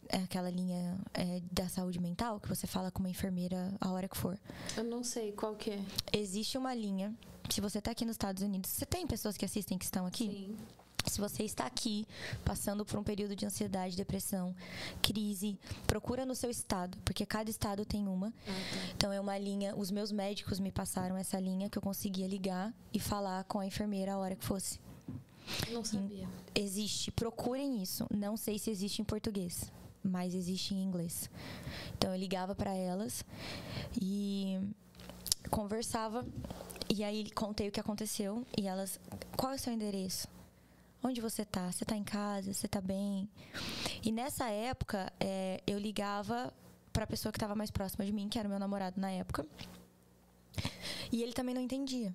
aquela 0.09 0.49
linha 0.49 0.97
é, 1.13 1.41
da 1.51 1.67
saúde 1.67 1.99
mental 1.99 2.39
que 2.39 2.47
você 2.47 2.67
fala 2.67 2.91
com 2.91 2.99
uma 2.99 3.09
enfermeira 3.09 3.73
a 3.79 3.91
hora 3.91 4.07
que 4.07 4.17
for. 4.17 4.37
Eu 4.75 4.83
não 4.83 5.03
sei 5.03 5.31
qual 5.31 5.55
que 5.55 5.71
é. 5.71 5.79
Existe 6.13 6.57
uma 6.57 6.73
linha. 6.73 7.13
Se 7.49 7.61
você 7.61 7.79
está 7.79 7.91
aqui 7.91 8.05
nos 8.05 8.15
Estados 8.15 8.41
Unidos, 8.41 8.71
você 8.71 8.85
tem 8.85 9.05
pessoas 9.05 9.37
que 9.37 9.45
assistem 9.45 9.77
que 9.77 9.85
estão 9.85 10.05
aqui? 10.05 10.25
Sim. 10.25 10.57
Se 11.05 11.21
você 11.21 11.43
está 11.43 11.65
aqui 11.65 12.07
passando 12.43 12.83
por 12.83 12.97
um 12.97 13.03
período 13.03 13.35
de 13.35 13.45
ansiedade, 13.45 13.95
depressão, 13.95 14.55
crise, 15.01 15.57
procura 15.85 16.25
no 16.25 16.33
seu 16.33 16.49
estado, 16.49 16.97
porque 17.05 17.25
cada 17.25 17.49
estado 17.49 17.85
tem 17.85 18.07
uma. 18.07 18.27
Ah, 18.27 18.51
tá. 18.51 18.91
Então 18.95 19.13
é 19.13 19.21
uma 19.21 19.37
linha, 19.37 19.75
os 19.75 19.91
meus 19.91 20.11
médicos 20.11 20.59
me 20.59 20.71
passaram 20.71 21.15
essa 21.15 21.39
linha 21.39 21.69
que 21.69 21.77
eu 21.77 21.81
conseguia 21.81 22.27
ligar 22.27 22.73
e 22.91 22.99
falar 22.99 23.43
com 23.43 23.59
a 23.59 23.65
enfermeira 23.67 24.13
a 24.13 24.17
hora 24.17 24.35
que 24.35 24.43
fosse. 24.43 24.79
Não 25.71 25.85
sabia. 25.85 26.27
Existe, 26.55 27.11
procurem 27.11 27.81
isso. 27.83 28.07
Não 28.11 28.35
sei 28.35 28.57
se 28.57 28.71
existe 28.71 29.01
em 29.01 29.05
português, 29.05 29.71
mas 30.05 30.33
existe 30.33 30.73
em 30.73 30.83
inglês. 30.83 31.29
Então 31.97 32.11
eu 32.11 32.19
ligava 32.19 32.53
para 32.53 32.73
elas 32.73 33.25
e 33.99 34.59
conversava 35.49 36.25
e 36.89 37.03
aí 37.03 37.29
contei 37.31 37.67
o 37.67 37.71
que 37.71 37.79
aconteceu 37.79 38.45
e 38.57 38.67
elas, 38.67 38.99
qual 39.35 39.51
é 39.51 39.55
o 39.55 39.59
seu 39.59 39.73
endereço? 39.73 40.27
Onde 41.03 41.21
você 41.21 41.45
tá? 41.45 41.71
Você 41.71 41.85
tá 41.85 41.95
em 41.95 42.03
casa? 42.03 42.51
Você 42.53 42.67
tá 42.67 42.81
bem? 42.81 43.29
E 44.03 44.11
nessa 44.11 44.49
época, 44.49 45.11
é, 45.19 45.61
eu 45.67 45.77
ligava 45.77 46.51
para 46.91 47.03
a 47.03 47.07
pessoa 47.07 47.31
que 47.31 47.37
estava 47.37 47.53
mais 47.53 47.69
próxima 47.69 48.05
de 48.05 48.11
mim, 48.11 48.27
que 48.27 48.39
era 48.39 48.47
o 48.47 48.49
meu 48.49 48.59
namorado 48.59 48.99
na 48.99 49.11
época. 49.11 49.45
E 51.11 51.21
ele 51.21 51.33
também 51.33 51.53
não 51.53 51.61
entendia. 51.61 52.13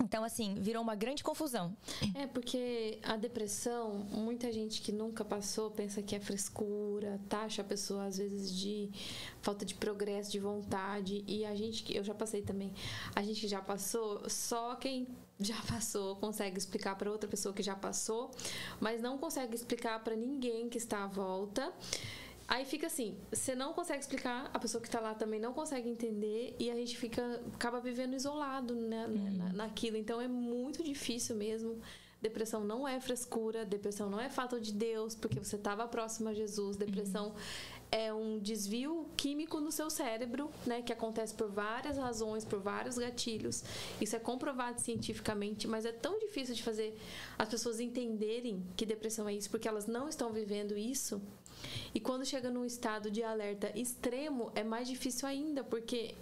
Então, 0.00 0.24
assim, 0.24 0.54
virou 0.58 0.82
uma 0.82 0.94
grande 0.94 1.22
confusão. 1.22 1.76
É, 2.14 2.26
porque 2.26 2.98
a 3.02 3.16
depressão, 3.16 4.04
muita 4.10 4.52
gente 4.52 4.80
que 4.80 4.90
nunca 4.90 5.24
passou 5.24 5.70
pensa 5.70 6.02
que 6.02 6.16
é 6.16 6.20
frescura, 6.20 7.20
taxa 7.28 7.62
a 7.62 7.64
pessoa 7.64 8.04
às 8.06 8.18
vezes 8.18 8.50
de 8.52 8.90
falta 9.40 9.64
de 9.64 9.74
progresso, 9.74 10.32
de 10.32 10.40
vontade. 10.40 11.24
E 11.28 11.44
a 11.44 11.54
gente 11.54 11.84
que 11.84 11.96
eu 11.96 12.02
já 12.02 12.14
passei 12.14 12.42
também, 12.42 12.72
a 13.14 13.22
gente 13.22 13.40
que 13.40 13.48
já 13.48 13.62
passou, 13.62 14.28
só 14.28 14.74
quem 14.74 15.06
já 15.38 15.60
passou 15.68 16.16
consegue 16.16 16.58
explicar 16.58 16.96
para 16.96 17.10
outra 17.10 17.28
pessoa 17.28 17.54
que 17.54 17.62
já 17.62 17.74
passou, 17.76 18.30
mas 18.80 19.00
não 19.00 19.16
consegue 19.16 19.54
explicar 19.54 20.02
para 20.02 20.16
ninguém 20.16 20.68
que 20.68 20.78
está 20.78 21.04
à 21.04 21.06
volta. 21.06 21.72
Aí 22.46 22.64
fica 22.64 22.86
assim, 22.88 23.16
você 23.32 23.54
não 23.54 23.72
consegue 23.72 24.00
explicar, 24.00 24.50
a 24.52 24.58
pessoa 24.58 24.80
que 24.82 24.90
tá 24.90 25.00
lá 25.00 25.14
também 25.14 25.40
não 25.40 25.54
consegue 25.54 25.88
entender 25.88 26.54
e 26.58 26.70
a 26.70 26.74
gente 26.74 26.96
fica 26.96 27.40
acaba 27.54 27.80
vivendo 27.80 28.14
isolado 28.14 28.74
né, 28.74 29.06
na- 29.06 29.52
naquilo. 29.52 29.96
Então 29.96 30.20
é 30.20 30.28
muito 30.28 30.82
difícil 30.82 31.34
mesmo. 31.36 31.80
Depressão 32.20 32.64
não 32.64 32.86
é 32.88 33.00
frescura, 33.00 33.64
depressão 33.66 34.08
não 34.08 34.18
é 34.20 34.30
falta 34.30 34.58
de 34.60 34.72
Deus, 34.72 35.14
porque 35.14 35.38
você 35.38 35.56
estava 35.56 35.86
próximo 35.86 36.28
a 36.30 36.34
Jesus. 36.34 36.74
Depressão 36.76 37.34
é 37.90 38.12
um 38.12 38.38
desvio 38.38 39.06
químico 39.16 39.60
no 39.60 39.70
seu 39.70 39.88
cérebro, 39.90 40.50
né, 40.66 40.80
que 40.82 40.92
acontece 40.92 41.34
por 41.34 41.48
várias 41.50 41.96
razões, 41.98 42.44
por 42.44 42.60
vários 42.60 42.96
gatilhos. 42.98 43.62
Isso 44.00 44.16
é 44.16 44.18
comprovado 44.18 44.80
cientificamente, 44.80 45.68
mas 45.68 45.84
é 45.84 45.92
tão 45.92 46.18
difícil 46.18 46.54
de 46.54 46.62
fazer 46.62 46.98
as 47.38 47.48
pessoas 47.48 47.78
entenderem 47.78 48.62
que 48.76 48.84
depressão 48.86 49.28
é 49.28 49.34
isso, 49.34 49.50
porque 49.50 49.68
elas 49.68 49.86
não 49.86 50.08
estão 50.08 50.32
vivendo 50.32 50.76
isso. 50.76 51.20
E 51.94 52.00
quando 52.00 52.24
chega 52.24 52.50
num 52.50 52.64
estado 52.64 53.10
de 53.10 53.22
alerta 53.22 53.70
extremo, 53.78 54.50
é 54.54 54.62
mais 54.62 54.88
difícil 54.88 55.28
ainda, 55.28 55.62
porque 55.62 56.14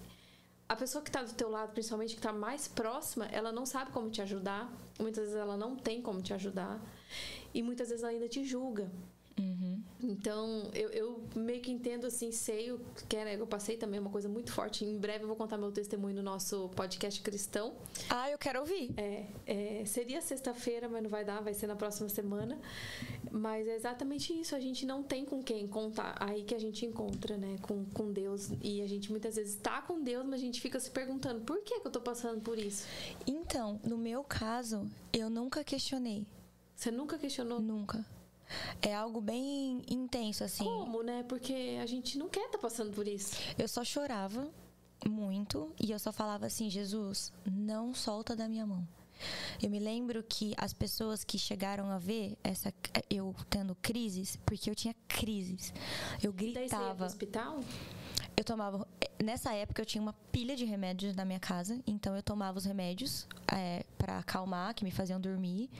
a 0.69 0.77
pessoa 0.77 1.03
que 1.03 1.11
está 1.11 1.23
do 1.23 1.35
teu 1.35 1.51
lado, 1.51 1.73
principalmente 1.73 2.15
que 2.15 2.19
está 2.19 2.33
mais 2.33 2.67
próxima, 2.67 3.27
ela 3.27 3.53
não 3.53 3.67
sabe 3.67 3.91
como 3.91 4.11
te 4.11 4.23
ajudar. 4.23 4.73
Muitas 4.99 5.25
vezes 5.25 5.39
ela 5.39 5.57
não 5.57 5.77
tem 5.77 6.01
como 6.01 6.23
te 6.23 6.33
ajudar. 6.33 6.81
E 7.53 7.63
muitas 7.63 7.91
vezes 7.91 8.03
ela 8.03 8.13
ainda 8.13 8.29
te 8.29 8.45
julga. 8.45 8.91
Então, 10.03 10.71
eu, 10.75 10.91
eu 10.91 11.23
meio 11.35 11.61
que 11.61 11.71
entendo 11.71 12.07
assim, 12.07 12.33
sei 12.33 12.73
o 12.73 12.81
que 13.09 13.17
é, 13.17 13.25
né? 13.25 13.37
Eu 13.39 13.47
passei 13.47 13.77
também 13.77 14.01
uma 14.01 14.11
coisa 14.11 14.29
muito 14.29 14.53
forte. 14.53 14.85
Em 14.85 14.99
breve 14.99 15.25
eu 15.25 15.29
vou 15.29 15.37
contar 15.37 15.57
meu 15.57 15.71
testemunho 15.71 16.17
no 16.17 16.23
nosso 16.23 16.69
podcast 16.71 17.21
cristão. 17.23 17.75
Ah, 18.11 18.29
eu 18.31 18.37
quero 18.37 18.61
ouvir. 18.61 18.93
É, 18.97 19.27
é, 19.47 19.85
seria 19.85 20.21
sexta-feira, 20.21 20.89
mas 20.89 21.03
não 21.03 21.11
vai 21.11 21.25
dar, 21.25 21.41
vai 21.41 21.55
ser 21.55 21.69
na 21.69 21.77
próxima 21.77 22.09
semana. 22.09 22.59
Mas 23.31 23.67
é 23.69 23.77
exatamente 23.77 24.33
isso, 24.39 24.55
a 24.57 24.61
gente 24.61 24.85
não 24.85 25.03
tem 25.03 25.25
com 25.25 25.43
quem 25.43 25.67
contar. 25.67 26.17
Aí 26.21 26.43
que 26.43 26.55
a 26.55 26.59
gente 26.59 26.85
encontra, 26.85 27.37
né, 27.37 27.57
com, 27.63 27.85
com 27.87 28.13
Deus. 28.13 28.51
E 28.61 28.83
a 28.83 28.87
gente 28.89 29.11
muitas 29.11 29.37
vezes 29.37 29.55
tá 29.57 29.81
com 29.83 30.03
Deus, 30.03 30.25
mas 30.25 30.35
a 30.35 30.45
gente 30.45 30.61
fica 30.61 30.81
se 30.81 30.91
perguntando: 30.91 31.43
por 31.43 31.63
que, 31.63 31.81
que 31.81 31.87
eu 31.87 31.93
tô 31.93 32.01
passando 32.01 32.41
por 32.41 32.59
isso? 32.59 32.87
Então, 33.27 33.81
no 33.85 33.97
meu 33.97 34.25
caso, 34.25 34.91
eu 35.13 35.31
nunca 35.31 35.63
questionei. 35.63 36.27
Você 36.75 36.91
nunca 36.91 37.17
questionou 37.17 37.61
Nunca. 37.61 38.05
É 38.81 38.95
algo 38.95 39.21
bem 39.21 39.83
intenso, 39.89 40.45
assim. 40.45 40.65
como, 40.65 41.03
né? 41.03 41.25
Porque 41.29 41.79
a 41.81 41.87
gente 41.87 42.19
não 42.19 42.29
quer 42.29 42.47
estar 42.47 42.59
passando 42.59 42.93
por 42.93 43.07
isso. 43.07 43.37
Eu 43.59 43.69
só 43.69 43.85
chorava 43.85 44.51
muito 45.09 45.73
e 45.81 45.91
eu 45.91 45.99
só 45.99 46.13
falava 46.13 46.47
assim: 46.47 46.71
Jesus, 46.71 47.33
não 47.45 47.95
solta 47.95 48.35
da 48.37 48.49
minha 48.49 48.67
mão. 48.67 48.87
Eu 49.63 49.71
me 49.71 49.79
lembro 49.79 50.23
que 50.23 50.53
as 50.57 50.73
pessoas 50.73 51.23
que 51.23 51.39
chegaram 51.39 51.91
a 51.91 51.99
ver 51.99 52.37
essa 52.43 52.75
eu 53.09 53.35
tendo 53.49 53.75
crises, 53.77 54.37
porque 54.45 54.69
eu 54.69 54.75
tinha 54.75 54.95
crises. 55.07 55.73
Eu 56.23 56.33
Daí 56.33 56.53
você 56.53 56.61
ia 56.61 56.69
pro 56.69 56.79
gritava. 56.79 57.07
hospital? 57.07 57.61
Eu 58.37 58.45
tomava. 58.45 58.87
Nessa 59.23 59.53
época 59.55 59.81
eu 59.83 59.87
tinha 59.87 60.03
uma 60.03 60.15
pilha 60.33 60.57
de 60.57 60.65
remédios 60.65 61.15
na 61.15 61.25
minha 61.25 61.39
casa, 61.39 61.79
então 61.87 62.17
eu 62.17 62.23
tomava 62.23 62.59
os 62.59 62.65
remédios 62.65 63.29
é, 63.53 63.85
para 63.97 64.19
acalmar, 64.19 64.75
que 64.75 64.85
me 64.85 64.91
faziam 64.91 65.21
dormir. 65.21 65.71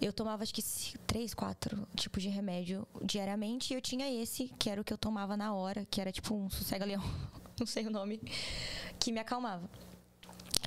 Eu 0.00 0.12
tomava 0.12 0.42
acho 0.42 0.54
que 0.54 0.62
três, 1.06 1.34
quatro 1.34 1.86
tipos 1.96 2.22
de 2.22 2.28
remédio 2.28 2.86
diariamente 3.02 3.72
e 3.72 3.76
eu 3.76 3.80
tinha 3.80 4.08
esse, 4.10 4.48
que 4.58 4.70
era 4.70 4.80
o 4.80 4.84
que 4.84 4.92
eu 4.92 4.98
tomava 4.98 5.36
na 5.36 5.52
hora, 5.52 5.84
que 5.90 6.00
era 6.00 6.12
tipo 6.12 6.34
um 6.34 6.48
sossega-leão, 6.48 7.02
não 7.58 7.66
sei 7.66 7.86
o 7.86 7.90
nome, 7.90 8.20
que 9.00 9.10
me 9.10 9.18
acalmava. 9.18 9.68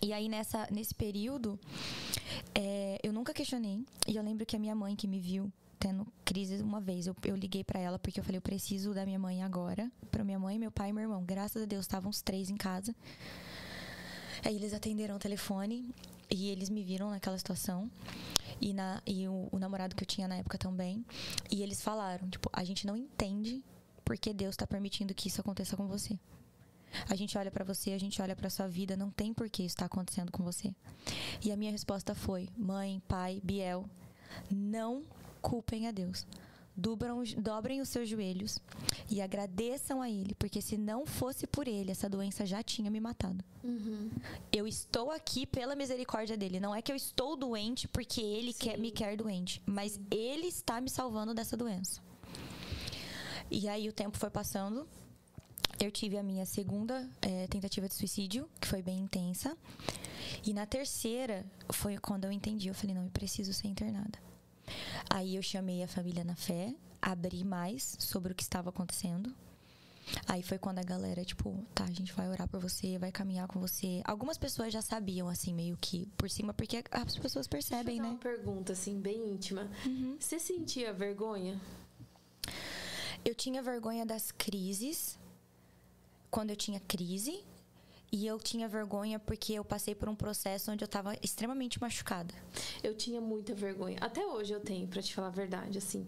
E 0.03 0.11
aí 0.11 0.27
nessa, 0.27 0.67
nesse 0.71 0.93
período, 0.93 1.59
é, 2.55 2.99
eu 3.03 3.13
nunca 3.13 3.33
questionei. 3.33 3.85
E 4.07 4.15
eu 4.15 4.23
lembro 4.23 4.45
que 4.45 4.55
a 4.55 4.59
minha 4.59 4.75
mãe 4.75 4.95
que 4.95 5.07
me 5.07 5.19
viu 5.19 5.51
tendo 5.79 6.05
crise 6.25 6.61
uma 6.61 6.79
vez, 6.79 7.07
eu, 7.07 7.15
eu 7.23 7.35
liguei 7.35 7.63
pra 7.63 7.79
ela 7.79 7.97
porque 7.97 8.19
eu 8.19 8.23
falei, 8.23 8.37
eu 8.37 8.41
preciso 8.41 8.93
da 8.93 9.05
minha 9.05 9.19
mãe 9.19 9.43
agora. 9.43 9.91
Pra 10.09 10.23
minha 10.23 10.39
mãe, 10.39 10.59
meu 10.59 10.71
pai 10.71 10.89
e 10.89 10.93
meu 10.93 11.03
irmão. 11.03 11.23
Graças 11.23 11.61
a 11.61 11.65
Deus, 11.65 11.81
estavam 11.81 12.09
os 12.09 12.21
três 12.21 12.49
em 12.49 12.57
casa. 12.57 12.95
Aí 14.43 14.55
eles 14.55 14.73
atenderam 14.73 15.15
o 15.15 15.19
telefone 15.19 15.87
e 16.31 16.49
eles 16.49 16.69
me 16.69 16.83
viram 16.83 17.09
naquela 17.09 17.37
situação. 17.37 17.91
E, 18.59 18.73
na, 18.73 19.01
e 19.05 19.27
o, 19.27 19.49
o 19.51 19.59
namorado 19.59 19.95
que 19.95 20.03
eu 20.03 20.07
tinha 20.07 20.27
na 20.27 20.35
época 20.35 20.57
também. 20.57 21.05
E 21.51 21.61
eles 21.61 21.81
falaram, 21.81 22.29
tipo, 22.29 22.49
a 22.53 22.63
gente 22.63 22.87
não 22.87 22.95
entende 22.95 23.63
porque 24.05 24.33
Deus 24.33 24.55
tá 24.55 24.65
permitindo 24.65 25.13
que 25.13 25.27
isso 25.27 25.41
aconteça 25.41 25.75
com 25.75 25.87
você. 25.87 26.17
A 27.09 27.15
gente 27.15 27.37
olha 27.37 27.49
pra 27.49 27.63
você, 27.63 27.91
a 27.91 27.97
gente 27.97 28.21
olha 28.21 28.35
pra 28.35 28.49
sua 28.49 28.67
vida, 28.67 28.97
não 28.97 29.09
tem 29.09 29.33
por 29.33 29.49
que 29.49 29.63
isso 29.63 29.77
tá 29.77 29.85
acontecendo 29.85 30.31
com 30.31 30.43
você. 30.43 30.73
E 31.43 31.51
a 31.51 31.57
minha 31.57 31.71
resposta 31.71 32.13
foi: 32.13 32.49
mãe, 32.57 33.01
pai, 33.07 33.41
Biel, 33.43 33.85
não 34.49 35.03
culpem 35.41 35.87
a 35.87 35.91
Deus. 35.91 36.25
Dobram, 36.75 37.21
dobrem 37.37 37.81
os 37.81 37.89
seus 37.89 38.07
joelhos 38.07 38.57
e 39.09 39.21
agradeçam 39.21 40.01
a 40.01 40.09
Ele, 40.09 40.33
porque 40.35 40.61
se 40.61 40.77
não 40.77 41.05
fosse 41.05 41.45
por 41.45 41.67
Ele, 41.67 41.91
essa 41.91 42.09
doença 42.09 42.45
já 42.45 42.63
tinha 42.63 42.89
me 42.89 42.99
matado. 42.99 43.43
Eu 44.51 44.67
estou 44.67 45.11
aqui 45.11 45.45
pela 45.45 45.75
misericórdia 45.75 46.37
dele. 46.37 46.59
Não 46.59 46.73
é 46.73 46.81
que 46.81 46.91
eu 46.91 46.95
estou 46.95 47.35
doente 47.35 47.87
porque 47.87 48.21
Ele 48.21 48.53
quer, 48.53 48.77
me 48.77 48.89
quer 48.89 49.17
doente, 49.17 49.61
mas 49.65 49.99
Ele 50.09 50.47
está 50.47 50.79
me 50.79 50.89
salvando 50.89 51.33
dessa 51.33 51.57
doença. 51.57 52.01
E 53.49 53.67
aí 53.67 53.89
o 53.89 53.93
tempo 53.93 54.17
foi 54.17 54.29
passando. 54.29 54.87
Eu 55.79 55.91
tive 55.91 56.17
a 56.17 56.23
minha 56.23 56.45
segunda 56.45 57.09
eh, 57.21 57.47
tentativa 57.47 57.87
de 57.87 57.95
suicídio, 57.95 58.47
que 58.61 58.67
foi 58.67 58.81
bem 58.81 58.99
intensa. 58.99 59.57
E 60.45 60.53
na 60.53 60.65
terceira 60.65 61.45
foi 61.69 61.97
quando 61.97 62.25
eu 62.25 62.31
entendi. 62.31 62.67
Eu 62.69 62.73
falei, 62.73 62.95
não, 62.95 63.03
eu 63.03 63.09
preciso 63.09 63.53
ser 63.53 63.67
internada. 63.67 64.17
Aí 65.09 65.35
eu 65.35 65.41
chamei 65.41 65.83
a 65.83 65.87
família 65.87 66.23
na 66.23 66.35
fé, 66.35 66.73
abri 67.01 67.43
mais 67.43 67.95
sobre 67.99 68.31
o 68.31 68.35
que 68.35 68.43
estava 68.43 68.69
acontecendo. 68.69 69.33
Aí 70.27 70.41
foi 70.41 70.57
quando 70.57 70.79
a 70.79 70.83
galera, 70.83 71.23
tipo, 71.23 71.63
tá, 71.73 71.83
a 71.83 71.91
gente 71.91 72.11
vai 72.13 72.27
orar 72.29 72.47
por 72.47 72.59
você, 72.59 72.97
vai 72.97 73.11
caminhar 73.11 73.47
com 73.47 73.59
você. 73.59 74.01
Algumas 74.03 74.37
pessoas 74.37 74.73
já 74.73 74.81
sabiam, 74.81 75.29
assim, 75.29 75.53
meio 75.53 75.77
que 75.79 76.05
por 76.17 76.29
cima, 76.29 76.53
porque 76.53 76.83
as 76.91 77.17
pessoas 77.17 77.47
percebem, 77.47 77.97
Deixa 77.97 78.01
eu 78.01 78.03
né? 78.03 78.09
uma 78.09 78.17
pergunta, 78.17 78.73
assim, 78.73 78.99
bem 78.99 79.29
íntima. 79.31 79.69
Uhum. 79.85 80.17
Você 80.19 80.39
sentia 80.39 80.91
vergonha? 80.91 81.59
Eu 83.23 83.35
tinha 83.35 83.61
vergonha 83.61 84.05
das 84.05 84.31
crises, 84.31 85.17
quando 86.29 86.49
eu 86.49 86.55
tinha 86.55 86.79
crise. 86.79 87.43
E 88.11 88.27
eu 88.27 88.37
tinha 88.37 88.67
vergonha 88.67 89.17
porque 89.17 89.53
eu 89.53 89.63
passei 89.63 89.95
por 89.95 90.09
um 90.09 90.15
processo 90.15 90.69
onde 90.69 90.83
eu 90.83 90.87
tava 90.87 91.15
extremamente 91.23 91.79
machucada. 91.79 92.33
Eu 92.83 92.93
tinha 92.93 93.21
muita 93.21 93.53
vergonha. 93.55 93.97
Até 94.01 94.25
hoje 94.25 94.51
eu 94.51 94.59
tenho, 94.59 94.87
pra 94.87 95.01
te 95.01 95.15
falar 95.15 95.27
a 95.27 95.31
verdade, 95.31 95.77
assim. 95.77 96.05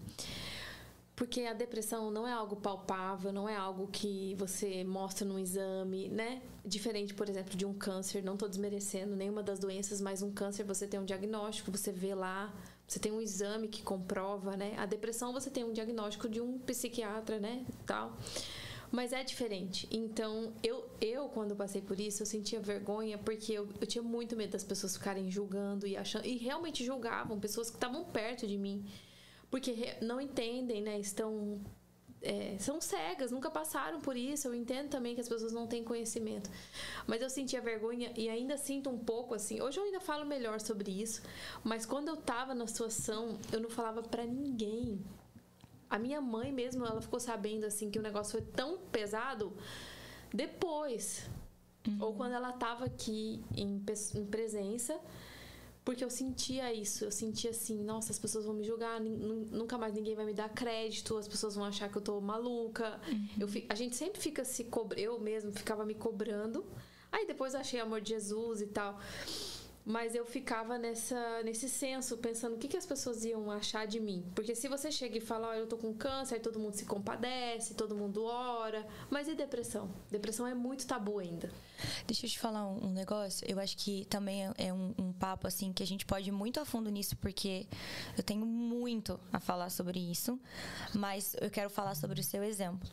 Porque 1.15 1.41
a 1.41 1.53
depressão 1.53 2.11
não 2.11 2.27
é 2.27 2.33
algo 2.33 2.55
palpável, 2.55 3.31
não 3.31 3.47
é 3.47 3.55
algo 3.55 3.87
que 3.87 4.35
você 4.35 4.83
mostra 4.83 5.25
num 5.25 5.39
exame, 5.39 6.09
né? 6.09 6.41
Diferente, 6.65 7.13
por 7.13 7.29
exemplo, 7.29 7.55
de 7.55 7.65
um 7.65 7.73
câncer. 7.73 8.21
Não 8.21 8.35
tô 8.35 8.47
desmerecendo 8.47 9.15
nenhuma 9.15 9.43
das 9.43 9.59
doenças, 9.59 10.01
mas 10.01 10.21
um 10.21 10.31
câncer 10.31 10.63
você 10.63 10.87
tem 10.87 10.99
um 10.99 11.05
diagnóstico, 11.05 11.71
você 11.71 11.91
vê 11.91 12.13
lá, 12.15 12.53
você 12.85 12.99
tem 12.99 13.11
um 13.11 13.21
exame 13.21 13.67
que 13.67 13.81
comprova, 13.81 14.57
né? 14.57 14.73
A 14.77 14.85
depressão 14.85 15.31
você 15.31 15.49
tem 15.49 15.63
um 15.63 15.71
diagnóstico 15.71 16.27
de 16.27 16.41
um 16.41 16.57
psiquiatra, 16.59 17.39
né? 17.39 17.63
Tal. 17.85 18.17
Mas 18.93 19.11
é 19.11 19.23
diferente. 19.23 19.87
Então, 19.89 20.53
eu, 20.61 20.87
eu 21.01 21.27
quando 21.27 21.55
passei 21.55 21.81
por 21.81 21.99
isso, 21.99 22.21
eu 22.21 22.27
sentia 22.27 22.59
vergonha 22.59 23.17
porque 23.17 23.51
eu, 23.51 23.67
eu 23.81 23.87
tinha 23.87 24.03
muito 24.03 24.35
medo 24.35 24.51
das 24.51 24.63
pessoas 24.63 24.95
ficarem 24.95 25.31
julgando 25.31 25.87
e 25.87 25.97
achando. 25.97 26.27
E 26.27 26.37
realmente 26.37 26.85
julgavam 26.85 27.39
pessoas 27.39 27.71
que 27.71 27.75
estavam 27.75 28.05
perto 28.05 28.45
de 28.45 28.55
mim. 28.55 28.85
Porque 29.49 29.97
não 29.99 30.21
entendem, 30.21 30.79
né? 30.79 30.99
Estão. 30.99 31.59
é, 32.21 32.55
são 32.59 32.79
cegas, 32.79 33.31
nunca 33.31 33.49
passaram 33.49 33.99
por 33.99 34.15
isso. 34.15 34.47
Eu 34.47 34.53
entendo 34.53 34.89
também 34.89 35.15
que 35.15 35.21
as 35.21 35.27
pessoas 35.27 35.51
não 35.51 35.65
têm 35.65 35.83
conhecimento. 35.83 36.47
Mas 37.07 37.19
eu 37.19 37.31
sentia 37.31 37.61
vergonha 37.61 38.13
e 38.15 38.29
ainda 38.29 38.57
sinto 38.57 38.91
um 38.91 38.99
pouco 38.99 39.33
assim. 39.33 39.59
Hoje 39.59 39.79
eu 39.79 39.85
ainda 39.85 40.01
falo 40.01 40.23
melhor 40.23 40.59
sobre 40.59 40.91
isso. 40.91 41.23
Mas 41.63 41.83
quando 41.83 42.09
eu 42.09 42.15
tava 42.15 42.53
na 42.53 42.67
situação, 42.67 43.39
eu 43.51 43.59
não 43.59 43.71
falava 43.71 44.03
pra 44.03 44.23
ninguém. 44.23 45.03
A 45.95 45.97
minha 46.05 46.19
mãe 46.35 46.49
mesmo, 46.51 46.85
ela 46.85 47.01
ficou 47.07 47.19
sabendo 47.19 47.65
assim 47.65 47.87
que 47.91 47.99
o 47.99 48.01
negócio 48.01 48.31
foi 48.37 48.41
tão 48.41 48.69
pesado 48.95 49.45
depois. 50.33 51.29
Ou 51.99 52.13
quando 52.15 52.33
ela 52.33 52.51
tava 52.53 52.85
aqui 52.85 53.43
em, 53.55 53.83
em 54.15 54.25
presença, 54.25 54.97
porque 55.85 56.03
eu 56.03 56.09
sentia 56.09 56.73
isso. 56.73 57.03
Eu 57.05 57.11
sentia 57.11 57.51
assim, 57.51 57.77
nossa, 57.83 58.11
as 58.11 58.17
pessoas 58.17 58.45
vão 58.45 58.53
me 58.53 58.63
julgar, 58.63 58.99
nunca 59.01 59.77
mais 59.77 59.93
ninguém 59.93 60.15
vai 60.15 60.25
me 60.25 60.33
dar 60.33 60.49
crédito, 60.49 61.17
as 61.17 61.27
pessoas 61.27 61.55
vão 61.55 61.65
achar 61.65 61.89
que 61.89 61.97
eu 61.97 62.01
tô 62.01 62.19
maluca. 62.21 62.99
Eu 63.39 63.47
fi- 63.47 63.65
a 63.69 63.75
gente 63.75 63.95
sempre 63.95 64.19
fica 64.21 64.43
se 64.45 64.63
cobrando, 64.63 65.01
eu 65.01 65.19
mesmo 65.19 65.51
ficava 65.51 65.85
me 65.85 65.93
cobrando. 65.93 66.65
Aí 67.11 67.27
depois 67.27 67.53
eu 67.53 67.59
achei 67.59 67.79
amor 67.79 68.01
de 68.01 68.09
Jesus 68.09 68.61
e 68.61 68.67
tal. 68.67 68.97
Mas 69.85 70.15
eu 70.15 70.25
ficava 70.25 70.77
nessa, 70.77 71.43
nesse 71.43 71.67
senso, 71.67 72.17
pensando 72.17 72.55
o 72.55 72.57
que, 72.57 72.69
que 72.69 72.77
as 72.77 72.85
pessoas 72.85 73.25
iam 73.25 73.51
achar 73.51 73.85
de 73.85 73.99
mim. 73.99 74.23
Porque 74.33 74.55
se 74.55 74.69
você 74.69 74.89
chega 74.89 75.17
e 75.17 75.21
fala, 75.21 75.49
ó, 75.49 75.53
eu 75.55 75.67
tô 75.67 75.77
com 75.77 75.93
câncer, 75.93 76.39
todo 76.39 76.57
mundo 76.57 76.73
se 76.75 76.85
compadece, 76.85 77.73
todo 77.73 77.93
mundo 77.93 78.23
ora. 78.23 78.87
Mas 79.09 79.27
e 79.27 79.35
depressão? 79.35 79.91
Depressão 80.09 80.47
é 80.47 80.53
muito 80.53 80.87
tabu 80.87 81.19
ainda. 81.19 81.51
Deixa 82.07 82.25
eu 82.25 82.29
te 82.29 82.39
falar 82.39 82.65
um, 82.65 82.85
um 82.87 82.91
negócio. 82.93 83.45
Eu 83.49 83.59
acho 83.59 83.75
que 83.75 84.05
também 84.05 84.45
é- 84.47 84.53
é 84.69 84.73
um, 84.73 84.93
um 84.97 85.11
papo 85.11 85.47
assim 85.47 85.73
que 85.73 85.83
a 85.83 85.87
gente 85.87 86.05
pode 86.05 86.29
ir 86.29 86.31
muito 86.31 86.61
a 86.61 86.65
fundo 86.65 86.89
nisso, 86.89 87.17
porque 87.17 87.67
eu 88.17 88.23
tenho 88.23 88.45
muito 88.45 89.19
a 89.33 89.39
falar 89.41 89.69
sobre 89.69 89.99
isso. 89.99 90.39
Mas 90.95 91.35
eu 91.41 91.49
quero 91.51 91.69
falar 91.69 91.95
sobre 91.95 92.21
o 92.21 92.23
seu 92.23 92.41
exemplo. 92.41 92.89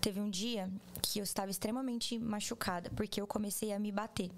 Teve 0.00 0.20
um 0.20 0.30
dia 0.30 0.70
que 1.02 1.18
eu 1.18 1.22
estava 1.22 1.50
extremamente 1.50 2.18
machucada, 2.18 2.88
porque 2.96 3.20
eu 3.20 3.26
comecei 3.26 3.72
a 3.74 3.78
me 3.78 3.92
bater. 3.92 4.30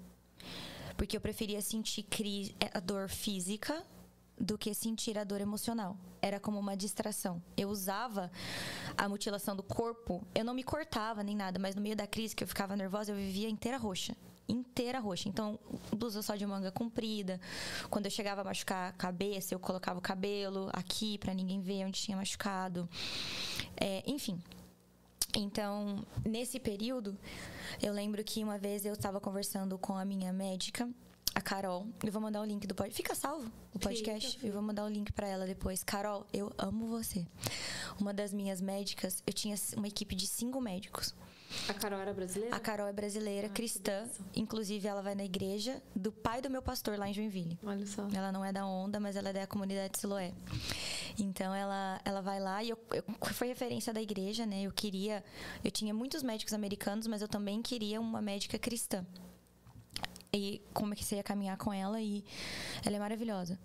Porque 0.97 1.17
eu 1.17 1.21
preferia 1.21 1.61
sentir 1.61 2.03
cri- 2.03 2.55
a 2.73 2.79
dor 2.79 3.09
física 3.09 3.83
do 4.39 4.57
que 4.57 4.73
sentir 4.73 5.17
a 5.17 5.23
dor 5.23 5.41
emocional. 5.41 5.97
Era 6.21 6.39
como 6.39 6.59
uma 6.59 6.75
distração. 6.75 7.41
Eu 7.57 7.69
usava 7.69 8.31
a 8.97 9.07
mutilação 9.09 9.55
do 9.55 9.63
corpo, 9.63 10.25
eu 10.33 10.43
não 10.43 10.53
me 10.53 10.63
cortava 10.63 11.23
nem 11.23 11.35
nada, 11.35 11.59
mas 11.59 11.75
no 11.75 11.81
meio 11.81 11.95
da 11.95 12.07
crise 12.07 12.35
que 12.35 12.43
eu 12.43 12.47
ficava 12.47 12.75
nervosa, 12.75 13.11
eu 13.11 13.15
vivia 13.15 13.49
inteira 13.49 13.77
roxa. 13.77 14.15
Inteira 14.47 14.99
roxa. 14.99 15.29
Então, 15.29 15.57
blusa 15.95 16.21
só 16.21 16.35
de 16.35 16.45
manga 16.45 16.71
comprida. 16.71 17.39
Quando 17.89 18.05
eu 18.05 18.11
chegava 18.11 18.41
a 18.41 18.43
machucar 18.43 18.89
a 18.89 18.93
cabeça, 18.93 19.53
eu 19.53 19.59
colocava 19.59 19.99
o 19.99 20.01
cabelo 20.01 20.69
aqui 20.73 21.17
pra 21.17 21.33
ninguém 21.33 21.61
ver 21.61 21.85
onde 21.85 21.99
tinha 22.01 22.17
machucado. 22.17 22.89
É, 23.77 24.03
enfim, 24.05 24.41
então, 25.35 26.05
nesse 26.25 26.59
período, 26.59 27.17
eu 27.81 27.91
lembro 27.93 28.23
que 28.23 28.43
uma 28.43 28.57
vez 28.57 28.85
eu 28.85 28.93
estava 28.93 29.19
conversando 29.19 29.77
com 29.77 29.97
a 29.97 30.05
minha 30.05 30.31
médica, 30.31 30.89
a 31.33 31.41
Carol. 31.41 31.87
Eu 32.03 32.11
vou 32.11 32.21
mandar 32.21 32.41
o 32.41 32.45
link 32.45 32.67
do 32.67 32.75
podcast. 32.75 33.01
Fica 33.01 33.15
salvo 33.15 33.51
o 33.73 33.79
podcast. 33.79 34.33
fica. 34.33 34.47
Eu 34.47 34.53
vou 34.53 34.61
mandar 34.61 34.85
o 34.85 34.89
link 34.89 35.11
para 35.11 35.27
ela 35.27 35.45
depois. 35.45 35.83
Carol, 35.83 36.25
eu 36.31 36.51
amo 36.57 36.87
você. 36.87 37.25
Uma 37.99 38.13
das 38.13 38.31
minhas 38.31 38.61
médicas, 38.61 39.23
eu 39.25 39.33
tinha 39.33 39.55
uma 39.75 39.87
equipe 39.87 40.15
de 40.15 40.27
cinco 40.27 40.61
médicos. 40.61 41.15
A 41.69 41.73
Carol 41.73 41.99
era 41.99 42.13
brasileira? 42.13 42.55
A 42.55 42.59
Carol 42.59 42.87
é 42.87 42.93
brasileira, 42.93 43.47
Ah, 43.47 43.49
cristã. 43.49 44.07
Inclusive, 44.35 44.87
ela 44.87 45.01
vai 45.01 45.15
na 45.15 45.23
igreja 45.23 45.81
do 45.95 46.11
pai 46.11 46.41
do 46.41 46.49
meu 46.49 46.61
pastor 46.61 46.97
lá 46.97 47.07
em 47.09 47.13
Joinville. 47.13 47.57
Olha 47.63 47.85
só. 47.85 48.07
Ela 48.13 48.31
não 48.31 48.43
é 48.43 48.51
da 48.51 48.65
onda, 48.65 48.99
mas 48.99 49.15
ela 49.15 49.29
é 49.29 49.33
da 49.33 49.47
comunidade 49.47 49.97
Siloé. 49.97 50.33
Então 51.17 51.53
ela, 51.53 51.99
ela 52.03 52.21
vai 52.21 52.39
lá 52.39 52.63
e 52.63 52.69
eu, 52.69 52.77
eu- 52.93 53.03
foi 53.33 53.47
referência 53.47 53.93
da 53.93 54.01
igreja, 54.01 54.45
né? 54.45 54.63
Eu 54.63 54.71
queria, 54.71 55.23
eu 55.63 55.71
tinha 55.71 55.93
muitos 55.93 56.23
médicos 56.23 56.53
americanos, 56.53 57.07
mas 57.07 57.21
eu 57.21 57.27
também 57.27 57.61
queria 57.61 57.99
uma 58.01 58.21
médica 58.21 58.57
cristã. 58.59 59.05
E 60.35 60.59
como 60.73 60.95
é 60.95 61.15
ia 61.15 61.21
caminhar 61.21 61.57
com 61.57 61.71
ela 61.71 62.01
e 62.01 62.25
ela 62.83 62.95
é 62.95 62.99
maravilhosa. 62.99 63.59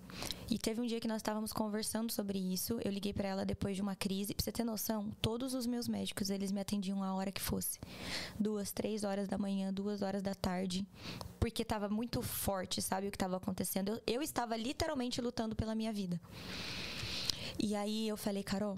E 0.50 0.58
teve 0.58 0.82
um 0.82 0.86
dia 0.86 1.00
que 1.00 1.08
nós 1.08 1.16
estávamos 1.16 1.50
conversando 1.50 2.12
sobre 2.12 2.38
isso. 2.38 2.78
Eu 2.84 2.92
liguei 2.92 3.10
para 3.10 3.26
ela 3.26 3.46
depois 3.46 3.74
de 3.74 3.80
uma 3.80 3.96
crise. 3.96 4.34
Pra 4.34 4.44
você 4.44 4.52
ter 4.52 4.64
noção, 4.64 5.10
todos 5.22 5.54
os 5.54 5.66
meus 5.66 5.88
médicos, 5.88 6.28
eles 6.28 6.52
me 6.52 6.60
atendiam 6.60 7.02
a 7.02 7.14
hora 7.14 7.32
que 7.32 7.40
fosse. 7.40 7.78
Duas, 8.38 8.70
três 8.70 9.02
horas 9.02 9.26
da 9.26 9.38
manhã, 9.38 9.72
duas 9.72 10.02
horas 10.02 10.22
da 10.22 10.34
tarde. 10.34 10.86
Porque 11.40 11.64
tava 11.64 11.88
muito 11.88 12.20
forte, 12.20 12.82
sabe, 12.82 13.08
o 13.08 13.10
que 13.10 13.16
estava 13.16 13.38
acontecendo. 13.38 13.88
Eu, 13.88 14.16
eu 14.16 14.22
estava 14.22 14.54
literalmente 14.54 15.22
lutando 15.22 15.56
pela 15.56 15.74
minha 15.74 15.92
vida. 15.92 16.20
E 17.58 17.74
aí 17.74 18.06
eu 18.06 18.16
falei, 18.18 18.42
Carol, 18.42 18.76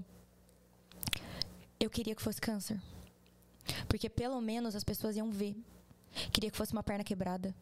eu 1.80 1.90
queria 1.90 2.14
que 2.14 2.22
fosse 2.22 2.40
câncer. 2.40 2.80
Porque 3.88 4.08
pelo 4.08 4.40
menos 4.40 4.76
as 4.76 4.84
pessoas 4.84 5.16
iam 5.16 5.28
ver. 5.32 5.56
Queria 6.32 6.52
que 6.52 6.56
fosse 6.56 6.72
uma 6.72 6.84
perna 6.84 7.02
quebrada. 7.02 7.52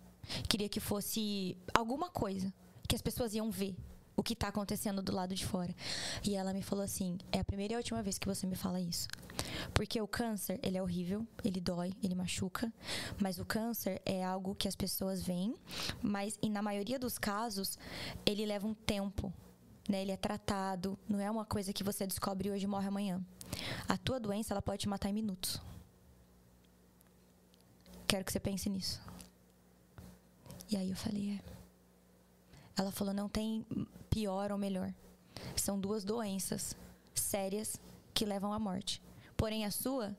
Queria 0.48 0.68
que 0.68 0.80
fosse 0.80 1.56
alguma 1.72 2.10
coisa 2.10 2.52
que 2.86 2.94
as 2.94 3.02
pessoas 3.02 3.34
iam 3.34 3.50
ver 3.50 3.76
o 4.16 4.22
que 4.22 4.34
tá 4.34 4.48
acontecendo 4.48 5.00
do 5.00 5.12
lado 5.12 5.34
de 5.34 5.46
fora. 5.46 5.74
E 6.24 6.34
ela 6.34 6.52
me 6.52 6.62
falou 6.62 6.84
assim: 6.84 7.18
"É 7.30 7.38
a 7.40 7.44
primeira 7.44 7.74
e 7.74 7.76
a 7.76 7.78
última 7.78 8.02
vez 8.02 8.18
que 8.18 8.26
você 8.26 8.46
me 8.46 8.56
fala 8.56 8.80
isso". 8.80 9.08
Porque 9.72 10.00
o 10.00 10.08
câncer, 10.08 10.58
ele 10.62 10.76
é 10.76 10.82
horrível, 10.82 11.26
ele 11.44 11.60
dói, 11.60 11.92
ele 12.02 12.14
machuca, 12.14 12.72
mas 13.20 13.38
o 13.38 13.44
câncer 13.44 14.02
é 14.04 14.24
algo 14.24 14.54
que 14.54 14.66
as 14.66 14.74
pessoas 14.74 15.22
veem, 15.22 15.54
mas 16.02 16.38
e 16.42 16.50
na 16.50 16.62
maioria 16.62 16.98
dos 16.98 17.18
casos, 17.18 17.78
ele 18.26 18.44
leva 18.44 18.66
um 18.66 18.74
tempo 18.74 19.32
né? 19.88 20.02
Ele 20.02 20.12
é 20.12 20.16
tratado, 20.16 20.98
não 21.08 21.18
é 21.18 21.30
uma 21.30 21.44
coisa 21.44 21.72
que 21.72 21.82
você 21.82 22.06
descobre 22.06 22.50
hoje 22.50 22.64
e 22.64 22.68
morre 22.68 22.86
amanhã. 22.86 23.20
A 23.88 23.96
tua 23.96 24.20
doença, 24.20 24.52
ela 24.52 24.60
pode 24.60 24.82
te 24.82 24.88
matar 24.88 25.08
em 25.08 25.14
minutos. 25.14 25.60
Quero 28.06 28.24
que 28.24 28.30
você 28.30 28.38
pense 28.38 28.68
nisso. 28.68 29.00
E 30.70 30.76
aí 30.76 30.90
eu 30.90 30.96
falei, 30.96 31.32
é. 31.32 31.40
Ela 32.76 32.92
falou, 32.92 33.12
não 33.14 33.28
tem 33.28 33.66
pior 34.10 34.52
ou 34.52 34.58
melhor. 34.58 34.92
São 35.56 35.78
duas 35.78 36.04
doenças 36.04 36.76
sérias 37.14 37.80
que 38.14 38.24
levam 38.24 38.52
à 38.52 38.58
morte. 38.58 39.02
Porém, 39.36 39.64
a 39.64 39.70
sua 39.70 40.16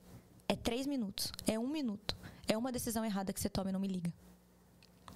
é 0.48 0.56
três 0.56 0.86
minutos, 0.86 1.32
é 1.46 1.58
um 1.58 1.68
minuto. 1.68 2.16
É 2.48 2.56
uma 2.56 2.72
decisão 2.72 3.04
errada 3.04 3.32
que 3.32 3.40
você 3.40 3.48
toma 3.48 3.70
e 3.70 3.72
não 3.72 3.80
me 3.80 3.86
liga. 3.86 4.12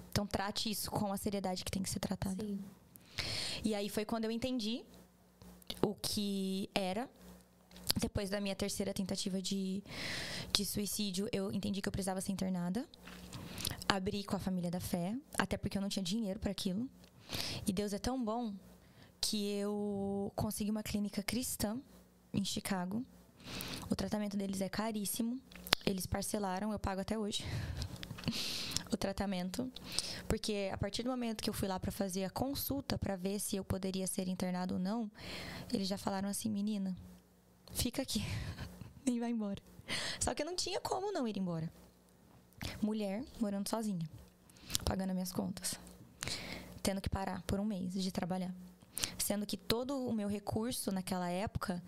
Então 0.09 0.25
trate 0.25 0.71
isso 0.71 0.89
com 0.89 1.11
a 1.11 1.17
seriedade 1.17 1.65
que 1.65 1.71
tem 1.71 1.83
que 1.83 1.89
ser 1.89 1.99
tratada. 1.99 2.43
Sim. 2.43 2.63
E 3.63 3.75
aí 3.75 3.89
foi 3.89 4.05
quando 4.05 4.25
eu 4.25 4.31
entendi 4.31 4.83
o 5.81 5.93
que 5.95 6.69
era. 6.73 7.09
Depois 7.99 8.29
da 8.29 8.41
minha 8.41 8.55
terceira 8.55 8.93
tentativa 8.93 9.41
de, 9.41 9.83
de 10.51 10.65
suicídio, 10.65 11.29
eu 11.31 11.51
entendi 11.51 11.81
que 11.81 11.87
eu 11.87 11.91
precisava 11.91 12.21
ser 12.21 12.31
internada. 12.31 12.87
Abri 13.87 14.23
com 14.23 14.35
a 14.35 14.39
família 14.39 14.71
da 14.71 14.79
fé, 14.79 15.15
até 15.37 15.57
porque 15.57 15.77
eu 15.77 15.81
não 15.81 15.89
tinha 15.89 16.03
dinheiro 16.03 16.39
para 16.39 16.51
aquilo. 16.51 16.89
E 17.65 17.73
Deus 17.73 17.93
é 17.93 17.99
tão 17.99 18.23
bom 18.23 18.53
que 19.21 19.51
eu 19.53 20.31
consegui 20.35 20.71
uma 20.71 20.83
clínica 20.83 21.23
cristã 21.23 21.79
em 22.33 22.43
Chicago. 22.43 23.03
O 23.89 23.95
tratamento 23.95 24.35
deles 24.37 24.61
é 24.61 24.69
caríssimo. 24.69 25.39
Eles 25.85 26.05
parcelaram, 26.05 26.71
eu 26.71 26.79
pago 26.79 27.01
até 27.01 27.17
hoje. 27.17 27.43
o 28.91 28.97
tratamento, 28.97 29.71
porque 30.27 30.69
a 30.71 30.77
partir 30.77 31.03
do 31.03 31.09
momento 31.09 31.43
que 31.43 31.49
eu 31.49 31.53
fui 31.53 31.67
lá 31.67 31.79
para 31.79 31.91
fazer 31.91 32.23
a 32.23 32.29
consulta 32.29 32.97
para 32.97 33.15
ver 33.15 33.39
se 33.39 33.55
eu 33.55 33.63
poderia 33.63 34.07
ser 34.07 34.27
internado 34.27 34.75
ou 34.75 34.79
não, 34.79 35.11
eles 35.71 35.87
já 35.87 35.97
falaram 35.97 36.29
assim, 36.29 36.49
menina, 36.49 36.95
fica 37.71 38.01
aqui, 38.01 38.23
nem 39.05 39.19
vai 39.19 39.31
embora. 39.31 39.61
Só 40.19 40.33
que 40.33 40.41
eu 40.41 40.45
não 40.45 40.55
tinha 40.55 40.79
como 40.79 41.11
não 41.11 41.27
ir 41.27 41.37
embora. 41.37 41.71
Mulher 42.81 43.23
morando 43.39 43.69
sozinha, 43.69 44.07
pagando 44.83 45.13
minhas 45.13 45.31
contas, 45.31 45.75
tendo 46.81 47.01
que 47.01 47.09
parar 47.09 47.41
por 47.43 47.59
um 47.59 47.65
mês 47.65 47.93
de 47.93 48.11
trabalhar 48.11 48.53
sendo 49.17 49.45
que 49.45 49.57
todo 49.57 50.07
o 50.07 50.13
meu 50.13 50.27
recurso 50.27 50.91
naquela 50.91 51.29
época, 51.29 51.81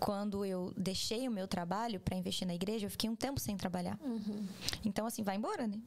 quando 0.00 0.44
eu 0.44 0.72
deixei 0.76 1.28
o 1.28 1.30
meu 1.30 1.46
trabalho 1.46 2.00
para 2.00 2.16
investir 2.16 2.46
na 2.46 2.54
igreja, 2.54 2.86
eu 2.86 2.90
fiquei 2.90 3.10
um 3.10 3.14
tempo 3.14 3.38
sem 3.38 3.56
trabalhar. 3.56 3.98
Uhum. 4.02 4.46
Então, 4.84 5.06
assim, 5.06 5.22
vai 5.22 5.36
embora, 5.36 5.66
né? 5.66 5.78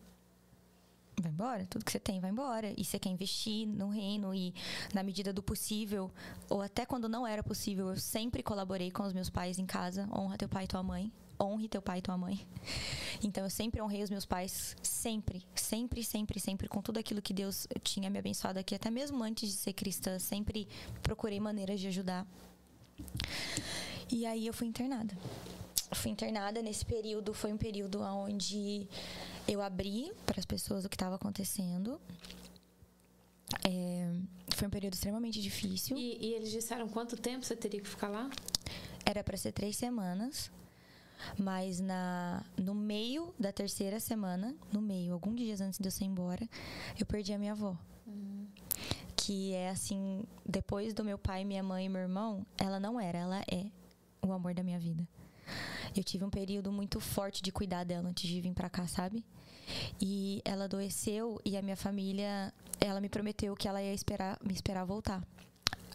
Vai 1.22 1.31
embora, 1.31 1.65
tudo 1.65 1.85
que 1.85 1.91
você 1.91 1.99
tem 1.99 2.19
vai 2.19 2.31
embora. 2.31 2.73
E 2.77 2.84
você 2.84 2.99
quer 2.99 3.10
investir 3.10 3.68
no 3.68 3.89
reino 3.89 4.34
e, 4.34 4.53
na 4.93 5.03
medida 5.03 5.31
do 5.31 5.43
possível, 5.43 6.11
ou 6.49 6.61
até 6.61 6.85
quando 6.85 7.07
não 7.07 7.26
era 7.26 7.43
possível, 7.43 7.89
eu 7.89 7.98
sempre 7.98 8.43
colaborei 8.43 8.91
com 8.91 9.03
os 9.03 9.14
meus 9.14 9.30
pais 9.30 9.60
em 9.60 9.65
casa. 9.65 10.10
Honra 10.11 10.38
teu 10.38 10.49
pai 10.49 10.65
e 10.65 10.68
tua 10.68 10.84
mãe 10.84 11.11
honre 11.41 11.68
teu 11.68 11.81
pai 11.81 11.98
e 11.98 12.02
tua 12.02 12.18
mãe. 12.18 12.45
Então 13.23 13.43
eu 13.43 13.49
sempre 13.52 13.80
honrei 13.80 14.02
os 14.02 14.10
meus 14.10 14.26
pais, 14.26 14.76
sempre, 14.81 15.45
sempre, 15.53 16.03
sempre, 16.03 16.39
sempre, 16.39 16.68
com 16.68 16.81
tudo 16.81 16.98
aquilo 16.98 17.22
que 17.22 17.34
Deus 17.34 17.68
tinha 17.84 18.10
me 18.10 18.18
abençoado 18.18 18.57
aqui, 18.57 18.73
até 18.73 18.89
mesmo 18.89 19.23
antes 19.23 19.49
de 19.49 19.56
ser 19.57 19.73
cristã, 19.73 20.18
sempre 20.18 20.68
procurei 21.03 21.39
maneiras 21.39 21.80
de 21.80 21.88
ajudar. 21.88 22.26
E 24.11 24.26
aí 24.26 24.48
eu 24.48 24.53
fui 24.53 24.68
internada. 24.68 25.15
Fui 25.93 26.11
internada 26.11 26.61
nesse 26.61 26.85
período, 26.85 27.34
foi 27.34 27.51
um 27.51 27.57
período 27.57 28.01
onde 28.01 28.88
eu 29.47 29.61
abri 29.61 30.11
para 30.26 30.39
as 30.39 30.45
pessoas 30.45 30.85
o 30.85 30.89
que 30.89 30.95
estava 30.95 31.15
acontecendo. 31.15 31.99
É, 33.68 34.09
foi 34.55 34.68
um 34.68 34.72
período 34.72 34.93
extremamente 34.93 35.41
difícil. 35.41 35.97
E, 35.97 36.18
e, 36.22 36.34
eles 36.34 36.49
disseram 36.49 36.88
quanto 36.88 37.18
tempo 37.18 37.45
você 37.45 37.55
teria 37.55 37.81
que 37.81 37.89
ficar 37.89 38.07
lá? 38.07 38.30
Era 39.05 39.23
para 39.23 39.35
ser 39.35 39.51
três 39.51 39.76
semanas. 39.76 40.49
Mas 41.38 41.80
na, 41.80 42.43
no 42.57 42.73
meio 42.73 43.34
da 43.39 43.51
terceira 43.51 43.99
semana, 43.99 44.55
no 44.72 44.81
meio, 44.81 45.13
alguns 45.13 45.35
dias 45.35 45.61
antes 45.61 45.80
de 45.80 45.88
eu 45.88 45.91
ser 45.91 46.05
embora, 46.05 46.47
eu 46.99 47.05
perdi 47.05 47.34
a 47.34 47.38
minha 47.38 47.51
avó. 47.51 47.77
Uhum. 48.07 48.47
Que 49.15 49.53
é 49.53 49.69
assim, 49.69 50.23
depois 50.45 50.93
do 50.93 51.03
meu 51.03 51.18
pai, 51.18 51.43
minha 51.43 51.61
mãe 51.61 51.85
e 51.85 51.89
meu 51.89 52.01
irmão, 52.01 52.45
ela 52.57 52.80
não 52.80 52.99
era, 52.99 53.19
ela 53.19 53.41
é 53.51 53.65
o 54.22 54.31
amor 54.31 54.53
da 54.53 54.63
minha 54.63 54.80
vida. 54.80 55.07
Eu 55.95 56.03
tive 56.03 56.23
um 56.23 56.30
período 56.30 56.72
muito 56.72 56.99
forte 56.99 57.41
de 57.41 57.51
cuidar 57.51 57.84
dela 57.84 58.09
antes 58.09 58.27
de 58.30 58.39
vir 58.39 58.53
para 58.53 58.69
cá, 58.69 58.88
sabe? 58.88 59.26
E 59.99 60.41
ela 60.45 60.65
adoeceu 60.65 61.39
e 61.45 61.57
a 61.57 61.61
minha 61.61 61.76
família, 61.76 62.53
ela 62.80 63.01
me 63.01 63.09
prometeu 63.09 63.55
que 63.55 63.68
ela 63.68 63.81
ia 63.81 63.93
esperar, 63.93 64.38
me 64.43 64.53
esperar 64.53 64.85
voltar. 64.85 65.22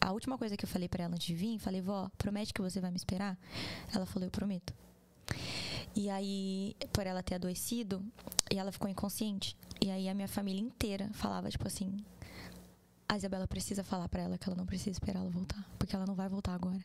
A 0.00 0.12
última 0.12 0.38
coisa 0.38 0.56
que 0.56 0.64
eu 0.64 0.68
falei 0.68 0.88
para 0.88 1.04
ela 1.04 1.14
antes 1.14 1.26
de 1.26 1.34
vir, 1.34 1.58
falei: 1.58 1.80
"Vó, 1.80 2.10
promete 2.16 2.52
que 2.52 2.62
você 2.62 2.80
vai 2.80 2.90
me 2.90 2.96
esperar?" 2.96 3.38
Ela 3.92 4.06
falou: 4.06 4.26
"Eu 4.26 4.30
prometo." 4.30 4.72
E 5.94 6.10
aí, 6.10 6.76
por 6.92 7.06
ela 7.06 7.22
ter 7.22 7.36
adoecido, 7.36 8.04
e 8.52 8.58
ela 8.58 8.70
ficou 8.70 8.88
inconsciente. 8.88 9.56
E 9.80 9.90
aí 9.90 10.08
a 10.08 10.14
minha 10.14 10.28
família 10.28 10.60
inteira 10.60 11.08
falava, 11.14 11.48
tipo 11.48 11.66
assim, 11.66 12.04
a 13.08 13.16
Isabela 13.16 13.46
precisa 13.46 13.82
falar 13.82 14.08
para 14.08 14.22
ela 14.22 14.36
que 14.36 14.48
ela 14.48 14.56
não 14.56 14.66
precisa 14.66 14.90
esperar 14.90 15.20
ela 15.20 15.30
voltar, 15.30 15.64
porque 15.78 15.96
ela 15.96 16.06
não 16.06 16.14
vai 16.14 16.28
voltar 16.28 16.54
agora. 16.54 16.84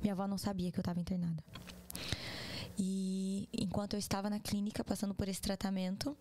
Minha 0.00 0.14
avó 0.14 0.26
não 0.26 0.38
sabia 0.38 0.72
que 0.72 0.78
eu 0.78 0.82
estava 0.82 0.98
internada. 0.98 1.42
E 2.78 3.48
enquanto 3.52 3.94
eu 3.94 3.98
estava 3.98 4.30
na 4.30 4.38
clínica 4.38 4.84
passando 4.84 5.12
por 5.12 5.28
esse 5.28 5.40
tratamento, 5.40 6.16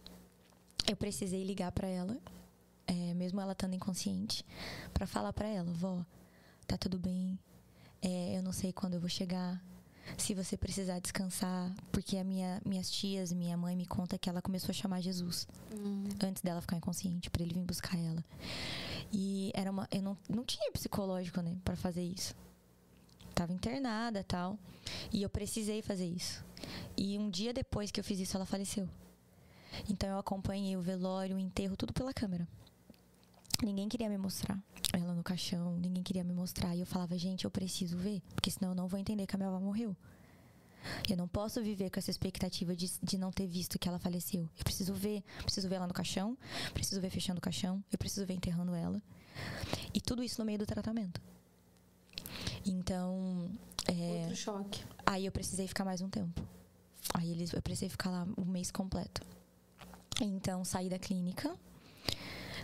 eu 0.89 0.97
precisei 0.97 1.43
ligar 1.43 1.71
para 1.71 1.87
ela, 1.87 2.17
é, 2.87 3.13
mesmo 3.13 3.39
ela 3.39 3.51
estando 3.51 3.75
inconsciente, 3.75 4.43
para 4.93 5.05
falar 5.05 5.33
para 5.33 5.47
ela, 5.47 5.71
vó, 5.71 6.03
tá 6.65 6.77
tudo 6.77 6.97
bem, 6.97 7.37
é, 8.01 8.37
eu 8.37 8.41
não 8.41 8.51
sei 8.51 8.73
quando 8.73 8.95
eu 8.95 8.99
vou 8.99 9.09
chegar, 9.09 9.61
se 10.17 10.33
você 10.33 10.55
precisar 10.55 10.99
descansar, 10.99 11.75
porque 11.91 12.17
a 12.17 12.23
minha, 12.23 12.61
minhas 12.65 12.89
tias, 12.89 13.33
minha 13.33 13.57
mãe 13.57 13.75
me 13.75 13.85
conta 13.85 14.17
que 14.17 14.29
ela 14.29 14.41
começou 14.41 14.71
a 14.71 14.73
chamar 14.73 15.01
Jesus 15.01 15.47
hum. 15.73 16.07
antes 16.23 16.41
dela 16.41 16.61
ficar 16.61 16.77
inconsciente 16.77 17.29
para 17.29 17.43
ele 17.43 17.53
vir 17.53 17.63
buscar 17.63 17.97
ela. 17.97 18.23
E 19.11 19.51
era 19.53 19.69
uma, 19.69 19.87
eu 19.91 20.01
não, 20.01 20.17
não 20.29 20.43
tinha 20.45 20.71
psicológico, 20.71 21.41
né, 21.41 21.55
para 21.63 21.75
fazer 21.75 22.03
isso. 22.03 22.33
Tava 23.37 23.53
internada, 23.53 24.23
tal, 24.23 24.57
e 25.13 25.21
eu 25.21 25.29
precisei 25.29 25.83
fazer 25.83 26.07
isso. 26.07 26.43
E 26.97 27.19
um 27.19 27.29
dia 27.29 27.53
depois 27.53 27.91
que 27.91 27.99
eu 27.99 28.03
fiz 28.03 28.19
isso, 28.19 28.35
ela 28.35 28.47
faleceu. 28.47 28.89
Então 29.87 30.09
eu 30.09 30.17
acompanhei 30.17 30.75
o 30.75 30.81
velório, 30.81 31.35
o 31.35 31.39
enterro, 31.39 31.77
tudo 31.77 31.93
pela 31.93 32.11
câmera. 32.11 32.47
Ninguém 33.63 33.87
queria 33.87 34.09
me 34.09 34.17
mostrar 34.17 34.59
ela 34.91 35.13
no 35.13 35.21
caixão, 35.21 35.77
ninguém 35.77 36.01
queria 36.01 36.23
me 36.23 36.33
mostrar. 36.33 36.75
E 36.75 36.79
eu 36.79 36.87
falava, 36.87 37.15
gente, 37.15 37.45
eu 37.45 37.51
preciso 37.51 37.95
ver, 37.95 38.23
porque 38.33 38.49
senão 38.49 38.71
eu 38.71 38.75
não 38.75 38.87
vou 38.87 38.99
entender 38.99 39.27
que 39.27 39.35
a 39.35 39.37
minha 39.37 39.49
avó 39.49 39.59
morreu. 39.59 39.95
Eu 41.07 41.15
não 41.15 41.27
posso 41.27 41.61
viver 41.61 41.91
com 41.91 41.99
essa 41.99 42.09
expectativa 42.09 42.75
de, 42.75 42.91
de 43.03 43.19
não 43.19 43.31
ter 43.31 43.45
visto 43.45 43.77
que 43.77 43.87
ela 43.87 43.99
faleceu. 43.99 44.49
Eu 44.57 44.63
preciso 44.63 44.95
ver, 44.95 45.23
preciso 45.43 45.69
ver 45.69 45.75
ela 45.75 45.85
no 45.85 45.93
caixão, 45.93 46.35
preciso 46.73 46.99
ver 46.99 47.11
fechando 47.11 47.37
o 47.37 47.41
caixão, 47.41 47.83
eu 47.91 47.99
preciso 47.99 48.25
ver 48.25 48.33
enterrando 48.33 48.73
ela. 48.73 48.99
E 49.93 50.01
tudo 50.01 50.23
isso 50.23 50.41
no 50.41 50.45
meio 50.45 50.57
do 50.57 50.65
tratamento. 50.65 51.21
Então. 52.67 53.49
É, 53.87 54.21
Outro 54.21 54.35
choque. 54.35 54.83
Aí 55.05 55.25
eu 55.25 55.31
precisei 55.31 55.67
ficar 55.67 55.85
mais 55.85 56.01
um 56.01 56.09
tempo. 56.09 56.41
Aí 57.13 57.31
eles, 57.31 57.53
eu 57.53 57.61
precisei 57.61 57.89
ficar 57.89 58.09
lá 58.09 58.27
um 58.37 58.45
mês 58.45 58.69
completo. 58.69 59.21
Então 60.21 60.65
saí 60.65 60.89
da 60.89 60.99
clínica 60.99 61.55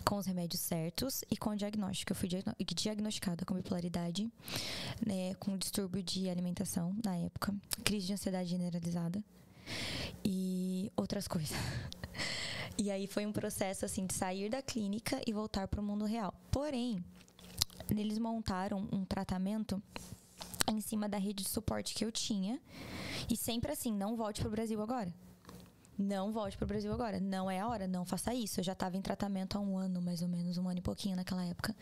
com 0.04 0.18
os 0.18 0.26
remédios 0.26 0.62
certos 0.62 1.24
e 1.32 1.38
com 1.38 1.52
o 1.52 1.56
diagnóstico. 1.56 2.12
Eu 2.12 2.16
fui 2.16 2.28
diagnosticada 2.76 3.46
com 3.46 3.56
bipolaridade, 3.56 4.30
né, 5.06 5.34
com 5.36 5.58
distúrbio 5.58 6.04
de 6.04 6.30
alimentação 6.30 6.96
na 7.04 7.16
época, 7.16 7.56
crise 7.84 8.08
de 8.08 8.14
ansiedade 8.14 8.50
generalizada 8.50 9.24
e 10.24 10.92
outras 10.96 11.28
coisas. 11.28 11.58
E 12.76 12.90
aí 12.90 13.06
foi 13.06 13.24
um 13.24 13.32
processo 13.32 13.86
assim 13.86 14.08
de 14.08 14.16
sair 14.16 14.50
da 14.50 14.60
clínica 14.60 15.22
e 15.28 15.32
voltar 15.32 15.68
para 15.68 15.80
o 15.80 15.84
mundo 15.84 16.06
real. 16.06 16.34
Porém, 16.50 17.04
eles 17.90 18.18
montaram 18.18 18.88
um 18.92 19.06
tratamento 19.06 19.82
em 20.72 20.80
cima 20.80 21.10
da 21.10 21.18
rede 21.18 21.44
de 21.44 21.50
suporte 21.50 21.94
que 21.94 22.06
eu 22.06 22.12
tinha 22.12 22.60
e 23.30 23.36
sempre 23.36 23.72
assim, 23.72 23.94
não 23.94 24.16
volte 24.16 24.42
para 24.42 24.48
o 24.48 24.52
Brasil 24.52 24.82
agora 24.82 25.14
não 25.98 26.32
volte 26.32 26.58
para 26.58 26.66
o 26.66 26.68
Brasil 26.68 26.92
agora. 26.92 27.20
Não 27.20 27.50
é 27.50 27.60
a 27.60 27.68
hora, 27.68 27.88
não 27.88 28.06
faça 28.06 28.34
isso. 28.34 28.60
Eu 28.60 28.64
já 28.64 28.74
estava 28.74 28.98
em 28.98 29.02
tratamento 29.02 29.58
há 29.58 29.62
um 29.62 29.78
ano, 29.78 30.02
mais 30.02 30.22
ou 30.22 30.28
menos, 30.28 30.58
um 30.58 30.68
ano 30.68 30.80
e 30.80 30.82
pouquinho 30.82 31.16
naquela 31.16 31.46
época. 31.46 31.76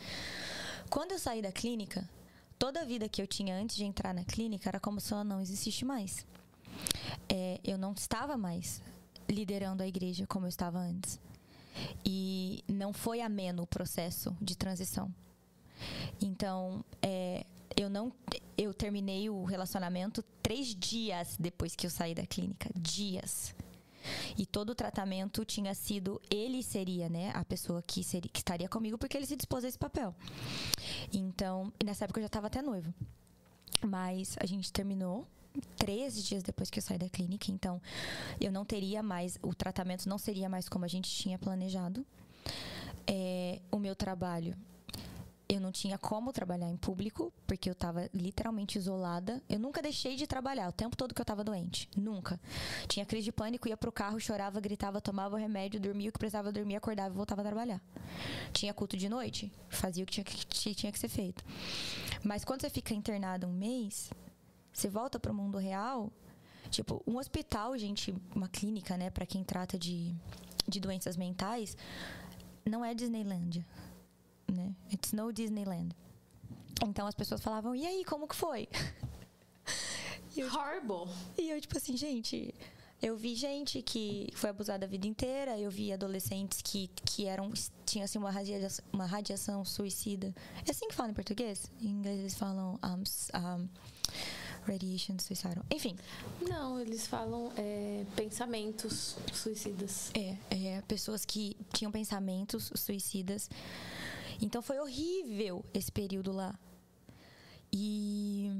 Quando 0.89 1.11
eu 1.13 1.19
saí 1.19 1.41
da 1.41 1.51
clínica, 1.51 2.07
toda 2.59 2.81
a 2.81 2.85
vida 2.85 3.07
que 3.07 3.21
eu 3.21 3.27
tinha 3.27 3.55
antes 3.55 3.75
de 3.75 3.85
entrar 3.85 4.13
na 4.13 4.23
clínica 4.23 4.69
era 4.69 4.79
como 4.79 4.99
se 4.99 5.13
ela 5.13 5.23
não 5.23 5.41
existisse 5.41 5.85
mais. 5.85 6.25
É, 7.29 7.59
eu 7.63 7.77
não 7.77 7.93
estava 7.93 8.37
mais 8.37 8.81
liderando 9.29 9.83
a 9.83 9.87
igreja 9.87 10.27
como 10.27 10.45
eu 10.45 10.49
estava 10.49 10.79
antes. 10.79 11.19
E 12.05 12.63
não 12.67 12.91
foi 12.91 13.21
ameno 13.21 13.63
o 13.63 13.67
processo 13.67 14.35
de 14.41 14.57
transição. 14.57 15.13
Então, 16.21 16.83
é, 17.01 17.45
eu 17.75 17.89
não. 17.89 18.11
Eu 18.57 18.73
terminei 18.73 19.29
o 19.29 19.43
relacionamento 19.43 20.23
três 20.41 20.75
dias 20.75 21.35
depois 21.39 21.75
que 21.75 21.85
eu 21.85 21.89
saí 21.89 22.13
da 22.13 22.25
clínica. 22.25 22.69
Dias. 22.75 23.53
E 24.37 24.45
todo 24.45 24.71
o 24.71 24.75
tratamento 24.75 25.45
tinha 25.45 25.73
sido 25.75 26.19
ele 26.29 26.63
seria, 26.63 27.07
né, 27.07 27.31
a 27.35 27.45
pessoa 27.45 27.81
que 27.81 28.03
seria 28.03 28.29
que 28.31 28.39
estaria 28.39 28.67
comigo 28.67 28.97
porque 28.97 29.15
ele 29.15 29.25
se 29.25 29.35
dispôs 29.35 29.63
a 29.63 29.67
esse 29.67 29.77
papel. 29.77 30.15
Então, 31.13 31.71
nessa 31.83 32.05
época 32.05 32.19
eu 32.19 32.23
já 32.23 32.27
estava 32.27 32.47
até 32.47 32.61
noivo. 32.61 32.93
Mas 33.85 34.35
a 34.39 34.45
gente 34.45 34.71
terminou 34.71 35.27
13 35.77 36.23
dias 36.23 36.43
depois 36.43 36.69
que 36.69 36.79
eu 36.79 36.83
saí 36.83 36.97
da 36.97 37.09
clínica, 37.09 37.51
então 37.51 37.81
eu 38.39 38.51
não 38.51 38.63
teria 38.63 39.03
mais, 39.03 39.37
o 39.41 39.53
tratamento 39.53 40.07
não 40.07 40.17
seria 40.17 40.47
mais 40.47 40.69
como 40.69 40.85
a 40.85 40.87
gente 40.87 41.09
tinha 41.09 41.37
planejado. 41.37 42.05
É, 43.07 43.59
o 43.71 43.77
meu 43.77 43.95
trabalho 43.95 44.55
eu 45.55 45.59
não 45.59 45.71
tinha 45.71 45.97
como 45.97 46.31
trabalhar 46.31 46.69
em 46.69 46.77
público, 46.77 47.33
porque 47.45 47.69
eu 47.69 47.73
estava 47.73 48.09
literalmente 48.13 48.77
isolada. 48.77 49.41
Eu 49.49 49.59
nunca 49.59 49.81
deixei 49.81 50.15
de 50.15 50.25
trabalhar, 50.25 50.69
o 50.69 50.71
tempo 50.71 50.95
todo 50.95 51.13
que 51.13 51.19
eu 51.19 51.23
estava 51.23 51.43
doente. 51.43 51.89
Nunca. 51.95 52.39
Tinha 52.87 53.05
crise 53.05 53.25
de 53.25 53.31
pânico, 53.33 53.67
ia 53.67 53.75
pro 53.75 53.91
carro, 53.91 54.17
chorava, 54.19 54.61
gritava, 54.61 55.01
tomava 55.01 55.37
remédio, 55.37 55.79
dormia 55.79 56.09
o 56.09 56.13
que 56.13 56.19
precisava 56.19 56.53
dormir, 56.53 56.77
acordava 56.77 57.13
e 57.13 57.17
voltava 57.17 57.41
a 57.41 57.45
trabalhar. 57.45 57.81
Tinha 58.53 58.73
culto 58.73 58.95
de 58.95 59.09
noite, 59.09 59.51
fazia 59.69 60.03
o 60.03 60.07
que 60.07 60.13
tinha 60.13 60.23
que, 60.23 60.75
tinha 60.75 60.91
que 60.91 60.99
ser 60.99 61.09
feito. 61.09 61.43
Mas 62.23 62.45
quando 62.45 62.61
você 62.61 62.69
fica 62.69 62.93
internada 62.93 63.45
um 63.45 63.53
mês, 63.53 64.09
você 64.71 64.87
volta 64.87 65.19
pro 65.19 65.33
mundo 65.33 65.57
real. 65.57 66.09
Tipo, 66.69 67.03
um 67.05 67.17
hospital, 67.17 67.77
gente, 67.77 68.15
uma 68.33 68.47
clínica, 68.47 68.95
né, 68.95 69.09
para 69.09 69.25
quem 69.25 69.43
trata 69.43 69.77
de, 69.77 70.15
de 70.65 70.79
doenças 70.79 71.17
mentais, 71.17 71.75
não 72.65 72.85
é 72.85 72.93
Disneylândia 72.93 73.65
né? 74.51 74.75
It's 74.91 75.13
no 75.13 75.31
Disneyland. 75.31 75.95
Então 76.83 77.07
as 77.07 77.15
pessoas 77.15 77.41
falavam, 77.41 77.75
e 77.75 77.85
aí, 77.85 78.03
como 78.05 78.27
que 78.27 78.35
foi? 78.35 78.67
E 80.33 80.39
eu, 80.39 80.47
Horrible. 80.47 81.13
E 81.37 81.49
eu, 81.49 81.59
tipo 81.59 81.77
assim, 81.77 81.97
gente, 81.97 82.55
Eu 83.01 83.17
vi 83.17 83.33
gente 83.33 83.81
que 83.81 84.29
foi 84.35 84.51
abusada 84.51 84.85
a 84.85 84.89
vida 84.89 85.07
inteira, 85.07 85.57
eu 85.57 85.71
vi 85.71 85.91
adolescentes 85.91 86.61
que, 86.61 86.87
que 87.03 87.25
eram 87.25 87.51
tinham 87.83 88.05
assim 88.05 88.19
uma 88.19 88.29
radiação, 88.29 88.85
uma 88.93 89.07
radiação 89.07 89.65
suicida. 89.65 90.31
É 90.63 90.69
assim 90.69 90.87
que 90.87 90.93
fala 90.93 91.09
em 91.09 91.13
português? 91.13 91.71
Em 91.81 91.87
inglês 91.87 92.19
eles 92.19 92.35
falam 92.35 92.79
um, 92.83 93.39
um, 93.39 93.69
radiation 94.67 95.17
suicidal. 95.17 95.65
Enfim. 95.71 95.97
Não, 96.47 96.79
eles 96.79 97.07
falam 97.07 97.51
é, 97.57 98.05
pensamentos 98.15 99.17
suicidas. 99.33 100.11
É, 100.13 100.37
é, 100.51 100.81
pessoas 100.81 101.25
que 101.25 101.57
tinham 101.73 101.91
pensamentos 101.91 102.71
suicidas. 102.75 103.49
Então 104.41 104.61
foi 104.61 104.79
horrível 104.79 105.63
esse 105.73 105.91
período 105.91 106.31
lá. 106.31 106.57
E 107.71 108.51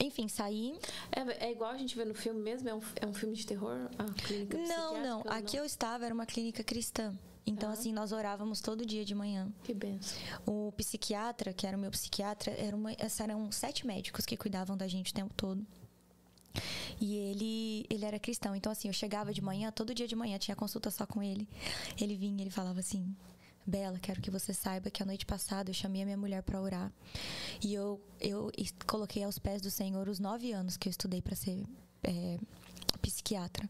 enfim, 0.00 0.28
saí. 0.28 0.78
É, 1.10 1.46
é, 1.46 1.52
igual 1.52 1.70
a 1.70 1.78
gente 1.78 1.96
vê 1.96 2.04
no 2.04 2.14
filme 2.14 2.40
mesmo? 2.40 2.68
É 2.68 2.74
um, 2.74 2.80
é 2.96 3.06
um 3.06 3.14
filme 3.14 3.34
de 3.34 3.46
terror? 3.46 3.88
A 3.98 4.04
clínica 4.04 4.58
Não, 4.58 5.02
não. 5.02 5.20
Aqui 5.26 5.56
não? 5.56 5.62
eu 5.62 5.66
estava, 5.66 6.04
era 6.04 6.14
uma 6.14 6.26
clínica 6.26 6.62
cristã. 6.62 7.18
Então, 7.46 7.70
ah. 7.70 7.72
assim, 7.72 7.92
nós 7.92 8.12
orávamos 8.12 8.60
todo 8.60 8.84
dia 8.84 9.04
de 9.04 9.14
manhã. 9.14 9.48
Que 9.62 9.72
benção. 9.72 10.18
O 10.44 10.72
psiquiatra, 10.72 11.52
que 11.52 11.66
era 11.66 11.76
o 11.76 11.80
meu 11.80 11.90
psiquiatra, 11.90 12.52
era 12.52 12.76
uma, 12.76 12.92
eram 12.92 13.50
sete 13.52 13.86
médicos 13.86 14.26
que 14.26 14.36
cuidavam 14.36 14.76
da 14.76 14.86
gente 14.86 15.12
o 15.12 15.14
tempo 15.14 15.32
todo. 15.34 15.64
E 17.00 17.16
ele, 17.16 17.86
ele 17.88 18.04
era 18.04 18.18
cristão. 18.18 18.54
Então, 18.54 18.72
assim, 18.72 18.88
eu 18.88 18.94
chegava 18.94 19.32
de 19.32 19.40
manhã, 19.40 19.70
todo 19.70 19.94
dia 19.94 20.08
de 20.08 20.16
manhã, 20.16 20.38
tinha 20.38 20.56
consulta 20.56 20.90
só 20.90 21.06
com 21.06 21.22
ele. 21.22 21.48
Ele 22.00 22.16
vinha 22.16 22.42
ele 22.42 22.50
falava 22.50 22.80
assim: 22.80 23.14
Bela, 23.66 23.98
quero 23.98 24.20
que 24.20 24.30
você 24.30 24.54
saiba 24.54 24.90
que 24.90 25.02
a 25.02 25.06
noite 25.06 25.26
passada 25.26 25.70
eu 25.70 25.74
chamei 25.74 26.02
a 26.02 26.04
minha 26.04 26.16
mulher 26.16 26.42
para 26.42 26.60
orar. 26.60 26.92
E 27.60 27.74
eu, 27.74 28.00
eu 28.20 28.50
coloquei 28.86 29.24
aos 29.24 29.38
pés 29.38 29.60
do 29.60 29.70
Senhor 29.70 30.08
os 30.08 30.20
nove 30.20 30.52
anos 30.52 30.76
que 30.76 30.88
eu 30.88 30.90
estudei 30.90 31.20
para 31.20 31.34
ser 31.34 31.64
é, 32.04 32.38
psiquiatra. 33.02 33.68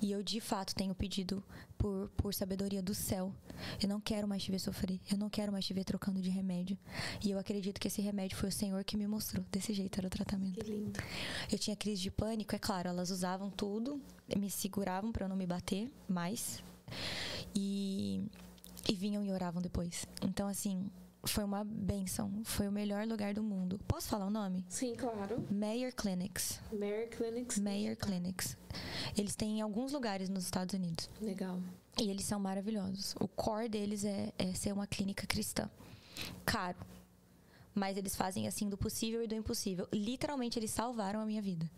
E 0.00 0.10
eu 0.10 0.22
de 0.22 0.40
fato 0.40 0.74
tenho 0.74 0.94
pedido 0.94 1.42
por, 1.78 2.10
por 2.16 2.34
sabedoria 2.34 2.82
do 2.82 2.94
céu. 2.94 3.32
Eu 3.80 3.88
não 3.88 4.00
quero 4.00 4.26
mais 4.26 4.42
te 4.42 4.50
ver 4.50 4.58
sofrer. 4.58 4.98
Eu 5.10 5.18
não 5.18 5.28
quero 5.30 5.52
mais 5.52 5.64
te 5.64 5.74
ver 5.74 5.84
trocando 5.84 6.20
de 6.20 6.30
remédio. 6.30 6.78
E 7.22 7.30
eu 7.30 7.38
acredito 7.38 7.80
que 7.80 7.88
esse 7.88 8.02
remédio 8.02 8.36
foi 8.36 8.48
o 8.48 8.52
Senhor 8.52 8.82
que 8.84 8.96
me 8.96 9.06
mostrou. 9.06 9.44
Desse 9.50 9.72
jeito 9.72 9.98
era 9.98 10.06
o 10.06 10.10
tratamento. 10.10 10.64
Que 10.64 10.70
lindo. 10.70 11.00
Eu 11.50 11.58
tinha 11.58 11.76
crise 11.76 12.02
de 12.02 12.10
pânico, 12.10 12.54
é 12.54 12.58
claro. 12.58 12.88
Elas 12.88 13.10
usavam 13.10 13.50
tudo, 13.50 14.00
me 14.36 14.50
seguravam 14.50 15.12
para 15.12 15.26
eu 15.26 15.28
não 15.28 15.36
me 15.36 15.46
bater 15.46 15.90
mais. 16.08 16.62
E, 17.54 18.24
e 18.88 18.94
vinham 18.94 19.24
e 19.24 19.32
oravam 19.32 19.60
depois. 19.60 20.06
Então, 20.22 20.48
assim, 20.48 20.90
foi 21.26 21.44
uma 21.44 21.64
benção. 21.64 22.42
Foi 22.44 22.68
o 22.68 22.72
melhor 22.72 23.06
lugar 23.06 23.34
do 23.34 23.42
mundo. 23.42 23.78
Posso 23.86 24.08
falar 24.08 24.26
o 24.26 24.30
nome? 24.30 24.64
Sim, 24.68 24.94
claro. 24.94 25.44
Mayer 25.50 25.94
Clinics. 25.94 26.60
Mayer 26.72 27.08
Clinics. 27.08 27.58
Mayer 27.58 27.96
Clinics. 27.96 28.56
Eles 29.16 29.34
têm 29.34 29.58
em 29.58 29.60
alguns 29.62 29.92
lugares 29.92 30.28
nos 30.28 30.44
Estados 30.44 30.74
Unidos. 30.74 31.08
Legal. 31.20 31.60
E 32.00 32.10
eles 32.10 32.24
são 32.24 32.40
maravilhosos. 32.40 33.14
O 33.20 33.28
core 33.28 33.68
deles 33.68 34.04
é, 34.04 34.32
é 34.38 34.52
ser 34.54 34.72
uma 34.72 34.86
clínica 34.86 35.26
cristã. 35.26 35.70
Caro. 36.44 36.78
Mas 37.74 37.96
eles 37.96 38.14
fazem 38.14 38.46
assim 38.46 38.68
do 38.68 38.76
possível 38.76 39.22
e 39.22 39.26
do 39.26 39.34
impossível. 39.34 39.88
Literalmente, 39.92 40.58
eles 40.58 40.70
salvaram 40.70 41.20
a 41.20 41.26
minha 41.26 41.42
vida. 41.42 41.68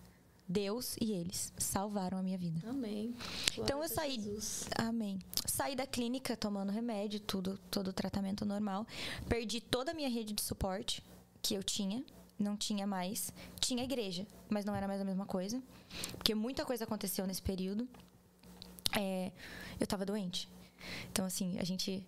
Deus 0.48 0.96
e 1.00 1.12
eles 1.12 1.52
salvaram 1.58 2.18
a 2.18 2.22
minha 2.22 2.38
vida. 2.38 2.68
Amém. 2.68 3.12
Glória 3.12 3.62
então 3.62 3.82
eu 3.82 3.88
saí. 3.88 4.14
Jesus. 4.14 4.68
Amém. 4.76 5.18
Saí 5.44 5.74
da 5.74 5.86
clínica 5.86 6.36
tomando 6.36 6.70
remédio, 6.70 7.18
tudo, 7.20 7.58
todo 7.70 7.88
o 7.88 7.92
tratamento 7.92 8.44
normal. 8.44 8.86
Perdi 9.28 9.60
toda 9.60 9.90
a 9.90 9.94
minha 9.94 10.08
rede 10.08 10.32
de 10.32 10.42
suporte 10.42 11.02
que 11.42 11.54
eu 11.54 11.62
tinha. 11.62 12.04
Não 12.38 12.56
tinha 12.56 12.86
mais. 12.86 13.32
Tinha 13.58 13.82
igreja, 13.82 14.26
mas 14.48 14.64
não 14.64 14.74
era 14.74 14.86
mais 14.86 15.00
a 15.00 15.04
mesma 15.04 15.26
coisa. 15.26 15.60
Porque 16.12 16.34
muita 16.34 16.64
coisa 16.64 16.84
aconteceu 16.84 17.26
nesse 17.26 17.42
período. 17.42 17.88
É, 18.96 19.32
eu 19.80 19.86
tava 19.86 20.04
doente. 20.04 20.48
Então, 21.10 21.24
assim, 21.24 21.58
a 21.58 21.64
gente 21.64 22.06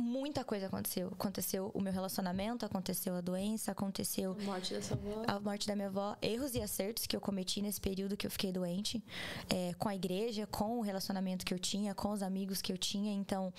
muita 0.00 0.44
coisa 0.44 0.66
aconteceu. 0.66 1.08
Aconteceu 1.08 1.70
o 1.74 1.80
meu 1.80 1.92
relacionamento, 1.92 2.64
aconteceu 2.64 3.14
a 3.14 3.20
doença, 3.20 3.72
aconteceu 3.72 4.36
a 4.40 4.44
morte 4.44 4.74
da 4.74 4.82
sua 4.82 4.96
avó. 4.96 5.22
A 5.26 5.40
morte 5.40 5.66
da 5.66 5.76
minha 5.76 5.88
avó, 5.88 6.16
erros 6.20 6.54
e 6.54 6.60
acertos 6.60 7.06
que 7.06 7.16
eu 7.16 7.20
cometi 7.20 7.62
nesse 7.62 7.80
período 7.80 8.16
que 8.16 8.26
eu 8.26 8.30
fiquei 8.30 8.52
doente, 8.52 9.02
é, 9.48 9.74
com 9.74 9.88
a 9.88 9.94
igreja, 9.94 10.46
com 10.46 10.78
o 10.78 10.80
relacionamento 10.80 11.44
que 11.44 11.54
eu 11.54 11.58
tinha, 11.58 11.94
com 11.94 12.10
os 12.10 12.22
amigos 12.22 12.60
que 12.60 12.72
eu 12.72 12.78
tinha. 12.78 13.12
Então, 13.12 13.52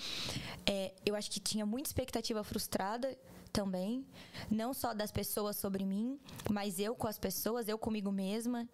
é, 0.66 0.92
eu 1.04 1.14
acho 1.14 1.30
que 1.30 1.40
tinha 1.40 1.64
muita 1.64 1.88
expectativa 1.88 2.42
frustrada 2.44 3.16
também, 3.52 4.04
não 4.50 4.72
só 4.72 4.94
das 4.94 5.12
pessoas 5.12 5.56
sobre 5.56 5.84
mim, 5.84 6.18
mas 6.50 6.78
eu 6.78 6.94
com 6.94 7.06
as 7.06 7.18
pessoas, 7.18 7.68
eu 7.68 7.76
comigo 7.76 8.10
mesma. 8.10 8.66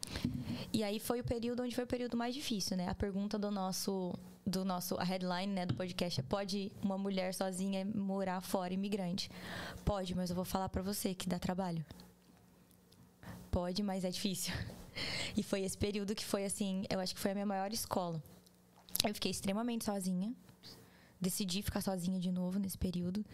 E 0.73 0.85
aí 0.85 1.01
foi 1.01 1.21
o 1.21 1.25
período 1.25 1.63
onde 1.63 1.75
foi 1.75 1.85
o 1.85 1.87
período 1.87 2.17
mais 2.17 2.35
difícil, 2.35 2.77
né? 2.77 2.89
A 2.89 2.95
pergunta 2.95 3.39
do 3.39 3.51
nosso 3.51 4.15
do 4.49 4.65
nosso 4.65 4.97
a 4.99 5.05
headline, 5.05 5.53
né, 5.53 5.67
do 5.67 5.75
podcast 5.75 6.21
é 6.21 6.23
pode 6.23 6.73
uma 6.83 6.97
mulher 6.97 7.35
sozinha 7.35 7.85
morar 7.95 8.41
fora 8.41 8.73
imigrante? 8.73 9.31
Pode, 9.85 10.15
mas 10.15 10.31
eu 10.31 10.37
vou 10.37 10.45
falar 10.45 10.69
para 10.71 10.83
você 10.83 11.15
que 11.15 11.29
dá 11.29 11.39
trabalho. 11.39 11.85
Pode, 13.51 13.83
mas 13.83 14.05
é 14.05 14.11
difícil. 14.11 14.55
E 15.37 15.45
foi 15.45 15.63
esse 15.63 15.79
período 15.79 16.13
que 16.13 16.25
foi 16.25 16.45
assim, 16.45 16.85
eu 16.91 16.99
acho 16.99 17.15
que 17.15 17.21
foi 17.21 17.31
a 17.31 17.35
minha 17.35 17.47
maior 17.47 17.73
escola. 17.73 18.21
Eu 19.07 19.15
fiquei 19.15 19.31
extremamente 19.31 19.85
sozinha. 19.85 20.35
Decidi 21.21 21.63
ficar 21.63 21.81
sozinha 21.81 22.19
de 22.19 22.33
novo 22.33 22.59
nesse 22.59 22.77
período. 22.77 23.25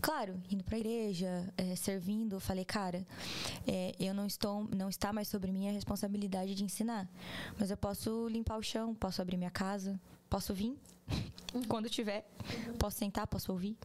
Claro, 0.00 0.40
indo 0.50 0.62
para 0.62 0.76
a 0.76 0.78
igreja, 0.78 1.52
é, 1.56 1.74
servindo, 1.74 2.36
eu 2.36 2.40
falei, 2.40 2.64
cara, 2.64 3.04
é, 3.66 3.92
eu 3.98 4.14
não 4.14 4.26
estou, 4.26 4.68
não 4.74 4.88
está 4.88 5.12
mais 5.12 5.26
sobre 5.26 5.50
mim 5.50 5.68
a 5.68 5.72
responsabilidade 5.72 6.54
de 6.54 6.64
ensinar, 6.64 7.08
mas 7.58 7.70
eu 7.70 7.76
posso 7.76 8.28
limpar 8.28 8.56
o 8.56 8.62
chão, 8.62 8.94
posso 8.94 9.20
abrir 9.20 9.36
minha 9.36 9.50
casa, 9.50 10.00
posso 10.30 10.54
vir 10.54 10.78
uhum. 11.52 11.64
quando 11.64 11.90
tiver, 11.90 12.24
uhum. 12.68 12.78
posso 12.78 12.96
sentar, 12.96 13.26
posso 13.26 13.52
ouvir, 13.52 13.76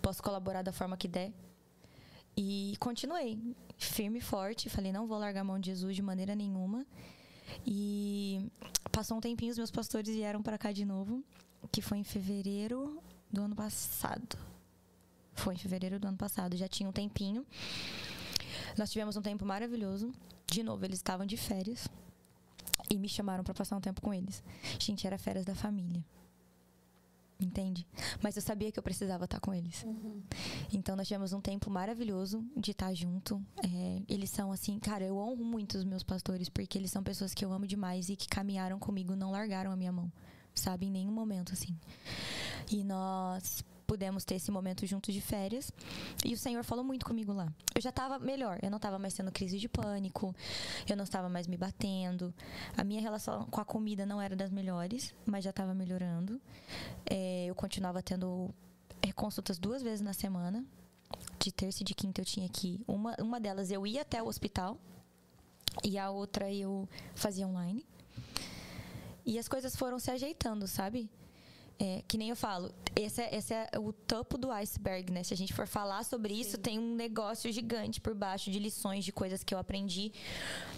posso 0.00 0.22
colaborar 0.22 0.62
da 0.62 0.72
forma 0.72 0.96
que 0.96 1.08
der. 1.08 1.32
E 2.34 2.76
continuei, 2.78 3.38
firme 3.76 4.18
e 4.18 4.22
forte. 4.22 4.70
Falei, 4.70 4.92
não 4.92 5.06
vou 5.06 5.18
largar 5.18 5.40
a 5.40 5.44
mão 5.44 5.58
de 5.58 5.70
Jesus 5.70 5.94
de 5.94 6.00
maneira 6.00 6.34
nenhuma. 6.34 6.86
E 7.66 8.50
passou 8.90 9.18
um 9.18 9.20
tempinho, 9.20 9.50
os 9.50 9.58
meus 9.58 9.70
pastores 9.70 10.14
vieram 10.14 10.42
para 10.42 10.56
cá 10.56 10.72
de 10.72 10.84
novo, 10.84 11.22
que 11.70 11.82
foi 11.82 11.98
em 11.98 12.04
fevereiro 12.04 13.02
do 13.30 13.42
ano 13.42 13.54
passado. 13.54 14.38
Foi 15.34 15.54
em 15.54 15.58
fevereiro 15.58 15.98
do 15.98 16.06
ano 16.08 16.16
passado, 16.16 16.56
já 16.56 16.68
tinha 16.68 16.88
um 16.88 16.92
tempinho. 16.92 17.44
Nós 18.78 18.90
tivemos 18.90 19.16
um 19.16 19.22
tempo 19.22 19.44
maravilhoso. 19.44 20.10
De 20.46 20.62
novo, 20.62 20.84
eles 20.84 20.98
estavam 20.98 21.26
de 21.26 21.36
férias 21.36 21.86
e 22.92 22.98
me 22.98 23.08
chamaram 23.08 23.42
para 23.42 23.54
passar 23.54 23.76
um 23.76 23.80
tempo 23.80 24.02
com 24.02 24.12
eles. 24.12 24.44
Gente, 24.78 25.06
era 25.06 25.16
férias 25.16 25.46
da 25.46 25.54
família. 25.54 26.04
Entende? 27.40 27.86
Mas 28.22 28.36
eu 28.36 28.42
sabia 28.42 28.70
que 28.70 28.78
eu 28.78 28.82
precisava 28.82 29.24
estar 29.24 29.40
com 29.40 29.52
eles. 29.52 29.82
Uhum. 29.82 30.22
Então 30.72 30.94
nós 30.94 31.08
tivemos 31.08 31.32
um 31.32 31.40
tempo 31.40 31.70
maravilhoso 31.70 32.44
de 32.56 32.70
estar 32.70 32.92
junto. 32.94 33.42
É, 33.64 34.02
eles 34.08 34.30
são 34.30 34.52
assim, 34.52 34.78
cara, 34.78 35.04
eu 35.04 35.16
honro 35.16 35.42
muito 35.42 35.76
os 35.76 35.84
meus 35.84 36.02
pastores 36.02 36.48
porque 36.48 36.78
eles 36.78 36.90
são 36.90 37.02
pessoas 37.02 37.34
que 37.34 37.44
eu 37.44 37.52
amo 37.52 37.66
demais 37.66 38.10
e 38.10 38.14
que 38.14 38.28
caminharam 38.28 38.78
comigo, 38.78 39.16
não 39.16 39.32
largaram 39.32 39.72
a 39.72 39.76
minha 39.76 39.90
mão, 39.90 40.12
sabe? 40.54 40.86
Em 40.86 40.90
nenhum 40.90 41.12
momento 41.12 41.52
assim. 41.52 41.76
E 42.70 42.84
nós 42.84 43.64
pudemos 43.92 44.24
ter 44.24 44.36
esse 44.36 44.50
momento 44.50 44.86
juntos 44.86 45.12
de 45.12 45.20
férias. 45.20 45.70
E 46.24 46.32
o 46.32 46.38
Senhor 46.38 46.64
falou 46.64 46.82
muito 46.82 47.04
comigo 47.04 47.30
lá. 47.30 47.52
Eu 47.74 47.82
já 47.82 47.90
estava 47.90 48.18
melhor, 48.18 48.58
eu 48.62 48.70
não 48.70 48.78
estava 48.78 48.98
mais 48.98 49.12
tendo 49.12 49.30
crise 49.30 49.58
de 49.58 49.68
pânico, 49.68 50.34
eu 50.88 50.96
não 50.96 51.04
estava 51.04 51.28
mais 51.28 51.46
me 51.46 51.58
batendo. 51.58 52.32
A 52.74 52.82
minha 52.82 53.02
relação 53.02 53.44
com 53.50 53.60
a 53.60 53.66
comida 53.66 54.06
não 54.06 54.18
era 54.18 54.34
das 54.34 54.50
melhores, 54.50 55.14
mas 55.26 55.44
já 55.44 55.50
estava 55.50 55.74
melhorando. 55.74 56.40
É, 57.04 57.44
eu 57.44 57.54
continuava 57.54 58.02
tendo 58.02 58.48
é, 59.02 59.12
consultas 59.12 59.58
duas 59.58 59.82
vezes 59.82 60.00
na 60.00 60.14
semana. 60.14 60.64
De 61.38 61.52
terça 61.52 61.82
e 61.82 61.84
de 61.84 61.94
quinta 61.94 62.22
eu 62.22 62.24
tinha 62.24 62.48
que 62.48 62.80
uma 62.88 63.14
uma 63.20 63.38
delas 63.38 63.70
eu 63.70 63.86
ia 63.86 64.00
até 64.00 64.22
o 64.22 64.26
hospital 64.26 64.78
e 65.84 65.98
a 65.98 66.08
outra 66.08 66.50
eu 66.50 66.88
fazia 67.14 67.46
online. 67.46 67.84
E 69.26 69.38
as 69.38 69.48
coisas 69.48 69.76
foram 69.76 69.98
se 69.98 70.10
ajeitando, 70.10 70.66
sabe? 70.66 71.10
É, 71.78 72.02
que 72.06 72.16
nem 72.16 72.28
eu 72.28 72.36
falo, 72.36 72.72
esse 72.94 73.20
é, 73.20 73.34
esse 73.34 73.52
é 73.52 73.68
o 73.78 73.92
topo 73.92 74.38
do 74.38 74.50
iceberg, 74.52 75.10
né? 75.10 75.24
Se 75.24 75.34
a 75.34 75.36
gente 75.36 75.52
for 75.52 75.66
falar 75.66 76.04
sobre 76.04 76.32
isso, 76.32 76.52
Sim. 76.52 76.62
tem 76.62 76.78
um 76.78 76.94
negócio 76.94 77.50
gigante 77.50 78.00
por 78.00 78.14
baixo 78.14 78.50
de 78.50 78.58
lições, 78.58 79.04
de 79.04 79.12
coisas 79.12 79.42
que 79.42 79.54
eu 79.54 79.58
aprendi. 79.58 80.12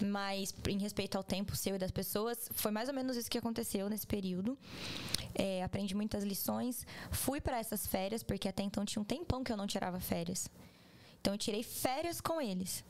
Mas, 0.00 0.54
em 0.68 0.78
respeito 0.78 1.16
ao 1.16 1.24
tempo 1.24 1.54
seu 1.56 1.76
e 1.76 1.78
das 1.78 1.90
pessoas, 1.90 2.48
foi 2.52 2.70
mais 2.70 2.88
ou 2.88 2.94
menos 2.94 3.16
isso 3.16 3.30
que 3.30 3.38
aconteceu 3.38 3.88
nesse 3.88 4.06
período. 4.06 4.56
É, 5.34 5.62
aprendi 5.62 5.94
muitas 5.94 6.24
lições. 6.24 6.86
Fui 7.10 7.40
para 7.40 7.58
essas 7.58 7.86
férias, 7.86 8.22
porque 8.22 8.48
até 8.48 8.62
então 8.62 8.84
tinha 8.84 9.02
um 9.02 9.04
tempão 9.04 9.44
que 9.44 9.52
eu 9.52 9.56
não 9.56 9.66
tirava 9.66 10.00
férias. 10.00 10.48
Então, 11.20 11.34
eu 11.34 11.38
tirei 11.38 11.62
férias 11.62 12.20
com 12.20 12.40
eles. 12.40 12.84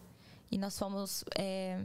E 0.50 0.58
nós 0.58 0.78
fomos. 0.78 1.24
É, 1.36 1.80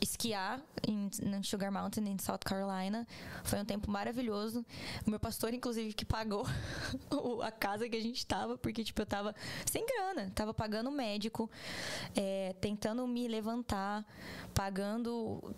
esquiar 0.00 0.60
em, 0.86 1.10
em 1.22 1.42
Sugar 1.42 1.72
Mountain, 1.72 2.08
em 2.08 2.18
South 2.18 2.38
Carolina. 2.44 3.06
Foi 3.44 3.58
um 3.60 3.64
tempo 3.64 3.90
maravilhoso. 3.90 4.64
O 5.06 5.10
meu 5.10 5.18
pastor, 5.18 5.52
inclusive, 5.52 5.92
que 5.92 6.04
pagou 6.04 6.46
a 7.42 7.50
casa 7.50 7.88
que 7.88 7.96
a 7.96 8.00
gente 8.00 8.24
tava, 8.24 8.56
porque, 8.56 8.84
tipo, 8.84 9.02
eu 9.02 9.06
tava 9.06 9.34
sem 9.66 9.84
grana. 9.84 10.30
Tava 10.34 10.54
pagando 10.54 10.90
médico, 10.90 11.50
é, 12.14 12.54
tentando 12.60 13.06
me 13.06 13.26
levantar, 13.26 14.04
pagando 14.54 15.54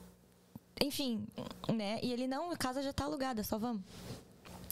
enfim, 0.83 1.27
né? 1.69 2.01
E 2.03 2.11
ele, 2.11 2.27
não, 2.27 2.51
a 2.51 2.57
casa 2.57 2.83
já 2.83 2.91
tá 2.91 3.05
alugada, 3.05 3.45
só 3.45 3.59
vamos. 3.59 3.83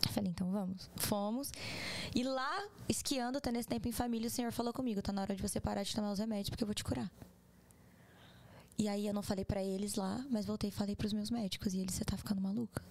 Eu 0.06 0.12
falei, 0.12 0.30
então 0.30 0.50
vamos. 0.50 0.90
Fomos. 0.96 1.52
E 2.14 2.22
lá, 2.22 2.64
esquiando, 2.88 3.40
tendo 3.42 3.58
esse 3.58 3.68
tempo 3.68 3.86
em 3.88 3.92
família, 3.92 4.28
o 4.28 4.30
Senhor 4.30 4.50
falou 4.50 4.72
comigo: 4.72 5.02
tá 5.02 5.12
na 5.12 5.20
hora 5.20 5.36
de 5.36 5.42
você 5.42 5.60
parar 5.60 5.82
de 5.82 5.94
tomar 5.94 6.10
os 6.10 6.18
remédios, 6.18 6.48
porque 6.48 6.64
eu 6.64 6.66
vou 6.66 6.74
te 6.74 6.82
curar. 6.82 7.10
E 8.78 8.88
aí 8.88 9.06
eu 9.06 9.12
não 9.12 9.22
falei 9.22 9.44
para 9.44 9.62
eles 9.62 9.96
lá, 9.96 10.24
mas 10.30 10.46
voltei 10.46 10.70
e 10.70 10.72
falei 10.72 10.94
para 10.94 11.06
os 11.06 11.12
meus 11.12 11.30
médicos. 11.30 11.74
E 11.74 11.78
eles, 11.78 11.94
você 11.94 12.04
tá 12.04 12.16
ficando 12.16 12.40
maluca? 12.40 12.82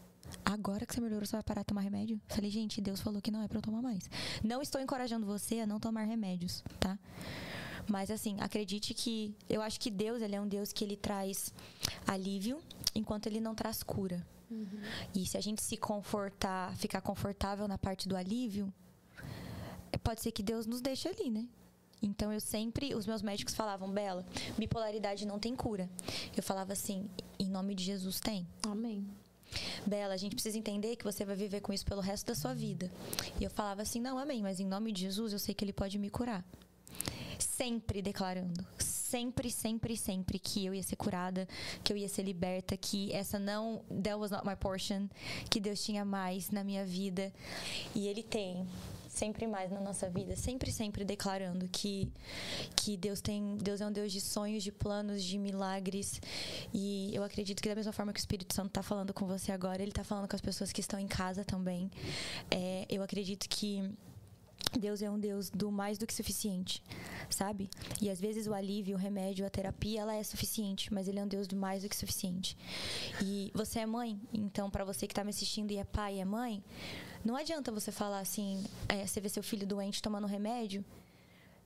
Agora 0.43 0.85
que 0.85 0.93
você 0.93 0.99
melhorou, 0.99 1.25
você 1.25 1.37
vai 1.37 1.43
parar 1.43 1.61
de 1.61 1.67
tomar 1.67 1.81
remédio? 1.81 2.19
Falei, 2.27 2.49
gente, 2.49 2.81
Deus 2.81 2.99
falou 2.99 3.21
que 3.21 3.31
não 3.31 3.41
é 3.41 3.47
para 3.47 3.57
eu 3.57 3.61
tomar 3.61 3.81
mais. 3.81 4.09
Não 4.43 4.61
estou 4.61 4.81
encorajando 4.81 5.25
você 5.25 5.61
a 5.61 5.65
não 5.65 5.79
tomar 5.79 6.03
remédios, 6.03 6.61
tá? 6.79 6.99
Mas 7.87 8.11
assim, 8.11 8.35
acredite 8.41 8.93
que 8.93 9.33
eu 9.49 9.61
acho 9.61 9.79
que 9.79 9.89
Deus, 9.89 10.21
ele 10.21 10.35
é 10.35 10.41
um 10.41 10.47
Deus 10.47 10.73
que 10.73 10.83
ele 10.83 10.97
traz 10.97 11.53
alívio, 12.05 12.59
enquanto 12.93 13.27
ele 13.27 13.39
não 13.39 13.55
traz 13.55 13.81
cura. 13.81 14.25
Uhum. 14.51 14.81
E 15.15 15.25
se 15.25 15.37
a 15.37 15.41
gente 15.41 15.61
se 15.61 15.77
confortar, 15.77 16.75
ficar 16.75 16.99
confortável 16.99 17.65
na 17.67 17.77
parte 17.77 18.09
do 18.09 18.17
alívio, 18.17 18.73
pode 20.03 20.21
ser 20.21 20.31
que 20.31 20.43
Deus 20.43 20.65
nos 20.65 20.81
deixe 20.81 21.07
ali, 21.07 21.29
né? 21.29 21.47
Então 22.01 22.31
eu 22.31 22.39
sempre, 22.39 22.93
os 22.93 23.05
meus 23.05 23.21
médicos 23.21 23.55
falavam, 23.55 23.89
Bela, 23.89 24.25
bipolaridade 24.57 25.25
não 25.25 25.39
tem 25.39 25.55
cura. 25.55 25.89
Eu 26.35 26.43
falava 26.43 26.73
assim, 26.73 27.09
em 27.39 27.49
nome 27.49 27.73
de 27.73 27.83
Jesus 27.83 28.19
tem. 28.19 28.47
Amém. 28.67 29.07
Bela, 29.85 30.13
a 30.13 30.17
gente 30.17 30.35
precisa 30.35 30.57
entender 30.57 30.95
que 30.95 31.03
você 31.03 31.23
vai 31.23 31.35
viver 31.35 31.61
com 31.61 31.71
isso 31.71 31.85
pelo 31.85 32.01
resto 32.01 32.27
da 32.27 32.35
sua 32.35 32.53
vida. 32.53 32.91
E 33.39 33.43
eu 33.43 33.49
falava 33.49 33.81
assim, 33.81 33.99
não, 33.99 34.17
amém, 34.17 34.41
mas 34.41 34.59
em 34.59 34.65
nome 34.65 34.91
de 34.91 35.01
Jesus 35.01 35.33
eu 35.33 35.39
sei 35.39 35.55
que 35.55 35.63
ele 35.63 35.73
pode 35.73 35.97
me 35.97 36.09
curar 36.09 36.45
sempre 37.39 38.01
declarando, 38.01 38.65
sempre, 38.77 39.49
sempre, 39.49 39.95
sempre 39.95 40.39
que 40.39 40.65
eu 40.65 40.73
ia 40.73 40.83
ser 40.83 40.95
curada, 40.95 41.47
que 41.83 41.91
eu 41.91 41.97
ia 41.97 42.09
ser 42.09 42.23
liberta, 42.23 42.75
que 42.75 43.11
essa 43.13 43.39
não, 43.39 43.81
that 44.03 44.15
was 44.15 44.31
not 44.31 44.45
my 44.45 44.55
portion, 44.55 45.07
que 45.49 45.59
Deus 45.59 45.83
tinha 45.83 46.03
mais 46.03 46.51
na 46.51 46.63
minha 46.63 46.85
vida 46.85 47.31
e 47.95 48.07
Ele 48.07 48.23
tem 48.23 48.67
sempre 49.17 49.47
mais 49.47 49.71
na 49.71 49.79
nossa 49.79 50.09
vida, 50.09 50.35
sempre, 50.35 50.71
sempre 50.71 51.03
declarando 51.03 51.67
que 51.67 52.07
que 52.75 52.95
Deus 52.95 53.19
tem, 53.19 53.57
Deus 53.57 53.81
é 53.81 53.87
um 53.87 53.91
Deus 53.91 54.11
de 54.11 54.21
sonhos, 54.21 54.63
de 54.63 54.71
planos, 54.71 55.23
de 55.23 55.37
milagres 55.37 56.21
e 56.73 57.11
eu 57.13 57.23
acredito 57.23 57.61
que 57.61 57.67
da 57.67 57.75
mesma 57.75 57.91
forma 57.91 58.13
que 58.13 58.19
o 58.19 58.21
Espírito 58.21 58.53
Santo 58.53 58.69
está 58.69 58.83
falando 58.83 59.13
com 59.13 59.25
você 59.25 59.51
agora, 59.51 59.81
Ele 59.81 59.91
está 59.91 60.03
falando 60.03 60.27
com 60.29 60.35
as 60.35 60.41
pessoas 60.41 60.71
que 60.71 60.81
estão 60.81 60.99
em 60.99 61.07
casa 61.07 61.43
também. 61.43 61.89
É, 62.51 62.85
eu 62.89 63.01
acredito 63.01 63.49
que 63.49 63.91
Deus 64.77 65.01
é 65.01 65.09
um 65.09 65.19
Deus 65.19 65.49
do 65.49 65.71
mais 65.71 65.97
do 65.97 66.05
que 66.05 66.13
suficiente, 66.13 66.83
sabe? 67.29 67.69
E 68.01 68.09
às 68.09 68.19
vezes 68.19 68.47
o 68.47 68.53
alívio, 68.53 68.95
o 68.95 68.99
remédio, 68.99 69.45
a 69.45 69.49
terapia, 69.49 70.01
ela 70.01 70.15
é 70.15 70.23
suficiente, 70.23 70.93
mas 70.93 71.07
ele 71.07 71.19
é 71.19 71.23
um 71.23 71.27
Deus 71.27 71.47
do 71.47 71.55
mais 71.55 71.83
do 71.83 71.89
que 71.89 71.95
suficiente. 71.95 72.57
E 73.23 73.51
você 73.53 73.79
é 73.79 73.85
mãe, 73.85 74.19
então 74.33 74.69
para 74.69 74.83
você 74.83 75.07
que 75.07 75.13
tá 75.13 75.23
me 75.23 75.29
assistindo 75.29 75.71
e 75.71 75.77
é 75.77 75.83
pai 75.83 76.15
e 76.15 76.19
é 76.19 76.25
mãe, 76.25 76.63
não 77.23 77.35
adianta 77.35 77.71
você 77.71 77.91
falar 77.91 78.19
assim, 78.19 78.63
é, 78.87 79.05
você 79.05 79.19
vê 79.19 79.29
seu 79.29 79.43
filho 79.43 79.67
doente 79.67 80.01
tomando 80.01 80.27
remédio, 80.27 80.83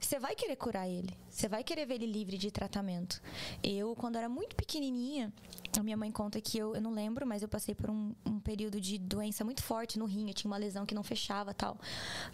você 0.05 0.19
vai 0.19 0.35
querer 0.35 0.55
curar 0.55 0.87
ele. 0.87 1.15
Você 1.29 1.47
vai 1.47 1.63
querer 1.63 1.85
ver 1.85 1.95
ele 1.95 2.05
livre 2.05 2.37
de 2.37 2.51
tratamento. 2.51 3.21
Eu, 3.63 3.95
quando 3.95 4.17
era 4.17 4.27
muito 4.27 4.55
pequenininha, 4.55 5.31
a 5.79 5.83
minha 5.83 5.95
mãe 5.95 6.11
conta 6.11 6.41
que 6.41 6.57
eu, 6.57 6.75
eu 6.75 6.81
não 6.81 6.91
lembro, 6.91 7.25
mas 7.25 7.41
eu 7.41 7.47
passei 7.47 7.73
por 7.73 7.89
um, 7.89 8.13
um, 8.25 8.39
período 8.39 8.81
de 8.81 8.97
doença 8.97 9.43
muito 9.43 9.63
forte 9.63 9.97
no 9.97 10.05
rim. 10.05 10.27
Eu 10.27 10.33
tinha 10.33 10.51
uma 10.51 10.57
lesão 10.57 10.85
que 10.85 10.93
não 10.93 11.03
fechava 11.03 11.53
tal. 11.53 11.79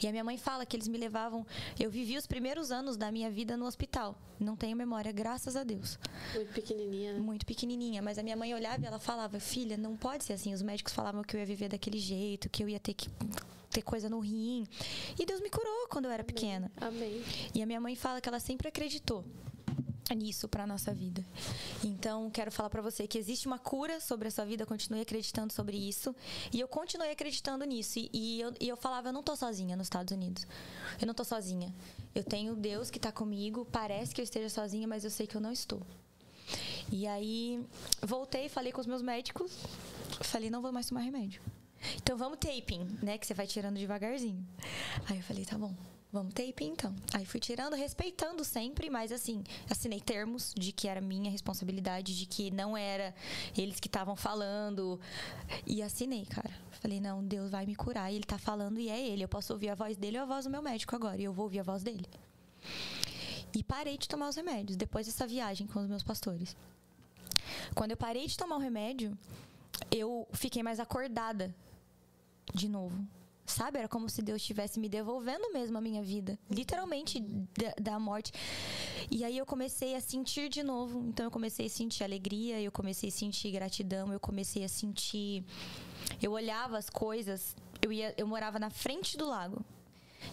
E 0.02 0.08
a 0.08 0.12
minha 0.12 0.24
mãe 0.24 0.38
fala 0.38 0.66
que 0.66 0.76
eles 0.76 0.88
me 0.88 0.98
levavam. 0.98 1.46
Eu 1.80 1.92
vivi 1.92 2.18
os 2.18 2.26
primeiros 2.26 2.72
anos 2.72 2.98
da 2.98 3.12
minha 3.12 3.30
vida 3.30 3.56
no 3.56 3.66
hospital. 3.66 4.18
Não 4.40 4.56
tenho 4.56 4.76
memória, 4.76 5.12
graças 5.12 5.56
a 5.56 5.64
Deus. 5.64 6.00
Muito 6.34 6.54
pequenininha. 6.54 7.14
Né? 7.14 7.20
Muito 7.20 7.46
pequenininha. 7.46 8.02
Mas 8.02 8.18
a 8.18 8.24
minha 8.24 8.36
mãe 8.36 8.54
olhava 8.54 8.84
e 8.84 8.88
ela 8.88 9.00
falava: 9.00 9.40
Filha, 9.40 9.78
não 9.78 9.96
pode 9.96 10.24
ser 10.24 10.34
assim. 10.34 10.54
Os 10.54 10.62
médicos 10.62 10.94
falavam 10.94 11.22
que 11.22 11.36
eu 11.36 11.40
ia 11.40 11.46
viver 11.46 11.70
daquele 11.70 12.00
jeito, 12.00 12.50
que 12.50 12.64
eu 12.64 12.70
ia 12.70 12.80
ter 12.80 12.94
que 12.94 13.10
ter 13.70 13.82
coisa 13.82 14.10
no 14.10 14.20
rim. 14.20 14.66
E 15.20 15.26
Deus 15.26 15.42
me 15.42 15.50
curou 15.50 15.88
quando 15.90 16.06
eu 16.06 16.12
era 16.12 16.24
Amém. 16.24 16.34
pequena. 16.34 16.72
Amém. 16.78 17.24
E 17.58 17.64
a 17.64 17.66
minha 17.66 17.82
mãe 17.82 17.96
fala 17.96 18.22
que 18.22 18.30
ela 18.30 18.40
sempre 18.40 18.68
acreditou 18.68 19.26
nisso 20.16 20.48
para 20.48 20.68
nossa 20.68 20.94
vida. 20.94 21.26
Então, 21.84 22.30
quero 22.30 22.52
falar 22.52 22.70
para 22.70 22.84
você 22.84 23.08
que 23.08 23.18
existe 23.18 23.48
uma 23.48 23.58
cura 23.58 24.00
sobre 24.00 24.28
a 24.28 24.32
sua 24.32 24.46
vida, 24.46 24.64
continue 24.64 25.02
acreditando 25.02 25.52
sobre 25.52 25.76
isso. 25.76 26.16
E 26.54 26.60
eu 26.60 26.68
continuei 26.68 27.10
acreditando 27.10 27.66
nisso. 27.66 27.98
E, 27.98 28.12
e, 28.14 28.42
eu, 28.42 28.54
e 28.62 28.70
eu 28.70 28.78
falava, 28.78 29.10
eu 29.10 29.14
não 29.14 29.24
tô 29.24 29.36
sozinha 29.36 29.76
nos 29.76 29.88
Estados 29.88 30.16
Unidos. 30.16 30.46
Eu 31.02 31.08
não 31.08 31.16
tô 31.16 31.24
sozinha. 31.24 31.74
Eu 32.14 32.24
tenho 32.24 32.56
Deus 32.56 32.92
que 32.92 33.00
tá 33.00 33.12
comigo. 33.12 33.66
Parece 33.72 34.14
que 34.14 34.22
eu 34.22 34.24
esteja 34.24 34.50
sozinha, 34.50 34.88
mas 34.88 35.04
eu 35.04 35.10
sei 35.10 35.26
que 35.26 35.36
eu 35.36 35.42
não 35.42 35.52
estou. 35.52 35.82
E 36.92 37.08
aí, 37.08 37.66
voltei, 38.04 38.50
falei 38.50 38.72
com 38.72 38.82
os 38.82 38.88
meus 38.88 39.02
médicos. 39.02 39.52
Falei, 40.22 40.52
não 40.52 40.62
vou 40.62 40.72
mais 40.72 40.90
tomar 40.90 41.02
remédio. 41.02 41.42
Então 41.96 42.16
vamos 42.16 42.38
taping, 42.38 43.00
né? 43.02 43.18
Que 43.18 43.26
você 43.26 43.34
vai 43.34 43.48
tirando 43.48 43.78
devagarzinho. 43.78 44.46
Aí 45.10 45.18
eu 45.18 45.24
falei, 45.24 45.44
tá 45.44 45.58
bom, 45.58 45.74
vamos 46.12 46.34
taping 46.34 46.70
então. 46.70 46.96
Aí 47.14 47.26
fui 47.26 47.40
tirando, 47.40 47.76
respeitando 47.76 48.44
sempre, 48.44 48.90
mas 48.90 49.12
assim, 49.12 49.44
assinei 49.70 50.00
termos 50.00 50.54
de 50.56 50.72
que 50.72 50.88
era 50.88 51.02
minha 51.02 51.30
responsabilidade, 51.30 52.18
de 52.18 52.26
que 52.26 52.52
não 52.52 52.78
era 52.78 53.14
eles 53.58 53.80
que 53.80 53.88
estavam 53.88 54.16
falando. 54.16 55.00
E 55.66 55.82
assinei, 55.82 56.26
cara. 56.26 56.54
Falei, 56.72 57.00
não, 57.00 57.24
Deus 57.24 57.52
vai 57.52 57.66
me 57.66 57.76
curar. 57.76 58.12
E 58.12 58.16
ele 58.16 58.26
tá 58.26 58.38
falando 58.38 58.80
e 58.80 58.90
é 58.90 59.00
ele. 59.00 59.24
Eu 59.24 59.28
posso 59.28 59.54
ouvir 59.54 59.70
a 59.70 59.76
voz 59.76 59.98
dele 59.98 60.18
ou 60.18 60.24
a 60.24 60.28
voz 60.28 60.46
do 60.46 60.52
meu 60.52 60.62
médico 60.62 60.96
agora. 60.96 61.20
E 61.20 61.24
eu 61.24 61.34
vou 61.34 61.46
ouvir 61.46 61.60
a 61.60 61.64
voz 61.64 61.84
dele. 61.84 62.06
E 63.56 63.64
parei 63.64 63.98
de 63.98 64.08
tomar 64.08 64.30
os 64.30 64.36
remédios 64.36 64.78
depois 64.78 65.08
dessa 65.08 65.26
viagem 65.26 65.68
com 65.68 65.80
os 65.80 65.88
meus 65.88 66.04
pastores. 66.04 66.56
Quando 67.74 67.92
eu 67.92 67.98
parei 67.98 68.28
de 68.28 68.38
tomar 68.38 68.58
o 68.58 68.60
remédio, 68.60 69.18
eu 69.90 70.28
fiquei 70.34 70.62
mais 70.62 70.80
acordada 70.80 71.54
de 72.54 72.68
novo. 72.68 73.08
Sabe? 73.48 73.80
Era 73.80 73.88
como 73.88 74.10
se 74.10 74.22
Deus 74.22 74.42
estivesse 74.42 74.78
me 74.78 74.90
devolvendo 74.90 75.52
mesmo 75.54 75.78
a 75.78 75.82
minha 75.82 76.04
vida. 76.04 76.38
Literalmente 76.52 77.22
da, 77.22 77.74
da, 77.94 78.00
morte. 78.00 78.34
E 79.10 79.24
aí 79.24 79.38
eu 79.38 79.46
comecei 79.46 79.96
a 79.96 80.02
sentir 80.02 80.50
de 80.50 80.62
novo. 80.62 81.00
Então 81.08 81.26
eu 81.26 81.32
comecei 81.32 81.66
a 81.66 81.70
sentir 81.70 82.04
alegria, 82.04 82.62
eu 82.62 82.72
comecei 82.72 83.08
a 83.08 83.12
sentir 83.12 83.50
gratidão, 83.52 84.12
eu 84.12 84.20
comecei 84.20 84.66
a 84.66 84.68
sentir. 84.68 85.46
Eu 86.22 86.34
olhava 86.34 86.78
as 86.78 86.90
coisas. 86.90 87.56
Eu, 87.82 87.92
ia, 87.92 88.14
eu 88.18 88.28
morava 88.28 88.60
na 88.60 88.70
frente 88.70 89.18
do 89.18 89.26
lago. 89.26 89.64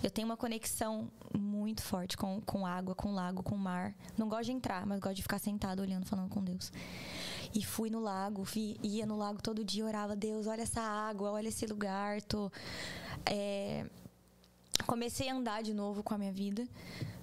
Eu 0.03 0.11
tenho 0.11 0.27
uma 0.27 0.37
conexão 0.37 1.09
muito 1.39 1.83
forte 1.83 2.17
com, 2.17 2.41
com 2.41 2.67
água, 2.67 2.97
com 2.97 3.13
lago, 3.13 3.45
com 3.45 3.57
mar. 3.57 3.95
Não 4.19 4.29
gosto 4.29 4.47
de 4.47 4.53
entrar, 4.53 4.85
mas 4.85 4.99
gosto 4.99 5.17
de 5.17 5.23
ficar 5.23 5.39
sentado 5.39 5.81
olhando, 5.81 6.05
falando 6.05 6.29
com 6.29 6.43
Deus. 6.43 6.73
E 7.55 7.65
fui 7.65 7.89
no 7.89 8.01
lago, 8.01 8.43
vi, 8.43 8.77
ia 8.83 9.07
no 9.07 9.17
lago 9.17 9.41
todo 9.41 9.65
dia, 9.65 9.85
orava, 9.85 10.17
Deus, 10.17 10.49
olha 10.49 10.63
essa 10.63 10.81
água, 10.81 11.31
olha 11.31 11.49
esse 11.49 11.65
lugar. 11.67 12.21
Tô, 12.23 12.51
é... 13.25 13.87
Comecei 14.87 15.29
a 15.29 15.35
andar 15.35 15.63
de 15.63 15.73
novo 15.73 16.03
com 16.03 16.13
a 16.15 16.19
minha 16.19 16.33
vida. 16.33 16.67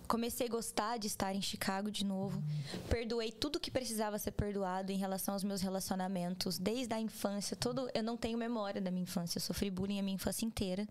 Comecei 0.08 0.48
a 0.48 0.50
gostar 0.50 0.98
de 0.98 1.08
estar 1.08 1.34
em 1.34 1.42
Chicago 1.42 1.90
de 1.90 2.04
novo. 2.04 2.44
Perdoei 2.90 3.32
tudo 3.32 3.60
que 3.60 3.72
precisava 3.72 4.20
ser 4.20 4.32
perdoado 4.32 4.92
em 4.92 4.98
relação 4.98 5.34
aos 5.34 5.44
meus 5.44 5.62
relacionamentos, 5.62 6.58
desde 6.58 6.94
a 6.94 7.00
infância. 7.00 7.56
Todo, 7.56 7.90
eu 7.94 8.04
não 8.04 8.18
tenho 8.18 8.38
memória 8.38 8.82
da 8.82 8.92
minha 8.92 9.04
infância. 9.04 9.38
Eu 9.38 9.42
sofri 9.42 9.70
bullying 9.70 10.00
a 10.00 10.04
minha 10.04 10.16
infância 10.16 10.46
inteira, 10.46 10.86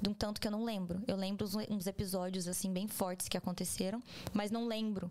de 0.00 0.10
um 0.10 0.12
tanto 0.12 0.40
que 0.40 0.46
eu 0.46 0.52
não 0.52 0.62
lembro. 0.62 1.02
Eu 1.06 1.16
lembro 1.16 1.46
uns, 1.70 1.86
episódios 1.86 2.46
assim 2.46 2.70
bem 2.70 2.86
fortes 2.86 3.28
que 3.28 3.38
aconteceram, 3.38 4.02
mas 4.32 4.50
não 4.50 4.66
lembro. 4.66 5.10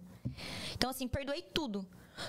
Então 0.76 0.90
assim, 0.90 1.07
perdoei 1.07 1.41
tudo. 1.41 1.84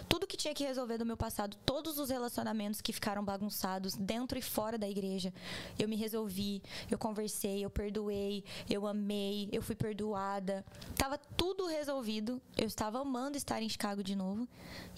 Tudo 0.08 0.26
que 0.26 0.36
tinha 0.36 0.54
que 0.54 0.64
resolver 0.64 0.98
do 0.98 1.06
meu 1.06 1.16
passado, 1.16 1.56
todos 1.64 1.98
os 1.98 2.10
relacionamentos 2.10 2.80
que 2.80 2.92
ficaram 2.92 3.24
bagunçados 3.24 3.94
dentro 3.94 4.38
e 4.38 4.42
fora 4.42 4.76
da 4.78 4.88
igreja, 4.88 5.32
eu 5.78 5.88
me 5.88 5.96
resolvi, 5.96 6.62
eu 6.90 6.98
conversei, 6.98 7.64
eu 7.64 7.70
perdoei, 7.70 8.44
eu 8.68 8.86
amei, 8.86 9.48
eu 9.52 9.62
fui 9.62 9.74
perdoada. 9.74 10.64
Tava 10.96 11.18
tudo 11.18 11.66
resolvido. 11.66 12.40
Eu 12.56 12.66
estava 12.66 13.00
amando 13.00 13.36
estar 13.36 13.62
em 13.62 13.68
Chicago 13.68 14.02
de 14.02 14.16
novo. 14.16 14.48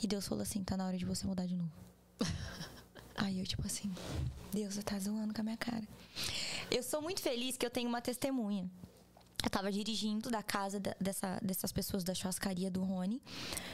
E 0.03 0.07
Deus 0.07 0.27
falou 0.27 0.43
assim: 0.43 0.63
tá 0.63 0.77
na 0.77 0.87
hora 0.87 0.97
de 0.97 1.05
você 1.05 1.27
mudar 1.27 1.47
de 1.47 1.55
novo. 1.55 1.73
Aí 3.17 3.41
eu, 3.41 3.47
tipo 3.47 3.67
assim, 3.67 3.93
Deus, 4.53 4.75
você 4.75 4.83
tá 4.83 4.99
zoando 4.99 5.35
com 5.35 5.41
a 5.41 5.45
minha 5.45 5.57
cara. 5.57 5.83
Eu 6.71 6.83
sou 6.83 7.03
muito 7.03 7.21
feliz 7.21 7.57
que 7.57 7.67
eu 7.67 7.71
tenho 7.71 7.89
uma 7.89 8.01
testemunha. 8.01 8.71
Eu 9.43 9.51
tava 9.51 9.71
dirigindo 9.71 10.31
da 10.31 10.43
casa 10.43 10.81
dessa, 11.01 11.39
dessas 11.41 11.71
pessoas 11.71 12.03
da 12.03 12.13
churrascaria 12.13 12.71
do 12.71 12.83
Rony, 12.83 13.23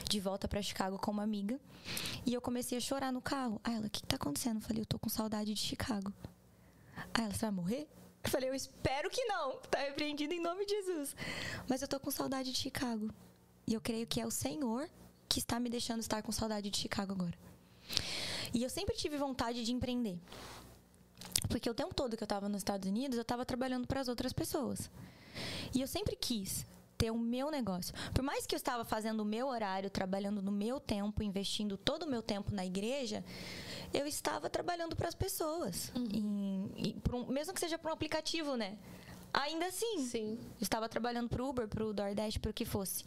de 0.09 0.21
volta 0.21 0.47
para 0.47 0.61
Chicago 0.61 0.99
com 0.99 1.11
uma 1.11 1.23
amiga. 1.23 1.59
E 2.27 2.35
eu 2.35 2.41
comecei 2.41 2.77
a 2.77 2.81
chorar 2.81 3.11
no 3.11 3.23
carro. 3.23 3.61
Aí 3.65 3.75
ela, 3.75 3.87
o 3.87 3.91
que, 3.91 4.03
que 4.03 4.07
tá 4.07 4.17
acontecendo? 4.17 4.57
Eu 4.57 4.63
falei, 4.63 4.83
eu 4.83 4.87
tô 4.87 4.99
com 4.99 5.09
saudade 5.09 5.55
de 5.55 5.61
Chicago. 5.61 6.13
Aí 7.15 7.25
ela, 7.25 7.33
você 7.33 7.41
vai 7.41 7.51
morrer? 7.51 7.89
Eu 8.23 8.31
falei, 8.31 8.51
eu 8.51 8.55
espero 8.55 9.09
que 9.09 9.25
não. 9.25 9.57
Tá 9.71 9.79
repreendido 9.79 10.35
em 10.35 10.41
nome 10.41 10.67
de 10.67 10.75
Jesus. 10.75 11.17
Mas 11.67 11.81
eu 11.81 11.89
tô 11.89 11.99
com 11.99 12.11
saudade 12.11 12.53
de 12.53 12.59
Chicago. 12.59 13.11
E 13.67 13.73
eu 13.73 13.81
creio 13.81 14.07
que 14.07 14.21
é 14.21 14.27
o 14.27 14.31
Senhor 14.31 14.89
que 15.29 15.39
está 15.39 15.59
me 15.59 15.71
deixando 15.71 16.01
estar 16.01 16.23
com 16.23 16.31
saudade 16.31 16.69
de 16.71 16.77
Chicago 16.77 17.13
agora. 17.13 17.37
E 18.53 18.63
eu 18.63 18.71
sempre 18.71 18.95
tive 18.95 19.17
vontade 19.17 19.65
de 19.65 19.73
empreender. 19.73 20.19
Porque 21.49 21.69
o 21.69 21.75
tempo 21.75 21.95
todo 21.95 22.17
que 22.17 22.23
eu 22.23 22.27
estava 22.27 22.49
nos 22.49 22.59
Estados 22.59 22.89
Unidos, 22.89 23.17
eu 23.17 23.23
estava 23.23 23.45
trabalhando 23.45 23.87
para 23.87 24.01
as 24.01 24.09
outras 24.09 24.33
pessoas. 24.33 24.91
E 25.75 25.81
eu 25.81 25.87
sempre 25.87 26.17
quis 26.17 26.67
ter 26.97 27.11
o 27.11 27.19
meu 27.19 27.51
negócio. 27.51 27.95
Por 28.13 28.23
mais 28.23 28.47
que 28.47 28.55
eu 28.55 28.57
estava 28.57 28.85
fazendo 28.85 29.21
o 29.21 29.25
meu 29.25 29.49
horário, 29.49 29.91
trabalhando 29.91 30.41
no 30.41 30.53
meu 30.53 30.81
tempo, 30.81 31.23
investindo 31.23 31.77
todo 31.77 32.05
o 32.05 32.11
meu 32.11 32.23
tempo 32.23 32.55
na 32.55 32.65
igreja, 32.65 33.25
eu 33.93 34.07
estava 34.07 34.49
trabalhando 34.49 34.97
para 34.97 35.09
as 35.09 35.15
pessoas. 35.15 35.93
Uhum. 35.95 36.09
Em, 36.13 36.89
em, 36.89 37.03
um, 37.13 37.27
mesmo 37.27 37.53
que 37.53 37.61
seja 37.61 37.79
para 37.79 37.91
um 37.91 37.95
aplicativo, 37.95 38.57
né? 38.57 38.79
Ainda 39.33 39.67
assim. 39.67 40.07
Sim. 40.07 40.39
Estava 40.61 40.89
trabalhando 40.89 41.29
para 41.29 41.43
o 41.43 41.49
Uber, 41.49 41.67
para 41.67 41.85
o 41.85 41.93
DoorDash, 41.93 42.39
para 42.39 42.51
o 42.51 42.55
que 42.55 42.65
fosse. 42.65 43.03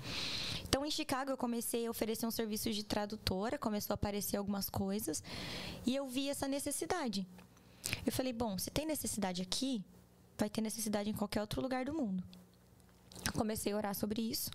Então, 0.67 0.85
em 0.85 0.91
Chicago, 0.91 1.31
eu 1.31 1.37
comecei 1.37 1.87
a 1.87 1.89
oferecer 1.89 2.25
um 2.25 2.31
serviço 2.31 2.71
de 2.71 2.83
tradutora, 2.83 3.57
começou 3.57 3.93
a 3.93 3.95
aparecer 3.95 4.35
algumas 4.35 4.69
coisas, 4.69 5.23
e 5.85 5.95
eu 5.95 6.05
vi 6.05 6.29
essa 6.29 6.47
necessidade. 6.47 7.25
Eu 8.05 8.11
falei, 8.11 8.33
bom, 8.33 8.57
se 8.57 8.69
tem 8.69 8.85
necessidade 8.85 9.41
aqui, 9.41 9.81
vai 10.37 10.49
ter 10.49 10.61
necessidade 10.61 11.09
em 11.09 11.13
qualquer 11.13 11.41
outro 11.41 11.61
lugar 11.61 11.85
do 11.85 11.93
mundo. 11.93 12.23
Comecei 13.33 13.73
a 13.73 13.77
orar 13.77 13.95
sobre 13.95 14.21
isso. 14.21 14.51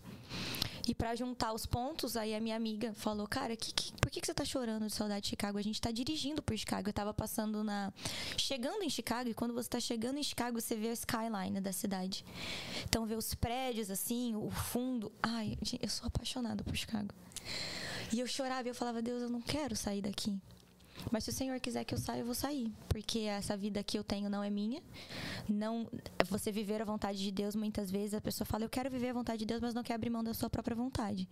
E 0.87 0.95
para 0.95 1.15
juntar 1.15 1.53
os 1.53 1.65
pontos, 1.65 2.17
aí 2.17 2.35
a 2.35 2.41
minha 2.41 2.57
amiga 2.57 2.93
falou: 2.95 3.27
Cara, 3.27 3.57
que, 3.57 3.73
que, 3.73 3.93
por 4.01 4.11
que, 4.11 4.21
que 4.21 4.27
você 4.27 4.35
tá 4.35 4.45
chorando 4.45 4.87
de 4.87 4.93
saudade 4.93 5.23
de 5.23 5.29
Chicago? 5.29 5.57
A 5.57 5.63
gente 5.63 5.81
tá 5.81 5.93
dirigindo 5.93 6.43
por 6.43 6.57
Chicago. 6.57 6.89
Eu 6.89 6.93
tava 6.93 7.15
passando 7.15 7.63
na. 7.63 7.93
Chegando 8.37 8.83
em 8.83 8.91
Chicago, 8.91 9.31
e 9.31 9.35
quando 9.35 9.55
você 9.55 9.69
tá 9.69 9.79
chegando 9.79 10.19
em 10.19 10.23
Chicago, 10.23 10.61
você 10.61 10.75
vê 10.75 10.89
a 10.89 10.93
skyline 10.93 11.61
da 11.61 11.73
cidade. 11.73 12.25
Então, 12.85 13.07
vê 13.07 13.15
os 13.15 13.33
prédios 13.35 13.91
assim, 13.91 14.35
o 14.35 14.51
fundo. 14.51 15.13
Ai, 15.23 15.57
eu 15.81 15.89
sou 15.89 16.09
apaixonada 16.09 16.65
por 16.65 16.75
Chicago. 16.75 17.15
E 18.13 18.19
eu 18.19 18.27
chorava 18.27 18.67
e 18.67 18.71
eu 18.71 18.75
falava: 18.75 19.01
Deus, 19.01 19.23
eu 19.23 19.31
não 19.31 19.41
quero 19.41 19.77
sair 19.77 20.03
daqui. 20.03 20.37
Mas 21.11 21.25
se 21.25 21.31
o 21.31 21.33
Senhor 21.33 21.59
quiser 21.61 21.85
que 21.85 21.95
eu 21.95 21.99
saia, 21.99 22.21
eu 22.21 22.25
vou 22.25 22.35
sair. 22.35 22.73
Porque 22.89 23.21
essa 23.21 23.57
vida 23.57 23.83
que 23.83 23.99
eu 23.99 24.05
tenho 24.05 24.29
não 24.29 24.43
é 24.43 24.51
minha. 24.51 24.83
Não, 25.49 25.89
você 26.27 26.53
viver 26.53 26.81
a 26.81 26.85
vontade 26.85 27.19
de 27.19 27.31
Deus, 27.31 27.55
muitas 27.55 27.91
vezes 27.91 28.15
a 28.15 28.21
pessoa 28.21 28.47
fala, 28.47 28.65
eu 28.65 28.69
quero 28.69 28.91
viver 28.91 29.09
a 29.09 29.13
vontade 29.13 29.41
de 29.41 29.47
Deus, 29.47 29.61
mas 29.61 29.75
não 29.75 29.83
quer 29.83 29.95
abrir 29.95 30.11
mão 30.11 30.23
da 30.23 30.35
sua 30.35 30.49
própria 30.49 30.77
vontade. 30.77 31.29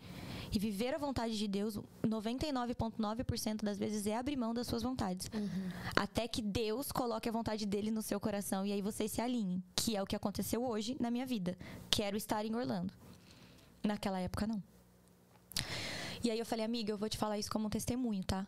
E 0.52 0.58
viver 0.58 0.94
a 0.94 0.98
vontade 0.98 1.38
de 1.38 1.46
Deus, 1.46 1.78
99,9% 2.02 3.62
das 3.62 3.78
vezes 3.78 4.06
é 4.06 4.16
abrir 4.16 4.36
mão 4.36 4.52
das 4.52 4.66
suas 4.66 4.82
vontades. 4.82 5.30
Uhum. 5.32 5.70
Até 5.94 6.26
que 6.26 6.42
Deus 6.42 6.90
coloque 6.90 7.28
a 7.28 7.32
vontade 7.32 7.66
dele 7.66 7.90
no 7.90 8.02
seu 8.02 8.18
coração 8.18 8.66
e 8.66 8.72
aí 8.72 8.82
vocês 8.82 9.12
se 9.12 9.20
alinhem. 9.20 9.62
Que 9.76 9.96
é 9.96 10.02
o 10.02 10.06
que 10.06 10.16
aconteceu 10.16 10.64
hoje 10.64 10.96
na 10.98 11.10
minha 11.10 11.26
vida. 11.26 11.56
Quero 11.90 12.16
estar 12.16 12.44
em 12.44 12.54
Orlando. 12.54 12.92
Naquela 13.82 14.18
época, 14.18 14.46
não. 14.46 14.62
E 16.22 16.30
aí 16.30 16.38
eu 16.38 16.44
falei, 16.44 16.64
amiga, 16.64 16.92
eu 16.92 16.98
vou 16.98 17.08
te 17.08 17.16
falar 17.16 17.38
isso 17.38 17.50
como 17.50 17.66
um 17.66 17.70
testemunho, 17.70 18.22
tá? 18.24 18.46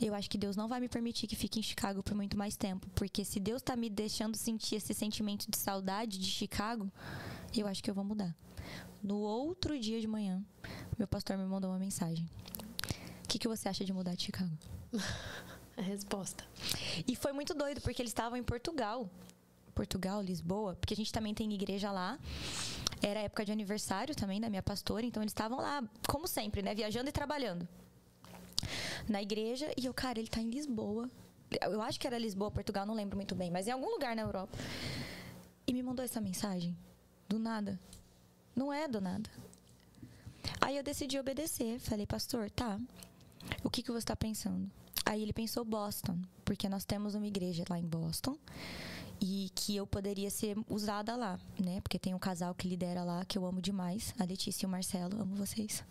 Eu 0.00 0.14
acho 0.14 0.28
que 0.28 0.38
Deus 0.38 0.56
não 0.56 0.68
vai 0.68 0.80
me 0.80 0.88
permitir 0.88 1.26
que 1.26 1.36
fique 1.36 1.58
em 1.58 1.62
Chicago 1.62 2.02
por 2.02 2.14
muito 2.14 2.36
mais 2.36 2.56
tempo. 2.56 2.86
Porque 2.94 3.24
se 3.24 3.38
Deus 3.38 3.60
está 3.60 3.76
me 3.76 3.88
deixando 3.88 4.36
sentir 4.36 4.76
esse 4.76 4.94
sentimento 4.94 5.50
de 5.50 5.56
saudade 5.56 6.18
de 6.18 6.26
Chicago, 6.26 6.90
eu 7.56 7.66
acho 7.66 7.82
que 7.82 7.90
eu 7.90 7.94
vou 7.94 8.04
mudar. 8.04 8.34
No 9.02 9.16
outro 9.18 9.78
dia 9.78 10.00
de 10.00 10.06
manhã, 10.06 10.42
meu 10.98 11.06
pastor 11.06 11.36
me 11.36 11.44
mandou 11.44 11.70
uma 11.70 11.78
mensagem. 11.78 12.28
O 13.24 13.28
que, 13.28 13.38
que 13.38 13.48
você 13.48 13.68
acha 13.68 13.84
de 13.84 13.92
mudar 13.92 14.14
de 14.14 14.24
Chicago? 14.24 14.56
A 15.76 15.82
resposta. 15.82 16.44
E 17.06 17.16
foi 17.16 17.32
muito 17.32 17.52
doido, 17.52 17.80
porque 17.80 18.00
eles 18.00 18.10
estavam 18.10 18.38
em 18.38 18.42
Portugal. 18.44 19.10
Portugal, 19.74 20.22
Lisboa, 20.22 20.76
porque 20.76 20.94
a 20.94 20.96
gente 20.96 21.12
também 21.12 21.34
tem 21.34 21.52
igreja 21.52 21.90
lá. 21.90 22.16
Era 23.02 23.20
época 23.20 23.44
de 23.44 23.50
aniversário 23.50 24.14
também 24.14 24.40
da 24.40 24.48
minha 24.48 24.62
pastora, 24.62 25.04
então 25.04 25.20
eles 25.20 25.32
estavam 25.32 25.58
lá, 25.58 25.82
como 26.08 26.28
sempre, 26.28 26.62
né? 26.62 26.74
Viajando 26.76 27.08
e 27.08 27.12
trabalhando 27.12 27.68
na 29.08 29.22
igreja. 29.22 29.72
E 29.76 29.86
eu, 29.86 29.94
cara, 29.94 30.18
ele 30.18 30.28
tá 30.28 30.40
em 30.40 30.50
Lisboa. 30.50 31.10
Eu 31.62 31.80
acho 31.82 32.00
que 32.00 32.06
era 32.06 32.18
Lisboa, 32.18 32.50
Portugal, 32.50 32.86
não 32.86 32.94
lembro 32.94 33.16
muito 33.16 33.34
bem, 33.34 33.50
mas 33.50 33.66
em 33.66 33.70
algum 33.70 33.90
lugar 33.90 34.16
na 34.16 34.22
Europa. 34.22 34.56
E 35.66 35.72
me 35.72 35.82
mandou 35.82 36.04
essa 36.04 36.20
mensagem. 36.20 36.76
Do 37.28 37.38
nada. 37.38 37.78
Não 38.54 38.72
é 38.72 38.86
do 38.86 39.00
nada. 39.00 39.30
Aí 40.60 40.76
eu 40.76 40.82
decidi 40.82 41.18
obedecer. 41.18 41.78
Falei, 41.78 42.06
pastor, 42.06 42.50
tá. 42.50 42.78
O 43.62 43.70
que, 43.70 43.82
que 43.82 43.90
você 43.90 43.98
está 43.98 44.16
pensando? 44.16 44.70
Aí 45.04 45.22
ele 45.22 45.32
pensou 45.32 45.64
Boston, 45.64 46.18
porque 46.44 46.68
nós 46.68 46.84
temos 46.84 47.14
uma 47.14 47.26
igreja 47.26 47.64
lá 47.68 47.78
em 47.78 47.84
Boston 47.84 48.38
e 49.26 49.48
que 49.54 49.74
eu 49.74 49.86
poderia 49.86 50.28
ser 50.28 50.54
usada 50.68 51.16
lá, 51.16 51.40
né? 51.58 51.80
Porque 51.80 51.98
tem 51.98 52.14
um 52.14 52.18
casal 52.18 52.54
que 52.54 52.68
lidera 52.68 53.02
lá 53.02 53.24
que 53.24 53.38
eu 53.38 53.46
amo 53.46 53.58
demais, 53.58 54.12
a 54.18 54.24
Letícia 54.24 54.66
e 54.66 54.68
o 54.68 54.70
Marcelo, 54.70 55.18
amo 55.18 55.34
vocês. 55.34 55.82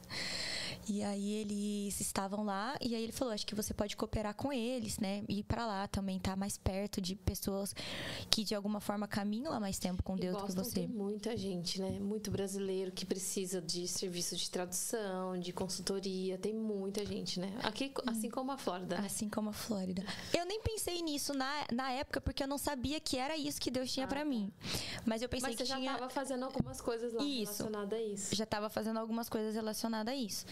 E 0.88 1.02
aí 1.02 1.34
eles 1.34 2.00
estavam 2.00 2.44
lá 2.44 2.76
e 2.80 2.94
aí 2.94 3.02
ele 3.04 3.12
falou, 3.12 3.34
acho 3.34 3.48
que 3.48 3.56
você 3.56 3.74
pode 3.74 3.96
cooperar 3.96 4.36
com 4.36 4.52
eles, 4.52 5.00
né? 5.00 5.24
Ir 5.28 5.44
para 5.44 5.66
lá 5.66 5.88
também, 5.88 6.18
estar 6.18 6.32
tá 6.32 6.36
mais 6.36 6.58
perto 6.58 7.02
de 7.02 7.16
pessoas 7.16 7.74
que 8.30 8.44
de 8.44 8.54
alguma 8.54 8.80
forma 8.80 9.08
caminham 9.08 9.52
há 9.52 9.60
mais 9.60 9.80
tempo 9.80 10.04
com 10.04 10.16
Deus 10.16 10.38
do 10.38 10.46
que 10.46 10.52
você. 10.52 10.82
Tem 10.82 10.88
muita 10.88 11.36
gente, 11.36 11.82
né? 11.82 12.00
Muito 12.00 12.30
brasileiro 12.30 12.92
que 12.92 13.06
precisa 13.06 13.62
de 13.62 13.88
serviço 13.88 14.36
de 14.36 14.50
tradução, 14.50 15.40
de 15.40 15.52
consultoria, 15.54 16.38
tem 16.38 16.54
muita 16.54 17.04
gente, 17.04 17.40
né? 17.40 17.58
Aqui, 17.64 17.92
assim 18.06 18.30
como 18.30 18.52
a 18.52 18.58
Flórida. 18.58 19.00
Assim 19.00 19.28
como 19.28 19.50
a 19.50 19.54
Flórida. 19.54 20.04
Eu 20.38 20.46
nem 20.46 20.62
pensei 20.62 21.02
nisso 21.02 21.34
na, 21.34 21.66
na 21.72 21.92
época 21.92 22.22
porque 22.22 22.44
eu 22.44 22.48
não 22.48 22.58
sabia 22.58 23.00
que 23.00 23.18
era 23.24 23.38
isso 23.38 23.60
que 23.60 23.72
Deus 23.72 23.92
tinha 23.92 24.06
ah, 24.06 24.10
para 24.10 24.20
tá. 24.20 24.26
mim. 24.26 24.52
Mas 25.06 25.22
eu 25.22 25.30
pensei 25.30 25.50
Mas 25.50 25.58
que 25.58 25.66
você 25.66 25.74
tinha... 25.74 25.86
já 25.86 25.94
estava 25.94 26.10
fazendo 26.10 26.44
algumas 26.46 26.82
coisas 26.82 27.14
lá 27.14 27.24
isso. 27.24 27.64
relacionadas 27.64 28.00
a 28.00 28.02
isso. 28.02 28.36
Já 28.36 28.44
estava 28.44 28.70
fazendo 28.70 29.00
algumas 29.00 29.30
coisas 29.30 29.56
relacionadas 29.56 30.14
a 30.14 30.16
isso. 30.16 30.46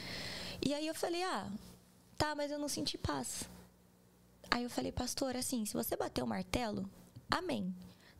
E 0.65 0.73
aí 0.73 0.87
eu 0.87 0.95
falei: 0.95 1.23
"Ah, 1.23 1.49
tá, 2.17 2.35
mas 2.35 2.51
eu 2.51 2.59
não 2.59 2.67
senti 2.67 2.97
paz". 2.97 3.49
Aí 4.49 4.63
eu 4.63 4.69
falei: 4.69 4.91
"Pastor, 4.91 5.35
assim, 5.35 5.65
se 5.65 5.73
você 5.73 5.95
bater 5.95 6.23
o 6.23 6.27
martelo, 6.27 6.89
amém. 7.29 7.73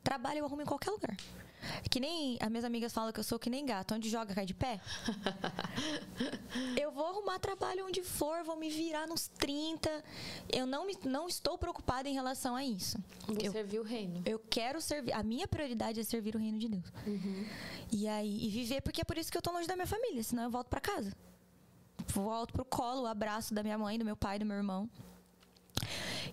Trabalho 0.03 0.39
eu 0.39 0.45
arrumo 0.45 0.61
em 0.61 0.65
qualquer 0.65 0.91
lugar". 0.91 1.17
Que 1.89 1.99
nem 1.99 2.37
as 2.39 2.49
minhas 2.49 2.65
amigas 2.65 2.93
falam 2.93 3.11
que 3.11 3.19
eu 3.19 3.23
sou 3.23 3.39
que 3.39 3.49
nem 3.49 3.65
gato, 3.65 3.93
onde 3.93 4.09
joga 4.09 4.33
cai 4.33 4.45
de 4.45 4.53
pé. 4.53 4.79
eu 6.79 6.91
vou 6.91 7.05
arrumar 7.05 7.39
trabalho 7.39 7.85
onde 7.85 8.03
for, 8.03 8.43
vou 8.43 8.55
me 8.57 8.69
virar 8.69 9.07
nos 9.07 9.27
30. 9.27 10.03
Eu 10.51 10.65
não, 10.65 10.85
me, 10.85 10.97
não 11.03 11.27
estou 11.27 11.57
preocupada 11.57 12.09
em 12.09 12.13
relação 12.13 12.55
a 12.55 12.63
isso. 12.63 12.97
Vou 13.27 13.37
eu, 13.41 13.51
servir 13.51 13.79
o 13.79 13.83
reino. 13.83 14.21
Eu 14.25 14.39
quero 14.39 14.81
servir. 14.81 15.13
A 15.13 15.23
minha 15.23 15.47
prioridade 15.47 15.99
é 15.99 16.03
servir 16.03 16.35
o 16.35 16.39
reino 16.39 16.57
de 16.57 16.67
Deus. 16.67 16.93
Uhum. 17.05 17.45
E 17.91 18.07
aí, 18.07 18.45
e 18.45 18.49
viver, 18.49 18.81
porque 18.81 19.01
é 19.01 19.03
por 19.03 19.17
isso 19.17 19.31
que 19.31 19.37
eu 19.37 19.41
tô 19.41 19.51
longe 19.51 19.67
da 19.67 19.75
minha 19.75 19.87
família, 19.87 20.23
senão 20.23 20.43
eu 20.43 20.49
volto 20.49 20.67
para 20.67 20.79
casa. 20.79 21.11
Volto 22.07 22.51
pro 22.51 22.65
colo, 22.65 23.03
o 23.03 23.07
abraço 23.07 23.53
da 23.53 23.61
minha 23.61 23.77
mãe, 23.77 23.97
do 23.97 24.05
meu 24.05 24.15
pai, 24.15 24.39
do 24.39 24.45
meu 24.45 24.57
irmão. 24.57 24.89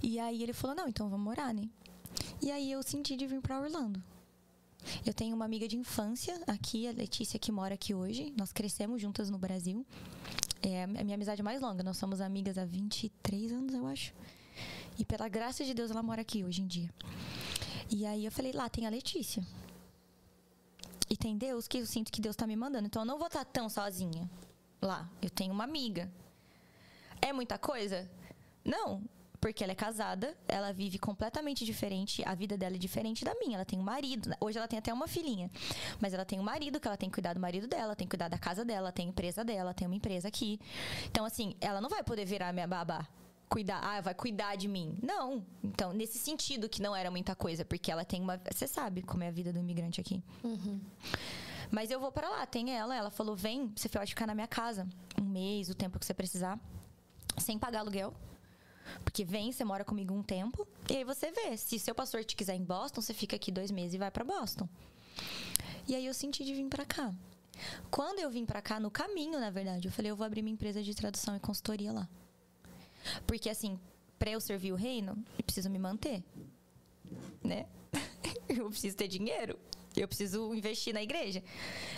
E 0.02 0.18
aí 0.18 0.42
ele 0.42 0.52
falou: 0.52 0.76
não, 0.76 0.88
então 0.88 1.08
vamos 1.08 1.24
morar, 1.24 1.52
né? 1.52 1.68
E 2.40 2.50
aí 2.50 2.70
eu 2.70 2.82
senti 2.82 3.16
de 3.16 3.26
vir 3.26 3.40
para 3.40 3.60
Orlando. 3.60 4.02
Eu 5.04 5.12
tenho 5.14 5.34
uma 5.34 5.44
amiga 5.44 5.66
de 5.66 5.76
infância 5.76 6.40
aqui, 6.46 6.86
a 6.88 6.92
Letícia, 6.92 7.38
que 7.38 7.50
mora 7.50 7.74
aqui 7.74 7.94
hoje. 7.94 8.32
Nós 8.36 8.52
crescemos 8.52 9.00
juntas 9.00 9.30
no 9.30 9.38
Brasil. 9.38 9.84
É 10.62 10.84
a 10.84 10.86
minha 10.86 11.14
amizade 11.14 11.42
mais 11.42 11.60
longa. 11.60 11.82
Nós 11.82 11.96
somos 11.96 12.20
amigas 12.20 12.58
há 12.58 12.64
23 12.64 13.52
anos, 13.52 13.74
eu 13.74 13.86
acho. 13.86 14.12
E 14.98 15.04
pela 15.04 15.28
graça 15.28 15.64
de 15.64 15.72
Deus, 15.72 15.90
ela 15.90 16.02
mora 16.02 16.20
aqui 16.20 16.44
hoje 16.44 16.62
em 16.62 16.66
dia. 16.66 16.90
E 17.90 18.04
aí 18.04 18.24
eu 18.24 18.32
falei, 18.32 18.52
lá 18.52 18.68
tem 18.68 18.86
a 18.86 18.90
Letícia. 18.90 19.46
E 21.08 21.16
tem 21.16 21.38
Deus 21.38 21.66
que 21.66 21.78
eu 21.78 21.86
sinto 21.86 22.12
que 22.12 22.20
Deus 22.20 22.34
está 22.34 22.46
me 22.46 22.56
mandando. 22.56 22.86
Então 22.86 23.02
eu 23.02 23.06
não 23.06 23.18
vou 23.18 23.28
estar 23.28 23.44
tá 23.44 23.50
tão 23.50 23.68
sozinha 23.68 24.28
lá. 24.80 25.08
Eu 25.22 25.30
tenho 25.30 25.52
uma 25.52 25.64
amiga. 25.64 26.10
É 27.20 27.32
muita 27.32 27.58
coisa? 27.58 28.08
Não, 28.64 29.02
porque 29.40 29.62
ela 29.62 29.72
é 29.72 29.76
casada, 29.76 30.36
ela 30.46 30.72
vive 30.72 30.98
completamente 30.98 31.64
diferente, 31.64 32.22
a 32.26 32.34
vida 32.34 32.56
dela 32.56 32.76
é 32.76 32.78
diferente 32.78 33.24
da 33.24 33.34
minha. 33.34 33.56
Ela 33.56 33.64
tem 33.64 33.78
um 33.78 33.82
marido, 33.82 34.30
hoje 34.40 34.58
ela 34.58 34.68
tem 34.68 34.78
até 34.78 34.92
uma 34.92 35.06
filhinha, 35.06 35.50
mas 36.00 36.12
ela 36.12 36.24
tem 36.24 36.38
um 36.38 36.42
marido 36.42 36.80
que 36.80 36.86
ela 36.86 36.96
tem 36.96 37.08
que 37.08 37.14
cuidar 37.14 37.34
do 37.34 37.40
marido 37.40 37.66
dela, 37.66 37.94
tem 37.94 38.06
que 38.06 38.10
cuidar 38.10 38.28
da 38.28 38.38
casa 38.38 38.64
dela, 38.64 38.92
tem 38.92 39.08
empresa 39.08 39.44
dela, 39.44 39.72
tem 39.74 39.86
uma 39.86 39.96
empresa 39.96 40.28
aqui. 40.28 40.60
Então, 41.06 41.24
assim, 41.24 41.54
ela 41.60 41.80
não 41.80 41.88
vai 41.88 42.02
poder 42.02 42.24
virar 42.24 42.52
minha 42.52 42.66
babá 42.66 43.06
cuidar, 43.48 43.80
ah, 43.82 44.00
vai 44.00 44.14
cuidar 44.14 44.56
de 44.56 44.68
mim. 44.68 44.96
Não. 45.02 45.44
Então, 45.64 45.92
nesse 45.92 46.18
sentido 46.18 46.68
que 46.68 46.82
não 46.82 46.94
era 46.94 47.10
muita 47.10 47.34
coisa, 47.34 47.64
porque 47.64 47.90
ela 47.90 48.04
tem 48.04 48.20
uma. 48.20 48.40
Você 48.52 48.68
sabe 48.68 49.02
como 49.02 49.24
é 49.24 49.28
a 49.28 49.30
vida 49.30 49.52
do 49.52 49.58
imigrante 49.58 50.00
aqui. 50.00 50.22
Uhum. 50.44 50.80
Mas 51.70 51.90
eu 51.90 51.98
vou 52.00 52.12
para 52.12 52.28
lá, 52.28 52.46
tem 52.46 52.76
ela. 52.76 52.94
Ela 52.94 53.10
falou: 53.10 53.34
vem, 53.34 53.72
você 53.74 53.88
pode 53.88 54.10
ficar 54.10 54.26
na 54.26 54.34
minha 54.34 54.46
casa 54.46 54.86
um 55.20 55.24
mês, 55.24 55.68
o 55.68 55.74
tempo 55.74 55.98
que 55.98 56.06
você 56.06 56.14
precisar, 56.14 56.58
sem 57.38 57.58
pagar 57.58 57.80
aluguel. 57.80 58.14
Porque 59.04 59.24
vem, 59.24 59.52
você 59.52 59.64
mora 59.64 59.84
comigo 59.84 60.14
um 60.14 60.22
tempo, 60.22 60.66
e 60.90 60.96
aí 60.96 61.04
você 61.04 61.30
vê. 61.30 61.56
Se 61.56 61.78
seu 61.78 61.94
pastor 61.94 62.24
te 62.24 62.36
quiser 62.36 62.54
em 62.54 62.64
Boston, 62.64 63.00
você 63.00 63.14
fica 63.14 63.36
aqui 63.36 63.50
dois 63.50 63.70
meses 63.70 63.94
e 63.94 63.98
vai 63.98 64.10
para 64.10 64.24
Boston. 64.24 64.68
E 65.86 65.94
aí 65.94 66.06
eu 66.06 66.14
senti 66.14 66.44
de 66.44 66.54
vir 66.54 66.68
para 66.68 66.84
cá. 66.84 67.14
Quando 67.90 68.18
eu 68.20 68.30
vim 68.30 68.44
para 68.44 68.62
cá, 68.62 68.78
no 68.78 68.90
caminho, 68.90 69.40
na 69.40 69.50
verdade, 69.50 69.88
eu 69.88 69.92
falei, 69.92 70.10
eu 70.10 70.16
vou 70.16 70.26
abrir 70.26 70.42
minha 70.42 70.54
empresa 70.54 70.82
de 70.82 70.94
tradução 70.94 71.36
e 71.36 71.40
consultoria 71.40 71.92
lá. 71.92 72.08
Porque 73.26 73.48
assim, 73.48 73.78
para 74.18 74.30
eu 74.30 74.40
servir 74.40 74.72
o 74.72 74.76
reino, 74.76 75.16
eu 75.38 75.44
preciso 75.44 75.70
me 75.70 75.78
manter. 75.78 76.22
Né? 77.42 77.66
eu 78.48 78.68
preciso 78.68 78.96
ter 78.96 79.08
dinheiro. 79.08 79.58
Eu 80.00 80.08
preciso 80.08 80.54
investir 80.54 80.94
na 80.94 81.02
igreja. 81.02 81.42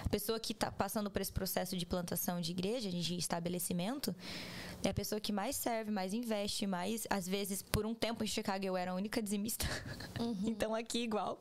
A 0.05 0.09
pessoa 0.09 0.40
que 0.40 0.52
está 0.52 0.70
passando 0.70 1.10
por 1.10 1.20
esse 1.20 1.32
processo 1.32 1.77
de 1.77 1.85
plantação 1.85 2.40
de 2.40 2.51
igreja, 2.51 2.90
de 2.90 3.16
estabelecimento, 3.16 4.14
é 4.82 4.89
a 4.89 4.94
pessoa 4.94 5.20
que 5.20 5.32
mais 5.32 5.56
serve, 5.56 5.90
mais 5.90 6.12
investe, 6.12 6.66
mais. 6.66 7.06
Às 7.10 7.28
vezes, 7.28 7.62
por 7.62 7.85
um 7.85 7.94
tempo 7.94 8.24
em 8.24 8.27
Chicago 8.27 8.64
eu 8.64 8.77
era 8.77 8.93
a 8.93 8.94
única 8.94 9.22
dizimista. 9.22 9.66
Uhum. 10.18 10.36
então 10.48 10.74
aqui 10.74 10.98
igual. 10.98 11.40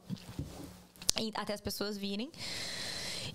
Até 1.36 1.54
as 1.54 1.62
pessoas 1.62 1.98
virem. 1.98 2.32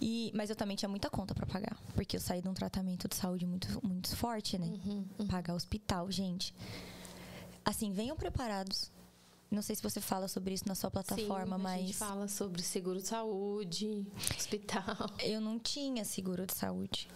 E, 0.01 0.31
mas 0.35 0.51
eu 0.51 0.57
também 0.57 0.77
tinha 0.77 0.89
muita 0.89 1.09
conta 1.09 1.35
para 1.35 1.47
pagar, 1.47 1.77
porque 1.95 2.17
eu 2.17 2.21
saí 2.21 2.43
de 2.43 2.49
um 2.49 2.55
tratamento 2.55 3.09
de 3.09 3.15
saúde 3.15 3.47
muito, 3.47 3.69
muito 3.87 4.15
forte, 4.17 4.59
né? 4.59 4.67
Uhum, 4.67 5.07
uhum. 5.19 5.27
Pagar 5.27 5.55
hospital, 5.55 6.11
gente. 6.11 6.55
Assim, 7.65 7.93
venham 7.93 8.17
preparados. 8.17 8.91
Não 9.55 9.63
sei 9.63 9.77
se 9.77 9.83
você 9.83 10.01
fala 10.01 10.27
sobre 10.27 10.53
isso 10.53 10.67
na 10.67 10.75
sua 10.75 10.91
plataforma, 10.91 11.57
Sim, 11.57 11.63
mas. 11.63 11.75
A 11.75 11.87
gente 11.87 11.95
fala 11.95 12.29
sobre 12.29 12.63
seguro 12.63 13.01
de 13.01 13.07
saúde, 13.07 14.05
hospital. 14.37 15.09
Eu 15.21 15.41
não 15.41 15.59
tinha 15.59 16.05
seguro 16.05 16.45
de 16.45 16.55
saúde. 16.55 17.09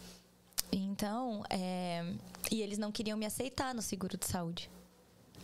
Então, 0.71 1.43
é... 1.51 2.15
e 2.51 2.63
eles 2.63 2.79
não 2.79 2.93
queriam 2.93 3.19
me 3.19 3.27
aceitar 3.27 3.75
no 3.75 3.83
seguro 3.83 4.17
de 4.17 4.27
saúde 4.27 4.71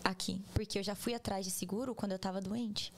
aqui, 0.05 0.45
porque 0.53 0.79
eu 0.79 0.83
já 0.83 0.95
fui 0.95 1.15
atrás 1.15 1.45
de 1.45 1.51
seguro 1.51 1.95
quando 1.95 2.13
eu 2.13 2.17
estava 2.17 2.41
doente. 2.41 2.93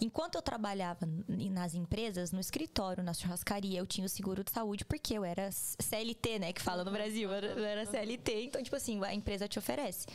Enquanto 0.00 0.36
eu 0.36 0.42
trabalhava 0.42 1.08
nas 1.26 1.74
empresas, 1.74 2.30
no 2.30 2.38
escritório, 2.38 3.02
na 3.02 3.12
churrascaria, 3.12 3.80
eu 3.80 3.86
tinha 3.86 4.06
o 4.06 4.08
seguro 4.08 4.44
de 4.44 4.52
saúde 4.52 4.84
porque 4.84 5.14
eu 5.14 5.24
era 5.24 5.50
CLT, 5.50 6.38
né? 6.38 6.52
Que 6.52 6.62
fala 6.62 6.84
no 6.84 6.92
Brasil. 6.92 7.32
Eu 7.32 7.64
era 7.64 7.84
CLT. 7.84 8.44
Então, 8.44 8.62
tipo 8.62 8.76
assim, 8.76 9.02
a 9.02 9.12
empresa 9.12 9.48
te 9.48 9.58
oferece. 9.58 10.06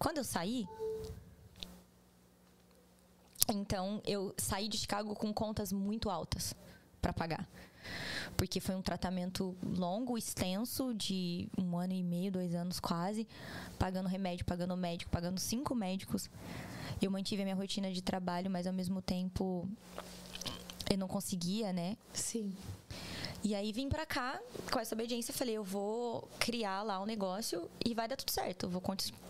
Quando 0.00 0.18
eu 0.18 0.24
saí. 0.24 0.66
Então, 3.52 4.00
eu 4.06 4.34
saí 4.38 4.68
de 4.68 4.78
Chicago 4.78 5.14
com 5.14 5.32
contas 5.32 5.72
muito 5.72 6.08
altas 6.08 6.54
para 7.00 7.12
pagar. 7.12 7.48
Porque 8.36 8.60
foi 8.60 8.74
um 8.74 8.82
tratamento 8.82 9.56
longo, 9.62 10.16
extenso, 10.16 10.94
de 10.94 11.48
um 11.58 11.76
ano 11.76 11.94
e 11.94 12.02
meio, 12.02 12.30
dois 12.30 12.54
anos 12.54 12.78
quase, 12.78 13.26
pagando 13.78 14.08
remédio, 14.08 14.44
pagando 14.44 14.76
médico, 14.76 15.10
pagando 15.10 15.40
cinco 15.40 15.74
médicos 15.74 16.28
eu 17.00 17.10
mantive 17.10 17.42
a 17.42 17.44
minha 17.44 17.56
rotina 17.56 17.90
de 17.92 18.02
trabalho, 18.02 18.50
mas 18.50 18.66
ao 18.66 18.72
mesmo 18.72 19.00
tempo 19.00 19.68
eu 20.90 20.98
não 20.98 21.08
conseguia, 21.08 21.72
né? 21.72 21.96
Sim. 22.12 22.54
E 23.42 23.54
aí 23.54 23.72
vim 23.72 23.88
pra 23.88 24.04
cá 24.04 24.38
com 24.70 24.78
essa 24.78 24.94
obediência, 24.94 25.32
falei, 25.32 25.56
eu 25.56 25.64
vou 25.64 26.28
criar 26.38 26.82
lá 26.82 27.00
um 27.00 27.06
negócio 27.06 27.70
e 27.84 27.94
vai 27.94 28.06
dar 28.06 28.16
tudo 28.16 28.30
certo. 28.30 28.66
Eu 28.66 28.70
vou 28.70 28.82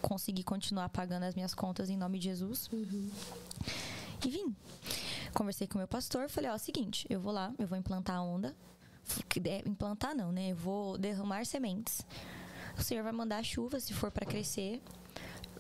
conseguir 0.02 0.42
continuar 0.42 0.88
pagando 0.88 1.24
as 1.24 1.34
minhas 1.34 1.54
contas 1.54 1.88
em 1.88 1.96
nome 1.96 2.18
de 2.18 2.24
Jesus. 2.24 2.68
Uhum. 2.72 3.10
E 4.24 4.28
vim. 4.28 4.54
Conversei 5.34 5.66
com 5.66 5.74
o 5.74 5.78
meu 5.78 5.88
pastor, 5.88 6.28
falei, 6.28 6.50
ó, 6.50 6.58
seguinte, 6.58 7.06
eu 7.08 7.20
vou 7.20 7.32
lá, 7.32 7.52
eu 7.58 7.66
vou 7.66 7.78
implantar 7.78 8.16
a 8.16 8.22
onda. 8.22 8.54
Implantar 9.66 10.14
não, 10.14 10.30
né? 10.30 10.52
Eu 10.52 10.56
vou 10.56 10.98
derramar 10.98 11.44
sementes. 11.44 12.04
O 12.78 12.82
Senhor 12.82 13.02
vai 13.02 13.12
mandar 13.12 13.42
chuva 13.44 13.80
se 13.80 13.92
for 13.92 14.10
para 14.10 14.26
crescer 14.26 14.80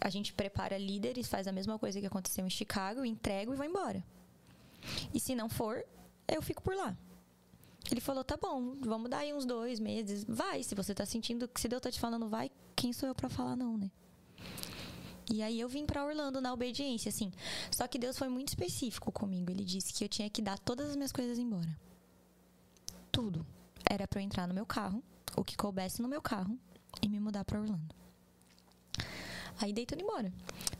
a 0.00 0.08
gente 0.08 0.32
prepara 0.32 0.78
líderes, 0.78 1.28
faz 1.28 1.46
a 1.46 1.52
mesma 1.52 1.78
coisa 1.78 2.00
que 2.00 2.06
aconteceu 2.06 2.44
em 2.46 2.50
Chicago, 2.50 3.04
entrego 3.04 3.52
e 3.52 3.56
vou 3.56 3.66
embora. 3.66 4.02
E 5.12 5.20
se 5.20 5.34
não 5.34 5.48
for, 5.48 5.84
eu 6.26 6.40
fico 6.40 6.62
por 6.62 6.74
lá. 6.74 6.96
Ele 7.90 8.00
falou: 8.00 8.24
tá 8.24 8.36
bom, 8.36 8.76
vamos 8.80 9.10
dar 9.10 9.18
aí 9.18 9.34
uns 9.34 9.44
dois 9.44 9.78
meses. 9.78 10.24
Vai, 10.26 10.62
se 10.62 10.74
você 10.74 10.94
tá 10.94 11.04
sentindo 11.04 11.46
que 11.46 11.60
se 11.60 11.68
Deus 11.68 11.82
tá 11.82 11.90
te 11.90 12.00
falando 12.00 12.28
vai, 12.28 12.50
quem 12.74 12.92
sou 12.92 13.08
eu 13.08 13.14
para 13.14 13.28
falar 13.28 13.56
não, 13.56 13.76
né? 13.76 13.90
E 15.32 15.42
aí 15.42 15.60
eu 15.60 15.68
vim 15.68 15.86
para 15.86 16.04
Orlando 16.04 16.40
na 16.40 16.52
obediência, 16.52 17.08
assim. 17.08 17.30
Só 17.70 17.86
que 17.86 17.98
Deus 17.98 18.18
foi 18.18 18.28
muito 18.28 18.48
específico 18.48 19.12
comigo. 19.12 19.50
Ele 19.50 19.64
disse 19.64 19.92
que 19.92 20.04
eu 20.04 20.08
tinha 20.08 20.28
que 20.28 20.42
dar 20.42 20.58
todas 20.58 20.90
as 20.90 20.96
minhas 20.96 21.12
coisas 21.12 21.38
embora. 21.38 21.78
Tudo. 23.12 23.46
Era 23.88 24.08
para 24.08 24.20
eu 24.20 24.24
entrar 24.24 24.46
no 24.46 24.54
meu 24.54 24.66
carro, 24.66 25.02
o 25.36 25.44
que 25.44 25.56
coubesse 25.56 26.02
no 26.02 26.08
meu 26.08 26.20
carro 26.20 26.58
e 27.00 27.08
me 27.08 27.20
mudar 27.20 27.44
para 27.44 27.60
Orlando. 27.60 27.94
Aí 29.60 29.74
dei 29.74 29.84
tudo 29.84 30.02
embora. 30.02 30.32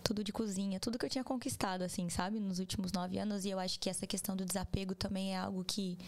Tudo 0.03 0.25
de 0.25 0.33
cozinha, 0.33 0.81
tudo 0.81 0.99
que 0.99 1.05
eu 1.05 1.11
tinha 1.11 1.23
conquistado, 1.23 1.83
assim, 1.83 2.09
sabe? 2.09 2.41
Nos 2.41 2.59
últimos 2.59 2.91
nove 2.93 3.19
anos. 3.19 3.45
E 3.45 3.51
eu 3.51 3.59
acho 3.59 3.79
que 3.79 3.91
essa 3.91 4.07
questão 4.07 4.35
do 4.35 4.45
desapego 4.45 4.95
também 4.95 5.35
é 5.35 5.39
algo 5.39 5.63
que 5.63 5.99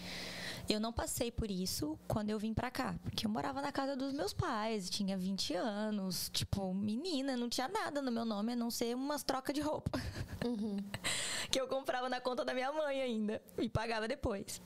eu 0.69 0.81
não 0.81 0.93
passei 0.93 1.31
por 1.31 1.51
isso 1.51 1.99
quando 2.09 2.31
eu 2.31 2.39
vim 2.39 2.55
pra 2.55 2.70
cá. 2.70 2.94
Porque 3.03 3.27
eu 3.27 3.31
morava 3.31 3.61
na 3.61 3.70
casa 3.70 3.94
dos 3.94 4.15
meus 4.15 4.32
pais, 4.32 4.89
tinha 4.89 5.19
20 5.19 5.55
anos, 5.55 6.31
tipo, 6.32 6.73
menina, 6.73 7.36
não 7.36 7.49
tinha 7.49 7.69
nada 7.69 8.01
no 8.01 8.11
meu 8.11 8.24
nome 8.24 8.55
a 8.55 8.57
não 8.57 8.70
ser 8.70 8.97
umas 8.97 9.23
trocas 9.23 9.55
de 9.55 9.61
roupa. 9.61 10.01
Uhum. 10.44 10.78
que 11.51 11.61
eu 11.61 11.69
comprava 11.69 12.09
na 12.09 12.20
conta 12.20 12.44
da 12.44 12.55
minha 12.55 12.73
mãe 12.73 13.03
ainda 13.03 13.43
e 13.59 13.69
pagava 13.69 14.09
depois. 14.09 14.62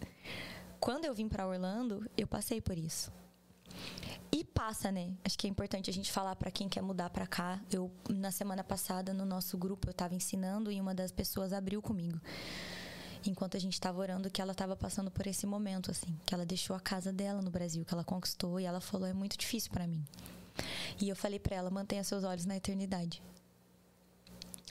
Quando 0.79 1.07
eu 1.07 1.15
vim 1.15 1.29
para 1.29 1.47
Orlando, 1.47 2.09
eu 2.17 2.29
passei 2.29 2.61
por 2.61 2.79
isso. 2.79 3.11
E 4.33 4.45
passa, 4.45 4.91
né? 4.91 5.13
Acho 5.25 5.39
que 5.39 5.47
é 5.47 5.51
importante 5.51 5.89
a 5.89 5.93
gente 5.93 6.11
falar 6.11 6.37
para 6.37 6.51
quem 6.51 6.69
quer 6.69 6.83
mudar 6.83 7.11
para 7.11 7.27
cá. 7.27 7.61
Eu 7.71 7.91
na 8.09 8.31
semana 8.31 8.65
passada 8.65 9.15
no 9.15 9.25
nosso 9.25 9.57
grupo 9.57 9.89
eu 9.89 9.93
estava 9.93 10.15
ensinando 10.15 10.71
e 10.71 10.81
uma 10.81 10.95
das 10.95 11.11
pessoas 11.13 11.53
abriu 11.53 11.81
comigo. 11.81 12.21
Enquanto 13.25 13.57
a 13.57 13.61
gente 13.61 13.73
estava 13.73 13.99
orando 13.99 14.31
que 14.31 14.41
ela 14.41 14.53
estava 14.53 14.77
passando 14.77 15.11
por 15.11 15.27
esse 15.27 15.47
momento 15.47 15.91
assim, 15.91 16.17
que 16.25 16.35
ela 16.35 16.45
deixou 16.45 16.77
a 16.77 16.81
casa 16.81 17.13
dela 17.13 17.43
no 17.43 17.51
Brasil, 17.51 17.85
que 17.85 17.93
ela 17.93 18.05
conquistou 18.05 18.61
e 18.61 18.65
ela 18.65 18.81
falou 18.81 19.07
é 19.07 19.13
muito 19.13 19.37
difícil 19.37 19.71
para 19.71 19.87
mim. 19.87 20.05
E 21.01 21.09
eu 21.09 21.17
falei 21.17 21.39
para 21.39 21.57
ela 21.57 21.71
mantenha 21.71 22.05
seus 22.05 22.25
olhos 22.25 22.45
na 22.45 22.57
eternidade. 22.57 23.23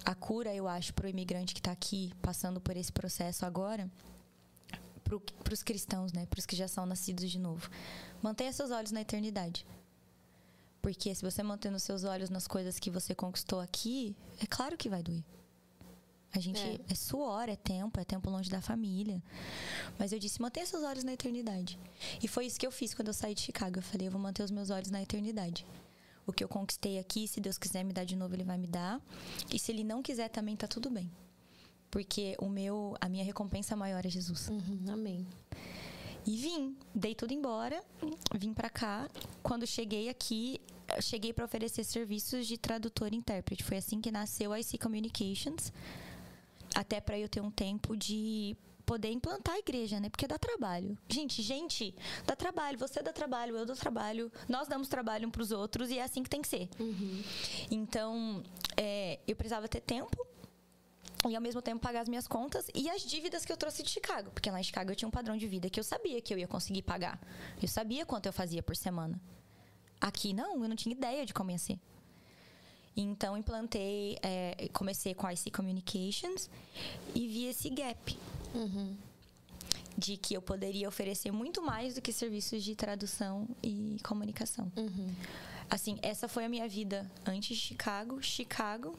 A 0.03 0.13
cura, 0.13 0.53
eu 0.53 0.67
acho, 0.67 0.93
para 0.93 1.07
o 1.07 1.09
imigrante 1.09 1.53
que 1.53 1.59
está 1.59 1.71
aqui 1.71 2.13
passando 2.21 2.61
por 2.61 2.77
esse 2.77 2.91
processo 2.91 3.45
agora, 3.45 3.89
para 5.05 5.53
os 5.53 5.63
cristãos, 5.63 6.11
né, 6.11 6.25
para 6.25 6.39
os 6.39 6.45
que 6.45 6.55
já 6.55 6.67
são 6.67 6.85
nascidos 6.85 7.29
de 7.29 7.39
novo 7.39 7.69
Mantenha 8.21 8.51
seus 8.51 8.71
olhos 8.71 8.91
na 8.91 9.01
eternidade. 9.01 9.65
Porque 10.81 11.13
se 11.13 11.21
você 11.21 11.43
manter 11.43 11.71
os 11.71 11.83
seus 11.83 12.03
olhos 12.03 12.29
nas 12.29 12.47
coisas 12.47 12.79
que 12.79 12.89
você 12.89 13.13
conquistou 13.13 13.59
aqui, 13.59 14.15
é 14.39 14.47
claro 14.47 14.75
que 14.75 14.89
vai 14.89 15.03
doer. 15.03 15.23
A 16.31 16.39
gente 16.39 16.59
é. 16.59 16.79
é. 16.89 16.95
suor, 16.95 17.47
é 17.49 17.55
tempo, 17.55 17.99
é 17.99 18.03
tempo 18.03 18.29
longe 18.29 18.49
da 18.49 18.61
família. 18.61 19.21
Mas 19.97 20.11
eu 20.11 20.19
disse, 20.19 20.41
mantenha 20.41 20.65
seus 20.65 20.83
olhos 20.83 21.03
na 21.03 21.13
eternidade. 21.13 21.79
E 22.21 22.27
foi 22.27 22.45
isso 22.45 22.59
que 22.59 22.65
eu 22.65 22.71
fiz 22.71 22.93
quando 22.93 23.09
eu 23.09 23.13
saí 23.13 23.33
de 23.33 23.41
Chicago. 23.41 23.77
Eu 23.77 23.83
falei, 23.83 24.07
eu 24.07 24.11
vou 24.11 24.19
manter 24.19 24.43
os 24.43 24.51
meus 24.51 24.69
olhos 24.69 24.89
na 24.89 25.01
eternidade. 25.01 25.65
O 26.27 26.33
que 26.33 26.43
eu 26.43 26.49
conquistei 26.49 26.97
aqui, 26.97 27.27
se 27.27 27.39
Deus 27.39 27.57
quiser 27.57 27.83
me 27.83 27.93
dar 27.93 28.05
de 28.05 28.15
novo, 28.15 28.35
ele 28.35 28.43
vai 28.43 28.57
me 28.57 28.67
dar. 28.67 28.99
E 29.51 29.59
se 29.59 29.71
ele 29.71 29.83
não 29.83 30.01
quiser 30.01 30.29
também, 30.29 30.55
tá 30.55 30.67
tudo 30.67 30.89
bem. 30.89 31.09
Porque 31.89 32.35
o 32.39 32.49
meu, 32.49 32.95
a 32.99 33.07
minha 33.07 33.23
recompensa 33.23 33.75
maior 33.75 34.05
é 34.05 34.09
Jesus. 34.09 34.49
Uhum, 34.49 34.85
amém. 34.89 35.25
E 36.25 36.37
vim, 36.37 36.75
dei 36.93 37.13
tudo 37.13 37.33
embora, 37.33 37.83
vim 38.35 38.53
para 38.53 38.69
cá. 38.69 39.07
Quando 39.43 39.67
cheguei 39.67 40.09
aqui, 40.09 40.59
cheguei 41.01 41.31
para 41.31 41.45
oferecer 41.45 41.83
serviços 41.83 42.47
de 42.47 42.57
tradutor 42.57 43.13
e 43.13 43.15
intérprete. 43.15 43.63
Foi 43.63 43.77
assim 43.77 44.01
que 44.01 44.11
nasceu 44.11 44.51
a 44.51 44.59
IC 44.59 44.77
Communications. 44.79 45.71
Até 46.73 46.99
para 46.99 47.17
eu 47.17 47.29
ter 47.29 47.41
um 47.41 47.51
tempo 47.51 47.95
de 47.95 48.57
poder 48.85 49.11
implantar 49.11 49.55
a 49.55 49.59
igreja, 49.59 49.99
né? 49.99 50.09
Porque 50.09 50.27
dá 50.27 50.37
trabalho. 50.37 50.97
Gente, 51.09 51.41
gente, 51.41 51.93
dá 52.25 52.35
trabalho. 52.35 52.77
Você 52.77 53.01
dá 53.01 53.11
trabalho, 53.11 53.55
eu 53.57 53.65
dou 53.65 53.75
trabalho. 53.75 54.31
Nós 54.47 54.67
damos 54.67 54.87
trabalho 54.87 55.27
um 55.27 55.31
pros 55.31 55.51
outros 55.51 55.89
e 55.89 55.97
é 55.97 56.03
assim 56.03 56.23
que 56.23 56.29
tem 56.29 56.41
que 56.41 56.47
ser. 56.47 56.69
Uhum. 56.79 57.23
Então, 57.69 58.43
é, 58.77 59.19
eu 59.27 59.35
precisava 59.35 59.67
ter 59.67 59.81
tempo 59.81 60.25
e 61.29 61.35
ao 61.35 61.41
mesmo 61.41 61.61
tempo 61.61 61.81
pagar 61.81 62.01
as 62.01 62.07
minhas 62.07 62.27
contas 62.27 62.67
e 62.73 62.89
as 62.89 63.01
dívidas 63.01 63.45
que 63.45 63.51
eu 63.51 63.57
trouxe 63.57 63.83
de 63.83 63.89
Chicago, 63.89 64.31
porque 64.31 64.49
lá 64.49 64.59
em 64.59 64.63
Chicago 64.63 64.91
eu 64.91 64.95
tinha 64.95 65.07
um 65.07 65.11
padrão 65.11 65.37
de 65.37 65.47
vida 65.47 65.69
que 65.69 65.79
eu 65.79 65.83
sabia 65.83 66.21
que 66.21 66.33
eu 66.33 66.37
ia 66.37 66.47
conseguir 66.47 66.81
pagar. 66.81 67.19
Eu 67.61 67.67
sabia 67.67 68.05
quanto 68.05 68.25
eu 68.25 68.33
fazia 68.33 68.61
por 68.61 68.75
semana. 68.75 69.19
Aqui 69.99 70.33
não, 70.33 70.61
eu 70.61 70.69
não 70.69 70.75
tinha 70.75 70.93
ideia 70.93 71.25
de 71.25 71.33
como 71.33 71.51
ia 71.51 71.57
ser. 71.57 71.79
Então 72.97 73.37
implantei, 73.37 74.17
é, 74.21 74.69
comecei 74.71 75.13
com 75.13 75.27
a 75.27 75.33
IC 75.33 75.51
Communications 75.51 76.49
e 77.13 77.27
vi 77.27 77.45
esse 77.45 77.69
gap. 77.69 78.17
Uhum. 78.53 78.95
De 79.97 80.17
que 80.17 80.33
eu 80.33 80.41
poderia 80.41 80.87
oferecer 80.87 81.31
muito 81.31 81.61
mais 81.61 81.95
do 81.95 82.01
que 82.01 82.11
serviços 82.11 82.63
de 82.63 82.75
tradução 82.75 83.47
e 83.63 83.97
comunicação. 84.03 84.71
Uhum. 84.75 85.13
Assim, 85.69 85.97
essa 86.01 86.27
foi 86.27 86.45
a 86.45 86.49
minha 86.49 86.67
vida 86.67 87.09
antes 87.25 87.57
de 87.57 87.63
Chicago. 87.63 88.21
Chicago, 88.21 88.97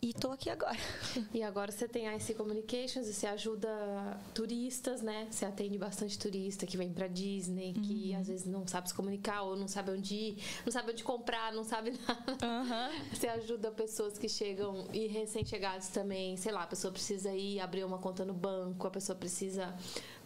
e 0.00 0.12
tô 0.12 0.30
aqui 0.30 0.50
agora. 0.50 0.76
E 1.32 1.42
agora 1.42 1.72
você 1.72 1.88
tem 1.88 2.06
a 2.06 2.16
IC 2.16 2.34
Communications 2.34 3.08
e 3.08 3.12
você 3.14 3.26
ajuda 3.26 3.68
turistas, 4.34 5.02
né? 5.02 5.26
Você 5.30 5.44
atende 5.44 5.76
bastante 5.78 6.18
turista 6.18 6.66
que 6.66 6.76
vem 6.76 6.92
pra 6.92 7.08
Disney, 7.08 7.72
que 7.72 8.12
uhum. 8.12 8.20
às 8.20 8.26
vezes 8.28 8.46
não 8.46 8.66
sabe 8.66 8.88
se 8.88 8.94
comunicar 8.94 9.42
ou 9.42 9.56
não 9.56 9.66
sabe 9.66 9.90
onde 9.90 10.14
ir, 10.14 10.44
não 10.64 10.72
sabe 10.72 10.92
onde 10.92 11.02
comprar, 11.02 11.52
não 11.52 11.64
sabe 11.64 11.92
nada. 12.06 12.46
Uhum. 12.46 13.08
Você 13.12 13.26
ajuda 13.26 13.70
pessoas 13.70 14.16
que 14.18 14.28
chegam 14.28 14.86
e 14.92 15.06
recém-chegados 15.06 15.88
também, 15.88 16.36
sei 16.36 16.52
lá, 16.52 16.62
a 16.62 16.66
pessoa 16.66 16.92
precisa 16.92 17.32
ir 17.32 17.60
abrir 17.60 17.84
uma 17.84 17.98
conta 17.98 18.24
no 18.24 18.34
banco, 18.34 18.86
a 18.86 18.90
pessoa 18.90 19.16
precisa 19.16 19.74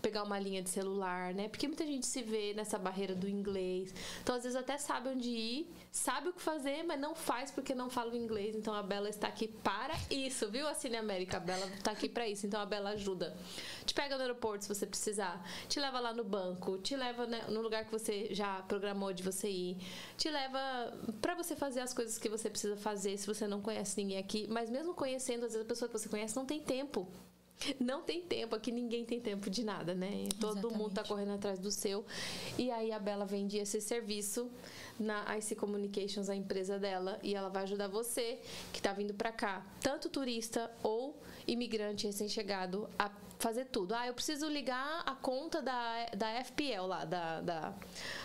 pegar 0.01 0.23
uma 0.23 0.39
linha 0.39 0.63
de 0.63 0.71
celular, 0.71 1.35
né? 1.35 1.49
Porque 1.49 1.67
muita 1.67 1.87
gente 1.87 2.07
se 2.07 2.23
vê 2.23 2.55
nessa 2.55 2.79
barreira 2.79 3.15
do 3.15 3.29
inglês. 3.29 3.95
Então, 4.23 4.35
às 4.35 4.43
vezes, 4.43 4.57
até 4.57 4.79
sabe 4.79 5.09
onde 5.09 5.31
ir, 5.31 5.71
sabe 5.91 6.29
o 6.29 6.33
que 6.33 6.41
fazer, 6.41 6.83
mas 6.85 7.01
não 7.01 7.15
faz 7.15 7.51
porque 7.51 7.75
não 7.75 7.91
fala 7.91 8.13
o 8.13 8.17
inglês. 8.17 8.55
Então, 8.55 8.75
a 8.75 8.83
Bela 8.83 9.09
está 9.09 9.29
aqui 9.29 9.49
para 9.49 9.95
isso, 10.11 10.49
viu, 10.51 10.67
a 10.67 10.75
Cine 10.75 10.97
América? 10.97 11.37
A 11.37 11.41
Bela 11.41 11.67
está 11.67 11.91
aqui 11.91 12.09
para 12.09 12.29
isso. 12.29 12.47
Então, 12.47 12.61
a 12.61 12.67
Bela 12.67 12.91
ajuda. 12.91 13.37
Te 13.85 13.95
pega 13.95 14.17
no 14.17 14.23
aeroporto 14.23 14.65
se 14.65 14.69
você 14.69 14.87
precisar, 14.87 15.43
te 15.69 15.81
leva 15.81 15.99
lá 15.99 16.13
no 16.13 16.25
banco, 16.25 16.79
te 16.79 16.95
leva 16.95 17.27
né, 17.27 17.45
no 17.49 17.61
lugar 17.61 17.85
que 17.85 17.91
você 17.91 18.29
já 18.31 18.63
programou 18.63 19.13
de 19.13 19.23
você 19.23 19.49
ir, 19.49 19.79
te 20.17 20.31
leva 20.31 20.59
para 21.21 21.35
você 21.35 21.57
fazer 21.57 21.81
as 21.81 21.95
coisas 21.95 22.19
que 22.19 22.29
você 22.29 22.51
precisa 22.51 22.77
fazer 22.77 23.17
se 23.17 23.27
você 23.27 23.47
não 23.47 23.61
conhece 23.61 23.97
ninguém 23.97 24.19
aqui. 24.19 24.47
Mas 24.49 24.69
mesmo 24.71 24.95
conhecendo, 24.95 25.47
às 25.47 25.53
vezes 25.53 25.65
a 25.65 25.69
pessoa 25.69 25.89
que 25.89 25.99
você 25.99 26.09
conhece 26.09 26.37
não 26.37 26.45
tem 26.45 26.61
tempo 26.61 27.09
Não 27.81 28.03
tem 28.03 28.23
tempo, 28.23 28.55
aqui 28.55 28.71
ninguém 28.71 29.05
tem 29.05 29.21
tempo 29.21 29.51
de 29.51 29.65
nada, 29.65 29.95
né? 29.95 30.29
Todo 30.41 30.59
Exatamente. 30.59 30.79
mundo 30.79 30.95
tá 30.95 31.05
correndo 31.05 31.33
atrás 31.33 31.59
do 31.59 31.71
seu. 31.71 32.05
E 32.57 32.71
aí 32.71 32.93
a 32.93 32.99
Bela 32.99 33.25
vendia 33.25 33.63
esse 33.63 33.81
serviço 33.81 34.51
na 34.99 35.37
IC 35.37 35.55
Communications, 35.57 36.29
a 36.29 36.37
empresa 36.37 36.79
dela, 36.79 37.19
e 37.23 37.35
ela 37.35 37.49
vai 37.49 37.65
ajudar 37.65 37.89
você 37.89 38.39
que 38.73 38.81
tá 38.81 38.93
vindo 38.93 39.15
para 39.15 39.33
cá, 39.33 39.65
tanto 39.81 40.09
turista 40.09 40.71
ou 40.83 41.17
imigrante 41.47 42.07
recém-chegado, 42.07 42.89
a 42.99 43.11
fazer 43.39 43.67
tudo. 43.67 43.95
Ah, 43.95 44.07
eu 44.07 44.15
preciso 44.15 44.49
ligar 44.49 45.03
a 45.07 45.15
conta 45.15 45.63
da, 45.63 46.07
da 46.17 46.45
FPL 46.45 46.87
lá, 46.87 47.05
da, 47.05 47.41
da, 47.41 47.75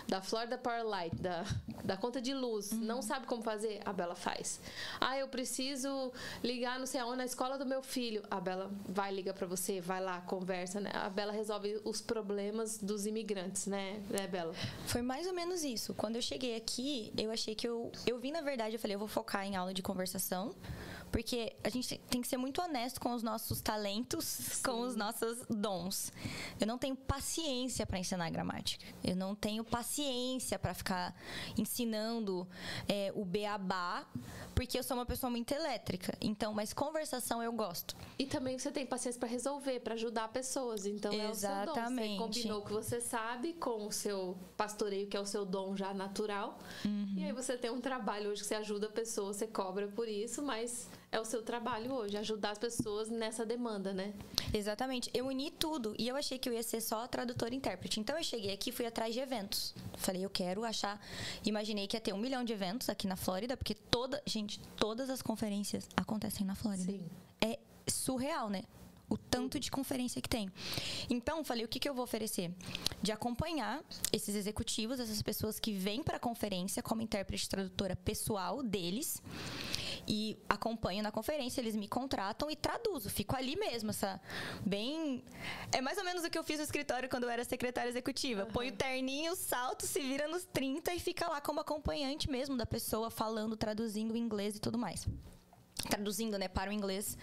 da 0.07 0.21
Florida 0.21 0.57
Power 0.57 0.85
Light, 0.85 1.15
da, 1.15 1.45
da 1.83 1.95
conta 1.95 2.21
de 2.21 2.33
luz. 2.33 2.71
Não 2.71 3.01
sabe 3.01 3.27
como 3.27 3.41
fazer? 3.41 3.81
A 3.85 3.93
Bela 3.93 4.15
faz. 4.15 4.59
Ah, 4.99 5.17
eu 5.17 5.27
preciso 5.27 6.11
ligar 6.43 6.79
não 6.79 6.85
sei 6.85 6.99
aonde 6.99 7.17
na 7.17 7.25
escola 7.25 7.57
do 7.57 7.65
meu 7.65 7.81
filho. 7.81 8.23
A 8.29 8.39
Bela 8.39 8.71
vai 8.87 9.13
ligar 9.13 9.33
para 9.33 9.47
você, 9.47 9.79
vai 9.79 10.01
lá, 10.01 10.21
conversa, 10.21 10.79
né? 10.79 10.91
A 10.93 11.09
Bela 11.09 11.31
resolve 11.31 11.79
os 11.83 12.01
problemas 12.01 12.77
dos 12.77 13.05
imigrantes, 13.05 13.67
né, 13.67 14.01
né 14.09 14.27
Bela? 14.27 14.53
Foi 14.87 15.01
mais 15.01 15.27
ou 15.27 15.33
menos 15.33 15.63
isso. 15.63 15.93
Quando 15.93 16.15
eu 16.15 16.21
cheguei 16.21 16.55
aqui, 16.55 17.13
eu 17.17 17.31
achei 17.31 17.53
que 17.53 17.67
eu. 17.67 17.91
Eu 18.07 18.19
vim, 18.19 18.31
na 18.31 18.41
verdade, 18.41 18.75
eu 18.75 18.79
falei, 18.79 18.95
eu 18.95 18.99
vou 18.99 19.07
focar 19.07 19.45
em 19.45 19.55
aula 19.55 19.73
de 19.73 19.81
conversação. 19.81 20.55
Porque 21.13 21.55
a 21.63 21.69
gente 21.69 21.95
tem 22.09 22.21
que 22.23 22.27
ser 22.27 22.37
muito 22.37 22.59
honesto 22.59 22.99
com 22.99 23.13
os 23.13 23.21
nossos 23.21 23.61
talentos, 23.61 24.59
com 24.65 24.81
os 24.81 24.95
nossos 24.95 25.45
dons. 25.47 26.11
Eu 26.59 26.65
não 26.65 26.75
tenho 26.75 26.95
paciência 26.95 27.85
para 27.85 27.99
ensinar 27.99 28.31
gramática. 28.31 28.83
Eu 29.03 29.15
não 29.15 29.35
tenho 29.35 29.63
paciência 29.63 30.57
para 30.57 30.73
ficar 30.73 31.15
ensinando 31.55 32.47
é, 32.87 33.11
o 33.13 33.23
beabá, 33.23 34.07
porque 34.55 34.79
eu 34.79 34.81
sou 34.81 34.97
uma 34.97 35.05
pessoa 35.05 35.29
muito 35.29 35.53
elétrica. 35.53 36.17
Então, 36.19 36.51
mas 36.51 36.73
conversação 36.73 37.43
eu 37.43 37.53
gosto. 37.53 37.95
E 38.17 38.25
também 38.25 38.57
você 38.57 38.71
tem 38.71 38.83
paciência 38.83 39.19
para 39.19 39.29
resolver, 39.29 39.81
para 39.81 39.93
ajudar 39.93 40.29
pessoas. 40.29 40.87
Então 40.87 41.13
é 41.13 41.29
o 41.29 41.35
seu 41.35 41.47
dom. 41.47 41.55
Você 41.55 41.79
Exatamente. 41.79 42.17
combinou 42.17 42.61
o 42.61 42.65
que 42.65 42.73
você 42.73 42.99
sabe 42.99 43.53
com 43.53 43.85
o 43.85 43.91
seu 43.91 44.35
pastoreio, 44.57 45.05
que 45.05 45.15
é 45.15 45.19
o 45.19 45.27
seu 45.27 45.45
dom 45.45 45.77
já 45.77 45.93
natural. 45.93 46.57
E 47.15 47.23
aí 47.23 47.31
você 47.31 47.55
tem 47.55 47.69
um 47.69 47.79
trabalho 47.79 48.31
hoje 48.31 48.41
que 48.41 48.47
você 48.47 48.55
ajuda 48.55 48.87
a 48.87 48.91
pessoa, 48.91 49.31
você 49.31 49.45
cobra 49.45 49.87
por 49.89 50.07
isso, 50.07 50.41
mas 50.41 50.89
é 51.13 51.19
o 51.19 51.25
seu 51.25 51.43
trabalho 51.43 51.93
hoje, 51.93 52.17
ajudar 52.17 52.51
as 52.51 52.57
pessoas 52.57 53.07
nessa 53.07 53.45
demanda, 53.45 53.93
né? 53.93 54.15
Exatamente. 54.51 55.11
Eu 55.13 55.27
uni 55.27 55.51
tudo 55.51 55.95
e 55.99 56.07
eu 56.07 56.15
achei 56.15 56.39
que 56.39 56.49
eu 56.49 56.53
ia 56.53 56.63
ser 56.63 56.81
só 56.81 57.07
tradutor 57.07 57.53
e 57.53 57.55
intérprete. 57.55 57.99
Então 57.99 58.17
eu 58.17 58.23
cheguei 58.23 58.51
aqui 58.51 58.71
fui 58.71 58.87
atrás 58.87 59.13
de 59.13 59.19
eventos. 59.19 59.75
Falei, 59.95 60.25
eu 60.25 60.29
quero 60.29 60.63
achar. 60.63 60.99
Imaginei 61.45 61.85
que 61.85 61.95
ia 61.95 62.01
ter 62.01 62.13
um 62.13 62.17
milhão 62.17 62.43
de 62.43 62.51
eventos 62.51 62.89
aqui 62.89 63.05
na 63.05 63.15
Flórida, 63.15 63.55
porque 63.55 63.75
toda. 63.75 64.23
Gente, 64.25 64.59
todas 64.75 65.07
as 65.11 65.21
conferências 65.21 65.87
acontecem 65.95 66.43
na 66.47 66.55
Flórida. 66.55 66.91
Sim. 66.91 67.05
É 67.39 67.59
surreal, 67.87 68.49
né? 68.49 68.63
O 69.07 69.15
tanto 69.15 69.59
de 69.59 69.69
conferência 69.69 70.19
que 70.19 70.29
tem. 70.29 70.49
Então, 71.11 71.43
falei, 71.43 71.63
o 71.63 71.67
que, 71.67 71.79
que 71.79 71.87
eu 71.87 71.93
vou 71.93 72.03
oferecer? 72.03 72.51
De 73.03 73.11
acompanhar 73.11 73.83
esses 74.11 74.33
executivos, 74.33 74.99
essas 74.99 75.21
pessoas 75.21 75.59
que 75.59 75.73
vêm 75.73 76.01
para 76.01 76.17
a 76.17 76.19
conferência 76.19 76.81
como 76.81 77.03
intérprete 77.03 77.45
e 77.45 77.49
tradutora 77.49 77.95
pessoal 77.95 78.63
deles. 78.63 79.21
E 80.07 80.37
acompanho 80.49 81.01
na 81.01 81.11
conferência, 81.11 81.61
eles 81.61 81.75
me 81.75 81.87
contratam 81.87 82.49
e 82.51 82.55
traduzo. 82.55 83.09
Fico 83.09 83.35
ali 83.35 83.55
mesmo, 83.55 83.89
essa. 83.89 84.19
Bem. 84.65 85.23
É 85.71 85.81
mais 85.81 85.97
ou 85.97 86.03
menos 86.03 86.23
o 86.23 86.29
que 86.29 86.37
eu 86.37 86.43
fiz 86.43 86.57
no 86.57 86.63
escritório 86.63 87.09
quando 87.09 87.23
eu 87.23 87.29
era 87.29 87.43
secretária 87.43 87.89
executiva. 87.89 88.45
Põe 88.45 88.69
o 88.69 88.75
terninho, 88.75 89.35
salto, 89.35 89.85
se 89.85 89.99
vira 89.99 90.27
nos 90.27 90.43
30 90.45 90.93
e 90.93 90.99
fica 90.99 91.27
lá 91.27 91.39
como 91.39 91.59
acompanhante 91.59 92.29
mesmo 92.29 92.57
da 92.57 92.65
pessoa, 92.65 93.09
falando, 93.09 93.55
traduzindo 93.55 94.13
o 94.13 94.17
inglês 94.17 94.55
e 94.55 94.59
tudo 94.59 94.77
mais 94.77 95.07
traduzindo 95.89 96.37
né, 96.37 96.47
para 96.47 96.69
o 96.69 96.73
inglês 96.73 97.17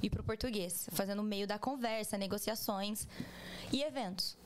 e 0.00 0.08
para 0.08 0.20
o 0.20 0.24
português, 0.24 0.88
fazendo 0.92 1.20
o 1.20 1.24
meio 1.24 1.46
da 1.46 1.58
conversa, 1.58 2.16
negociações 2.16 3.08
e 3.72 3.82
eventos. 3.82 4.36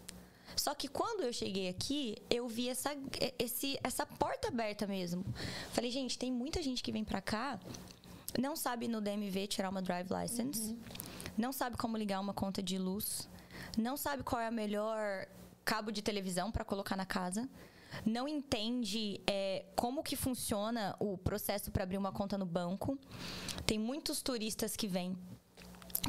Só 0.58 0.74
que 0.74 0.88
quando 0.88 1.22
eu 1.22 1.32
cheguei 1.32 1.68
aqui, 1.68 2.16
eu 2.28 2.48
vi 2.48 2.68
essa, 2.68 2.90
esse, 3.38 3.78
essa 3.82 4.04
porta 4.04 4.48
aberta 4.48 4.86
mesmo. 4.86 5.24
Falei, 5.70 5.90
gente, 5.90 6.18
tem 6.18 6.32
muita 6.32 6.60
gente 6.62 6.82
que 6.82 6.90
vem 6.90 7.04
pra 7.04 7.20
cá, 7.20 7.60
não 8.38 8.56
sabe 8.56 8.88
no 8.88 9.00
DMV 9.00 9.46
tirar 9.46 9.70
uma 9.70 9.80
drive 9.80 10.08
license, 10.10 10.76
não 11.36 11.52
sabe 11.52 11.76
como 11.76 11.96
ligar 11.96 12.20
uma 12.20 12.34
conta 12.34 12.62
de 12.62 12.76
luz, 12.76 13.28
não 13.76 13.96
sabe 13.96 14.22
qual 14.24 14.40
é 14.42 14.48
a 14.48 14.50
melhor 14.50 15.26
cabo 15.64 15.92
de 15.92 16.02
televisão 16.02 16.50
para 16.50 16.64
colocar 16.64 16.96
na 16.96 17.06
casa, 17.06 17.48
não 18.04 18.26
entende 18.26 19.20
é, 19.26 19.64
como 19.76 20.02
que 20.02 20.16
funciona 20.16 20.96
o 20.98 21.16
processo 21.16 21.70
para 21.70 21.84
abrir 21.84 21.98
uma 21.98 22.12
conta 22.12 22.36
no 22.36 22.44
banco. 22.44 22.98
Tem 23.64 23.78
muitos 23.78 24.22
turistas 24.22 24.76
que 24.76 24.88
vêm 24.88 25.16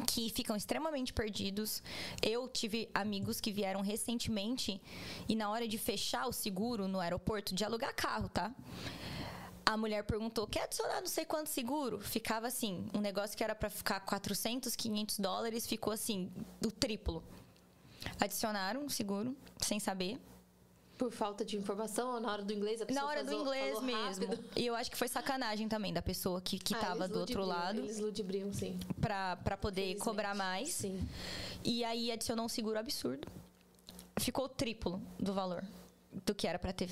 que 0.06 0.30
ficam 0.30 0.56
extremamente 0.56 1.12
perdidos. 1.12 1.82
Eu 2.22 2.48
tive 2.48 2.88
amigos 2.94 3.40
que 3.40 3.52
vieram 3.52 3.80
recentemente 3.80 4.80
e 5.28 5.34
na 5.34 5.50
hora 5.50 5.66
de 5.66 5.78
fechar 5.78 6.26
o 6.26 6.32
seguro 6.32 6.88
no 6.88 7.00
aeroporto 7.00 7.54
de 7.54 7.64
alugar 7.64 7.94
carro, 7.94 8.28
tá? 8.28 8.54
A 9.64 9.76
mulher 9.76 10.04
perguntou: 10.04 10.46
"Quer 10.46 10.64
adicionar 10.64 11.00
não 11.00 11.06
sei 11.06 11.24
quanto 11.24 11.48
seguro?" 11.48 12.00
Ficava 12.00 12.46
assim, 12.46 12.88
um 12.94 13.00
negócio 13.00 13.36
que 13.36 13.44
era 13.44 13.54
para 13.54 13.70
ficar 13.70 14.00
400, 14.00 14.74
500 14.74 15.18
dólares, 15.18 15.66
ficou 15.66 15.92
assim, 15.92 16.30
o 16.64 16.70
triplo. 16.70 17.22
Adicionaram 18.18 18.86
o 18.86 18.90
seguro 18.90 19.36
sem 19.58 19.78
saber. 19.78 20.18
Por 21.00 21.10
falta 21.10 21.46
de 21.46 21.56
informação 21.56 22.12
ou 22.12 22.20
na 22.20 22.30
hora 22.30 22.42
do 22.42 22.52
inglês? 22.52 22.82
A 22.82 22.84
pessoa 22.84 23.02
Na 23.06 23.10
hora 23.10 23.24
do 23.24 23.32
inglês 23.32 23.80
mesmo. 23.80 24.38
E 24.54 24.66
eu 24.66 24.74
acho 24.74 24.90
que 24.90 24.98
foi 24.98 25.08
sacanagem 25.08 25.66
também 25.66 25.94
da 25.94 26.02
pessoa 26.02 26.42
que, 26.42 26.58
que 26.58 26.74
Ah, 26.74 26.78
tava 26.78 27.08
do 27.08 27.20
outro 27.20 27.42
lado 27.42 27.78
Eles 27.80 27.98
ludibriam, 27.98 28.52
sim. 28.52 28.78
pra, 29.00 29.34
pra 29.36 29.56
poder 29.56 29.80
Felizmente. 29.80 30.04
cobrar 30.04 30.34
mais. 30.34 30.68
Sim. 30.74 31.00
E 31.64 31.82
aí 31.84 32.12
adicionou 32.12 32.44
um 32.44 32.48
seguro 32.50 32.78
absurdo. 32.78 33.26
Ficou 34.18 34.44
o 34.44 34.48
triplo 34.50 35.00
do 35.18 35.32
valor 35.32 35.64
do 36.26 36.34
que 36.34 36.46
era 36.46 36.58
pra 36.58 36.70
ter, 36.70 36.90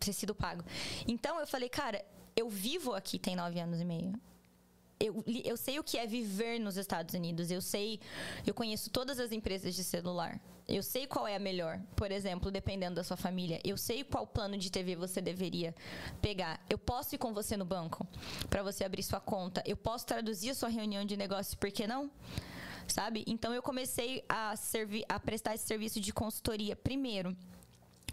ter 0.00 0.14
sido 0.14 0.34
pago. 0.34 0.64
Então 1.06 1.38
eu 1.38 1.46
falei, 1.46 1.68
cara, 1.68 2.02
eu 2.34 2.48
vivo 2.48 2.94
aqui 2.94 3.18
tem 3.18 3.36
nove 3.36 3.60
anos 3.60 3.82
e 3.82 3.84
meio. 3.84 4.14
Eu, 5.02 5.24
eu 5.44 5.56
sei 5.56 5.78
o 5.80 5.84
que 5.84 5.98
é 5.98 6.06
viver 6.06 6.60
nos 6.60 6.76
Estados 6.76 7.12
Unidos. 7.12 7.50
Eu 7.50 7.60
sei, 7.60 7.98
eu 8.46 8.54
conheço 8.54 8.88
todas 8.88 9.18
as 9.18 9.32
empresas 9.32 9.74
de 9.74 9.82
celular. 9.82 10.40
Eu 10.68 10.82
sei 10.82 11.08
qual 11.08 11.26
é 11.26 11.34
a 11.34 11.40
melhor. 11.40 11.80
Por 11.96 12.12
exemplo, 12.12 12.50
dependendo 12.50 12.94
da 12.94 13.04
sua 13.04 13.16
família. 13.16 13.60
Eu 13.64 13.76
sei 13.76 14.04
qual 14.04 14.24
plano 14.26 14.56
de 14.56 14.70
TV 14.70 14.94
você 14.94 15.20
deveria 15.20 15.74
pegar. 16.20 16.64
Eu 16.70 16.78
posso 16.78 17.16
ir 17.16 17.18
com 17.18 17.34
você 17.34 17.56
no 17.56 17.64
banco 17.64 18.06
para 18.48 18.62
você 18.62 18.84
abrir 18.84 19.02
sua 19.02 19.20
conta. 19.20 19.60
Eu 19.66 19.76
posso 19.76 20.06
traduzir 20.06 20.50
a 20.50 20.54
sua 20.54 20.68
reunião 20.68 21.04
de 21.04 21.16
negócios, 21.16 21.56
por 21.56 21.70
que 21.72 21.84
não? 21.84 22.08
Sabe? 22.86 23.24
Então 23.26 23.52
eu 23.52 23.62
comecei 23.62 24.24
a, 24.28 24.54
a 25.08 25.20
prestar 25.20 25.54
esse 25.54 25.66
serviço 25.66 26.00
de 26.00 26.12
consultoria 26.12 26.76
primeiro 26.76 27.36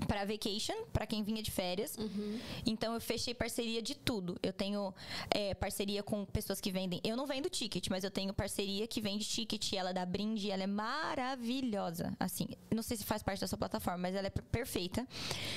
para 0.07 0.26
vacation, 0.26 0.73
para 0.93 1.05
quem 1.05 1.23
vinha 1.23 1.41
de 1.43 1.51
férias. 1.51 1.97
Então 2.65 2.93
eu 2.93 3.01
fechei 3.01 3.34
parceria 3.34 3.81
de 3.81 3.95
tudo. 3.95 4.38
Eu 4.41 4.53
tenho 4.53 4.93
é, 5.30 5.53
parceria 5.53 6.01
com 6.03 6.26
pessoas 6.26 6.59
que 6.61 6.71
vendem. 6.71 6.99
Eu 7.03 7.15
não 7.17 7.26
vendo 7.27 7.49
ticket, 7.49 7.88
mas 7.89 8.03
eu 8.03 8.11
tenho 8.11 8.34
parceria 8.34 8.88
que 8.88 9.01
vende 9.01 9.26
ticket. 9.26 9.73
Ela 9.73 9.91
dá 9.93 10.05
brinde, 10.05 10.49
ela 10.49 10.63
é 10.63 10.67
maravilhosa. 10.67 12.13
Assim, 12.19 12.47
não 12.73 12.81
sei 12.81 12.97
se 12.97 13.03
faz 13.03 13.21
parte 13.23 13.39
da 13.41 13.47
sua 13.47 13.57
plataforma, 13.57 13.99
mas 13.99 14.15
ela 14.15 14.27
é 14.27 14.30
per- 14.30 14.43
perfeita. 14.45 15.07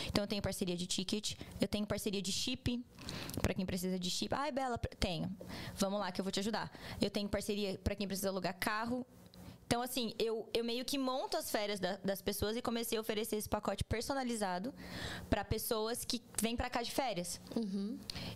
Então 0.09 0.25
eu 0.25 0.29
tenho 0.29 0.43
parceria 0.43 0.77
de 0.77 0.87
ticket, 0.87 1.35
eu 1.61 1.69
tenho 1.69 1.87
parceria 1.87 2.21
de 2.23 2.33
chip 2.33 2.83
para 3.41 3.55
quem 3.55 3.65
precisa 3.65 3.99
de 3.99 4.11
chip. 4.11 4.35
Ai, 4.35 4.53
Bela, 4.53 4.79
tenho. 4.99 5.31
Vamos 5.77 5.99
lá 6.01 6.11
que 6.13 6.21
eu 6.21 6.25
vou 6.25 6.33
te 6.33 6.41
ajudar. 6.41 6.71
Eu 7.01 7.11
tenho 7.11 7.29
parceria 7.29 7.79
para 7.83 7.95
quem 7.95 8.07
precisa 8.07 8.29
alugar 8.29 8.55
carro. 8.59 9.07
Então, 9.73 9.81
assim, 9.81 10.13
eu, 10.19 10.47
eu 10.53 10.63
meio 10.63 10.85
que 10.85 10.99
monto 10.99 11.35
as 11.35 11.51
férias 11.51 11.81
da- 11.81 11.97
das 12.05 12.21
pessoas 12.21 12.55
e 12.59 12.61
comecei 12.61 12.99
a 12.99 13.01
oferecer 13.01 13.37
esse 13.37 13.49
pacote 13.49 13.83
personalizado 13.83 14.75
para 15.31 15.43
pessoas 15.43 16.05
que 16.05 16.21
vêm 16.43 16.55
para 16.55 16.69
cá 16.69 16.83
de 16.83 16.91
férias. 16.91 17.41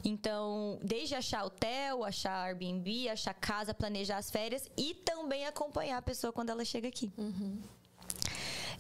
Então, 0.03 0.79
desde 0.83 1.15
achar 1.15 1.45
hotel, 1.45 2.05
achar 2.05 2.47
Airbnb, 2.47 3.11
achar 3.11 3.35
casa, 3.35 3.75
planejar 3.75 4.17
as 4.17 4.31
férias 4.31 4.71
e 4.79 4.95
também 4.95 5.45
acompanhar 5.47 5.99
a 5.99 6.03
pessoa 6.03 6.33
quando 6.33 6.49
ela 6.49 6.65
chega 6.65 6.89
aqui. 6.89 7.13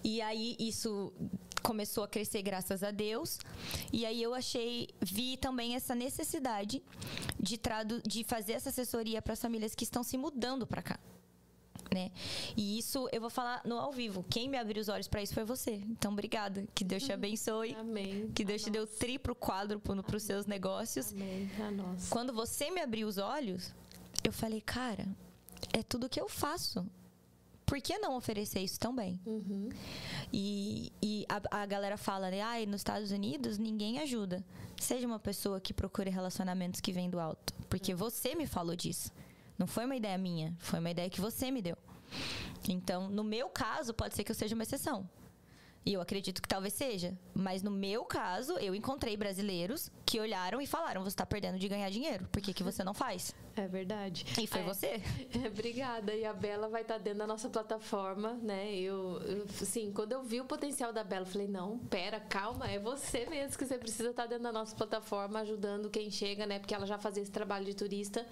E 0.02 0.22
aí 0.22 0.56
isso 0.58 1.12
começou 1.62 2.04
a 2.04 2.08
crescer 2.08 2.40
graças 2.40 2.82
a 2.82 2.90
Deus. 2.90 3.38
E 3.92 4.06
aí 4.06 4.22
eu 4.22 4.32
achei, 4.32 4.88
vi 4.98 5.36
também 5.36 5.74
essa 5.74 5.94
necessidade 5.94 6.82
de, 7.38 7.58
tradu 7.58 8.00
de 8.00 8.24
fazer 8.24 8.54
essa 8.54 8.70
assessoria 8.70 9.20
para 9.20 9.34
as 9.34 9.42
famílias 9.42 9.74
que 9.74 9.84
estão 9.84 10.02
se 10.02 10.16
mudando 10.16 10.66
para 10.66 10.80
cá. 10.80 10.98
Né? 11.94 12.10
E 12.56 12.78
isso 12.78 13.08
eu 13.12 13.20
vou 13.20 13.30
falar 13.30 13.62
no 13.64 13.76
ao 13.76 13.92
vivo. 13.92 14.24
Quem 14.28 14.48
me 14.48 14.58
abriu 14.58 14.80
os 14.80 14.88
olhos 14.88 15.08
para 15.08 15.22
isso 15.22 15.34
foi 15.34 15.44
você. 15.44 15.74
Então, 15.74 16.12
obrigada. 16.12 16.66
Que 16.74 16.84
Deus 16.84 17.02
te 17.02 17.12
abençoe. 17.12 17.74
Amém. 17.74 18.30
Que 18.34 18.44
Deus 18.44 18.62
A 18.62 18.64
te 18.64 18.70
deu 18.70 18.82
nossa. 18.82 18.98
triplo, 18.98 19.34
quádruplo 19.34 20.02
para 20.02 20.16
os 20.16 20.22
seus 20.22 20.46
negócios. 20.46 21.12
Amém. 21.12 21.50
A 21.60 21.70
nossa. 21.70 22.10
Quando 22.10 22.32
você 22.32 22.70
me 22.70 22.80
abriu 22.80 23.06
os 23.06 23.18
olhos, 23.18 23.74
eu 24.24 24.32
falei, 24.32 24.60
cara, 24.60 25.06
é 25.72 25.82
tudo 25.82 26.08
que 26.08 26.20
eu 26.20 26.28
faço. 26.28 26.86
Por 27.64 27.80
que 27.80 27.98
não 27.98 28.16
oferecer 28.16 28.60
isso 28.60 28.78
também? 28.78 29.20
Uhum. 29.26 29.68
E, 30.32 30.92
e 31.02 31.26
a, 31.28 31.62
a 31.62 31.66
galera 31.66 31.96
fala, 31.96 32.30
né? 32.30 32.40
Ai, 32.40 32.64
nos 32.64 32.80
Estados 32.80 33.10
Unidos 33.10 33.58
ninguém 33.58 33.98
ajuda. 33.98 34.44
Seja 34.80 35.06
uma 35.06 35.18
pessoa 35.18 35.60
que 35.60 35.74
procure 35.74 36.08
relacionamentos 36.08 36.80
que 36.80 36.92
vêm 36.92 37.10
do 37.10 37.18
alto. 37.18 37.52
Porque 37.68 37.92
você 37.92 38.36
me 38.36 38.46
falou 38.46 38.76
disso. 38.76 39.10
Não 39.58 39.66
foi 39.66 39.84
uma 39.84 39.96
ideia 39.96 40.18
minha, 40.18 40.54
foi 40.58 40.78
uma 40.78 40.90
ideia 40.90 41.08
que 41.08 41.20
você 41.20 41.50
me 41.50 41.62
deu. 41.62 41.76
Então, 42.68 43.08
no 43.08 43.24
meu 43.24 43.48
caso, 43.48 43.94
pode 43.94 44.14
ser 44.14 44.24
que 44.24 44.30
eu 44.30 44.34
seja 44.34 44.54
uma 44.54 44.62
exceção. 44.64 45.08
E 45.86 45.92
eu 45.92 46.00
acredito 46.00 46.42
que 46.42 46.48
talvez 46.48 46.74
seja. 46.74 47.16
Mas 47.32 47.62
no 47.62 47.70
meu 47.70 48.04
caso, 48.04 48.58
eu 48.58 48.74
encontrei 48.74 49.16
brasileiros 49.16 49.88
que 50.04 50.18
olharam 50.18 50.60
e 50.60 50.66
falaram: 50.66 51.02
você 51.02 51.10
está 51.10 51.24
perdendo 51.24 51.60
de 51.60 51.68
ganhar 51.68 51.88
dinheiro. 51.90 52.26
Por 52.32 52.42
que, 52.42 52.52
que 52.52 52.64
você 52.64 52.82
não 52.82 52.92
faz? 52.92 53.32
É 53.54 53.68
verdade. 53.68 54.26
E 54.36 54.48
foi 54.48 54.62
é, 54.62 54.64
você. 54.64 54.86
É, 55.44 55.46
obrigada. 55.46 56.12
E 56.12 56.24
a 56.24 56.32
Bela 56.32 56.68
vai 56.68 56.82
estar 56.82 56.98
dentro 56.98 57.20
da 57.20 57.26
nossa 57.26 57.48
plataforma, 57.48 58.32
né? 58.42 58.74
Eu, 58.74 59.22
eu, 59.22 59.46
assim, 59.62 59.92
quando 59.92 60.10
eu 60.10 60.24
vi 60.24 60.40
o 60.40 60.44
potencial 60.44 60.92
da 60.92 61.04
Bela, 61.04 61.22
eu 61.22 61.30
falei: 61.30 61.46
não, 61.46 61.78
pera, 61.78 62.18
calma, 62.18 62.68
é 62.68 62.80
você 62.80 63.24
mesmo 63.26 63.56
que 63.56 63.64
você 63.64 63.78
precisa 63.78 64.10
estar 64.10 64.26
dentro 64.26 64.42
da 64.42 64.52
nossa 64.52 64.74
plataforma, 64.74 65.38
ajudando 65.40 65.88
quem 65.88 66.10
chega, 66.10 66.46
né? 66.46 66.58
Porque 66.58 66.74
ela 66.74 66.84
já 66.84 66.98
fazia 66.98 67.22
esse 67.22 67.32
trabalho 67.32 67.64
de 67.64 67.74
turista. 67.74 68.26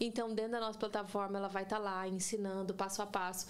Então, 0.00 0.34
dentro 0.34 0.52
da 0.52 0.60
nossa 0.60 0.78
plataforma, 0.78 1.38
ela 1.38 1.48
vai 1.48 1.62
estar 1.62 1.78
lá 1.78 2.08
ensinando 2.08 2.74
passo 2.74 3.00
a 3.00 3.06
passo. 3.06 3.46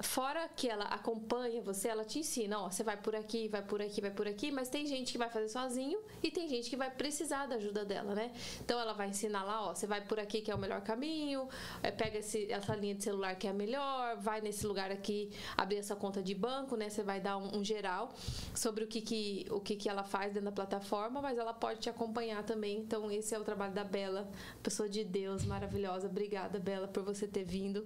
Fora 0.00 0.48
que 0.54 0.68
ela 0.68 0.84
acompanha 0.84 1.60
você, 1.60 1.88
ela 1.88 2.04
te 2.04 2.20
ensina, 2.20 2.60
ó, 2.60 2.70
você 2.70 2.84
vai 2.84 2.96
por 2.96 3.16
aqui, 3.16 3.48
vai 3.48 3.62
por 3.62 3.82
aqui, 3.82 4.00
vai 4.00 4.10
por 4.12 4.28
aqui, 4.28 4.52
mas 4.52 4.68
tem 4.68 4.86
gente 4.86 5.10
que 5.10 5.18
vai 5.18 5.28
fazer 5.28 5.48
sozinho 5.48 5.98
e 6.22 6.30
tem 6.30 6.48
gente 6.48 6.70
que 6.70 6.76
vai 6.76 6.88
precisar 6.88 7.46
da 7.46 7.56
ajuda 7.56 7.84
dela, 7.84 8.14
né? 8.14 8.32
Então 8.60 8.78
ela 8.78 8.92
vai 8.92 9.08
ensinar 9.08 9.42
lá, 9.42 9.68
ó, 9.68 9.74
você 9.74 9.88
vai 9.88 10.00
por 10.00 10.20
aqui 10.20 10.40
que 10.40 10.52
é 10.52 10.54
o 10.54 10.58
melhor 10.58 10.82
caminho, 10.82 11.48
é, 11.82 11.90
pega 11.90 12.18
esse, 12.18 12.50
essa 12.50 12.76
linha 12.76 12.94
de 12.94 13.02
celular 13.02 13.34
que 13.34 13.48
é 13.48 13.50
a 13.50 13.52
melhor, 13.54 14.16
vai 14.18 14.40
nesse 14.40 14.64
lugar 14.64 14.92
aqui 14.92 15.32
abrir 15.56 15.78
essa 15.78 15.96
conta 15.96 16.22
de 16.22 16.34
banco, 16.34 16.76
né? 16.76 16.88
Você 16.88 17.02
vai 17.02 17.20
dar 17.20 17.36
um, 17.36 17.58
um 17.58 17.64
geral 17.64 18.14
sobre 18.54 18.84
o 18.84 18.86
que 18.86 19.00
que, 19.00 19.46
o 19.50 19.58
que 19.58 19.74
que 19.74 19.88
ela 19.88 20.04
faz 20.04 20.32
dentro 20.32 20.44
da 20.44 20.52
plataforma, 20.52 21.20
mas 21.20 21.38
ela 21.38 21.52
pode 21.52 21.80
te 21.80 21.90
acompanhar 21.90 22.44
também. 22.44 22.78
Então 22.78 23.10
esse 23.10 23.34
é 23.34 23.38
o 23.38 23.42
trabalho 23.42 23.74
da 23.74 23.82
Bela, 23.82 24.30
pessoa 24.62 24.88
de 24.88 25.02
Deus, 25.02 25.44
maravilhosa. 25.44 26.06
Obrigada, 26.06 26.60
Bela, 26.60 26.86
por 26.86 27.02
você 27.02 27.26
ter 27.26 27.42
vindo. 27.42 27.84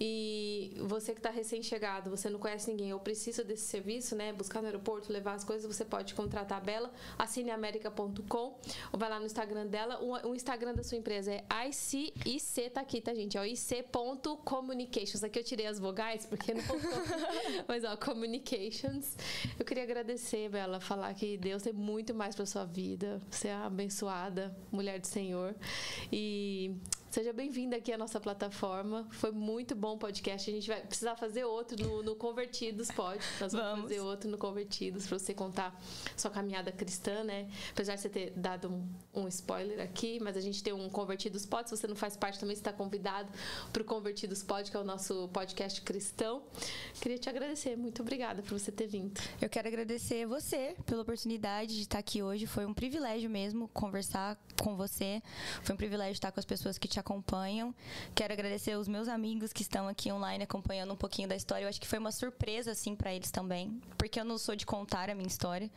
E 0.00 0.74
você 0.78 1.12
que 1.12 1.18
está 1.18 1.28
recebendo 1.28 1.49
recém-chegado, 1.50 2.10
você 2.10 2.30
não 2.30 2.38
conhece 2.38 2.70
ninguém 2.70 2.92
ou 2.92 3.00
precisa 3.00 3.42
desse 3.42 3.64
serviço, 3.64 4.14
né? 4.14 4.32
Buscar 4.32 4.60
no 4.60 4.66
aeroporto, 4.66 5.12
levar 5.12 5.34
as 5.34 5.42
coisas, 5.42 5.66
você 5.66 5.84
pode 5.84 6.14
contratar 6.14 6.58
a 6.58 6.60
Bela, 6.60 6.92
assineamerica.com 7.18 8.60
ou 8.92 8.98
vai 8.98 9.10
lá 9.10 9.18
no 9.18 9.26
Instagram 9.26 9.66
dela. 9.66 10.00
O, 10.00 10.34
Instagram 10.34 10.74
da 10.74 10.84
sua 10.84 10.96
empresa 10.96 11.32
é 11.32 11.44
IC, 11.68 12.14
IC 12.24 12.70
tá 12.70 12.80
aqui, 12.80 13.00
tá, 13.00 13.12
gente? 13.12 13.36
É 13.36 13.40
o 13.40 13.44
IC.communications. 13.44 15.24
Aqui 15.24 15.40
eu 15.40 15.44
tirei 15.44 15.66
as 15.66 15.78
vogais 15.78 16.24
porque 16.24 16.54
não 16.54 16.62
Mas, 17.66 17.84
ó, 17.84 17.96
communications. 17.96 19.16
Eu 19.58 19.64
queria 19.64 19.82
agradecer, 19.82 20.48
Bela, 20.48 20.80
falar 20.80 21.12
que 21.14 21.36
Deus 21.36 21.62
tem 21.62 21.72
muito 21.72 22.14
mais 22.14 22.36
pra 22.36 22.46
sua 22.46 22.64
vida. 22.64 23.20
Você 23.30 23.48
é 23.48 23.54
abençoada, 23.54 24.56
mulher 24.70 25.00
do 25.00 25.06
Senhor. 25.06 25.54
E 26.12 26.76
Seja 27.10 27.32
bem-vinda 27.32 27.76
aqui 27.76 27.92
à 27.92 27.98
nossa 27.98 28.20
plataforma. 28.20 29.04
Foi 29.10 29.32
muito 29.32 29.74
bom 29.74 29.94
o 29.94 29.98
podcast. 29.98 30.48
A 30.48 30.54
gente 30.54 30.68
vai 30.68 30.80
precisar 30.80 31.16
fazer 31.16 31.44
outro 31.44 31.76
no, 31.82 32.04
no 32.04 32.14
Convertidos, 32.14 32.88
pode. 32.88 33.20
Nós 33.40 33.52
vamos, 33.52 33.68
vamos, 33.68 33.82
fazer 33.82 34.00
outro 34.00 34.30
no 34.30 34.38
Convertidos 34.38 35.08
para 35.08 35.18
você 35.18 35.34
contar 35.34 35.76
sua 36.16 36.30
caminhada 36.30 36.70
cristã, 36.70 37.24
né? 37.24 37.50
Apesar 37.72 37.96
de 37.96 38.02
você 38.02 38.08
ter 38.08 38.32
dado 38.36 38.68
um, 38.68 39.22
um 39.22 39.26
spoiler 39.26 39.80
aqui, 39.80 40.20
mas 40.20 40.36
a 40.36 40.40
gente 40.40 40.62
tem 40.62 40.72
um 40.72 40.88
Convertidos 40.88 41.44
Pod. 41.44 41.68
Se 41.68 41.76
você 41.76 41.88
não 41.88 41.96
faz 41.96 42.16
parte 42.16 42.38
também, 42.38 42.54
está 42.54 42.72
convidado 42.72 43.28
para 43.72 43.82
o 43.82 43.84
Convertidos 43.84 44.44
Pod, 44.44 44.70
que 44.70 44.76
é 44.76 44.80
o 44.80 44.84
nosso 44.84 45.28
podcast 45.32 45.82
cristão. 45.82 46.44
Queria 47.00 47.18
te 47.18 47.28
agradecer. 47.28 47.76
Muito 47.76 48.02
obrigada 48.02 48.40
por 48.40 48.56
você 48.56 48.70
ter 48.70 48.86
vindo. 48.86 49.20
Eu 49.42 49.48
quero 49.48 49.66
agradecer 49.66 50.26
você 50.26 50.76
pela 50.86 51.02
oportunidade 51.02 51.74
de 51.74 51.82
estar 51.82 51.98
aqui 51.98 52.22
hoje. 52.22 52.46
Foi 52.46 52.64
um 52.64 52.72
privilégio 52.72 53.28
mesmo 53.28 53.66
conversar 53.66 54.38
com 54.60 54.76
você. 54.76 55.22
Foi 55.62 55.74
um 55.74 55.76
privilégio 55.76 56.12
estar 56.12 56.30
com 56.30 56.38
as 56.38 56.44
pessoas 56.44 56.76
que 56.76 56.86
te 56.86 57.00
acompanham. 57.00 57.74
Quero 58.14 58.32
agradecer 58.32 58.76
os 58.76 58.86
meus 58.86 59.08
amigos 59.08 59.52
que 59.52 59.62
estão 59.62 59.88
aqui 59.88 60.12
online 60.12 60.44
acompanhando 60.44 60.92
um 60.92 60.96
pouquinho 60.96 61.28
da 61.28 61.34
história. 61.34 61.64
Eu 61.64 61.68
acho 61.68 61.80
que 61.80 61.86
foi 61.86 61.98
uma 61.98 62.12
surpresa, 62.12 62.70
assim, 62.72 62.94
para 62.94 63.12
eles 63.12 63.30
também, 63.30 63.80
porque 63.96 64.20
eu 64.20 64.24
não 64.24 64.36
sou 64.36 64.54
de 64.54 64.66
contar 64.66 65.08
a 65.08 65.14
minha 65.14 65.26
história. 65.26 65.70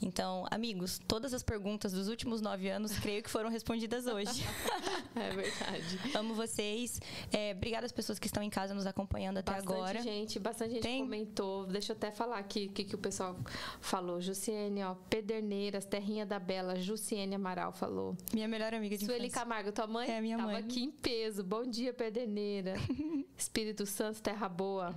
Então, 0.00 0.46
amigos, 0.50 1.00
todas 1.06 1.34
as 1.34 1.42
perguntas 1.42 1.92
dos 1.92 2.08
últimos 2.08 2.40
nove 2.40 2.68
anos, 2.68 2.98
creio 2.98 3.22
que 3.22 3.30
foram 3.30 3.50
respondidas 3.50 4.06
hoje. 4.06 4.42
é 5.14 5.30
verdade. 5.30 6.00
Amo 6.14 6.34
vocês. 6.34 7.00
É, 7.30 7.52
obrigada 7.52 7.84
às 7.84 7.92
pessoas 7.92 8.18
que 8.18 8.26
estão 8.26 8.42
em 8.42 8.50
casa 8.50 8.74
nos 8.74 8.86
acompanhando 8.86 9.38
até 9.38 9.52
bastante 9.52 9.72
agora. 9.72 10.02
Gente, 10.02 10.38
bastante 10.38 10.74
gente 10.74 10.82
Tem? 10.82 11.02
comentou. 11.02 11.66
Deixa 11.66 11.92
eu 11.92 11.96
até 11.96 12.10
falar 12.10 12.38
aqui 12.38 12.68
o 12.70 12.72
que, 12.72 12.84
que 12.84 12.94
o 12.94 12.98
pessoal 12.98 13.36
falou. 13.80 14.20
Jussiene, 14.20 14.82
ó, 14.82 14.94
Pederneiras, 15.10 15.84
Terrinha 15.84 16.24
da 16.24 16.38
Bela, 16.38 16.76
Jussiene 16.76 17.34
Amaral 17.34 17.72
falou. 17.72 18.13
Minha 18.32 18.48
melhor 18.48 18.74
amiga 18.74 18.96
de 18.96 19.04
Sueli 19.04 19.26
infância. 19.26 19.40
Camargo, 19.40 19.72
tua 19.72 19.86
mãe? 19.86 20.10
É, 20.10 20.20
minha 20.20 20.36
Tava 20.36 20.52
mãe. 20.52 20.60
aqui 20.60 20.82
em 20.84 20.90
peso. 20.90 21.42
Bom 21.42 21.64
dia, 21.64 21.92
Pedreneira. 21.92 22.74
Espírito 23.36 23.86
Santo, 23.86 24.22
Terra 24.22 24.48
Boa. 24.48 24.94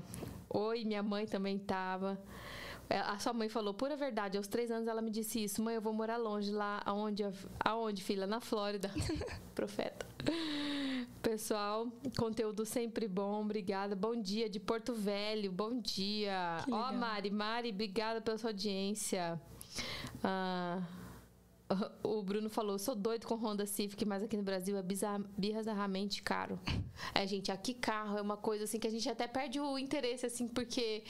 Oi, 0.49 0.85
minha 0.85 1.03
mãe 1.03 1.25
também 1.25 1.57
tava. 1.57 2.19
É, 2.89 2.99
a 2.99 3.19
sua 3.19 3.33
mãe 3.33 3.49
falou, 3.49 3.73
pura 3.73 3.97
verdade, 3.97 4.37
aos 4.37 4.47
três 4.47 4.71
anos 4.71 4.87
ela 4.87 5.01
me 5.01 5.11
disse 5.11 5.43
isso. 5.43 5.61
Mãe, 5.61 5.75
eu 5.75 5.81
vou 5.81 5.91
morar 5.91 6.17
longe, 6.17 6.51
lá 6.51 6.81
aonde, 6.85 7.23
aonde 7.59 8.01
filha? 8.01 8.25
Na 8.25 8.39
Flórida. 8.39 8.89
Profeta. 9.53 10.05
Pessoal, 11.21 11.87
conteúdo 12.17 12.65
sempre 12.65 13.07
bom, 13.07 13.41
obrigada. 13.41 13.95
Bom 13.95 14.15
dia 14.15 14.49
de 14.49 14.59
Porto 14.59 14.93
Velho, 14.93 15.51
bom 15.51 15.77
dia. 15.79 16.63
Ó, 16.71 16.89
oh, 16.89 16.93
Mari, 16.93 17.29
Mari, 17.29 17.69
obrigada 17.69 18.21
pela 18.21 18.37
sua 18.37 18.51
audiência. 18.51 19.39
Ah, 20.23 20.81
o 22.01 22.21
Bruno 22.21 22.49
falou, 22.49 22.79
sou 22.79 22.95
doido 22.95 23.27
com 23.27 23.35
Honda 23.35 23.65
Civic, 23.65 24.05
mas 24.05 24.23
aqui 24.23 24.37
no 24.37 24.43
Brasil 24.43 24.77
é 24.77 24.83
bizarramente 25.37 26.23
caro. 26.23 26.59
É, 27.13 27.27
gente, 27.27 27.51
aqui 27.51 27.73
carro 27.73 28.17
é 28.17 28.21
uma 28.21 28.37
coisa 28.37 28.63
assim 28.63 28.79
que 28.79 28.87
a 28.87 28.89
gente 28.89 29.07
até 29.09 29.27
perde 29.27 29.59
o 29.59 29.77
interesse, 29.77 30.25
assim, 30.25 30.47
porque 30.47 31.03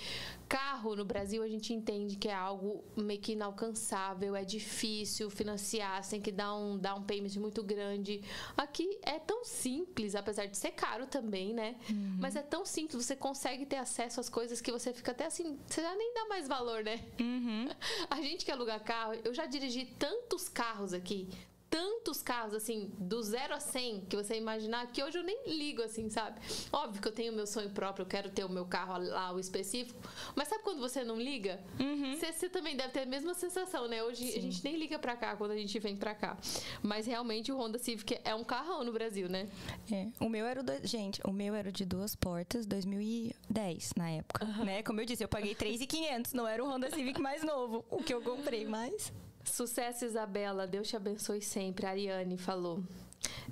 carro 0.50 0.96
no 0.96 1.06
Brasil 1.06 1.44
a 1.44 1.48
gente 1.48 1.74
entende 1.74 2.16
que 2.16 2.28
é 2.28 2.34
algo 2.34 2.84
meio 2.96 3.20
que 3.20 3.34
inalcançável, 3.34 4.36
é 4.36 4.44
difícil 4.44 5.30
financiar, 5.30 6.04
você 6.04 6.12
tem 6.12 6.22
que 6.22 6.32
dar 6.32 6.56
um, 6.56 6.78
dar 6.78 6.96
um 6.96 7.04
payment 7.04 7.40
muito 7.40 7.62
grande. 7.62 8.22
Aqui 8.56 8.98
é 9.04 9.20
tão 9.20 9.46
simples, 9.46 10.16
apesar 10.16 10.48
de 10.48 10.58
ser 10.58 10.72
caro 10.72 11.06
também, 11.06 11.54
né? 11.54 11.76
Uhum. 11.90 12.18
Mas 12.20 12.36
é 12.36 12.42
tão 12.42 12.66
simples, 12.66 13.06
você 13.06 13.16
consegue 13.16 13.66
ter 13.66 13.78
acesso 13.78 14.20
às 14.20 14.28
coisas 14.28 14.60
que 14.60 14.72
você 14.72 14.92
fica 14.92 15.12
até 15.12 15.26
assim, 15.26 15.58
você 15.68 15.82
já 15.82 15.96
nem 15.96 16.14
dá 16.16 16.26
mais 16.26 16.48
valor, 16.48 16.84
né? 16.84 17.00
Uhum. 17.20 17.68
A 18.10 18.22
gente 18.22 18.44
que 18.44 18.52
aluga 18.52 18.80
carro, 18.80 19.14
eu 19.24 19.34
já 19.34 19.46
dirigi 19.46 19.86
tantos 20.00 20.47
carros 20.48 20.94
aqui, 20.94 21.30
tantos 21.70 22.22
carros, 22.22 22.54
assim, 22.54 22.92
do 22.98 23.22
zero 23.22 23.54
a 23.54 23.60
100, 23.60 24.02
que 24.02 24.16
você 24.16 24.36
imaginar, 24.38 24.88
que 24.88 25.04
hoje 25.04 25.18
eu 25.18 25.24
nem 25.24 25.38
ligo, 25.48 25.82
assim, 25.82 26.10
sabe? 26.10 26.40
Óbvio 26.72 27.02
que 27.02 27.08
eu 27.08 27.12
tenho 27.12 27.34
meu 27.34 27.46
sonho 27.46 27.70
próprio, 27.70 28.04
eu 28.04 28.08
quero 28.08 28.30
ter 28.30 28.44
o 28.46 28.50
meu 28.50 28.66
carro 28.66 28.98
lá, 28.98 29.34
o 29.34 29.40
específico. 29.40 30.00
Mas 30.36 30.48
sabe 30.48 30.64
quando 30.64 30.80
você 30.80 31.04
não 31.04 31.20
liga? 31.20 31.60
Uhum. 31.80 32.16
Você, 32.16 32.32
você 32.32 32.50
também 32.50 32.76
deve 32.76 32.90
ter 32.90 33.02
a 33.02 33.06
mesma 33.06 33.34
sensação, 33.34 33.88
né? 33.88 34.02
Hoje 34.04 34.26
Sim. 34.26 34.40
a 34.40 34.42
gente 34.42 34.64
nem 34.64 34.78
liga 34.78 34.98
pra 34.98 35.16
cá 35.16 35.36
quando 35.36 35.52
a 35.52 35.58
gente 35.58 35.78
vem 35.80 35.96
pra 35.96 36.16
cá. 36.16 36.38
Mas 36.82 37.06
realmente 37.06 37.52
o 37.52 37.58
Honda 37.58 37.78
Civic 37.78 38.20
é 38.24 38.34
um 38.34 38.44
carrão 38.44 38.84
no 38.84 38.94
Brasil, 38.94 39.28
né? 39.28 39.50
É. 39.92 40.08
O 40.20 40.30
meu 40.30 40.46
era 40.46 40.62
o. 40.62 40.64
Do... 40.64 40.88
Gente, 40.88 41.22
o 41.26 41.34
meu 41.34 41.54
era 41.54 41.70
o 41.70 41.72
de 41.72 41.86
duas 41.86 42.16
portas, 42.16 42.66
2010, 42.66 43.92
na 43.98 44.10
época. 44.12 44.46
Uhum. 44.46 44.66
Né? 44.66 44.84
Como 44.84 45.02
eu 45.02 45.06
disse, 45.06 45.24
eu 45.24 45.28
paguei 45.28 45.54
3,500, 45.54 46.34
não 46.34 46.48
era 46.48 46.64
o 46.64 46.68
Honda 46.68 46.90
Civic 46.90 47.20
mais 47.20 47.44
novo, 47.44 47.84
o 47.90 47.98
que 47.98 48.14
eu 48.14 48.22
comprei 48.22 48.66
mais. 48.66 49.12
Sucesso, 49.52 50.06
Isabela. 50.06 50.68
Deus 50.68 50.88
te 50.88 50.96
abençoe 50.96 51.42
sempre. 51.42 51.86
A 51.86 51.90
Ariane 51.90 52.38
falou. 52.38 52.84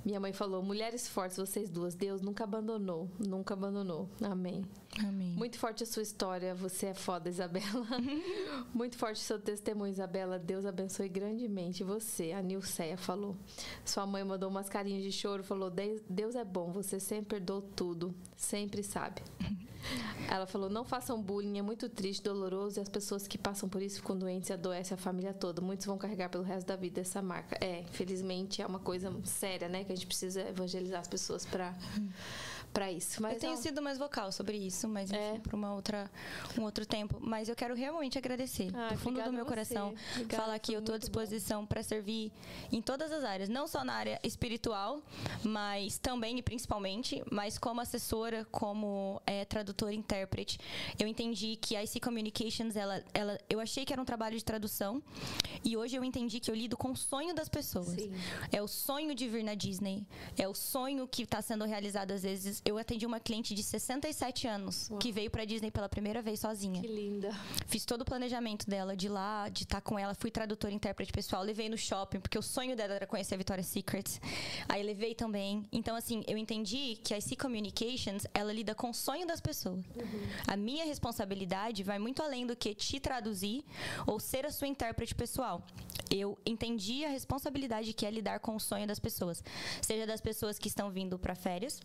Minha 0.04 0.20
mãe 0.20 0.32
falou: 0.32 0.62
mulheres 0.62 1.08
fortes, 1.08 1.36
vocês 1.36 1.68
duas. 1.68 1.94
Deus 1.94 2.20
nunca 2.20 2.44
abandonou. 2.44 3.10
Nunca 3.18 3.54
abandonou. 3.54 4.08
Amém. 4.22 4.64
Amém. 4.98 5.34
Muito 5.36 5.58
forte 5.58 5.82
a 5.82 5.86
sua 5.86 6.02
história. 6.02 6.54
Você 6.54 6.86
é 6.86 6.94
foda, 6.94 7.28
Isabela. 7.28 7.86
Muito 8.72 8.96
forte 8.96 9.16
o 9.16 9.24
seu 9.24 9.38
testemunho, 9.38 9.90
Isabela. 9.90 10.38
Deus 10.38 10.64
abençoe 10.64 11.08
grandemente 11.08 11.84
você. 11.84 12.32
A 12.32 12.40
Nilceia 12.40 12.96
falou. 12.96 13.36
Sua 13.84 14.06
mãe 14.06 14.24
mandou 14.24 14.48
umas 14.48 14.68
carinhas 14.68 15.02
de 15.02 15.12
choro. 15.12 15.44
Falou: 15.44 15.70
Deus 15.70 16.34
é 16.34 16.44
bom. 16.44 16.72
Você 16.72 16.98
sempre 16.98 17.36
perdoou 17.36 17.60
tudo. 17.60 18.14
Sempre 18.36 18.82
sabe. 18.82 19.22
Ela 20.28 20.46
falou: 20.46 20.68
não 20.68 20.84
façam 20.84 21.20
bullying, 21.22 21.58
é 21.58 21.62
muito 21.62 21.88
triste, 21.88 22.22
doloroso, 22.22 22.78
e 22.78 22.82
as 22.82 22.88
pessoas 22.88 23.26
que 23.26 23.38
passam 23.38 23.68
por 23.68 23.82
isso 23.82 23.96
ficam 23.96 24.16
doentes 24.18 24.48
e 24.50 24.52
adoecem 24.52 24.94
a 24.94 24.98
família 24.98 25.32
toda. 25.32 25.60
Muitos 25.60 25.86
vão 25.86 25.96
carregar 25.96 26.28
pelo 26.28 26.42
resto 26.42 26.66
da 26.66 26.76
vida 26.76 27.00
essa 27.00 27.22
marca. 27.22 27.56
É, 27.60 27.80
infelizmente 27.80 28.60
é 28.60 28.66
uma 28.66 28.78
coisa 28.78 29.12
séria, 29.24 29.68
né? 29.68 29.84
Que 29.84 29.92
a 29.92 29.94
gente 29.94 30.06
precisa 30.06 30.40
evangelizar 30.40 31.00
as 31.00 31.08
pessoas 31.08 31.44
para 31.44 31.74
para 32.72 32.90
isso. 32.90 33.22
Mas 33.22 33.34
eu 33.34 33.40
tenho 33.40 33.54
não... 33.54 33.62
sido 33.62 33.82
mais 33.82 33.98
vocal 33.98 34.30
sobre 34.30 34.56
isso, 34.56 34.86
mas 34.88 35.10
enfim, 35.10 35.36
é. 35.36 35.38
para 35.38 35.56
uma 35.56 35.74
outra 35.74 36.10
um 36.58 36.62
outro 36.62 36.84
tempo. 36.84 37.18
Mas 37.20 37.48
eu 37.48 37.56
quero 37.56 37.74
realmente 37.74 38.18
agradecer 38.18 38.70
ah, 38.74 38.88
do 38.88 38.98
fundo 38.98 39.22
do 39.22 39.32
meu 39.32 39.46
coração, 39.46 39.94
obrigada, 40.12 40.42
falar 40.42 40.58
que 40.58 40.72
eu 40.72 40.80
estou 40.80 40.94
à 40.94 40.98
disposição 40.98 41.64
para 41.64 41.82
servir 41.82 42.32
em 42.70 42.82
todas 42.82 43.10
as 43.12 43.24
áreas, 43.24 43.48
não 43.48 43.66
só 43.66 43.84
na 43.84 43.94
área 43.94 44.20
espiritual, 44.22 45.00
mas 45.42 45.98
também 45.98 46.38
e 46.38 46.42
principalmente, 46.42 47.22
mas 47.30 47.58
como 47.58 47.80
assessora, 47.80 48.46
como 48.50 49.20
é, 49.26 49.44
tradutora, 49.44 49.94
intérprete. 49.94 50.58
Eu 50.98 51.06
entendi 51.06 51.56
que 51.56 51.76
a 51.76 51.82
IC 51.82 52.00
Communications, 52.00 52.76
ela, 52.76 53.02
ela, 53.14 53.38
eu 53.48 53.60
achei 53.60 53.84
que 53.84 53.92
era 53.92 54.00
um 54.00 54.04
trabalho 54.04 54.36
de 54.36 54.44
tradução 54.44 55.02
e 55.64 55.76
hoje 55.76 55.96
eu 55.96 56.04
entendi 56.04 56.40
que 56.40 56.50
eu 56.50 56.54
lido 56.54 56.76
com 56.76 56.92
o 56.92 56.96
sonho 56.96 57.34
das 57.34 57.48
pessoas. 57.48 57.88
Sim. 57.88 58.12
É 58.52 58.60
o 58.60 58.68
sonho 58.68 59.14
de 59.14 59.28
vir 59.28 59.42
na 59.42 59.54
Disney, 59.54 60.06
é 60.36 60.46
o 60.46 60.54
sonho 60.54 61.08
que 61.08 61.22
está 61.22 61.40
sendo 61.40 61.64
realizado 61.64 62.10
às 62.12 62.22
vezes 62.22 62.62
eu 62.66 62.76
atendi 62.78 63.06
uma 63.06 63.20
cliente 63.20 63.54
de 63.54 63.62
67 63.62 64.48
anos 64.48 64.90
Uau. 64.90 64.98
que 64.98 65.12
veio 65.12 65.30
pra 65.30 65.44
Disney 65.44 65.70
pela 65.70 65.88
primeira 65.88 66.20
vez 66.20 66.40
sozinha. 66.40 66.80
Que 66.82 66.88
linda. 66.88 67.30
Fiz 67.68 67.84
todo 67.84 68.00
o 68.00 68.04
planejamento 68.04 68.68
dela 68.68 68.96
de 68.96 69.08
lá, 69.08 69.48
de 69.48 69.62
estar 69.62 69.76
tá 69.76 69.80
com 69.80 69.96
ela. 69.96 70.16
Fui 70.16 70.32
tradutora 70.32 70.72
e 70.72 70.76
intérprete 70.76 71.12
pessoal. 71.12 71.44
Levei 71.44 71.68
no 71.68 71.78
shopping, 71.78 72.18
porque 72.18 72.36
o 72.36 72.42
sonho 72.42 72.74
dela 72.74 72.94
era 72.94 73.06
conhecer 73.06 73.34
a 73.34 73.38
Victoria's 73.38 73.68
Secret. 73.68 74.20
Aí 74.68 74.82
levei 74.82 75.14
também. 75.14 75.64
Então, 75.70 75.94
assim, 75.94 76.24
eu 76.26 76.36
entendi 76.36 76.98
que 77.04 77.14
a 77.14 77.18
IC 77.18 77.36
Communications, 77.36 78.26
ela 78.34 78.52
lida 78.52 78.74
com 78.74 78.90
o 78.90 78.94
sonho 78.94 79.24
das 79.28 79.40
pessoas. 79.40 79.84
Uhum. 79.94 80.26
A 80.48 80.56
minha 80.56 80.84
responsabilidade 80.84 81.84
vai 81.84 82.00
muito 82.00 82.20
além 82.20 82.44
do 82.44 82.56
que 82.56 82.74
te 82.74 82.98
traduzir 82.98 83.64
ou 84.08 84.18
ser 84.18 84.44
a 84.44 84.50
sua 84.50 84.66
intérprete 84.66 85.14
pessoal. 85.14 85.62
Eu 86.10 86.36
entendi 86.44 87.04
a 87.04 87.08
responsabilidade 87.10 87.92
que 87.92 88.04
é 88.04 88.10
lidar 88.10 88.40
com 88.40 88.56
o 88.56 88.60
sonho 88.60 88.88
das 88.88 88.98
pessoas. 88.98 89.42
Seja 89.80 90.04
das 90.04 90.20
pessoas 90.20 90.58
que 90.58 90.66
estão 90.66 90.90
vindo 90.90 91.16
para 91.16 91.36
férias, 91.36 91.80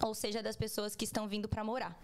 ou 0.00 0.14
seja 0.14 0.42
das 0.42 0.56
pessoas 0.56 0.94
que 0.94 1.04
estão 1.04 1.28
vindo 1.28 1.48
para 1.48 1.64
morar. 1.64 2.00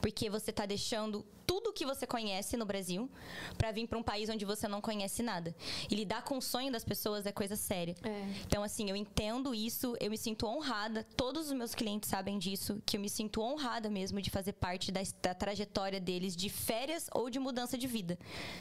Porque 0.00 0.28
você 0.28 0.50
está 0.50 0.66
deixando 0.66 1.24
tudo 1.50 1.72
que 1.72 1.84
você 1.84 2.06
conhece 2.06 2.56
no 2.56 2.64
Brasil 2.64 3.10
para 3.58 3.72
vir 3.72 3.88
para 3.88 3.98
um 3.98 4.04
país 4.04 4.28
onde 4.28 4.44
você 4.44 4.68
não 4.68 4.80
conhece 4.80 5.20
nada. 5.20 5.52
E 5.90 5.96
lidar 5.96 6.22
com 6.22 6.38
o 6.38 6.40
sonho 6.40 6.70
das 6.70 6.84
pessoas 6.84 7.26
é 7.26 7.32
coisa 7.32 7.56
séria. 7.56 7.96
É. 8.04 8.24
Então, 8.46 8.62
assim, 8.62 8.88
eu 8.88 8.94
entendo 8.94 9.52
isso, 9.52 9.96
eu 9.98 10.10
me 10.10 10.16
sinto 10.16 10.46
honrada, 10.46 11.04
todos 11.16 11.48
os 11.48 11.52
meus 11.52 11.74
clientes 11.74 12.08
sabem 12.08 12.38
disso, 12.38 12.80
que 12.86 12.96
eu 12.96 13.00
me 13.00 13.08
sinto 13.08 13.42
honrada 13.42 13.90
mesmo 13.90 14.22
de 14.22 14.30
fazer 14.30 14.52
parte 14.52 14.92
da, 14.92 15.00
da 15.20 15.34
trajetória 15.34 15.98
deles 15.98 16.36
de 16.36 16.48
férias 16.48 17.08
ou 17.12 17.28
de 17.28 17.40
mudança 17.40 17.76
de 17.76 17.88
vida. 17.88 18.16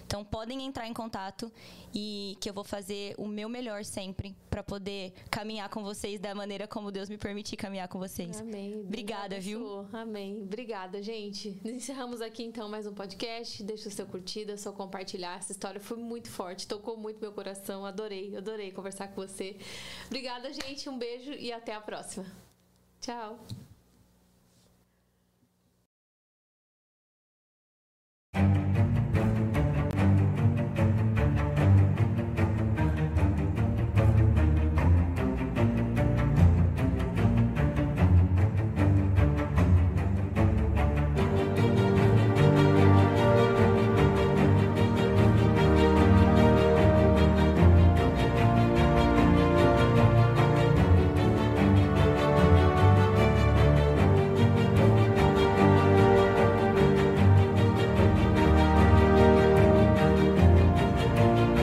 Então, 0.07 0.25
podem 0.25 0.65
entrar 0.65 0.87
em 0.87 0.93
contato 0.93 1.51
e 1.93 2.37
que 2.41 2.49
eu 2.49 2.53
vou 2.55 2.63
fazer 2.63 3.13
o 3.19 3.27
meu 3.27 3.47
melhor 3.47 3.85
sempre 3.85 4.35
para 4.49 4.63
poder 4.63 5.13
caminhar 5.29 5.69
com 5.69 5.83
vocês 5.83 6.19
da 6.19 6.33
maneira 6.33 6.67
como 6.67 6.91
Deus 6.91 7.07
me 7.07 7.19
permitir 7.19 7.55
caminhar 7.55 7.87
com 7.87 7.99
vocês. 7.99 8.41
Amém. 8.41 8.68
Obrigada, 8.85 9.39
viu? 9.39 9.87
Amém. 9.93 10.41
Obrigada, 10.41 11.01
gente. 11.01 11.59
Encerramos 11.63 12.21
aqui 12.21 12.43
então 12.43 12.69
mais 12.69 12.85
um 12.85 12.93
podcast. 12.93 13.63
Deixa 13.63 13.89
o 13.89 13.91
seu 13.91 14.05
curtida, 14.05 14.57
seu 14.57 14.73
compartilhar. 14.73 15.37
Essa 15.37 15.51
história 15.51 15.79
foi 15.79 15.97
muito 15.97 16.29
forte, 16.29 16.67
tocou 16.67 16.97
muito 16.97 17.19
meu 17.19 17.31
coração. 17.31 17.85
Adorei, 17.85 18.35
adorei 18.35 18.71
conversar 18.71 19.09
com 19.09 19.21
você. 19.21 19.57
Obrigada, 20.07 20.51
gente. 20.53 20.89
Um 20.89 20.97
beijo 20.97 21.31
e 21.31 21.51
até 21.51 21.73
a 21.73 21.81
próxima. 21.81 22.25
Tchau. 23.01 23.39